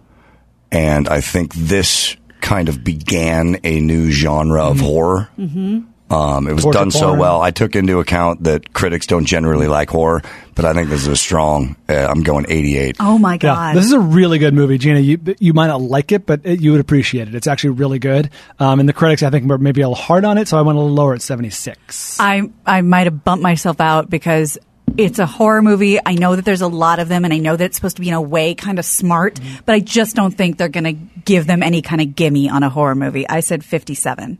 and 0.72 1.08
I 1.08 1.22
think 1.22 1.54
this 1.54 2.16
kind 2.42 2.70
of 2.70 2.84
began 2.84 3.58
a 3.64 3.80
new 3.80 4.12
genre 4.12 4.64
of 4.64 4.80
horror. 4.80 5.30
Mm-hmm. 5.38 5.80
Um, 6.10 6.48
it 6.48 6.54
was 6.54 6.64
Torture 6.64 6.80
done 6.80 6.92
so 6.92 7.08
porn. 7.08 7.20
well. 7.20 7.42
I 7.42 7.52
took 7.52 7.76
into 7.76 8.00
account 8.00 8.44
that 8.46 8.72
critics 8.72 9.08
don't 9.08 9.26
generally 9.26 9.68
like 9.68 9.90
horror, 9.90 10.22
but 10.56 10.64
I 10.64 10.72
think 10.72 10.88
this 10.88 11.02
is 11.02 11.08
a 11.10 11.18
strong. 11.18 11.76
Uh, 11.90 11.96
I'm 11.96 12.24
going 12.24 12.46
88. 12.48 12.96
Oh 13.02 13.18
my 13.18 13.34
Yeah, 13.34 13.38
god! 13.40 13.76
this 13.76 13.84
is 13.84 13.92
a 13.92 14.00
really 14.00 14.38
good 14.40 14.54
movie, 14.54 14.78
Gina. 14.78 15.00
You 15.02 15.20
you 15.40 15.52
might 15.52 15.68
not 15.68 15.82
like 15.82 16.14
it, 16.14 16.26
but 16.26 16.42
it, 16.46 16.62
you 16.62 16.72
would 16.72 16.80
appreciate 16.80 17.28
it. 17.28 17.36
It's 17.36 17.48
actually 17.48 17.72
really 17.72 18.00
good. 18.00 18.30
Um, 18.58 18.80
and 18.80 18.88
the 18.88 18.94
critics, 18.94 19.22
I 19.22 19.30
think, 19.32 19.50
were 19.50 19.58
maybe 19.58 19.82
a 19.82 19.90
little 19.90 20.02
hard 20.02 20.24
on 20.24 20.38
it, 20.38 20.48
so 20.48 20.58
I 20.58 20.62
went 20.62 20.78
a 20.78 20.82
little 20.82 20.96
lower 20.96 21.14
at 21.14 21.22
seventy 21.22 21.50
six. 21.50 22.18
I 22.22 22.44
I 22.66 22.80
might 22.84 23.08
have 23.08 23.26
bumped 23.26 23.44
myself 23.44 23.82
out 23.82 24.10
because 24.10 24.58
it's 24.96 25.20
a 25.20 25.26
horror 25.26 25.62
movie. 25.62 26.00
I 26.04 26.16
know 26.16 26.36
that 26.36 26.46
there's 26.46 26.62
a 26.62 26.68
lot 26.68 27.00
of 27.00 27.08
them, 27.10 27.26
and 27.26 27.34
I 27.34 27.38
know 27.40 27.56
that 27.56 27.66
it's 27.66 27.76
supposed 27.76 27.98
to 27.98 28.02
be 28.02 28.08
in 28.10 28.14
a 28.14 28.22
way 28.22 28.56
kind 28.56 28.80
of 28.80 28.86
smart, 28.86 29.36
Mm-hmm. 29.36 29.56
but 29.66 29.76
I 29.76 29.80
just 29.80 30.16
don't 30.16 30.32
think 30.36 30.58
they're 30.58 30.70
going 30.70 30.84
to 30.86 30.94
give 31.26 31.46
them 31.48 31.62
any 31.64 31.82
kind 31.82 32.02
of 32.02 32.16
gimme 32.16 32.50
on 32.50 32.64
a 32.64 32.70
horror 32.70 32.96
movie. 32.96 33.28
I 33.28 33.42
said 33.42 33.64
57. 33.66 34.38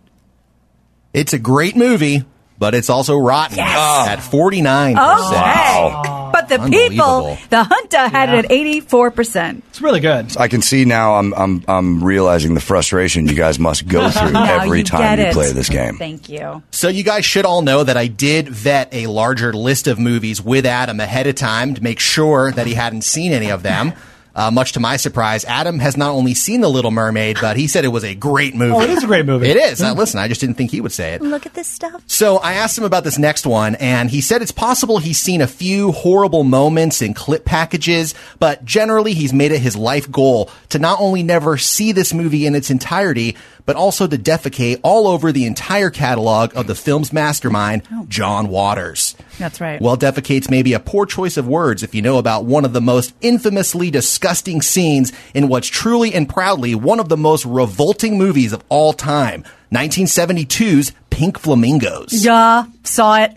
It's 1.14 1.34
a 1.34 1.40
great 1.40 1.76
movie, 1.76 2.24
but 2.58 2.76
it's 2.76 2.90
also 2.90 3.18
rotten 3.18 3.60
at 3.60 4.18
49%. 4.18 4.96
Okay. 4.98 6.18
But 6.32 6.50
the 6.50 6.70
people, 6.70 7.38
the 7.50 7.64
Junta 7.64 8.10
had 8.10 8.34
it 8.34 8.46
at 8.46 8.52
84%. 8.52 9.62
It's 9.70 9.82
really 9.82 10.00
good. 10.00 10.36
I 10.38 10.48
can 10.48 10.62
see 10.62 10.86
now. 10.86 11.16
I'm 11.16 11.34
I'm 11.34 11.64
I'm 11.68 12.04
realizing 12.04 12.54
the 12.54 12.60
frustration 12.60 13.28
you 13.28 13.36
guys 13.36 13.58
must 13.60 13.88
go 13.88 14.10
through 14.12 14.32
Now 14.32 14.62
every 14.62 14.80
you 14.80 14.84
time 14.84 15.20
you 15.20 15.32
play 15.32 15.52
this 15.52 15.70
game. 15.70 15.98
Thank 15.98 16.30
you. 16.30 16.62
So 16.72 16.90
you 16.90 17.04
guys 17.04 17.26
should 17.26 17.46
all 17.46 17.62
know 17.62 17.84
that 17.84 17.98
I 17.98 18.08
did 18.08 18.50
vet 18.50 18.94
a 18.94 19.08
larger 19.08 19.54
list 19.54 19.88
of 19.88 20.00
movies 20.00 20.42
with 20.42 20.66
Adam 20.66 21.00
ahead 21.00 21.28
of 21.28 21.36
time 21.36 21.74
to 21.76 21.84
make 21.84 22.00
sure 22.00 22.52
that 22.52 22.68
he 22.68 22.74
hadn't 22.74 23.04
seen 23.04 23.32
any 23.32 23.50
of 23.50 23.64
them. 23.64 23.94
Uh, 24.38 24.52
much 24.52 24.74
to 24.74 24.80
my 24.80 24.98
surprise, 24.98 25.44
Adam 25.46 25.80
has 25.80 25.98
not 25.98 26.12
only 26.12 26.36
seen 26.36 26.62
The 26.62 26.70
Little 26.70 26.92
Mermaid, 26.92 27.40
but 27.42 27.58
he 27.58 27.66
said 27.68 27.86
it 27.86 27.88
was 27.88 28.04
a 28.04 28.14
great 28.14 28.54
movie. 28.56 28.72
Oh, 28.72 28.82
it 28.82 28.92
is 28.92 29.04
a 29.04 29.08
great 29.08 29.26
movie. 29.26 29.50
It 29.50 29.58
is. 29.58 29.82
Uh, 29.82 29.94
listen, 29.94 30.20
I 30.20 30.28
just 30.28 30.40
didn't 30.40 30.58
think 30.58 30.70
he 30.70 30.80
would 30.80 30.92
say 30.92 31.16
it. 31.16 31.24
Look 31.24 31.48
at 31.48 31.56
this 31.56 31.68
stuff. 31.68 32.04
So 32.06 32.38
I 32.38 32.54
asked 32.54 32.78
him 32.78 32.84
about 32.84 33.04
this 33.04 33.18
next 33.18 33.48
one, 33.48 33.74
and 33.76 34.12
he 34.12 34.22
said 34.22 34.44
it's 34.44 34.52
possible 34.52 35.00
he's 35.00 35.18
seen 35.18 35.42
a 35.42 35.48
few 35.48 35.92
horrible 35.92 36.44
moments 36.44 37.02
in 37.02 37.16
clip 37.16 37.46
packages, 37.46 38.14
but 38.38 38.64
generally 38.64 39.14
he's 39.14 39.34
made 39.34 39.52
it 39.52 39.60
his 39.60 39.76
life 39.76 40.12
goal 40.12 40.52
to 40.70 40.78
not 40.78 41.02
only 41.02 41.24
never 41.24 41.58
see 41.58 41.92
this 41.92 42.14
movie 42.14 42.46
in 42.46 42.54
its 42.54 42.70
entirety, 42.70 43.36
but 43.68 43.76
also 43.76 44.08
to 44.08 44.18
defecate 44.18 44.80
all 44.82 45.08
over 45.08 45.32
the 45.32 45.46
entire 45.46 45.92
catalog 45.92 46.56
of 46.56 46.66
the 46.66 46.74
film's 46.74 47.12
mastermind, 47.14 47.84
oh. 47.92 48.06
John 48.08 48.48
Waters. 48.48 49.16
That's 49.38 49.62
right. 49.62 49.80
Well, 49.80 49.98
defecates 49.98 50.50
may 50.50 50.64
be 50.64 50.74
a 50.74 50.80
poor 50.80 51.06
choice 51.06 51.36
of 51.38 51.48
words 51.48 51.84
if 51.84 51.94
you 51.94 52.02
know 52.02 52.18
about 52.18 52.46
one 52.46 52.64
of 52.64 52.72
the 52.72 52.82
most 52.82 53.14
infamously 53.22 53.92
disgusting 53.92 54.62
scenes 54.62 55.12
in 55.34 55.50
what's 55.50 55.68
truly 55.68 56.14
and 56.14 56.28
proudly 56.30 56.74
one 56.74 57.02
of 57.02 57.10
the 57.10 57.18
most 57.18 57.46
revolting 57.46 58.18
movies 58.18 58.54
of 58.54 58.64
all 58.70 58.94
time 58.94 59.44
1972's 59.72 60.94
Pink 61.10 61.38
Flamingos. 61.38 62.24
Yeah, 62.24 62.66
saw 62.84 63.18
it. 63.18 63.36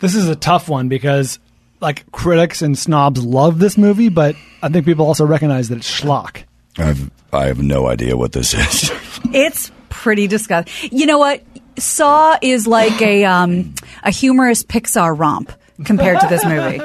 This 0.00 0.14
is 0.14 0.28
a 0.28 0.36
tough 0.36 0.68
one 0.68 0.88
because 0.88 1.38
like 1.80 2.10
critics 2.12 2.60
and 2.60 2.76
snobs 2.76 3.24
love 3.24 3.58
this 3.58 3.78
movie, 3.78 4.10
but 4.10 4.36
I 4.62 4.68
think 4.68 4.84
people 4.84 5.06
also 5.06 5.24
recognize 5.24 5.70
that 5.70 5.78
it's 5.78 5.90
schlock. 5.90 6.44
I've 6.78 7.10
I 7.32 7.46
have 7.46 7.62
no 7.62 7.86
idea 7.86 8.16
what 8.16 8.32
this 8.32 8.54
is. 8.54 8.90
It's 9.32 9.70
pretty 9.90 10.26
disgusting. 10.26 10.90
You 10.98 11.06
know 11.06 11.18
what? 11.18 11.42
Saw 11.78 12.36
is 12.42 12.66
like 12.66 13.00
a 13.00 13.24
um, 13.24 13.74
a 14.02 14.10
humorous 14.10 14.64
Pixar 14.64 15.16
romp 15.16 15.52
compared 15.84 16.20
to 16.20 16.26
this 16.28 16.44
movie. 16.44 16.80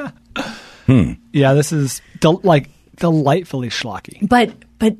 Yeah, 1.33 1.53
this 1.53 1.71
is 1.71 2.01
del- 2.19 2.41
like 2.43 2.69
delightfully 2.97 3.69
schlocky. 3.69 4.27
But 4.27 4.53
but 4.77 4.95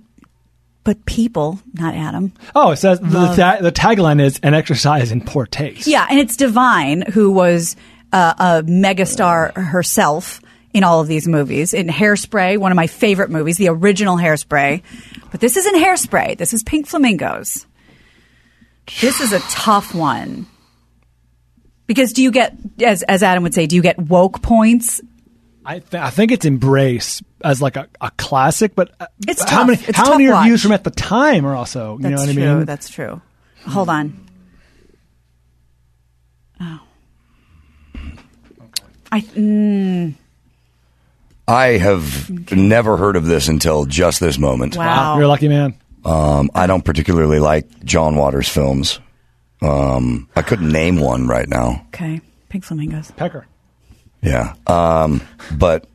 but 0.84 1.06
people, 1.06 1.60
not 1.74 1.94
Adam. 1.94 2.34
Oh, 2.56 2.72
it 2.72 2.78
says 2.78 3.00
the, 3.00 3.34
ta- 3.36 3.58
the 3.62 3.72
tagline 3.72 4.20
is 4.22 4.40
an 4.42 4.54
exercise 4.56 5.12
in 5.12 5.22
poor 5.22 5.46
taste. 5.46 5.86
Yeah, 5.88 6.08
and 6.10 6.20
it's 6.20 6.36
Divine 6.38 7.02
who 7.04 7.32
was 7.32 7.76
uh, 8.12 8.34
a 8.38 8.64
megastar 8.64 9.54
herself 9.56 10.42
in 10.76 10.84
all 10.84 11.00
of 11.00 11.08
these 11.08 11.26
movies. 11.26 11.74
In 11.74 11.88
Hairspray, 11.88 12.58
one 12.58 12.70
of 12.72 12.76
my 12.76 12.88
favorite 12.88 13.30
movies, 13.30 13.56
the 13.56 13.70
original 13.70 14.18
Hairspray. 14.18 14.84
But 15.32 15.40
this 15.40 15.56
isn't 15.56 15.76
Hairspray. 15.76 16.38
This 16.38 16.54
is 16.54 16.64
Pink 16.64 16.86
Flamingos. 16.88 17.66
This 19.00 19.22
is 19.22 19.32
a 19.32 19.40
tough 19.50 19.96
one. 19.96 20.48
Because 21.88 22.12
do 22.12 22.22
you 22.22 22.30
get, 22.30 22.58
as, 22.84 23.04
as 23.04 23.24
Adam 23.24 23.44
would 23.44 23.54
say, 23.54 23.68
do 23.68 23.78
you 23.78 23.82
get 23.82 23.98
woke 23.98 24.42
points? 24.42 25.00
I, 25.66 25.80
th- 25.80 25.94
I 26.04 26.10
think 26.10 26.32
it's 26.34 26.46
embraced 26.46 27.24
as 27.42 27.62
like 27.62 27.78
a, 27.78 27.88
a 28.02 28.12
classic, 28.18 28.76
but 28.76 28.92
It's 29.26 29.42
how 29.50 29.60
tough. 29.60 29.68
many 29.68 29.80
It's 29.88 29.98
how 29.98 30.12
many 30.12 30.30
watch. 30.30 30.44
reviews 30.44 30.62
from 30.62 30.74
at 30.74 30.84
the 30.84 30.92
time 30.92 31.46
are 31.46 31.56
also 31.56 31.96
you 31.98 32.04
That's 32.04 32.12
know 32.22 32.28
what 32.28 32.34
true. 32.34 32.44
I 32.52 32.56
mean? 32.56 32.66
That's 32.66 32.90
true. 32.90 33.22
Hold 33.66 33.90
on. 33.90 34.28
Oh. 36.60 36.80
I 39.12 39.22
mm, 39.22 40.14
I 41.48 41.78
have 41.78 42.52
never 42.52 42.98
heard 42.98 43.16
of 43.16 43.26
this 43.26 43.48
until 43.48 43.86
just 43.86 44.20
this 44.20 44.38
moment. 44.38 44.76
wow. 44.76 45.16
You're 45.16 45.26
a 45.26 45.28
lucky 45.28 45.48
man. 45.48 45.78
Um, 46.04 46.50
I 46.56 46.68
don't 46.68 46.84
particularly 46.84 47.40
like 47.40 47.84
John 47.84 48.16
Waters 48.16 48.50
films. 48.50 49.00
Um, 49.62 50.30
I 50.36 50.42
couldn't 50.42 50.72
name 50.72 51.00
one 51.00 51.28
right 51.28 51.48
now. 51.48 51.86
Okay. 51.88 52.22
Pink 52.50 52.64
flamingos. 52.64 53.12
Pecker. 53.12 53.48
Yeah. 54.22 54.54
Um, 54.68 55.22
but. 55.52 55.88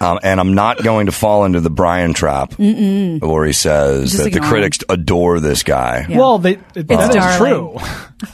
Um, 0.00 0.18
and 0.24 0.40
I'm 0.40 0.54
not 0.54 0.82
going 0.82 1.06
to 1.06 1.12
fall 1.12 1.44
into 1.44 1.60
the 1.60 1.70
Bryan 1.70 2.12
trap 2.12 2.54
where 2.58 3.44
he 3.44 3.52
says 3.52 4.10
Just 4.10 4.16
that 4.16 4.30
the 4.30 4.36
ignore 4.38 4.50
critics 4.50 4.78
adore 4.88 5.38
this 5.38 5.62
guy. 5.62 6.06
Yeah. 6.08 6.18
Well, 6.18 6.38
they, 6.38 6.58
it, 6.74 6.88
that 6.88 7.10
is 7.10 7.14
darling. 7.14 7.78
true. 7.78 7.78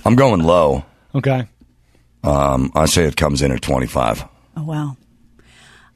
I'm 0.07 0.17
going 0.17 0.43
low. 0.43 0.85
okay. 1.15 1.47
Um, 2.25 2.73
I 2.75 2.87
say 2.87 3.05
it 3.05 3.17
comes 3.17 3.43
in 3.43 3.53
at 3.53 3.63
25. 3.63 4.25
Oh 4.57 4.63
wow. 4.65 4.97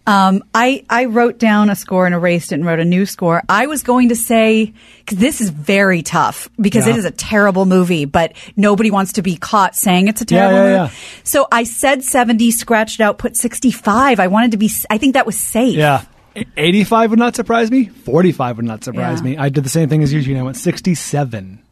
Um, 0.04 0.42
I 0.52 0.84
I 0.90 1.04
wrote 1.04 1.38
down 1.38 1.70
a 1.70 1.76
score 1.76 2.06
and 2.06 2.14
erased 2.14 2.50
it 2.50 2.56
and 2.56 2.66
wrote 2.66 2.80
a 2.80 2.84
new 2.84 3.06
score. 3.06 3.40
I 3.48 3.68
was 3.68 3.84
going 3.84 4.08
to 4.08 4.16
say 4.16 4.72
because 4.98 5.18
this 5.18 5.40
is 5.40 5.50
very 5.50 6.02
tough 6.02 6.48
because 6.60 6.86
Yeah. 6.88 6.94
it 6.94 6.98
is 6.98 7.04
a 7.04 7.12
terrible 7.12 7.66
movie, 7.66 8.04
but 8.04 8.32
nobody 8.56 8.90
wants 8.90 9.12
to 9.14 9.22
be 9.22 9.36
caught 9.36 9.76
saying 9.76 10.08
it's 10.08 10.20
a 10.20 10.24
terrible 10.24 10.56
yeah, 10.58 10.62
movie. 10.64 10.74
yeah. 10.74 10.90
So 11.22 11.46
I 11.52 11.62
said 11.62 12.02
seventy, 12.02 12.50
scratched 12.50 13.00
out, 13.00 13.18
put 13.18 13.36
sixty 13.36 13.70
five. 13.70 14.18
I 14.18 14.26
wanted 14.26 14.50
to 14.52 14.56
be. 14.56 14.68
I 14.90 14.98
think 14.98 15.14
that 15.14 15.24
was 15.24 15.38
safe. 15.38 15.76
Yeah. 15.76 16.02
E- 16.34 16.44
85 16.56 17.10
would 17.10 17.18
not 17.18 17.36
surprise 17.36 17.70
me. 17.70 17.84
45 17.88 18.56
would 18.56 18.64
not 18.64 18.82
surprise 18.82 19.22
me. 19.22 19.36
I 19.36 19.50
did 19.50 19.64
the 19.64 19.68
same 19.68 19.90
thing 19.90 20.02
as 20.02 20.12
you, 20.14 20.22
Gina. 20.22 20.40
I 20.40 20.42
went 20.42 20.56
67. 20.56 21.62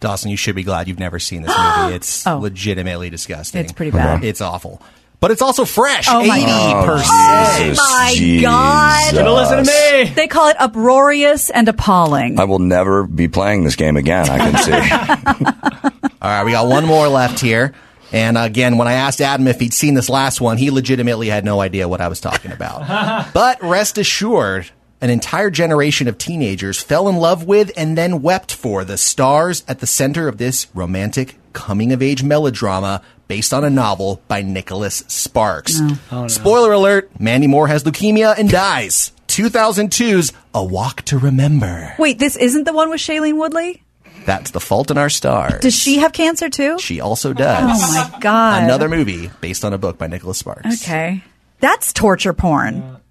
Dawson, 0.00 0.30
you 0.30 0.36
should 0.36 0.54
be 0.54 0.62
glad 0.62 0.88
you've 0.88 0.98
never 0.98 1.18
seen 1.18 1.42
this 1.42 1.56
movie. 1.56 1.94
It's 1.96 2.26
Oh. 2.26 2.38
legitimately 2.38 3.10
disgusting. 3.10 3.60
It's 3.62 3.72
pretty 3.72 3.90
bad. 3.92 4.22
It's 4.24 4.40
awful. 4.40 4.82
But 5.20 5.30
it's 5.30 5.40
also 5.40 5.64
fresh. 5.64 6.06
Oh 6.08 6.22
my 6.26 6.38
80%. 6.38 7.56
Jesus, 7.58 7.78
oh 7.80 7.98
my 7.98 8.12
Jesus. 8.14 8.42
God. 8.42 9.14
Gonna 9.14 9.32
listen 9.32 9.64
to 9.64 10.04
me. 10.04 10.12
They 10.14 10.26
call 10.28 10.48
it 10.48 10.56
uproarious 10.60 11.48
and 11.48 11.66
appalling. 11.66 12.38
I 12.38 12.44
will 12.44 12.58
never 12.58 13.04
be 13.06 13.28
playing 13.28 13.64
this 13.64 13.74
game 13.76 13.96
again, 13.96 14.28
I 14.28 14.38
can 14.38 14.58
see. 14.62 14.72
All 16.20 16.30
right, 16.30 16.44
we 16.44 16.52
got 16.52 16.66
one 16.66 16.84
more 16.84 17.08
left 17.08 17.40
here. 17.40 17.72
And 18.12 18.36
again, 18.36 18.76
when 18.76 18.86
I 18.86 18.94
asked 18.94 19.20
Adam 19.22 19.46
if 19.48 19.58
he'd 19.60 19.72
seen 19.72 19.94
this 19.94 20.08
last 20.10 20.40
one, 20.42 20.58
he 20.58 20.70
legitimately 20.70 21.28
had 21.28 21.44
no 21.44 21.60
idea 21.60 21.88
what 21.88 22.00
I 22.02 22.08
was 22.08 22.20
talking 22.20 22.52
about. 22.52 23.32
but 23.34 23.62
rest 23.62 23.96
assured, 23.98 24.70
an 25.04 25.10
entire 25.10 25.50
generation 25.50 26.08
of 26.08 26.16
teenagers 26.16 26.80
fell 26.80 27.10
in 27.10 27.16
love 27.16 27.44
with 27.44 27.70
and 27.76 27.96
then 27.96 28.22
wept 28.22 28.50
for 28.50 28.86
the 28.86 28.96
stars 28.96 29.62
at 29.68 29.80
the 29.80 29.86
center 29.86 30.28
of 30.28 30.38
this 30.38 30.66
romantic 30.72 31.36
coming 31.52 31.92
of 31.92 32.00
age 32.00 32.22
melodrama 32.22 33.02
based 33.28 33.52
on 33.52 33.64
a 33.64 33.68
novel 33.68 34.22
by 34.28 34.40
Nicholas 34.40 35.04
Sparks. 35.06 35.78
Oh, 36.10 36.26
Spoiler 36.26 36.72
alert, 36.72 37.10
Mandy 37.20 37.46
Moore 37.46 37.68
has 37.68 37.84
leukemia 37.84 38.34
and 38.38 38.48
dies. 38.48 39.12
2002's 39.28 40.32
A 40.54 40.64
Walk 40.64 41.02
to 41.02 41.18
Remember. 41.18 41.94
Wait, 41.98 42.18
this 42.18 42.36
isn't 42.36 42.64
the 42.64 42.72
one 42.72 42.88
with 42.88 43.00
Shailene 43.00 43.36
Woodley? 43.36 43.82
That's 44.24 44.52
The 44.52 44.60
Fault 44.60 44.90
in 44.90 44.96
Our 44.96 45.10
Stars. 45.10 45.60
Does 45.60 45.74
she 45.74 45.98
have 45.98 46.14
cancer 46.14 46.48
too? 46.48 46.78
She 46.78 47.02
also 47.02 47.30
oh 47.30 47.34
does. 47.34 47.78
Oh 47.82 48.10
my 48.10 48.20
god! 48.20 48.62
Another 48.62 48.88
movie 48.88 49.30
based 49.42 49.66
on 49.66 49.74
a 49.74 49.78
book 49.78 49.98
by 49.98 50.06
Nicholas 50.06 50.38
Sparks. 50.38 50.82
Okay, 50.82 51.22
that's 51.60 51.92
torture 51.92 52.32
porn. 52.32 53.02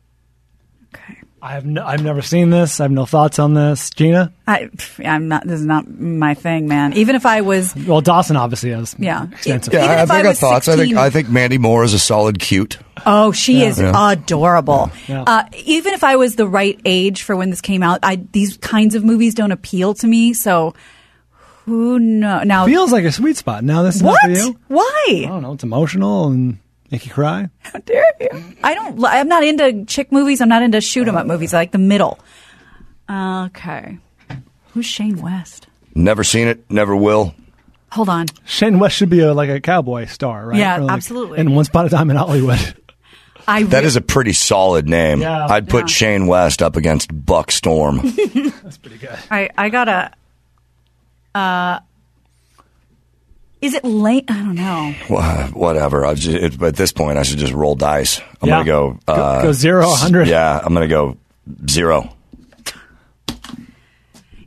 Okay, 1.43 1.51
I 1.51 1.53
have 1.55 1.65
no, 1.65 1.85
I've 1.85 2.03
never 2.03 2.21
seen 2.21 2.49
this. 2.49 2.79
I 2.79 2.85
have 2.85 2.91
no 2.91 3.05
thoughts 3.05 3.37
on 3.39 3.53
this. 3.53 3.89
Gina? 3.89 4.31
I, 4.47 4.69
I'm 5.03 5.27
not. 5.27 5.45
This 5.45 5.59
is 5.59 5.65
not 5.65 5.89
my 5.89 6.33
thing, 6.33 6.67
man. 6.67 6.93
Even 6.93 7.15
if 7.15 7.25
I 7.25 7.41
was, 7.41 7.75
Well, 7.75 8.01
Dawson 8.01 8.35
obviously 8.37 8.71
has 8.71 8.95
Yeah. 8.97 9.27
extensive. 9.31 9.73
Even 9.73 9.89
I 9.89 10.03
if 10.03 10.11
I 10.11 10.15
think 10.15 10.25
I 10.25 10.29
was 10.29 10.39
thoughts. 10.39 10.67
I 10.67 10.71
think 10.75 10.89
16 10.89 10.97
I 10.97 11.09
think 11.09 11.29
Mandy 11.29 11.57
Moore 11.57 11.83
is 11.83 11.93
a 11.93 11.99
solid 11.99 12.39
cute. 12.39 12.77
oh, 13.05 13.31
she 13.31 13.63
is 13.63 13.79
adorable. 13.79 14.91
Yeah. 15.07 15.23
Uh, 15.27 15.43
even 15.65 15.93
if 15.93 16.03
I 16.03 16.15
was 16.15 16.35
the 16.35 16.47
right 16.47 16.79
age 16.85 17.23
for 17.23 17.35
when 17.35 17.49
this 17.49 17.61
came 17.61 17.83
out, 17.83 17.99
I 18.03 18.17
these 18.31 18.57
kinds 18.57 18.95
of 18.95 19.03
movies 19.03 19.33
don't 19.33 19.51
appeal 19.51 19.93
to 19.95 20.07
me. 20.07 20.33
So, 20.33 20.73
Who 21.65 21.99
knows? 21.99 22.45
now? 22.45 22.65
Feels 22.65 22.91
like 22.91 23.05
a 23.05 23.11
sweet 23.11 23.37
spot. 23.37 23.63
Now 23.63 23.83
this 23.83 23.97
is 23.97 24.03
what? 24.03 24.17
not 24.23 24.37
for 24.37 24.43
you. 24.47 24.59
Why? 24.69 25.05
I 25.09 25.25
don't 25.27 25.41
know. 25.41 25.53
It's 25.53 25.63
emotional 25.63 26.27
and 26.27 26.57
make 26.93 27.05
you 27.05 27.11
cry. 27.11 27.49
How 27.59 27.79
dare 27.79 28.05
you? 28.21 28.29
I 28.63 28.73
don't. 28.75 28.97
li- 28.99 29.09
I'm 29.11 29.27
not 29.27 29.43
into 29.43 29.83
chick 29.85 30.11
movies. 30.11 30.39
I'm 30.41 30.47
not 30.49 30.61
into 30.63 30.79
shoot 30.79 31.07
'em 31.07 31.15
up 31.17 31.25
movies. 31.27 31.53
I 31.53 31.57
like 31.57 31.71
the 31.71 31.77
middle. 31.79 32.19
Okay. 33.09 33.97
Who's 34.73 34.85
Shane 34.85 35.21
West? 35.21 35.67
Never 35.95 36.23
seen 36.23 36.47
it, 36.47 36.63
never 36.71 36.95
will. 36.95 37.35
Hold 37.91 38.09
on. 38.09 38.25
Shane 38.45 38.79
West 38.79 38.95
should 38.95 39.09
be 39.09 39.19
a, 39.19 39.33
like 39.33 39.49
a 39.49 39.59
cowboy 39.61 40.05
star, 40.05 40.47
right? 40.47 40.57
Yeah, 40.57 40.77
Or 40.77 40.81
like- 40.81 40.93
absolutely. 40.93 41.39
And 41.39 41.55
Once 41.55 41.67
Upon 41.67 41.85
a 41.85 41.89
Time 41.89 42.09
in 42.09 42.15
Hollywood. 42.15 42.59
I 43.47 43.63
That 43.63 43.81
re- 43.81 43.85
is 43.85 43.95
a 43.97 44.01
pretty 44.01 44.33
solid 44.33 44.87
name. 44.87 45.21
Yeah. 45.21 45.47
I'd 45.47 45.67
put 45.69 45.81
Yeah. 45.83 45.87
Shane 45.87 46.27
West 46.27 46.63
up 46.63 46.75
against 46.77 47.09
Buck 47.25 47.51
Storm. 47.51 47.97
That's 48.63 48.77
pretty 48.77 48.97
good. 48.97 49.17
I 49.29 49.49
I 49.57 49.69
gotta. 49.69 50.11
Uh, 51.35 51.79
is 53.63 53.73
it 53.73 53.83
late? 53.85 54.25
I 54.29 54.33
don't 54.33 54.55
know. 54.55 54.93
Wha- 55.09 55.47
Whatever. 55.53 56.05
I 56.05 56.13
just, 56.15 56.27
it, 56.37 56.61
at 56.61 56.75
this 56.75 56.91
point, 56.91 57.17
I 57.17 57.23
should 57.23 57.39
just 57.39 57.53
roll 57.53 57.75
dice. 57.75 58.19
I'm 58.41 58.49
Yeah. 58.49 58.55
gonna 58.55 58.65
go. 58.65 58.99
Go- 59.07 59.13
Uh, 59.13 59.41
go 59.43 59.51
zero, 59.53 59.87
100. 59.87 60.27
Yeah, 60.27 60.59
I'm 60.63 60.73
gonna 60.73 60.87
go 60.87 61.17
zero. 61.69 62.09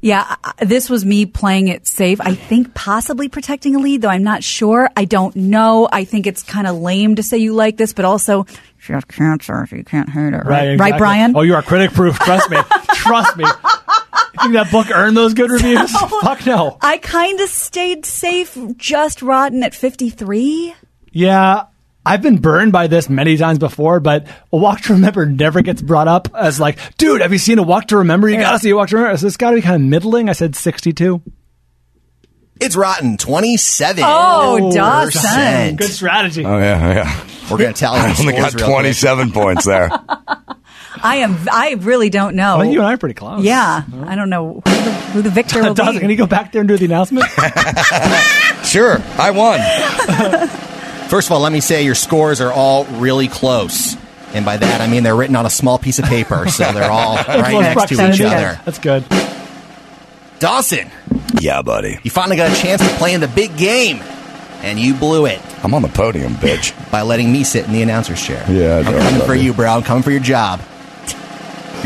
Yeah, 0.03 0.37
this 0.61 0.89
was 0.89 1.05
me 1.05 1.27
playing 1.27 1.67
it 1.69 1.87
safe. 1.89 2.21
I 2.21 2.35
think 2.35 2.75
possibly 2.75 3.29
protecting 3.29 3.75
a 3.75 3.79
lead, 3.81 4.03
though 4.03 4.09
I'm 4.09 4.23
not 4.23 4.45
sure. 4.45 4.89
I 4.97 5.05
don't 5.05 5.35
know. 5.35 5.89
I 5.91 6.05
think 6.05 6.29
it's 6.29 6.45
kind 6.45 6.67
of 6.69 6.77
lame 6.77 7.17
to 7.17 7.25
say 7.25 7.39
you 7.39 7.55
like 7.55 7.77
this, 7.77 7.93
but 7.93 8.05
also 8.05 8.47
she 8.79 8.93
has 8.93 9.05
cancer, 9.07 9.67
so 9.69 9.75
you 9.75 9.83
can't 9.83 10.09
hate 10.09 10.33
her, 10.33 10.45
right? 10.47 10.69
exactly. 10.69 10.93
Right, 10.93 10.99
Bryan? 10.99 11.33
Oh, 11.35 11.41
you 11.41 11.55
are 11.57 11.63
critic 11.63 11.91
proof. 11.93 12.19
Trust 12.21 12.51
me. 12.51 12.59
Trust 12.95 13.37
me. 13.37 13.47
You 14.35 14.41
think 14.41 14.53
that 14.55 14.71
book 14.71 14.91
earned 14.91 15.17
those 15.17 15.35
good 15.35 15.51
reviews? 15.51 15.91
Fuck 16.23 16.47
no. 16.47 16.79
I 16.81 16.99
kind 16.99 17.41
of 17.41 17.49
stayed 17.49 18.07
safe, 18.07 18.57
just 18.77 19.23
rotten 19.23 19.63
at 19.63 19.75
53. 19.75 20.75
Yeah, 21.13 21.65
I've 22.05 22.23
been 22.23 22.39
burned 22.39 22.73
by 22.73 22.87
this 22.87 23.09
many 23.09 23.37
times 23.37 23.59
before, 23.59 24.01
but 24.01 24.27
A 24.53 24.57
Walk 24.57 24.83
to 24.83 24.95
Remember 24.95 25.27
never 25.27 25.63
gets 25.63 25.83
brought 25.83 26.09
up 26.09 26.29
as 26.35 26.61
like, 26.61 26.79
dude, 26.99 27.21
have 27.21 27.33
you 27.33 27.39
seen 27.39 27.59
A 27.59 27.63
Walk 27.63 27.89
to 27.89 27.99
Remember? 27.99 28.29
You 28.29 28.37
gotta 28.37 28.59
see 28.59 28.71
A 28.71 28.77
Walk 28.77 28.91
to 28.91 28.97
Remember. 28.97 29.17
So 29.17 29.27
it's 29.27 29.37
gotta 29.37 29.57
be 29.57 29.63
kind 29.63 29.77
of 29.77 29.83
middling. 29.83 30.29
I 30.29 30.33
said 30.33 30.55
62. 30.55 31.23
It's 32.61 32.75
rotten. 32.75 33.19
27. 33.19 34.03
Oh, 34.07 34.73
Dawson. 34.73 35.77
Good 35.77 35.91
strategy. 35.91 36.45
Oh 36.45 36.59
yeah, 36.59 36.95
yeah. 36.95 37.27
We're 37.51 37.59
going 37.59 37.75
to 37.75 37.79
tally 37.79 38.01
I 38.01 38.13
the 38.13 38.21
only 38.21 38.33
got 38.33 38.53
27 38.53 39.31
points 39.31 39.65
there. 39.65 39.89
I 41.03 41.17
am. 41.17 41.37
I 41.51 41.77
really 41.81 42.11
don't 42.11 42.35
know. 42.37 42.57
I 42.57 42.63
think 42.63 42.73
you 42.75 42.81
and 42.81 42.89
I 42.89 42.95
are 42.95 42.99
pretty 42.99 43.15
close. 43.15 43.43
yeah, 43.45 43.83
I 44.07 44.15
don't 44.17 44.31
know 44.31 44.55
who 44.55 44.61
the, 44.71 44.93
who 45.13 45.23
the 45.23 45.31
victor 45.31 45.63
will 45.65 45.75
Dawson, 45.75 45.95
be. 45.95 46.01
can 46.01 46.11
you 46.11 46.17
go 46.17 46.27
back 46.27 46.53
there 46.53 46.61
and 46.61 46.69
do 46.69 46.77
the 46.77 46.85
announcement? 46.87 47.27
Sure, 48.67 48.99
I 49.17 49.31
won. 49.31 49.61
First 51.09 51.29
of 51.29 51.33
all, 51.33 51.41
let 51.41 51.53
me 51.53 51.61
say 51.61 51.85
your 51.85 51.95
scores 51.95 52.41
are 52.41 52.51
all 52.53 52.85
really 52.85 53.29
close. 53.29 53.97
And 54.35 54.45
by 54.45 54.57
that, 54.57 54.81
I 54.81 54.89
mean 54.89 55.05
they're 55.05 55.15
written 55.15 55.37
on 55.37 55.47
a 55.47 55.51
small 55.51 55.79
piece 55.79 56.01
of 56.01 56.05
paper, 56.07 56.49
so 56.49 56.73
they're 56.73 56.91
all 56.91 57.15
right 57.15 57.53
next 57.61 57.87
to 57.89 57.95
each 57.95 58.19
That's 58.19 58.21
other. 58.21 58.61
That's 58.65 58.79
good. 58.81 59.05
Dawson, 60.41 60.91
Yeah, 61.41 61.63
buddy. 61.63 61.99
you 62.03 62.11
finally 62.11 62.37
got 62.37 62.51
a 62.51 62.61
chance 62.61 62.83
to 62.83 62.89
play 62.97 63.15
in 63.15 63.21
the 63.21 63.29
big 63.29 63.57
game, 63.57 63.99
and 64.63 64.79
you 64.81 64.95
blew 64.95 65.27
it 65.27 65.41
I'm 65.65 65.73
on 65.73 65.83
the 65.83 65.89
podium, 65.89 66.35
bitch. 66.35 66.75
by 66.91 67.03
letting 67.03 67.33
me 67.33 67.45
sit 67.45 67.65
in 67.67 67.73
the 67.73 67.83
announcer's 67.83 68.23
chair. 68.23 68.45
Yeah, 68.51 68.77
I 68.77 68.79
I'm 68.81 68.85
coming 69.11 69.27
for 69.27 69.35
you, 69.35 69.55
bro. 69.55 69.71
I'm 69.71 69.83
coming 69.85 70.03
for 70.03 70.11
your 70.11 70.21
job. 70.21 70.61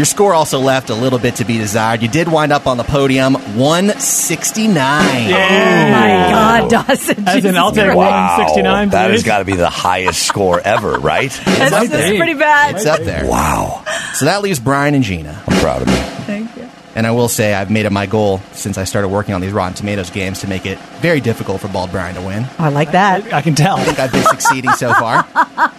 Your 0.01 0.07
score 0.07 0.33
also 0.33 0.61
left 0.61 0.89
a 0.89 0.95
little 0.95 1.19
bit 1.19 1.35
to 1.35 1.45
be 1.45 1.59
desired. 1.59 2.01
You 2.01 2.09
did 2.09 2.27
wind 2.27 2.53
up 2.53 2.67
on 2.67 2.79
the 2.79 2.85
podium, 2.85 3.35
169. 3.35 4.79
oh 4.79 5.31
my 5.31 6.31
God, 6.31 6.71
Dawson! 6.71 7.29
As 7.29 7.35
in, 7.37 7.43
Jesus 7.43 7.55
I'll 7.55 7.71
take 7.71 7.85
Christ. 7.85 7.97
one. 7.99 8.07
Wow, 8.07 8.87
that 8.93 9.11
has 9.11 9.25
got 9.25 9.41
to 9.41 9.45
be 9.45 9.57
the 9.57 9.69
highest 9.69 10.23
score 10.23 10.59
ever, 10.59 10.93
right? 10.99 11.31
That's, 11.45 11.75
up 11.75 11.87
that's 11.89 12.17
pretty 12.17 12.33
bad. 12.33 12.77
It's 12.77 12.87
up 12.87 13.01
there. 13.01 13.27
Wow, 13.27 13.85
So 14.15 14.25
that 14.25 14.41
leaves 14.41 14.59
Bryan 14.59 14.95
and 14.95 15.05
Gina. 15.05 15.39
I'm 15.47 15.61
proud 15.61 15.83
of 15.83 15.89
you. 15.89 15.95
Thank 16.25 16.57
you. 16.57 16.67
And 16.95 17.07
I 17.07 17.11
will 17.11 17.29
say, 17.29 17.53
I've 17.53 17.71
made 17.71 17.85
it 17.85 17.93
my 17.93 18.07
goal 18.07 18.39
since 18.53 18.79
I 18.79 18.85
started 18.85 19.09
working 19.09 19.35
on 19.35 19.43
these 19.43 19.53
Rotten 19.53 19.75
Tomatoes 19.75 20.09
games 20.09 20.41
to 20.41 20.49
make 20.49 20.65
it 20.65 20.79
very 21.03 21.21
difficult 21.21 21.61
for 21.61 21.69
Bald 21.69 21.93
Bryan 21.93 22.15
to 22.15 22.23
win. 22.23 22.47
Oh, 22.59 22.65
I 22.65 22.69
like 22.71 22.93
that. 22.93 23.35
I 23.35 23.43
can 23.43 23.55
tell. 23.55 23.77
I 23.77 23.85
think 23.85 23.99
I've 23.99 24.13
been 24.13 24.25
succeeding 24.25 24.73
so 24.73 24.95
far. 24.95 25.27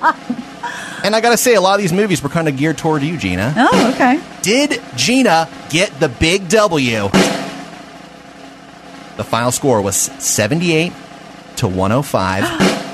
And 1.03 1.15
I 1.15 1.21
gotta 1.21 1.37
say, 1.37 1.55
a 1.55 1.61
lot 1.61 1.75
of 1.75 1.81
these 1.81 1.93
movies 1.93 2.21
were 2.21 2.29
kind 2.29 2.47
of 2.47 2.57
geared 2.57 2.77
toward 2.77 3.01
you, 3.01 3.17
Gina. 3.17 3.53
Oh, 3.57 3.91
okay. 3.93 4.21
Did 4.41 4.81
Gina 4.95 5.49
get 5.69 5.99
the 5.99 6.09
big 6.09 6.47
W? 6.49 7.09
The 9.17 9.23
final 9.23 9.51
score 9.51 9.81
was 9.81 9.95
78 9.95 10.93
to 11.57 11.67
105. 11.67 12.43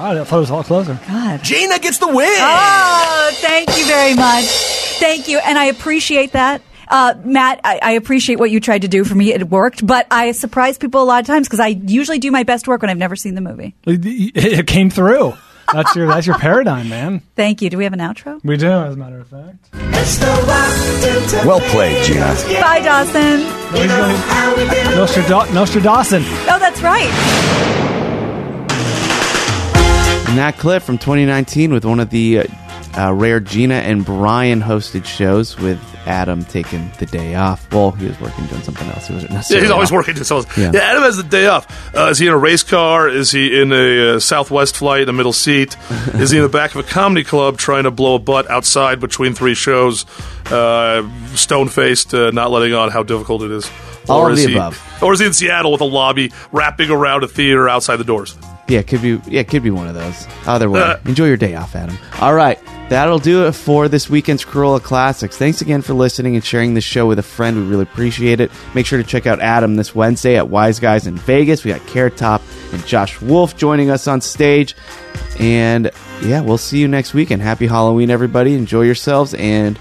I 0.00 0.24
thought 0.24 0.36
it 0.36 0.40
was 0.40 0.50
lot 0.50 0.64
closer. 0.64 0.98
God. 1.06 1.42
Gina 1.42 1.78
gets 1.78 1.98
the 1.98 2.08
win! 2.08 2.26
Oh, 2.40 3.30
thank 3.34 3.76
you 3.76 3.84
very 3.84 4.14
much. 4.14 4.46
Thank 4.98 5.28
you, 5.28 5.38
and 5.38 5.58
I 5.58 5.66
appreciate 5.66 6.32
that. 6.32 6.62
Uh, 6.88 7.14
Matt, 7.24 7.60
I, 7.62 7.78
I 7.82 7.90
appreciate 7.92 8.38
what 8.38 8.50
you 8.50 8.60
tried 8.60 8.82
to 8.82 8.88
do 8.88 9.04
for 9.04 9.14
me. 9.14 9.32
It 9.32 9.48
worked, 9.48 9.86
but 9.86 10.06
I 10.10 10.32
surprise 10.32 10.78
people 10.78 11.02
a 11.02 11.04
lot 11.04 11.20
of 11.20 11.26
times 11.26 11.46
because 11.46 11.60
I 11.60 11.68
usually 11.68 12.18
do 12.18 12.30
my 12.30 12.42
best 12.42 12.66
work 12.66 12.82
when 12.82 12.90
I've 12.90 12.98
never 12.98 13.14
seen 13.14 13.34
the 13.34 13.40
movie. 13.40 13.74
It, 13.84 14.04
it 14.36 14.66
came 14.66 14.90
through. 14.90 15.34
That's 15.72 15.94
your 15.94 16.06
that's 16.08 16.26
your 16.26 16.36
paradigm, 16.38 16.88
man. 16.88 17.20
Thank 17.36 17.62
you. 17.62 17.70
Do 17.70 17.78
we 17.78 17.84
have 17.84 17.92
an 17.92 18.00
outro? 18.00 18.42
We 18.44 18.56
do, 18.56 18.68
as 18.70 18.94
a 18.94 18.96
matter 18.98 19.20
of 19.20 19.28
fact. 19.28 19.68
Well 21.46 21.60
played, 21.70 22.04
Gina. 22.04 22.34
Bye, 22.60 22.80
Dawson. 22.80 23.40
Nostrad- 24.96 25.52
Nostradamus. 25.54 26.12
Oh, 26.48 26.58
that's 26.58 26.82
right. 26.82 27.10
And 30.28 30.38
that 30.38 30.58
clip 30.58 30.82
from 30.82 30.96
2019 30.98 31.72
with 31.72 31.84
one 31.84 31.98
of 32.00 32.10
the 32.10 32.40
uh, 32.40 32.44
uh, 32.96 33.12
rare 33.12 33.40
Gina 33.40 33.74
and 33.74 34.04
Bryan 34.04 34.60
hosted 34.60 35.04
shows 35.04 35.56
with 35.58 35.80
Adam 36.06 36.44
taking 36.44 36.90
the 36.98 37.06
day 37.06 37.34
off. 37.34 37.70
Well, 37.72 37.90
he 37.92 38.06
was 38.06 38.18
working 38.20 38.46
doing 38.46 38.62
something 38.62 38.88
else. 38.88 39.06
He 39.08 39.14
wasn't 39.14 39.32
Yeah, 39.32 39.60
he's 39.60 39.70
always 39.70 39.90
off. 39.90 39.96
working 39.96 40.14
to 40.14 40.24
sell. 40.24 40.44
Yeah. 40.56 40.72
Yeah. 40.72 40.80
Adam 40.80 41.02
has 41.02 41.16
the 41.16 41.22
day 41.22 41.46
off. 41.46 41.66
Uh, 41.94 42.06
is 42.08 42.18
he 42.18 42.26
in 42.26 42.32
a 42.32 42.38
race 42.38 42.62
car? 42.62 43.08
Is 43.08 43.30
he 43.30 43.60
in 43.60 43.70
a 43.72 44.16
uh, 44.16 44.18
Southwest 44.18 44.76
flight, 44.76 45.08
a 45.08 45.12
middle 45.12 45.32
seat? 45.32 45.76
is 46.14 46.30
he 46.30 46.38
in 46.38 46.42
the 46.42 46.48
back 46.48 46.74
of 46.74 46.78
a 46.78 46.82
comedy 46.88 47.22
club 47.24 47.58
trying 47.58 47.84
to 47.84 47.90
blow 47.90 48.14
a 48.14 48.18
butt 48.18 48.48
outside 48.50 48.98
between 49.00 49.34
three 49.34 49.54
shows, 49.54 50.06
uh, 50.50 51.08
stone 51.36 51.68
faced, 51.68 52.14
uh, 52.14 52.30
not 52.30 52.50
letting 52.50 52.72
on 52.74 52.90
how 52.90 53.02
difficult 53.02 53.42
it 53.42 53.50
is? 53.50 53.70
All 54.08 54.26
of 54.26 54.32
is 54.32 54.42
the 54.44 54.50
he, 54.52 54.56
above. 54.56 54.82
Or 55.02 55.12
is 55.12 55.20
he 55.20 55.26
in 55.26 55.32
Seattle 55.34 55.70
with 55.72 55.82
a 55.82 55.84
lobby 55.84 56.32
wrapping 56.50 56.90
around 56.90 57.22
a 57.22 57.28
theater 57.28 57.68
outside 57.68 57.96
the 57.96 58.04
doors? 58.04 58.36
Yeah, 58.66 58.82
could 58.82 59.02
be. 59.02 59.20
Yeah, 59.28 59.42
could 59.42 59.62
be 59.62 59.70
one 59.70 59.86
of 59.88 59.94
those. 59.94 60.26
Either 60.46 60.70
way, 60.70 60.80
Uh. 60.80 60.96
enjoy 61.04 61.26
your 61.26 61.36
day 61.36 61.54
off, 61.54 61.76
Adam. 61.76 61.96
All 62.20 62.34
right, 62.34 62.58
that'll 62.90 63.18
do 63.18 63.46
it 63.46 63.52
for 63.52 63.88
this 63.88 64.10
weekend's 64.10 64.44
Carolla 64.44 64.82
Classics. 64.82 65.38
Thanks 65.38 65.62
again 65.62 65.80
for 65.80 65.94
listening 65.94 66.34
and 66.34 66.44
sharing 66.44 66.74
this 66.74 66.84
show 66.84 67.06
with 67.06 67.18
a 67.18 67.22
friend. 67.22 67.56
We 67.56 67.62
really 67.62 67.84
appreciate 67.84 68.40
it. 68.40 68.50
Make 68.74 68.84
sure 68.84 68.98
to 69.02 69.08
check 69.08 69.26
out 69.26 69.40
Adam 69.40 69.76
this 69.76 69.94
Wednesday 69.94 70.36
at 70.36 70.48
Wise 70.48 70.78
Guys 70.78 71.06
in 71.06 71.16
Vegas. 71.16 71.64
We 71.64 71.70
got 71.70 71.86
Carrot 71.86 72.18
Top 72.18 72.42
and 72.72 72.86
Josh 72.86 73.20
Wolf 73.22 73.56
joining 73.56 73.90
us 73.90 74.06
on 74.06 74.20
stage. 74.20 74.76
And 75.38 75.90
yeah, 76.22 76.42
we'll 76.42 76.58
see 76.58 76.78
you 76.78 76.88
next 76.88 77.14
weekend. 77.14 77.40
Happy 77.40 77.66
Halloween, 77.66 78.10
everybody. 78.10 78.54
Enjoy 78.54 78.82
yourselves 78.82 79.32
and 79.34 79.78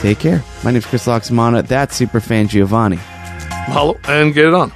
take 0.00 0.18
care. 0.18 0.44
My 0.62 0.72
name's 0.72 0.84
Chris 0.84 1.06
Laxamana. 1.06 1.66
That's 1.66 1.98
Superfan 1.98 2.48
Giovanni. 2.48 2.96
Mahalo 2.96 3.98
and 4.08 4.34
get 4.34 4.46
it 4.46 4.54
on. 4.54 4.72